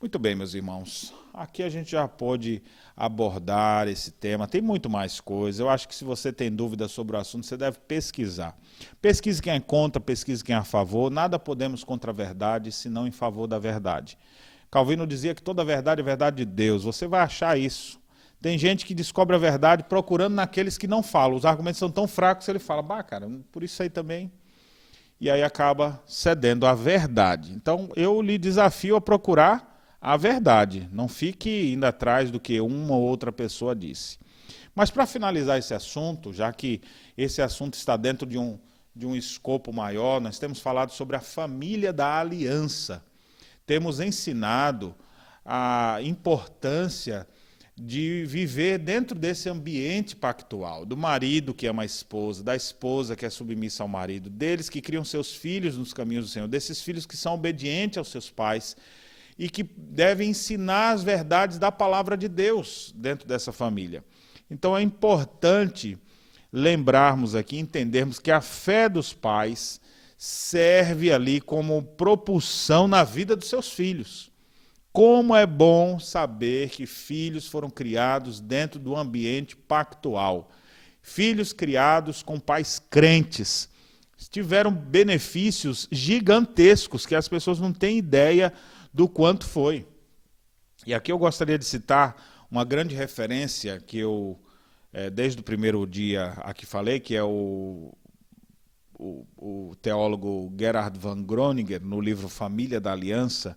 Muito 0.00 0.18
bem, 0.18 0.34
meus 0.34 0.54
irmãos. 0.54 1.12
Aqui 1.32 1.62
a 1.62 1.68
gente 1.68 1.90
já 1.90 2.08
pode 2.08 2.62
abordar 2.96 3.86
esse 3.86 4.10
tema. 4.10 4.48
Tem 4.48 4.60
muito 4.60 4.88
mais 4.88 5.20
coisa. 5.20 5.62
Eu 5.62 5.68
acho 5.68 5.86
que 5.86 5.94
se 5.94 6.04
você 6.04 6.32
tem 6.32 6.50
dúvidas 6.50 6.90
sobre 6.90 7.16
o 7.16 7.20
assunto, 7.20 7.46
você 7.46 7.56
deve 7.56 7.78
pesquisar. 7.80 8.56
Pesquise 9.00 9.42
quem 9.42 9.52
é 9.52 9.60
contra, 9.60 10.00
pesquise 10.00 10.42
quem 10.42 10.54
é 10.54 10.58
a 10.58 10.64
favor. 10.64 11.10
Nada 11.10 11.38
podemos 11.38 11.84
contra 11.84 12.10
a 12.10 12.14
verdade, 12.14 12.72
senão 12.72 13.06
em 13.06 13.10
favor 13.10 13.46
da 13.46 13.58
verdade. 13.58 14.16
Calvino 14.70 15.06
dizia 15.06 15.34
que 15.34 15.42
toda 15.42 15.64
verdade 15.64 16.00
é 16.00 16.04
verdade 16.04 16.38
de 16.38 16.44
Deus. 16.44 16.84
Você 16.84 17.06
vai 17.06 17.20
achar 17.20 17.58
isso 17.58 18.00
tem 18.40 18.56
gente 18.56 18.86
que 18.86 18.94
descobre 18.94 19.36
a 19.36 19.38
verdade 19.38 19.84
procurando 19.84 20.34
naqueles 20.34 20.78
que 20.78 20.86
não 20.86 21.02
falam. 21.02 21.36
Os 21.36 21.44
argumentos 21.44 21.78
são 21.78 21.90
tão 21.90 22.08
fracos 22.08 22.46
que 22.46 22.50
ele 22.50 22.58
fala, 22.58 22.80
bah, 22.80 23.02
cara, 23.02 23.28
por 23.52 23.62
isso 23.62 23.82
aí 23.82 23.90
também. 23.90 24.32
E 25.20 25.30
aí 25.30 25.42
acaba 25.42 26.02
cedendo 26.06 26.66
à 26.66 26.74
verdade. 26.74 27.52
Então 27.52 27.90
eu 27.94 28.22
lhe 28.22 28.38
desafio 28.38 28.96
a 28.96 29.00
procurar 29.00 29.70
a 30.00 30.16
verdade. 30.16 30.88
Não 30.90 31.08
fique 31.08 31.72
indo 31.72 31.84
atrás 31.84 32.30
do 32.30 32.40
que 32.40 32.60
uma 32.60 32.94
ou 32.94 33.02
outra 33.02 33.30
pessoa 33.30 33.76
disse. 33.76 34.18
Mas 34.74 34.90
para 34.90 35.06
finalizar 35.06 35.58
esse 35.58 35.74
assunto, 35.74 36.32
já 36.32 36.50
que 36.52 36.80
esse 37.18 37.42
assunto 37.42 37.74
está 37.74 37.96
dentro 37.96 38.26
de 38.26 38.38
um, 38.38 38.58
de 38.96 39.06
um 39.06 39.14
escopo 39.14 39.72
maior, 39.72 40.20
nós 40.20 40.38
temos 40.38 40.58
falado 40.58 40.90
sobre 40.92 41.16
a 41.16 41.20
família 41.20 41.92
da 41.92 42.18
aliança. 42.18 43.04
Temos 43.66 44.00
ensinado 44.00 44.94
a 45.44 45.98
importância 46.02 47.26
de 47.82 48.26
viver 48.26 48.78
dentro 48.78 49.18
desse 49.18 49.48
ambiente 49.48 50.14
pactual, 50.14 50.84
do 50.84 50.98
marido 50.98 51.54
que 51.54 51.66
ama 51.66 51.82
a 51.82 51.86
esposa, 51.86 52.44
da 52.44 52.54
esposa 52.54 53.16
que 53.16 53.24
é 53.24 53.30
submissa 53.30 53.82
ao 53.82 53.88
marido, 53.88 54.28
deles 54.28 54.68
que 54.68 54.82
criam 54.82 55.02
seus 55.02 55.34
filhos 55.34 55.78
nos 55.78 55.94
caminhos 55.94 56.26
do 56.26 56.30
Senhor, 56.30 56.46
desses 56.46 56.82
filhos 56.82 57.06
que 57.06 57.16
são 57.16 57.34
obedientes 57.34 57.96
aos 57.96 58.08
seus 58.08 58.28
pais 58.28 58.76
e 59.38 59.48
que 59.48 59.62
devem 59.62 60.28
ensinar 60.28 60.90
as 60.90 61.02
verdades 61.02 61.58
da 61.58 61.72
palavra 61.72 62.18
de 62.18 62.28
Deus 62.28 62.92
dentro 62.94 63.26
dessa 63.26 63.50
família. 63.50 64.04
Então 64.50 64.76
é 64.76 64.82
importante 64.82 65.96
lembrarmos 66.52 67.34
aqui, 67.34 67.58
entendermos 67.58 68.18
que 68.18 68.30
a 68.30 68.42
fé 68.42 68.90
dos 68.90 69.14
pais 69.14 69.80
serve 70.18 71.10
ali 71.10 71.40
como 71.40 71.82
propulsão 71.82 72.86
na 72.86 73.04
vida 73.04 73.34
dos 73.34 73.48
seus 73.48 73.72
filhos. 73.72 74.29
Como 74.92 75.36
é 75.36 75.46
bom 75.46 75.98
saber 76.00 76.70
que 76.70 76.84
filhos 76.84 77.46
foram 77.46 77.70
criados 77.70 78.40
dentro 78.40 78.80
do 78.80 78.96
ambiente 78.96 79.56
pactual. 79.56 80.50
Filhos 81.00 81.52
criados 81.52 82.22
com 82.22 82.40
pais 82.40 82.82
crentes 82.90 83.68
tiveram 84.30 84.72
benefícios 84.72 85.88
gigantescos 85.90 87.06
que 87.06 87.14
as 87.14 87.28
pessoas 87.28 87.58
não 87.58 87.72
têm 87.72 87.98
ideia 87.98 88.52
do 88.92 89.08
quanto 89.08 89.46
foi. 89.46 89.86
E 90.86 90.92
aqui 90.92 91.12
eu 91.12 91.18
gostaria 91.18 91.58
de 91.58 91.64
citar 91.64 92.46
uma 92.50 92.64
grande 92.64 92.94
referência 92.94 93.80
que 93.80 93.98
eu, 93.98 94.38
é, 94.92 95.08
desde 95.08 95.40
o 95.40 95.44
primeiro 95.44 95.86
dia 95.86 96.32
aqui 96.38 96.66
falei, 96.66 96.98
que 96.98 97.14
é 97.14 97.22
o, 97.22 97.94
o, 98.92 99.26
o 99.36 99.76
teólogo 99.80 100.52
Gerhard 100.58 100.98
van 100.98 101.22
Groninger, 101.22 101.80
no 101.82 102.00
livro 102.00 102.28
Família 102.28 102.80
da 102.80 102.92
Aliança, 102.92 103.56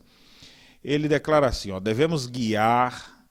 ele 0.83 1.07
declara 1.07 1.47
assim: 1.47 1.71
ó, 1.71 1.79
devemos 1.79 2.27
guiar 2.27 3.25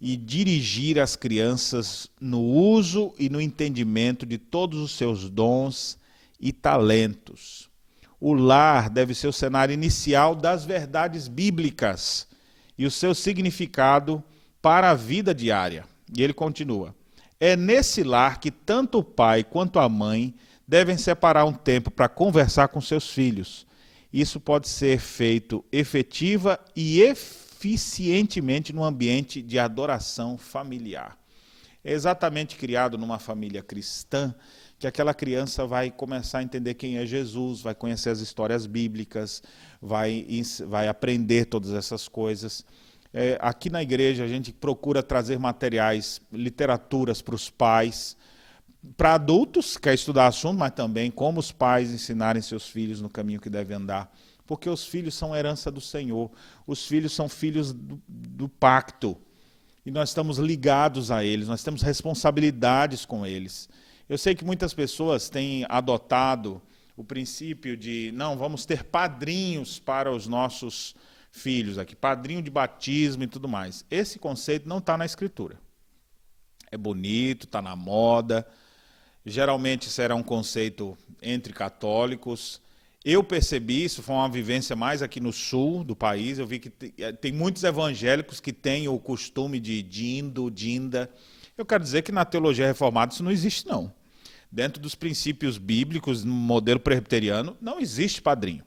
e 0.00 0.16
dirigir 0.16 0.98
as 0.98 1.16
crianças 1.16 2.08
no 2.20 2.40
uso 2.40 3.14
e 3.18 3.28
no 3.28 3.40
entendimento 3.40 4.26
de 4.26 4.38
todos 4.38 4.78
os 4.78 4.92
seus 4.92 5.28
dons 5.28 5.98
e 6.38 6.52
talentos. 6.52 7.68
O 8.20 8.34
lar 8.34 8.88
deve 8.88 9.14
ser 9.14 9.28
o 9.28 9.32
cenário 9.32 9.72
inicial 9.72 10.34
das 10.34 10.64
verdades 10.64 11.28
bíblicas 11.28 12.26
e 12.78 12.86
o 12.86 12.90
seu 12.90 13.14
significado 13.14 14.22
para 14.60 14.90
a 14.90 14.94
vida 14.94 15.34
diária. 15.34 15.84
E 16.14 16.22
ele 16.22 16.32
continua: 16.32 16.94
É 17.40 17.56
nesse 17.56 18.02
lar 18.02 18.38
que 18.38 18.50
tanto 18.50 18.98
o 18.98 19.04
pai 19.04 19.42
quanto 19.42 19.78
a 19.78 19.88
mãe 19.88 20.34
devem 20.66 20.96
separar 20.96 21.44
um 21.44 21.52
tempo 21.52 21.90
para 21.90 22.08
conversar 22.08 22.68
com 22.68 22.80
seus 22.80 23.10
filhos. 23.10 23.66
Isso 24.16 24.40
pode 24.40 24.66
ser 24.66 24.98
feito 24.98 25.62
efetiva 25.70 26.58
e 26.74 27.02
eficientemente 27.02 28.72
no 28.72 28.82
ambiente 28.82 29.42
de 29.42 29.58
adoração 29.58 30.38
familiar. 30.38 31.18
É 31.84 31.92
exatamente 31.92 32.56
criado 32.56 32.96
numa 32.96 33.18
família 33.18 33.62
cristã 33.62 34.34
que 34.78 34.86
aquela 34.86 35.12
criança 35.12 35.66
vai 35.66 35.90
começar 35.90 36.38
a 36.38 36.42
entender 36.42 36.72
quem 36.72 36.96
é 36.96 37.04
Jesus, 37.04 37.60
vai 37.60 37.74
conhecer 37.74 38.08
as 38.08 38.20
histórias 38.20 38.64
bíblicas, 38.64 39.42
vai, 39.82 40.26
vai 40.66 40.88
aprender 40.88 41.44
todas 41.44 41.72
essas 41.72 42.08
coisas. 42.08 42.64
É, 43.12 43.36
aqui 43.38 43.68
na 43.68 43.82
igreja 43.82 44.24
a 44.24 44.28
gente 44.28 44.50
procura 44.50 45.02
trazer 45.02 45.38
materiais, 45.38 46.22
literaturas 46.32 47.20
para 47.20 47.34
os 47.34 47.50
pais, 47.50 48.16
para 48.96 49.14
adultos, 49.14 49.76
quer 49.76 49.94
estudar 49.94 50.26
assunto, 50.26 50.58
mas 50.58 50.72
também 50.72 51.10
como 51.10 51.40
os 51.40 51.52
pais 51.52 51.90
ensinarem 51.90 52.42
seus 52.42 52.68
filhos 52.68 53.00
no 53.00 53.08
caminho 53.08 53.40
que 53.40 53.50
devem 53.50 53.76
andar. 53.76 54.14
Porque 54.46 54.68
os 54.70 54.86
filhos 54.86 55.14
são 55.14 55.34
herança 55.34 55.70
do 55.70 55.80
Senhor, 55.80 56.30
os 56.66 56.86
filhos 56.86 57.12
são 57.12 57.28
filhos 57.28 57.72
do, 57.72 58.00
do 58.06 58.48
pacto. 58.48 59.16
E 59.84 59.90
nós 59.90 60.10
estamos 60.10 60.38
ligados 60.38 61.10
a 61.10 61.24
eles, 61.24 61.48
nós 61.48 61.62
temos 61.62 61.82
responsabilidades 61.82 63.04
com 63.04 63.26
eles. 63.26 63.68
Eu 64.08 64.16
sei 64.18 64.34
que 64.34 64.44
muitas 64.44 64.72
pessoas 64.72 65.28
têm 65.28 65.64
adotado 65.68 66.62
o 66.96 67.04
princípio 67.04 67.76
de, 67.76 68.12
não, 68.14 68.36
vamos 68.36 68.64
ter 68.64 68.84
padrinhos 68.84 69.78
para 69.78 70.10
os 70.10 70.26
nossos 70.26 70.94
filhos 71.30 71.76
aqui, 71.76 71.94
padrinho 71.94 72.40
de 72.40 72.50
batismo 72.50 73.24
e 73.24 73.26
tudo 73.26 73.48
mais. 73.48 73.84
Esse 73.90 74.18
conceito 74.18 74.68
não 74.68 74.78
está 74.78 74.96
na 74.96 75.04
Escritura. 75.04 75.60
É 76.70 76.76
bonito, 76.76 77.44
está 77.44 77.60
na 77.60 77.76
moda, 77.76 78.46
Geralmente 79.28 79.90
era 80.00 80.14
um 80.14 80.22
conceito 80.22 80.96
entre 81.20 81.52
católicos. 81.52 82.60
Eu 83.04 83.24
percebi 83.24 83.82
isso, 83.82 84.00
foi 84.00 84.14
uma 84.14 84.28
vivência 84.28 84.76
mais 84.76 85.02
aqui 85.02 85.18
no 85.18 85.32
sul 85.32 85.82
do 85.82 85.96
país. 85.96 86.38
Eu 86.38 86.46
vi 86.46 86.60
que 86.60 86.72
eh, 86.96 87.10
tem 87.10 87.32
muitos 87.32 87.64
evangélicos 87.64 88.38
que 88.38 88.52
têm 88.52 88.86
o 88.86 88.96
costume 89.00 89.58
de 89.58 89.82
dindo, 89.82 90.48
dinda. 90.48 91.10
Eu 91.58 91.66
quero 91.66 91.82
dizer 91.82 92.02
que 92.02 92.12
na 92.12 92.24
teologia 92.24 92.68
reformada 92.68 93.12
isso 93.12 93.24
não 93.24 93.32
existe, 93.32 93.66
não. 93.66 93.92
Dentro 94.50 94.80
dos 94.80 94.94
princípios 94.94 95.58
bíblicos, 95.58 96.22
no 96.22 96.32
modelo 96.32 96.78
presbiteriano, 96.78 97.56
não 97.60 97.80
existe 97.80 98.22
padrinho. 98.22 98.64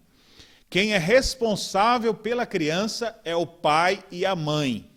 Quem 0.69 0.91
é 0.93 0.97
responsável 0.97 2.13
pela 2.13 2.45
criança 2.45 3.17
é 3.23 3.33
o 3.33 3.47
pai 3.47 4.03
e 4.11 4.25
a 4.25 4.35
mãe. 4.35 4.89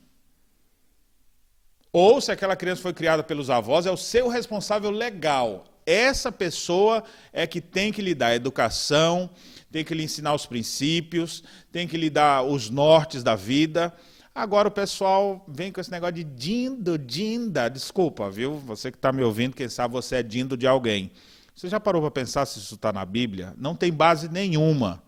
Ou 1.92 2.20
se 2.20 2.32
aquela 2.32 2.56
criança 2.56 2.80
foi 2.80 2.94
criada 2.94 3.22
pelos 3.22 3.50
avós, 3.50 3.84
é 3.84 3.90
o 3.90 3.96
seu 3.96 4.26
responsável 4.28 4.90
legal. 4.90 5.64
Essa 5.84 6.32
pessoa 6.32 7.04
é 7.32 7.46
que 7.46 7.60
tem 7.60 7.92
que 7.92 8.00
lhe 8.00 8.14
dar 8.14 8.34
educação, 8.34 9.28
tem 9.70 9.84
que 9.84 9.94
lhe 9.94 10.02
ensinar 10.02 10.32
os 10.32 10.46
princípios, 10.46 11.44
tem 11.70 11.86
que 11.86 11.98
lhe 11.98 12.08
dar 12.08 12.44
os 12.44 12.70
nortes 12.70 13.22
da 13.22 13.34
vida. 13.34 13.92
Agora 14.34 14.68
o 14.68 14.70
pessoal 14.70 15.44
vem 15.46 15.70
com 15.70 15.80
esse 15.82 15.90
negócio 15.90 16.14
de 16.14 16.24
dindo, 16.24 16.96
dinda. 16.96 17.68
Desculpa, 17.68 18.30
viu? 18.30 18.54
Você 18.60 18.90
que 18.90 18.96
está 18.96 19.12
me 19.12 19.22
ouvindo, 19.22 19.54
quem 19.54 19.68
sabe 19.68 19.92
você 19.92 20.16
é 20.16 20.22
dindo 20.22 20.56
de 20.56 20.66
alguém. 20.66 21.10
Você 21.54 21.68
já 21.68 21.78
parou 21.78 22.00
para 22.00 22.10
pensar 22.10 22.46
se 22.46 22.58
isso 22.58 22.76
está 22.76 22.90
na 22.90 23.04
Bíblia? 23.04 23.52
Não 23.58 23.74
tem 23.74 23.92
base 23.92 24.30
nenhuma. 24.30 25.02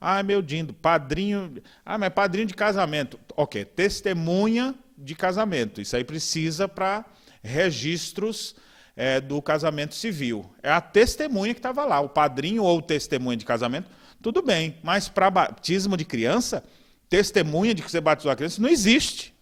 Ah, 0.00 0.22
meu 0.22 0.40
dindo, 0.40 0.72
padrinho. 0.72 1.62
Ah, 1.84 1.98
mas 1.98 2.08
padrinho 2.08 2.46
de 2.46 2.54
casamento. 2.54 3.20
Ok, 3.36 3.64
testemunha 3.66 4.74
de 5.02 5.14
casamento. 5.14 5.80
Isso 5.80 5.96
aí 5.96 6.04
precisa 6.04 6.68
para 6.68 7.04
registros 7.42 8.54
é, 8.96 9.20
do 9.20 9.42
casamento 9.42 9.94
civil. 9.94 10.50
É 10.62 10.70
a 10.70 10.80
testemunha 10.80 11.52
que 11.54 11.58
estava 11.58 11.84
lá, 11.84 12.00
o 12.00 12.08
padrinho 12.08 12.62
ou 12.62 12.80
testemunha 12.80 13.36
de 13.36 13.44
casamento, 13.44 13.90
tudo 14.20 14.42
bem. 14.42 14.76
Mas 14.82 15.08
para 15.08 15.30
batismo 15.30 15.96
de 15.96 16.04
criança, 16.04 16.62
testemunha 17.08 17.74
de 17.74 17.82
que 17.82 17.90
você 17.90 18.00
batizou 18.00 18.30
a 18.30 18.36
criança 18.36 18.62
não 18.62 18.68
existe. 18.68 19.34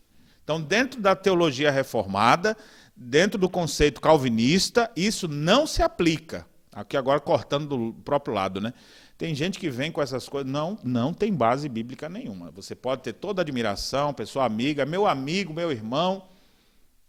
Então, 0.43 0.61
dentro 0.61 1.01
da 1.01 1.15
teologia 1.15 1.71
reformada, 1.71 2.57
dentro 2.97 3.39
do 3.39 3.49
conceito 3.49 4.01
calvinista, 4.01 4.91
isso 4.97 5.29
não 5.29 5.67
se 5.67 5.83
aplica. 5.83 6.47
Aqui 6.73 6.97
agora 6.97 7.21
cortando 7.21 7.67
do 7.67 7.93
próprio 8.03 8.35
lado, 8.35 8.61
né? 8.61 8.73
Tem 9.21 9.35
gente 9.35 9.59
que 9.59 9.69
vem 9.69 9.93
com 9.93 10.01
essas 10.01 10.27
coisas, 10.31 10.51
não, 10.51 10.79
não 10.83 11.13
tem 11.13 11.31
base 11.31 11.69
bíblica 11.69 12.09
nenhuma. 12.09 12.51
Você 12.53 12.75
pode 12.75 13.03
ter 13.03 13.13
toda 13.13 13.43
admiração, 13.43 14.15
pessoa 14.15 14.47
amiga, 14.47 14.87
meu 14.87 15.07
amigo, 15.07 15.53
meu 15.53 15.71
irmão, 15.71 16.23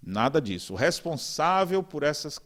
nada 0.04 0.42
disso. 0.42 0.74
O 0.74 0.76
responsável 0.76 1.82
por, 1.82 2.04
essas, 2.04 2.38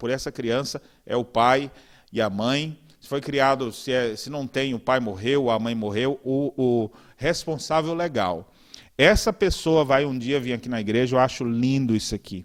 por 0.00 0.10
essa 0.10 0.32
criança 0.32 0.82
é 1.06 1.16
o 1.16 1.24
pai 1.24 1.70
e 2.12 2.20
a 2.20 2.28
mãe. 2.28 2.76
Se 3.00 3.06
foi 3.06 3.20
criado, 3.20 3.70
se, 3.70 3.92
é, 3.92 4.16
se 4.16 4.28
não 4.28 4.44
tem, 4.44 4.74
o 4.74 4.80
pai 4.80 4.98
morreu, 4.98 5.50
a 5.50 5.58
mãe 5.60 5.76
morreu, 5.76 6.18
o, 6.24 6.52
o 6.56 6.90
responsável 7.16 7.94
legal. 7.94 8.52
Essa 8.98 9.32
pessoa 9.32 9.84
vai 9.84 10.04
um 10.04 10.18
dia 10.18 10.40
vir 10.40 10.52
aqui 10.52 10.68
na 10.68 10.80
igreja, 10.80 11.14
eu 11.14 11.20
acho 11.20 11.44
lindo 11.44 11.94
isso 11.94 12.12
aqui. 12.12 12.44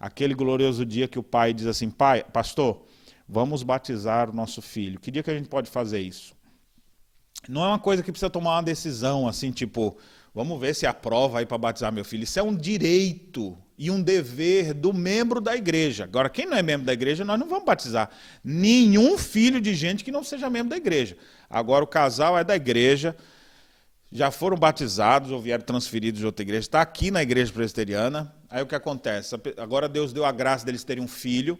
Aquele 0.00 0.34
glorioso 0.34 0.84
dia 0.84 1.06
que 1.06 1.20
o 1.20 1.22
pai 1.22 1.54
diz 1.54 1.68
assim: 1.68 1.88
pai, 1.88 2.24
pastor, 2.24 2.82
Vamos 3.32 3.62
batizar 3.62 4.28
o 4.28 4.32
nosso 4.32 4.60
filho. 4.60 4.98
Que 4.98 5.08
dia 5.08 5.22
que 5.22 5.30
a 5.30 5.34
gente 5.34 5.48
pode 5.48 5.70
fazer 5.70 6.00
isso? 6.00 6.34
Não 7.48 7.64
é 7.64 7.68
uma 7.68 7.78
coisa 7.78 8.02
que 8.02 8.10
precisa 8.10 8.28
tomar 8.28 8.56
uma 8.56 8.62
decisão 8.62 9.28
assim, 9.28 9.52
tipo, 9.52 9.96
vamos 10.34 10.60
ver 10.60 10.74
se 10.74 10.84
aprova 10.84 11.38
aí 11.38 11.46
para 11.46 11.56
batizar 11.56 11.92
meu 11.92 12.04
filho. 12.04 12.24
Isso 12.24 12.40
é 12.40 12.42
um 12.42 12.52
direito 12.52 13.56
e 13.78 13.88
um 13.88 14.02
dever 14.02 14.74
do 14.74 14.92
membro 14.92 15.40
da 15.40 15.54
igreja. 15.54 16.02
Agora, 16.02 16.28
quem 16.28 16.44
não 16.44 16.56
é 16.56 16.62
membro 16.62 16.84
da 16.84 16.92
igreja, 16.92 17.24
nós 17.24 17.38
não 17.38 17.48
vamos 17.48 17.64
batizar 17.64 18.10
nenhum 18.42 19.16
filho 19.16 19.60
de 19.60 19.76
gente 19.76 20.02
que 20.02 20.10
não 20.10 20.24
seja 20.24 20.50
membro 20.50 20.70
da 20.70 20.76
igreja. 20.76 21.16
Agora, 21.48 21.84
o 21.84 21.86
casal 21.86 22.36
é 22.36 22.42
da 22.42 22.56
igreja, 22.56 23.14
já 24.10 24.32
foram 24.32 24.56
batizados 24.56 25.30
ou 25.30 25.40
vieram 25.40 25.64
transferidos 25.64 26.18
de 26.18 26.26
outra 26.26 26.42
igreja, 26.42 26.62
está 26.62 26.82
aqui 26.82 27.12
na 27.12 27.22
igreja 27.22 27.52
presbiteriana. 27.52 28.34
Aí 28.50 28.60
o 28.60 28.66
que 28.66 28.74
acontece? 28.74 29.36
Agora 29.56 29.88
Deus 29.88 30.12
deu 30.12 30.24
a 30.24 30.32
graça 30.32 30.66
deles 30.66 30.82
terem 30.82 31.04
um 31.04 31.08
filho. 31.08 31.56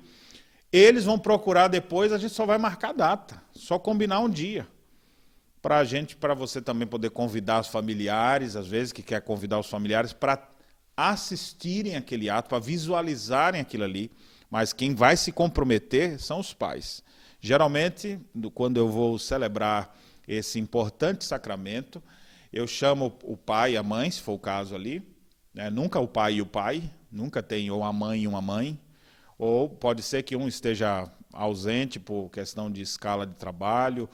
Eles 0.72 1.04
vão 1.04 1.18
procurar 1.18 1.68
depois, 1.68 2.12
a 2.12 2.18
gente 2.18 2.32
só 2.32 2.46
vai 2.46 2.58
marcar 2.58 2.92
data, 2.92 3.42
só 3.52 3.78
combinar 3.78 4.20
um 4.20 4.28
dia. 4.28 4.68
Para 5.60 5.78
a 5.78 5.84
gente, 5.84 6.16
para 6.16 6.32
você 6.32 6.62
também 6.62 6.86
poder 6.86 7.10
convidar 7.10 7.60
os 7.60 7.66
familiares, 7.68 8.56
às 8.56 8.66
vezes 8.66 8.92
que 8.92 9.02
quer 9.02 9.20
convidar 9.20 9.58
os 9.58 9.68
familiares 9.68 10.12
para 10.12 10.48
assistirem 10.96 11.96
aquele 11.96 12.30
ato, 12.30 12.48
para 12.48 12.58
visualizarem 12.58 13.60
aquilo 13.60 13.84
ali. 13.84 14.10
Mas 14.50 14.72
quem 14.72 14.94
vai 14.94 15.16
se 15.16 15.32
comprometer 15.32 16.18
são 16.18 16.40
os 16.40 16.52
pais. 16.52 17.02
Geralmente, 17.40 18.18
quando 18.54 18.76
eu 18.78 18.88
vou 18.88 19.18
celebrar 19.18 19.96
esse 20.26 20.58
importante 20.58 21.24
sacramento, 21.24 22.02
eu 22.52 22.66
chamo 22.66 23.16
o 23.22 23.36
pai 23.36 23.72
e 23.72 23.76
a 23.76 23.82
mãe, 23.82 24.10
se 24.10 24.20
for 24.20 24.32
o 24.32 24.38
caso 24.38 24.74
ali. 24.74 25.02
Né? 25.54 25.70
Nunca 25.70 25.98
o 26.00 26.08
pai 26.08 26.34
e 26.34 26.42
o 26.42 26.46
pai, 26.46 26.90
nunca 27.10 27.42
tem 27.42 27.70
ou 27.70 27.82
a 27.82 27.92
mãe 27.92 28.22
e 28.22 28.28
uma 28.28 28.40
mãe, 28.40 28.78
ou 29.40 29.70
pode 29.70 30.02
ser 30.02 30.22
que 30.22 30.36
um 30.36 30.46
esteja 30.46 31.10
ausente 31.32 31.98
por 31.98 32.28
questão 32.28 32.70
de 32.70 32.82
escala 32.82 33.26
de 33.26 33.32
trabalho, 33.32 34.06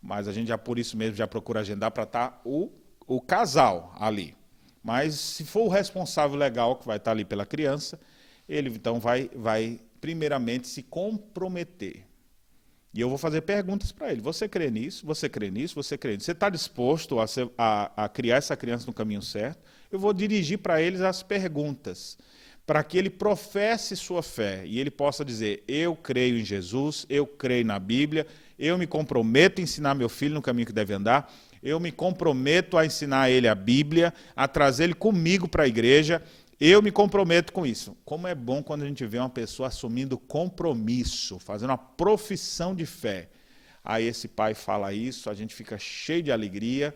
mas 0.00 0.26
a 0.26 0.32
gente 0.32 0.48
já 0.48 0.56
por 0.56 0.78
isso 0.78 0.96
mesmo 0.96 1.14
já 1.14 1.26
procura 1.26 1.60
agendar 1.60 1.90
para 1.90 2.04
estar 2.04 2.28
tá 2.30 2.40
o, 2.46 2.72
o 3.06 3.20
casal 3.20 3.94
ali. 4.00 4.34
Mas 4.82 5.16
se 5.16 5.44
for 5.44 5.66
o 5.66 5.68
responsável 5.68 6.34
legal 6.34 6.76
que 6.76 6.86
vai 6.86 6.96
estar 6.96 7.10
tá 7.10 7.14
ali 7.14 7.26
pela 7.26 7.44
criança, 7.44 8.00
ele 8.48 8.70
então 8.70 8.98
vai, 8.98 9.30
vai 9.36 9.78
primeiramente 10.00 10.66
se 10.66 10.82
comprometer. 10.82 12.06
E 12.94 13.02
eu 13.02 13.08
vou 13.10 13.18
fazer 13.18 13.42
perguntas 13.42 13.92
para 13.92 14.10
ele. 14.10 14.22
Você 14.22 14.48
crê 14.48 14.70
nisso? 14.70 15.04
Você 15.04 15.28
crê 15.28 15.50
nisso? 15.50 15.74
Você 15.74 15.98
crê 15.98 16.14
nisso? 16.14 16.24
Você 16.24 16.32
está 16.32 16.48
disposto 16.48 17.20
a, 17.20 17.26
ser, 17.26 17.50
a, 17.58 18.04
a 18.04 18.08
criar 18.08 18.36
essa 18.36 18.56
criança 18.56 18.86
no 18.86 18.94
caminho 18.94 19.20
certo? 19.20 19.60
Eu 19.92 19.98
vou 19.98 20.14
dirigir 20.14 20.58
para 20.58 20.80
eles 20.80 21.02
as 21.02 21.22
perguntas 21.22 22.16
para 22.70 22.84
que 22.84 22.96
ele 22.96 23.10
professe 23.10 23.96
sua 23.96 24.22
fé 24.22 24.62
e 24.64 24.78
ele 24.78 24.92
possa 24.92 25.24
dizer: 25.24 25.64
Eu 25.66 25.96
creio 25.96 26.38
em 26.38 26.44
Jesus, 26.44 27.04
eu 27.10 27.26
creio 27.26 27.66
na 27.66 27.80
Bíblia, 27.80 28.24
eu 28.56 28.78
me 28.78 28.86
comprometo 28.86 29.60
a 29.60 29.64
ensinar 29.64 29.92
meu 29.92 30.08
filho 30.08 30.34
no 30.34 30.40
caminho 30.40 30.68
que 30.68 30.72
deve 30.72 30.94
andar, 30.94 31.34
eu 31.60 31.80
me 31.80 31.90
comprometo 31.90 32.78
a 32.78 32.86
ensinar 32.86 33.28
ele 33.28 33.48
a 33.48 33.56
Bíblia, 33.56 34.14
a 34.36 34.46
trazer 34.46 34.84
ele 34.84 34.94
comigo 34.94 35.48
para 35.48 35.64
a 35.64 35.66
igreja, 35.66 36.22
eu 36.60 36.80
me 36.80 36.92
comprometo 36.92 37.52
com 37.52 37.66
isso. 37.66 37.96
Como 38.04 38.28
é 38.28 38.36
bom 38.36 38.62
quando 38.62 38.82
a 38.82 38.86
gente 38.86 39.04
vê 39.04 39.18
uma 39.18 39.28
pessoa 39.28 39.66
assumindo 39.66 40.16
compromisso, 40.16 41.40
fazendo 41.40 41.70
uma 41.70 41.76
profissão 41.76 42.72
de 42.72 42.86
fé. 42.86 43.30
Aí 43.84 44.06
esse 44.06 44.28
pai 44.28 44.54
fala 44.54 44.92
isso, 44.92 45.28
a 45.28 45.34
gente 45.34 45.56
fica 45.56 45.76
cheio 45.76 46.22
de 46.22 46.30
alegria 46.30 46.94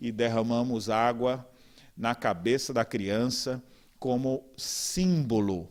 e 0.00 0.10
derramamos 0.10 0.90
água 0.90 1.48
na 1.96 2.12
cabeça 2.12 2.74
da 2.74 2.84
criança 2.84 3.62
como 4.02 4.42
símbolo 4.56 5.68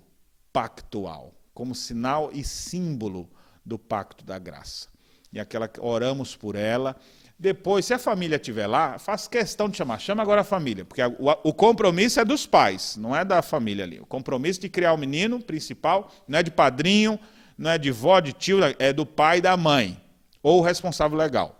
pactual, 0.54 1.34
como 1.54 1.76
sinal 1.76 2.30
e 2.32 2.46
símbolo 2.46 3.30
do 3.66 3.78
pacto 3.78 4.24
da 4.24 4.40
graça. 4.40 4.88
E 5.34 5.38
aquela 5.38 5.70
oramos 5.80 6.34
por 6.34 6.56
ela. 6.56 6.96
Depois, 7.38 7.84
se 7.84 7.94
a 7.94 8.00
família 8.00 8.38
estiver 8.38 8.68
lá, 8.68 8.98
faz 8.98 9.28
questão 9.28 9.68
de 9.68 9.76
chamar. 9.76 10.00
Chama 10.00 10.24
agora 10.24 10.40
a 10.40 10.46
família, 10.46 10.86
porque 10.86 11.04
o, 11.04 11.30
o 11.44 11.54
compromisso 11.54 12.22
é 12.22 12.24
dos 12.24 12.46
pais, 12.46 12.96
não 12.96 13.14
é 13.14 13.26
da 13.26 13.42
família 13.42 13.84
ali. 13.84 14.00
O 14.00 14.06
compromisso 14.06 14.62
de 14.62 14.70
criar 14.70 14.94
o 14.94 14.98
menino 14.98 15.42
principal 15.42 16.10
não 16.26 16.40
é 16.40 16.44
de 16.44 16.52
padrinho, 16.52 17.20
não 17.58 17.70
é 17.70 17.78
de 17.78 17.92
vó, 17.92 18.22
de 18.22 18.32
tio, 18.32 18.60
é 18.80 18.94
do 18.94 19.06
pai 19.06 19.40
e 19.40 19.42
da 19.42 19.58
mãe, 19.58 20.02
ou 20.42 20.60
o 20.60 20.64
responsável 20.64 21.18
legal. 21.18 21.60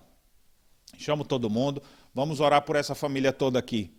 Chamo 0.98 1.26
todo 1.26 1.50
mundo, 1.50 1.84
vamos 2.16 2.40
orar 2.40 2.62
por 2.62 2.78
essa 2.78 2.96
família 2.96 3.34
toda 3.34 3.60
aqui. 3.60 3.92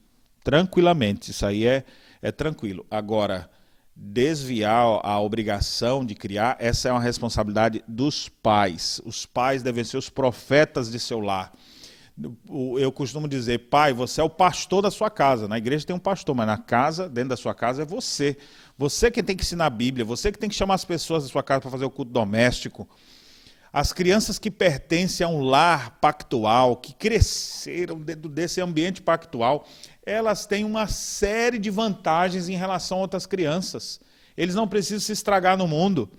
Tranquilamente, 0.43 1.33
isso 1.33 1.45
aí 1.45 1.67
é, 1.67 1.85
é 2.23 2.31
tranquilo. 2.31 2.87
Agora, 2.91 3.51
desviar 3.95 5.01
a 5.03 5.21
obrigação 5.21 6.05
de 6.05 6.15
criar, 6.15 6.57
essa 6.59 6.89
é 6.89 6.93
uma 6.93 7.01
responsabilidade 7.01 7.85
dos 7.87 8.29
pais. 8.29 9.01
Os 9.05 9.27
pais 9.27 9.63
devem 9.63 9.85
ser 9.85 9.99
os 9.99 10.09
profetas 10.09 10.91
de 10.91 10.99
seu 10.99 11.21
lar. 11.21 11.53
Eu 12.79 12.93
costumo 12.93 13.27
dizer, 13.27 13.71
pai, 13.71 13.93
você 13.93 14.21
é 14.21 14.25
o 14.25 14.31
pastor 14.31 14.83
da 14.83 14.91
sua 14.91 15.11
casa. 15.11 15.49
Na 15.49 15.59
igreja 15.59 15.87
tem 15.87 15.97
um 15.97 15.99
pastor, 15.99 16.35
mas 16.35 16.47
na 16.47 16.59
casa, 16.59 17.09
dentro 17.09 17.31
da 17.31 17.37
sua 17.37 17.55
casa, 17.55 17.83
é 17.83 17.85
você. 17.85 18.37
Você 18.77 19.11
que 19.11 19.23
tem 19.23 19.35
que 19.35 19.43
ensinar 19.43 19.67
a 19.67 19.71
Bíblia, 19.71 20.05
você 20.05 20.31
que 20.31 20.39
tem 20.39 20.49
que 20.49 20.55
chamar 20.55 20.75
as 20.75 20.85
pessoas 20.85 21.25
da 21.25 21.31
sua 21.31 21.43
casa 21.43 21.63
para 21.63 21.71
fazer 21.71 21.85
o 21.85 21.91
culto 21.91 22.13
doméstico. 22.13 22.89
As 23.73 23.91
crianças 23.91 24.39
que 24.39 24.51
pertencem 24.51 25.25
a 25.25 25.31
um 25.31 25.41
lar 25.41 25.99
pactual, 25.99 26.77
que 26.77 26.93
cresceram 26.93 27.99
dentro 27.99 28.29
desse 28.29 28.61
ambiente 28.61 29.01
pactual, 29.01 29.67
elas 30.05 30.47
têm 30.47 30.65
uma 30.65 30.87
série 30.89 31.59
de 31.59 31.71
vantagens 31.71 32.49
em 32.49 32.57
relação 32.57 32.99
a 32.99 33.03
outras 33.03 33.27
crianças. 33.27 34.01
Eles 34.37 34.55
não 34.55 34.67
precisam 34.67 35.01
se 35.01 35.13
estragar 35.13 35.57
no 35.57 35.69
mundo. 35.69 36.11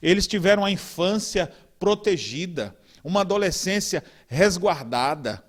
Eles 0.00 0.26
tiveram 0.26 0.64
a 0.64 0.70
infância 0.70 1.50
protegida, 1.78 2.76
uma 3.02 3.22
adolescência 3.22 4.04
resguardada. 4.28 5.42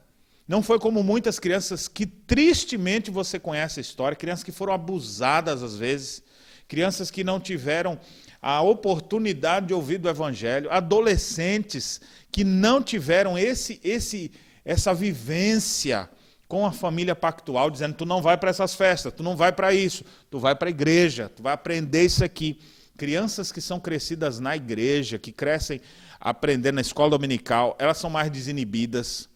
Não 0.48 0.64
foi 0.64 0.80
como 0.80 1.04
muitas 1.04 1.40
crianças 1.40 1.88
que 1.88 2.06
tristemente 2.06 3.12
você 3.12 3.40
conhece 3.40 3.80
a 3.80 3.82
história, 3.82 4.16
crianças 4.16 4.44
que 4.44 4.52
foram 4.52 4.74
abusadas 4.74 5.62
às 5.62 5.76
vezes, 5.76 6.24
crianças 6.68 7.12
que 7.12 7.24
não 7.24 7.40
tiveram 7.40 8.00
a 8.42 8.62
oportunidade 8.62 9.68
de 9.68 9.74
ouvir 9.74 9.98
do 9.98 10.10
evangelho, 10.10 10.72
adolescentes 10.72 12.00
que 12.32 12.44
não 12.44 12.82
tiveram 12.82 13.38
esse 13.38 13.80
esse 13.84 14.32
essa 14.64 14.94
vivência 14.94 16.10
com 16.48 16.66
a 16.66 16.72
família 16.72 17.16
pactual, 17.16 17.70
dizendo: 17.70 17.96
tu 17.96 18.06
não 18.06 18.22
vai 18.22 18.38
para 18.38 18.50
essas 18.50 18.76
festas, 18.76 19.14
tu 19.14 19.24
não 19.24 19.36
vai 19.36 19.52
para 19.52 19.74
isso, 19.74 20.04
tu 20.30 20.40
vai 20.40 20.56
para 20.56 20.68
a 20.68 20.72
igreja, 20.72 21.32
tu 21.34 21.44
vai 21.44 21.54
aprender 21.54 22.04
isso 22.04 22.24
aqui. 22.24 22.60
Crianças 22.98 23.52
que 23.52 23.60
são 23.60 23.80
crescidas 23.80 24.40
na 24.40 24.56
igreja, 24.56 25.20
que 25.20 25.32
crescem 25.32 25.82
aprendendo 26.20 26.76
na 26.76 26.82
escola 26.82 27.12
dominical, 27.12 27.76
elas 27.78 27.98
são 27.98 28.10
mais 28.10 28.32
desinibidas, 28.32 29.28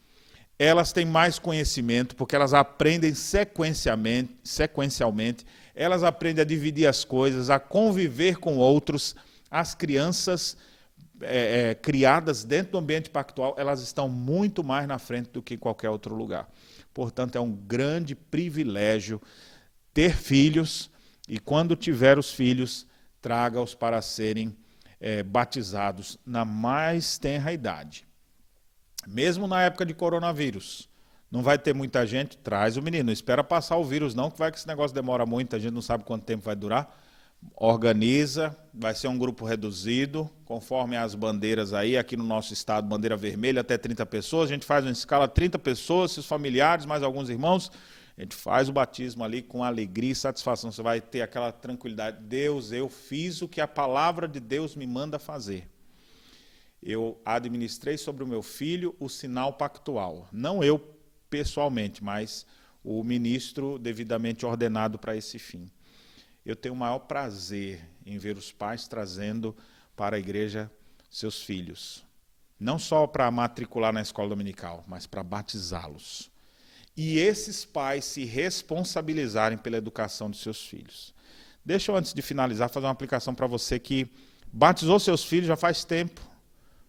elas 0.58 0.94
têm 0.94 1.06
mais 1.06 1.38
conhecimento, 1.38 2.16
porque 2.16 2.36
elas 2.36 2.54
aprendem 2.54 3.14
sequencialmente, 3.14 4.36
sequencialmente 4.44 5.46
elas 5.80 6.04
aprendem 6.04 6.42
a 6.42 6.46
dividir 6.46 6.88
as 6.88 7.06
coisas, 7.06 7.50
a 7.50 7.58
conviver 7.58 8.36
com 8.36 8.58
outros. 8.58 9.16
As 9.50 9.74
crianças 9.74 10.58
é, 11.22 11.70
é, 11.70 11.76
criadas 11.76 12.44
dentro 12.44 12.74
do 12.74 12.78
ambiente 12.80 13.10
pactual, 13.10 13.56
elas 13.58 13.82
estão 13.82 14.10
muito 14.10 14.62
mais 14.62 14.86
na 14.86 15.00
frente 15.00 15.30
do 15.30 15.42
que 15.42 15.56
qualquer 15.56 15.90
outro 15.90 16.14
lugar. 16.14 16.50
Portanto, 16.94 17.36
é 17.36 17.42
um 17.42 17.52
grande 17.52 18.16
privilégio 18.16 19.22
ter 19.94 20.16
filhos 20.16 20.90
e, 21.28 21.40
quando 21.40 21.76
tiver 21.76 22.18
os 22.18 22.32
filhos, 22.32 22.88
traga-os 23.22 23.76
para 23.76 24.02
serem 24.02 24.56
é, 25.00 25.24
batizados 25.24 26.18
na 26.26 26.44
mais 26.44 27.18
tenra 27.18 27.54
idade. 27.54 28.08
Mesmo 29.08 29.48
na 29.48 29.62
época 29.62 29.86
de 29.86 29.94
coronavírus, 29.94 30.90
não 31.32 31.44
vai 31.44 31.58
ter 31.58 31.74
muita 31.74 32.06
gente, 32.06 32.38
traz 32.38 32.76
o 32.76 32.82
menino. 32.82 33.12
Espera 33.12 33.44
passar 33.44 33.78
o 33.78 33.84
vírus, 33.84 34.16
não, 34.16 34.32
que 34.32 34.38
vai 34.38 34.52
que 34.52 34.58
esse 34.58 34.68
negócio 34.68 34.96
demora 34.96 35.26
muito, 35.26 35.56
a 35.56 35.60
gente 35.60 35.74
não 35.74 35.82
sabe 35.82 36.04
quanto 36.04 36.26
tempo 36.26 36.44
vai 36.44 36.56
durar. 36.56 36.98
Organiza, 37.56 38.56
vai 38.74 38.94
ser 38.96 39.08
um 39.08 39.18
grupo 39.18 39.46
reduzido, 39.46 40.30
conforme 40.46 40.96
as 40.98 41.16
bandeiras 41.16 41.74
aí, 41.74 41.98
aqui 41.98 42.16
no 42.16 42.24
nosso 42.24 42.54
estado, 42.54 42.88
bandeira 42.88 43.16
vermelha, 43.16 43.62
até 43.62 43.78
30 43.78 44.06
pessoas. 44.06 44.50
A 44.50 44.54
gente 44.54 44.66
faz 44.66 44.86
uma 44.86 44.92
escala 44.92 45.28
30 45.28 45.60
pessoas, 45.60 46.12
seus 46.12 46.26
familiares, 46.26 46.86
mais 46.86 47.04
alguns 47.04 47.30
irmãos. 47.30 47.72
A 48.18 48.22
gente 48.22 48.36
faz 48.36 48.68
o 48.68 48.74
batismo 48.74 49.24
ali 49.24 49.42
com 49.42 49.64
alegria 49.64 50.12
e 50.12 50.16
satisfação. 50.16 50.72
Você 50.72 50.82
vai 50.82 51.00
ter 51.00 51.22
aquela 51.22 51.54
tranquilidade. 51.54 52.22
Deus, 52.22 52.74
eu 52.74 52.90
fiz 52.90 53.42
o 53.42 53.48
que 53.48 53.62
a 53.62 53.68
palavra 53.68 54.28
de 54.28 54.42
Deus 54.42 54.76
me 54.76 54.86
manda 54.86 55.18
fazer. 55.18 55.70
Eu 56.84 57.22
administrei 57.26 57.98
sobre 57.98 58.24
o 58.24 58.28
meu 58.28 58.42
filho 58.42 58.96
o 59.00 59.08
sinal 59.08 59.54
pactual. 59.54 60.28
Não 60.32 60.62
eu 60.62 60.80
pessoalmente, 61.30 62.04
mas 62.04 62.46
o 62.84 63.04
ministro 63.04 63.78
devidamente 63.78 64.46
ordenado 64.46 64.98
para 64.98 65.16
esse 65.16 65.40
fim. 65.40 65.70
Eu 66.46 66.56
tenho 66.56 66.74
o 66.74 66.78
maior 66.78 67.00
prazer 67.00 67.82
em 68.06 68.18
ver 68.18 68.38
os 68.38 68.52
pais 68.52 68.88
trazendo 68.88 69.56
para 69.96 70.16
a 70.16 70.20
igreja 70.20 70.72
seus 71.10 71.42
filhos. 71.42 72.06
Não 72.60 72.78
só 72.78 73.08
para 73.08 73.30
matricular 73.32 73.94
na 73.94 74.02
escola 74.02 74.30
dominical, 74.30 74.84
mas 74.88 75.06
para 75.06 75.24
batizá-los. 75.24 76.30
E 76.96 77.18
esses 77.18 77.64
pais 77.64 78.04
se 78.06 78.26
responsabilizarem 78.26 79.58
pela 79.58 79.78
educação 79.78 80.30
de 80.30 80.38
seus 80.38 80.66
filhos. 80.66 81.14
Deixa 81.64 81.92
eu, 81.92 81.96
antes 81.96 82.14
de 82.14 82.22
finalizar, 82.22 82.70
fazer 82.70 82.86
uma 82.86 82.92
aplicação 82.92 83.34
para 83.34 83.48
você 83.48 83.80
que 83.80 84.12
batizou 84.52 85.00
seus 85.00 85.24
filhos 85.24 85.48
já 85.48 85.56
faz 85.56 85.84
tempo, 85.84 86.20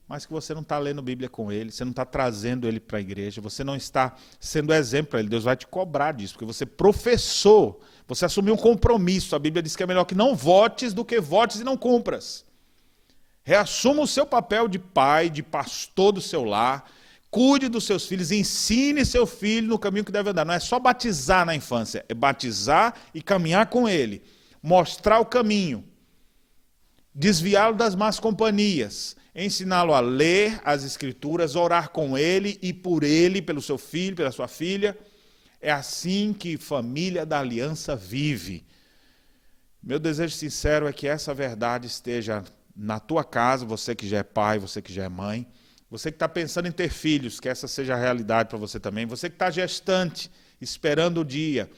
mas 0.09 0.27
que 0.27 0.33
você 0.33 0.53
não 0.53 0.63
está 0.63 0.77
lendo 0.77 1.01
Bíblia 1.01 1.29
com 1.29 1.53
ele, 1.53 1.71
você 1.71 1.85
não 1.85 1.93
está 1.93 2.05
trazendo 2.05 2.67
ele 2.67 2.81
para 2.81 2.99
a 2.99 3.01
igreja, 3.01 3.41
você 3.41 3.63
não 3.63 3.77
está 3.77 4.17
sendo 4.41 4.75
exemplo 4.75 5.13
para 5.13 5.21
ele. 5.21 5.29
Deus 5.29 5.45
vai 5.45 5.57
te 5.57 5.69
cobrar 5.69 6.11
disso, 6.11 6.35
porque 6.35 6.45
você 6.45 6.67
professou, 6.67 7.81
você 8.11 8.25
assumiu 8.25 8.55
um 8.55 8.57
compromisso. 8.57 9.37
A 9.37 9.39
Bíblia 9.39 9.63
diz 9.63 9.77
que 9.77 9.85
é 9.85 9.87
melhor 9.87 10.05
que 10.05 10.17
não 10.17 10.35
votes 10.35 10.93
do 10.93 11.05
que 11.05 11.21
votes 11.21 11.61
e 11.61 11.65
não 11.65 11.77
cumpras. 11.77 12.45
Reassuma 13.45 14.03
o 14.03 14.07
seu 14.07 14.27
papel 14.27 14.67
de 14.67 14.81
pai, 14.81 15.31
de 15.31 15.45
pastor 15.45 16.11
do 16.11 16.21
seu 16.21 16.43
lar, 16.43 16.91
cuide 17.31 17.69
dos 17.69 17.85
seus 17.85 18.07
filhos, 18.07 18.33
ensine 18.33 19.07
seu 19.07 19.27
filho 19.27 19.69
no 19.69 19.79
caminho 19.79 20.05
que 20.05 20.11
deve 20.11 20.31
andar. 20.31 20.45
Não 20.45 20.55
é 20.55 20.59
só 20.59 20.81
batizar 20.81 21.47
na 21.47 21.55
infância, 21.55 22.05
é 22.09 22.13
batizar 22.13 22.95
e 23.15 23.23
caminhar 23.23 23.67
com 23.67 23.89
ele, 23.89 24.25
mostrar 24.61 25.21
o 25.21 25.25
caminho, 25.25 25.85
desviá-lo 27.15 27.77
das 27.77 27.95
más 27.95 28.19
companhias, 28.19 29.17
ensiná-lo 29.33 29.95
a 29.95 30.01
ler 30.01 30.61
as 30.65 30.83
Escrituras, 30.83 31.55
orar 31.55 31.91
com 31.91 32.19
ele 32.19 32.59
e 32.61 32.73
por 32.73 33.05
ele, 33.05 33.41
pelo 33.41 33.63
seu 33.63 33.79
filho, 33.79 34.17
pela 34.17 34.33
sua 34.33 34.49
filha. 34.49 34.99
É 35.61 35.71
assim 35.71 36.33
que 36.33 36.57
família 36.57 37.27
da 37.27 37.39
aliança 37.39 37.95
vive. 37.95 38.65
Meu 39.83 39.99
desejo 39.99 40.35
sincero 40.35 40.87
é 40.89 40.93
que 40.93 41.07
essa 41.07 41.35
verdade 41.35 41.87
esteja 41.87 42.43
na 42.75 42.99
tua 42.99 43.23
casa, 43.23 43.67
você 43.67 43.95
que 43.95 44.09
já 44.09 44.19
é 44.19 44.23
pai, 44.23 44.59
você 44.59 44.81
que 44.81 44.93
já 44.93 45.05
é 45.05 45.09
mãe, 45.09 45.47
você 45.91 46.11
que 46.11 46.17
está 46.17 46.29
pensando 46.29 46.67
em 46.67 46.73
ter 46.73 46.89
filhos, 46.89 47.41
que 47.41 47.49
essa 47.49 47.69
seja 47.69 47.95
a 47.95 47.99
realidade 47.99 48.49
para 48.49 48.57
você 48.57 48.81
também, 48.81 49.05
você 49.05 49.29
que 49.29 49.35
está 49.35 49.51
gestante, 49.51 50.31
esperando 50.61 51.21
o 51.21 51.25
dia 51.25 51.71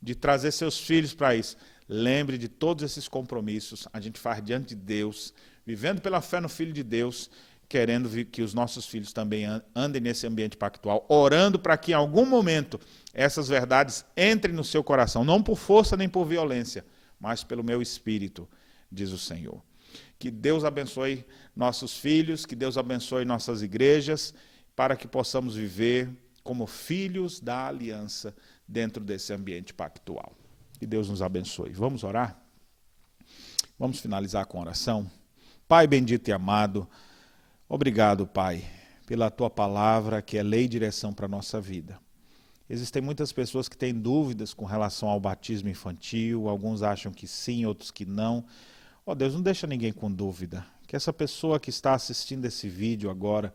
de 0.00 0.14
trazer 0.14 0.52
seus 0.52 0.78
filhos 0.78 1.14
para 1.14 1.34
isso. 1.34 1.56
Lembre 1.88 2.38
de 2.38 2.48
todos 2.48 2.84
esses 2.84 3.08
compromissos, 3.08 3.88
a 3.92 4.00
gente 4.00 4.20
faz 4.20 4.44
diante 4.44 4.74
de 4.74 4.76
Deus, 4.76 5.34
vivendo 5.66 6.00
pela 6.00 6.20
fé 6.20 6.40
no 6.40 6.48
Filho 6.48 6.72
de 6.72 6.82
Deus, 6.82 7.30
querendo 7.74 8.08
que 8.26 8.40
os 8.40 8.54
nossos 8.54 8.86
filhos 8.86 9.12
também 9.12 9.46
andem 9.74 10.00
nesse 10.00 10.28
ambiente 10.28 10.56
pactual, 10.56 11.04
orando 11.08 11.58
para 11.58 11.76
que 11.76 11.90
em 11.90 11.94
algum 11.94 12.24
momento 12.24 12.78
essas 13.12 13.48
verdades 13.48 14.04
entrem 14.16 14.54
no 14.54 14.62
seu 14.62 14.84
coração, 14.84 15.24
não 15.24 15.42
por 15.42 15.58
força 15.58 15.96
nem 15.96 16.08
por 16.08 16.24
violência, 16.24 16.86
mas 17.18 17.42
pelo 17.42 17.64
meu 17.64 17.82
espírito, 17.82 18.48
diz 18.92 19.10
o 19.10 19.18
Senhor. 19.18 19.60
Que 20.20 20.30
Deus 20.30 20.62
abençoe 20.62 21.26
nossos 21.56 21.98
filhos, 21.98 22.46
que 22.46 22.54
Deus 22.54 22.78
abençoe 22.78 23.24
nossas 23.24 23.60
igrejas, 23.60 24.32
para 24.76 24.94
que 24.94 25.08
possamos 25.08 25.56
viver 25.56 26.08
como 26.44 26.68
filhos 26.68 27.40
da 27.40 27.66
aliança 27.66 28.36
dentro 28.68 29.02
desse 29.02 29.32
ambiente 29.32 29.74
pactual. 29.74 30.32
Que 30.78 30.86
Deus 30.86 31.08
nos 31.08 31.22
abençoe. 31.22 31.72
Vamos 31.72 32.04
orar? 32.04 32.40
Vamos 33.76 33.98
finalizar 33.98 34.46
com 34.46 34.60
oração. 34.60 35.10
Pai 35.66 35.88
bendito 35.88 36.28
e 36.28 36.32
amado, 36.32 36.88
obrigado, 37.68 38.26
Pai, 38.26 38.64
pela 39.06 39.30
tua 39.30 39.50
palavra 39.50 40.22
que 40.22 40.38
é 40.38 40.42
lei 40.42 40.64
e 40.64 40.68
direção 40.68 41.12
para 41.12 41.26
a 41.26 41.28
nossa 41.28 41.60
vida. 41.60 41.98
Existem 42.68 43.02
muitas 43.02 43.30
pessoas 43.30 43.68
que 43.68 43.76
têm 43.76 43.92
dúvidas 43.92 44.54
com 44.54 44.64
relação 44.64 45.08
ao 45.08 45.20
batismo 45.20 45.68
infantil, 45.68 46.48
alguns 46.48 46.82
acham 46.82 47.12
que 47.12 47.26
sim, 47.26 47.66
outros 47.66 47.90
que 47.90 48.06
não. 48.06 48.44
Ó 49.04 49.12
oh, 49.12 49.14
Deus, 49.14 49.34
não 49.34 49.42
deixa 49.42 49.66
ninguém 49.66 49.92
com 49.92 50.10
dúvida. 50.10 50.66
Que 50.86 50.96
essa 50.96 51.12
pessoa 51.12 51.60
que 51.60 51.68
está 51.68 51.92
assistindo 51.92 52.46
esse 52.46 52.68
vídeo 52.68 53.10
agora 53.10 53.52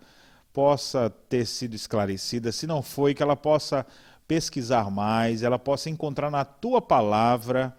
possa 0.54 1.10
ter 1.10 1.46
sido 1.46 1.76
esclarecida, 1.76 2.52
se 2.52 2.68
não 2.68 2.84
foi, 2.84 3.16
que 3.16 3.24
ela 3.24 3.36
possa 3.36 3.86
pesquisar 4.28 4.92
mais, 4.92 5.42
ela 5.42 5.58
possa 5.58 5.90
encontrar 5.90 6.30
na 6.30 6.46
tua 6.46 6.80
palavra 6.80 7.76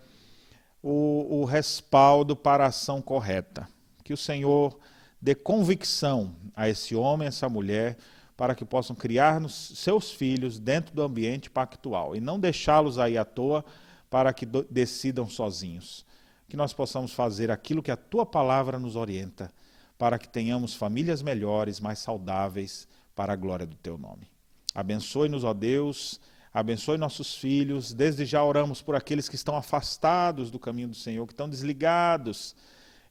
o, 0.83 1.43
o 1.43 1.45
respaldo 1.45 2.35
para 2.35 2.65
a 2.65 2.69
ação 2.69 3.01
correta. 3.01 3.69
Que 4.03 4.13
o 4.13 4.17
Senhor 4.17 4.77
dê 5.21 5.35
convicção 5.35 6.35
a 6.55 6.69
esse 6.69 6.95
homem, 6.95 7.29
essa 7.29 7.49
mulher, 7.49 7.97
para 8.37 8.55
que 8.55 8.65
possam 8.65 8.97
criar 8.97 9.39
seus 9.51 10.11
filhos 10.11 10.59
dentro 10.59 10.95
do 10.95 11.03
ambiente 11.03 11.51
pactual 11.51 12.17
e 12.17 12.21
não 12.21 12.41
deixá-los 12.41 12.99
aí 12.99 13.19
à 13.19 13.25
toa 13.25 13.65
para 14.09 14.33
que 14.33 14.47
decidam 14.47 15.29
sozinhos. 15.29 16.07
Que 16.49 16.57
nós 16.57 16.73
possamos 16.73 17.13
fazer 17.13 17.51
aquilo 17.51 17.83
que 17.83 17.91
a 17.91 17.97
tua 17.97 18.25
palavra 18.25 18.79
nos 18.79 18.97
orienta, 18.97 19.53
para 19.99 20.19
que 20.19 20.29
tenhamos 20.29 20.75
famílias 20.75 21.21
melhores, 21.21 21.79
mais 21.79 21.99
saudáveis, 21.99 22.89
para 23.15 23.35
a 23.35 23.37
glória 23.37 23.67
do 23.67 23.77
teu 23.77 23.99
nome. 23.99 24.27
Abençoe-nos, 24.75 25.45
ó 25.45 25.53
Deus, 25.53 26.19
abençoe 26.53 26.97
nossos 26.97 27.35
filhos. 27.35 27.93
Desde 27.93 28.25
já 28.25 28.43
oramos 28.43 28.81
por 28.81 28.97
aqueles 28.97 29.29
que 29.29 29.35
estão 29.35 29.55
afastados 29.55 30.51
do 30.51 30.59
caminho 30.59 30.89
do 30.89 30.97
Senhor, 30.97 31.27
que 31.27 31.35
estão 31.35 31.49
desligados 31.49 32.57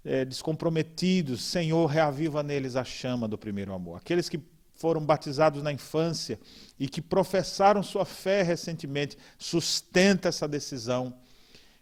é, 0.04 0.24
descomprometidos, 0.24 1.44
Senhor, 1.44 1.86
reaviva 1.86 2.42
neles 2.42 2.76
a 2.76 2.84
chama 2.84 3.28
do 3.28 3.38
primeiro 3.38 3.74
amor. 3.74 3.98
Aqueles 3.98 4.30
que 4.30 4.40
foram 4.80 5.06
batizados 5.06 5.62
na 5.62 5.74
infância 5.74 6.40
e 6.80 6.88
que 6.88 7.02
professaram 7.02 7.84
sua 7.84 8.06
fé 8.06 8.42
recentemente, 8.42 9.18
sustenta 9.38 10.30
essa 10.30 10.48
decisão. 10.48 11.14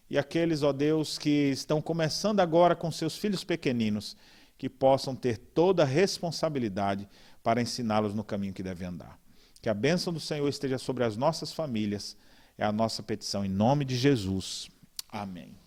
E 0.09 0.17
aqueles, 0.17 0.63
ó 0.63 0.73
Deus, 0.73 1.19
que 1.19 1.51
estão 1.51 1.79
começando 1.79 2.39
agora 2.39 2.75
com 2.75 2.91
seus 2.91 3.15
filhos 3.15 3.43
pequeninos, 3.43 4.17
que 4.57 4.67
possam 4.67 5.15
ter 5.15 5.37
toda 5.37 5.83
a 5.83 5.85
responsabilidade 5.85 7.07
para 7.43 7.61
ensiná-los 7.61 8.15
no 8.15 8.23
caminho 8.23 8.53
que 8.53 8.63
devem 8.63 8.87
andar. 8.87 9.19
Que 9.61 9.69
a 9.69 9.75
bênção 9.75 10.11
do 10.11 10.19
Senhor 10.19 10.47
esteja 10.47 10.79
sobre 10.79 11.03
as 11.03 11.15
nossas 11.15 11.53
famílias, 11.53 12.17
é 12.57 12.65
a 12.65 12.71
nossa 12.71 13.03
petição 13.03 13.45
em 13.45 13.49
nome 13.49 13.85
de 13.85 13.95
Jesus. 13.95 14.69
Amém. 15.07 15.66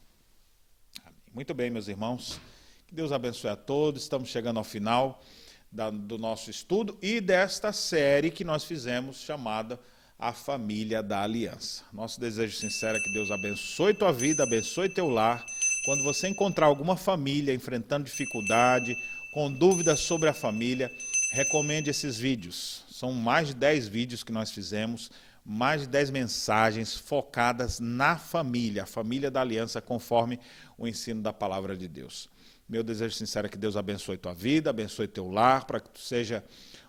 Muito 1.32 1.54
bem, 1.54 1.70
meus 1.70 1.86
irmãos. 1.86 2.40
Que 2.88 2.94
Deus 2.94 3.12
abençoe 3.12 3.50
a 3.50 3.56
todos. 3.56 4.02
Estamos 4.02 4.28
chegando 4.28 4.56
ao 4.56 4.64
final 4.64 5.22
da, 5.70 5.88
do 5.88 6.18
nosso 6.18 6.50
estudo 6.50 6.98
e 7.00 7.20
desta 7.20 7.72
série 7.72 8.32
que 8.32 8.42
nós 8.42 8.64
fizemos 8.64 9.20
chamada 9.20 9.78
A 10.18 10.32
Família 10.32 11.04
da 11.04 11.22
Aliança. 11.22 11.84
Nosso 11.92 12.18
desejo 12.18 12.56
sincero 12.56 12.98
é 12.98 13.00
que 13.00 13.12
Deus 13.12 13.30
abençoe 13.30 13.94
tua 13.94 14.12
vida, 14.12 14.42
abençoe 14.42 14.88
teu 14.88 15.08
lar. 15.08 15.46
Quando 15.84 16.02
você 16.02 16.26
encontrar 16.26 16.66
alguma 16.66 16.96
família 16.96 17.54
enfrentando 17.54 18.06
dificuldade, 18.06 18.96
com 19.32 19.52
dúvidas 19.52 20.00
sobre 20.00 20.28
a 20.28 20.34
família, 20.34 20.90
recomende 21.30 21.90
esses 21.90 22.18
vídeos. 22.18 22.84
São 22.90 23.12
mais 23.12 23.48
de 23.48 23.54
10 23.54 23.86
vídeos 23.86 24.24
que 24.24 24.32
nós 24.32 24.50
fizemos 24.50 25.12
mais 25.44 25.82
de 25.82 25.88
10 25.88 26.10
mensagens 26.10 26.94
focadas 26.94 27.80
na 27.80 28.16
família, 28.16 28.84
a 28.84 28.86
família 28.86 29.30
da 29.30 29.40
aliança, 29.40 29.80
conforme 29.80 30.38
o 30.76 30.86
ensino 30.86 31.22
da 31.22 31.32
palavra 31.32 31.76
de 31.76 31.88
Deus. 31.88 32.28
Meu 32.68 32.82
desejo 32.82 33.14
sincero 33.14 33.46
é 33.46 33.50
que 33.50 33.58
Deus 33.58 33.76
abençoe 33.76 34.16
tua 34.16 34.32
vida, 34.32 34.70
abençoe 34.70 35.08
teu 35.08 35.28
lar, 35.28 35.64
para 35.64 35.80
que 35.80 35.90
tu 35.90 36.00
seja 36.00 36.44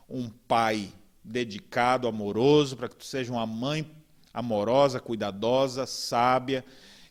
um 0.08 0.30
pai 0.30 0.92
dedicado, 1.24 2.08
amoroso, 2.08 2.78
para 2.78 2.90
que 2.90 2.96
tu 2.96 3.06
seja 3.06 3.32
uma 3.32 3.46
mãe 3.46 3.90
amorosa, 4.34 5.00
cuidadosa, 5.00 5.86
sábia, 5.86 6.64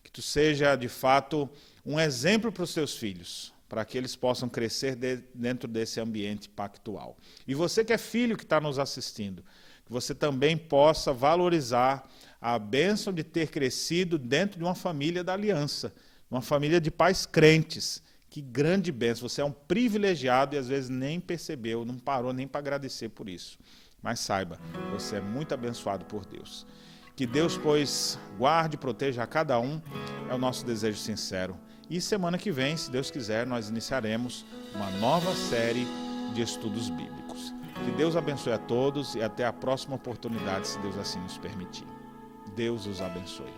que 0.02 0.10
tu 0.10 0.22
seja 0.22 0.76
de 0.76 0.88
fato 0.88 1.48
um 1.84 1.98
exemplo 1.98 2.52
para 2.52 2.64
os 2.64 2.74
teus 2.74 2.96
filhos, 2.96 3.52
para 3.68 3.84
que 3.84 3.96
eles 3.96 4.14
possam 4.14 4.48
crescer 4.48 4.94
de, 4.94 5.16
dentro 5.34 5.68
desse 5.68 6.00
ambiente 6.00 6.48
pactual. 6.48 7.16
E 7.46 7.54
você 7.54 7.84
que 7.84 7.92
é 7.92 7.98
filho 7.98 8.36
que 8.36 8.44
está 8.44 8.60
nos 8.60 8.78
assistindo, 8.78 9.44
que 9.90 9.92
você 9.92 10.14
também 10.14 10.56
possa 10.56 11.12
valorizar 11.12 12.08
a 12.40 12.56
bênção 12.60 13.12
de 13.12 13.24
ter 13.24 13.48
crescido 13.50 14.18
dentro 14.18 14.56
de 14.56 14.64
uma 14.64 14.76
família 14.76 15.24
da 15.24 15.32
aliança, 15.32 15.92
uma 16.30 16.40
família 16.40 16.80
de 16.80 16.92
pais 16.92 17.26
crentes. 17.26 18.00
Que 18.30 18.40
grande 18.40 18.92
bênção! 18.92 19.28
Você 19.28 19.40
é 19.40 19.44
um 19.44 19.50
privilegiado 19.50 20.54
e 20.54 20.58
às 20.58 20.68
vezes 20.68 20.88
nem 20.88 21.18
percebeu, 21.18 21.84
não 21.84 21.98
parou 21.98 22.32
nem 22.32 22.46
para 22.46 22.60
agradecer 22.60 23.08
por 23.08 23.28
isso. 23.28 23.58
Mas 24.00 24.20
saiba, 24.20 24.60
você 24.92 25.16
é 25.16 25.20
muito 25.20 25.52
abençoado 25.52 26.04
por 26.04 26.24
Deus. 26.24 26.64
Que 27.16 27.26
Deus, 27.26 27.58
pois, 27.58 28.16
guarde 28.38 28.76
e 28.76 28.78
proteja 28.78 29.24
a 29.24 29.26
cada 29.26 29.58
um, 29.58 29.82
é 30.30 30.32
o 30.32 30.38
nosso 30.38 30.64
desejo 30.64 30.98
sincero. 30.98 31.58
E 31.90 32.00
semana 32.00 32.38
que 32.38 32.52
vem, 32.52 32.76
se 32.76 32.92
Deus 32.92 33.10
quiser, 33.10 33.44
nós 33.44 33.68
iniciaremos 33.68 34.46
uma 34.72 34.88
nova 35.00 35.34
série 35.34 35.84
de 36.32 36.42
estudos 36.42 36.88
bíblicos. 36.88 37.19
Que 37.84 37.90
Deus 37.92 38.16
abençoe 38.16 38.52
a 38.52 38.58
todos 38.58 39.14
e 39.14 39.22
até 39.22 39.46
a 39.46 39.52
próxima 39.52 39.96
oportunidade, 39.96 40.68
se 40.68 40.78
Deus 40.80 40.98
assim 40.98 41.18
nos 41.20 41.38
permitir. 41.38 41.86
Deus 42.54 42.86
os 42.86 43.00
abençoe. 43.00 43.52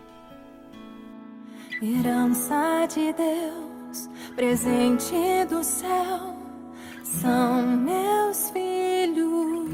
Herança 1.82 2.86
de 2.88 3.12
Deus, 3.12 4.08
presente 4.36 5.44
do 5.48 5.64
céu, 5.64 6.36
são 7.02 7.62
meus 7.62 8.50
filhos. 8.50 9.72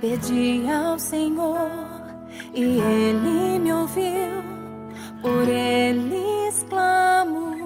Pedi 0.00 0.64
ao 0.70 0.96
Senhor 0.98 1.70
e 2.54 2.62
Ele 2.62 3.58
me 3.58 3.72
ouviu, 3.72 4.44
por 5.20 5.48
eles 5.48 6.64
clamo 6.68 7.57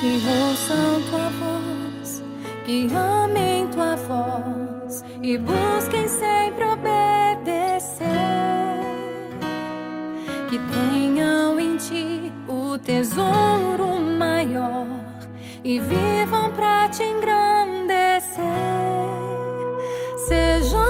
que 0.00 0.18
ouçam 0.26 1.02
tua 1.10 1.28
voz, 1.38 2.22
que 2.64 2.88
amem 2.94 3.68
tua 3.68 3.96
voz 3.96 5.04
e 5.22 5.36
busquem 5.36 6.08
sempre 6.08 6.64
obedecer. 6.64 8.08
Que 10.48 10.58
tenham 10.58 11.60
em 11.60 11.76
ti 11.76 12.32
o 12.48 12.78
tesouro 12.78 14.00
maior 14.00 14.86
e 15.62 15.78
vivam 15.78 16.50
para 16.52 16.88
te 16.88 17.02
engrandecer. 17.02 18.40
Sejam 20.16 20.80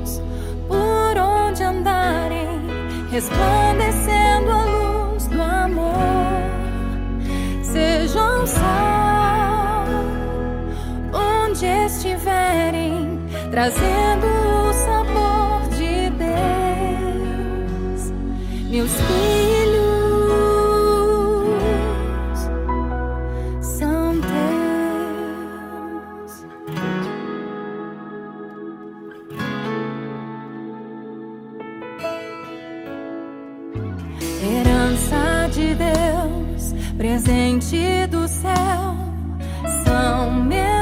luz 0.00 0.22
por 0.66 1.18
onde 1.18 1.62
andarem, 1.62 2.48
resplandecendo 3.10 4.50
a 4.50 4.64
luz 4.64 4.75
sejam 8.06 8.46
sal 8.46 9.84
onde 11.12 11.66
estiverem, 11.66 13.20
trazendo 13.50 14.26
o 14.26 14.72
sabor 14.72 15.68
de 15.70 16.10
Deus, 16.10 18.12
meus 18.70 18.92
filhos 18.92 19.55
presente 36.96 38.06
do 38.10 38.26
céu 38.26 38.96
são 39.84 40.32
meus 40.32 40.75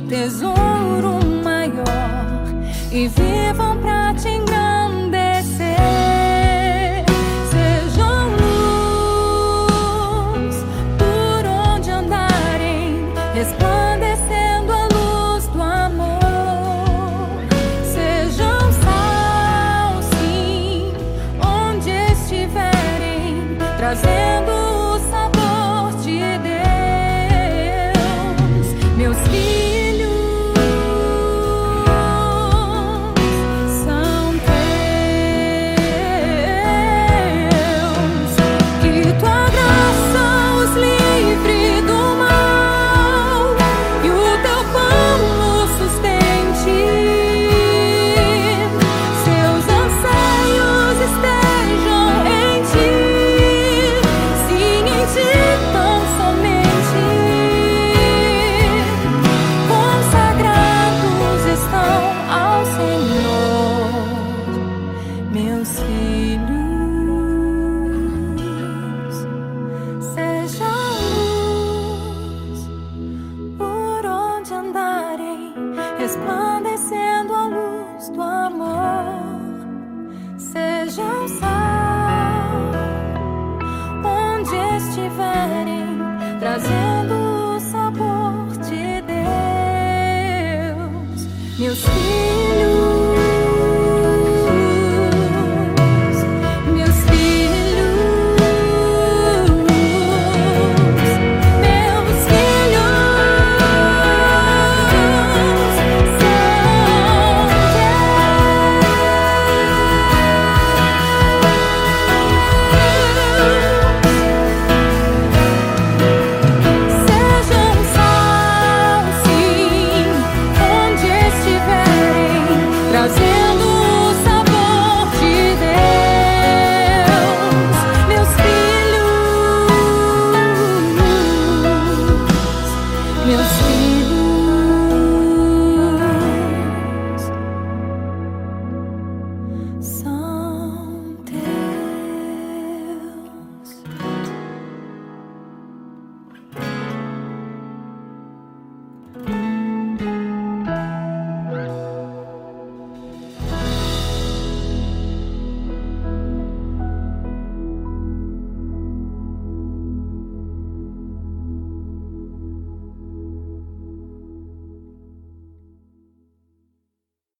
tesouro 0.00 1.18
maior 1.44 2.44
e 2.92 3.08
vivam 3.08 3.76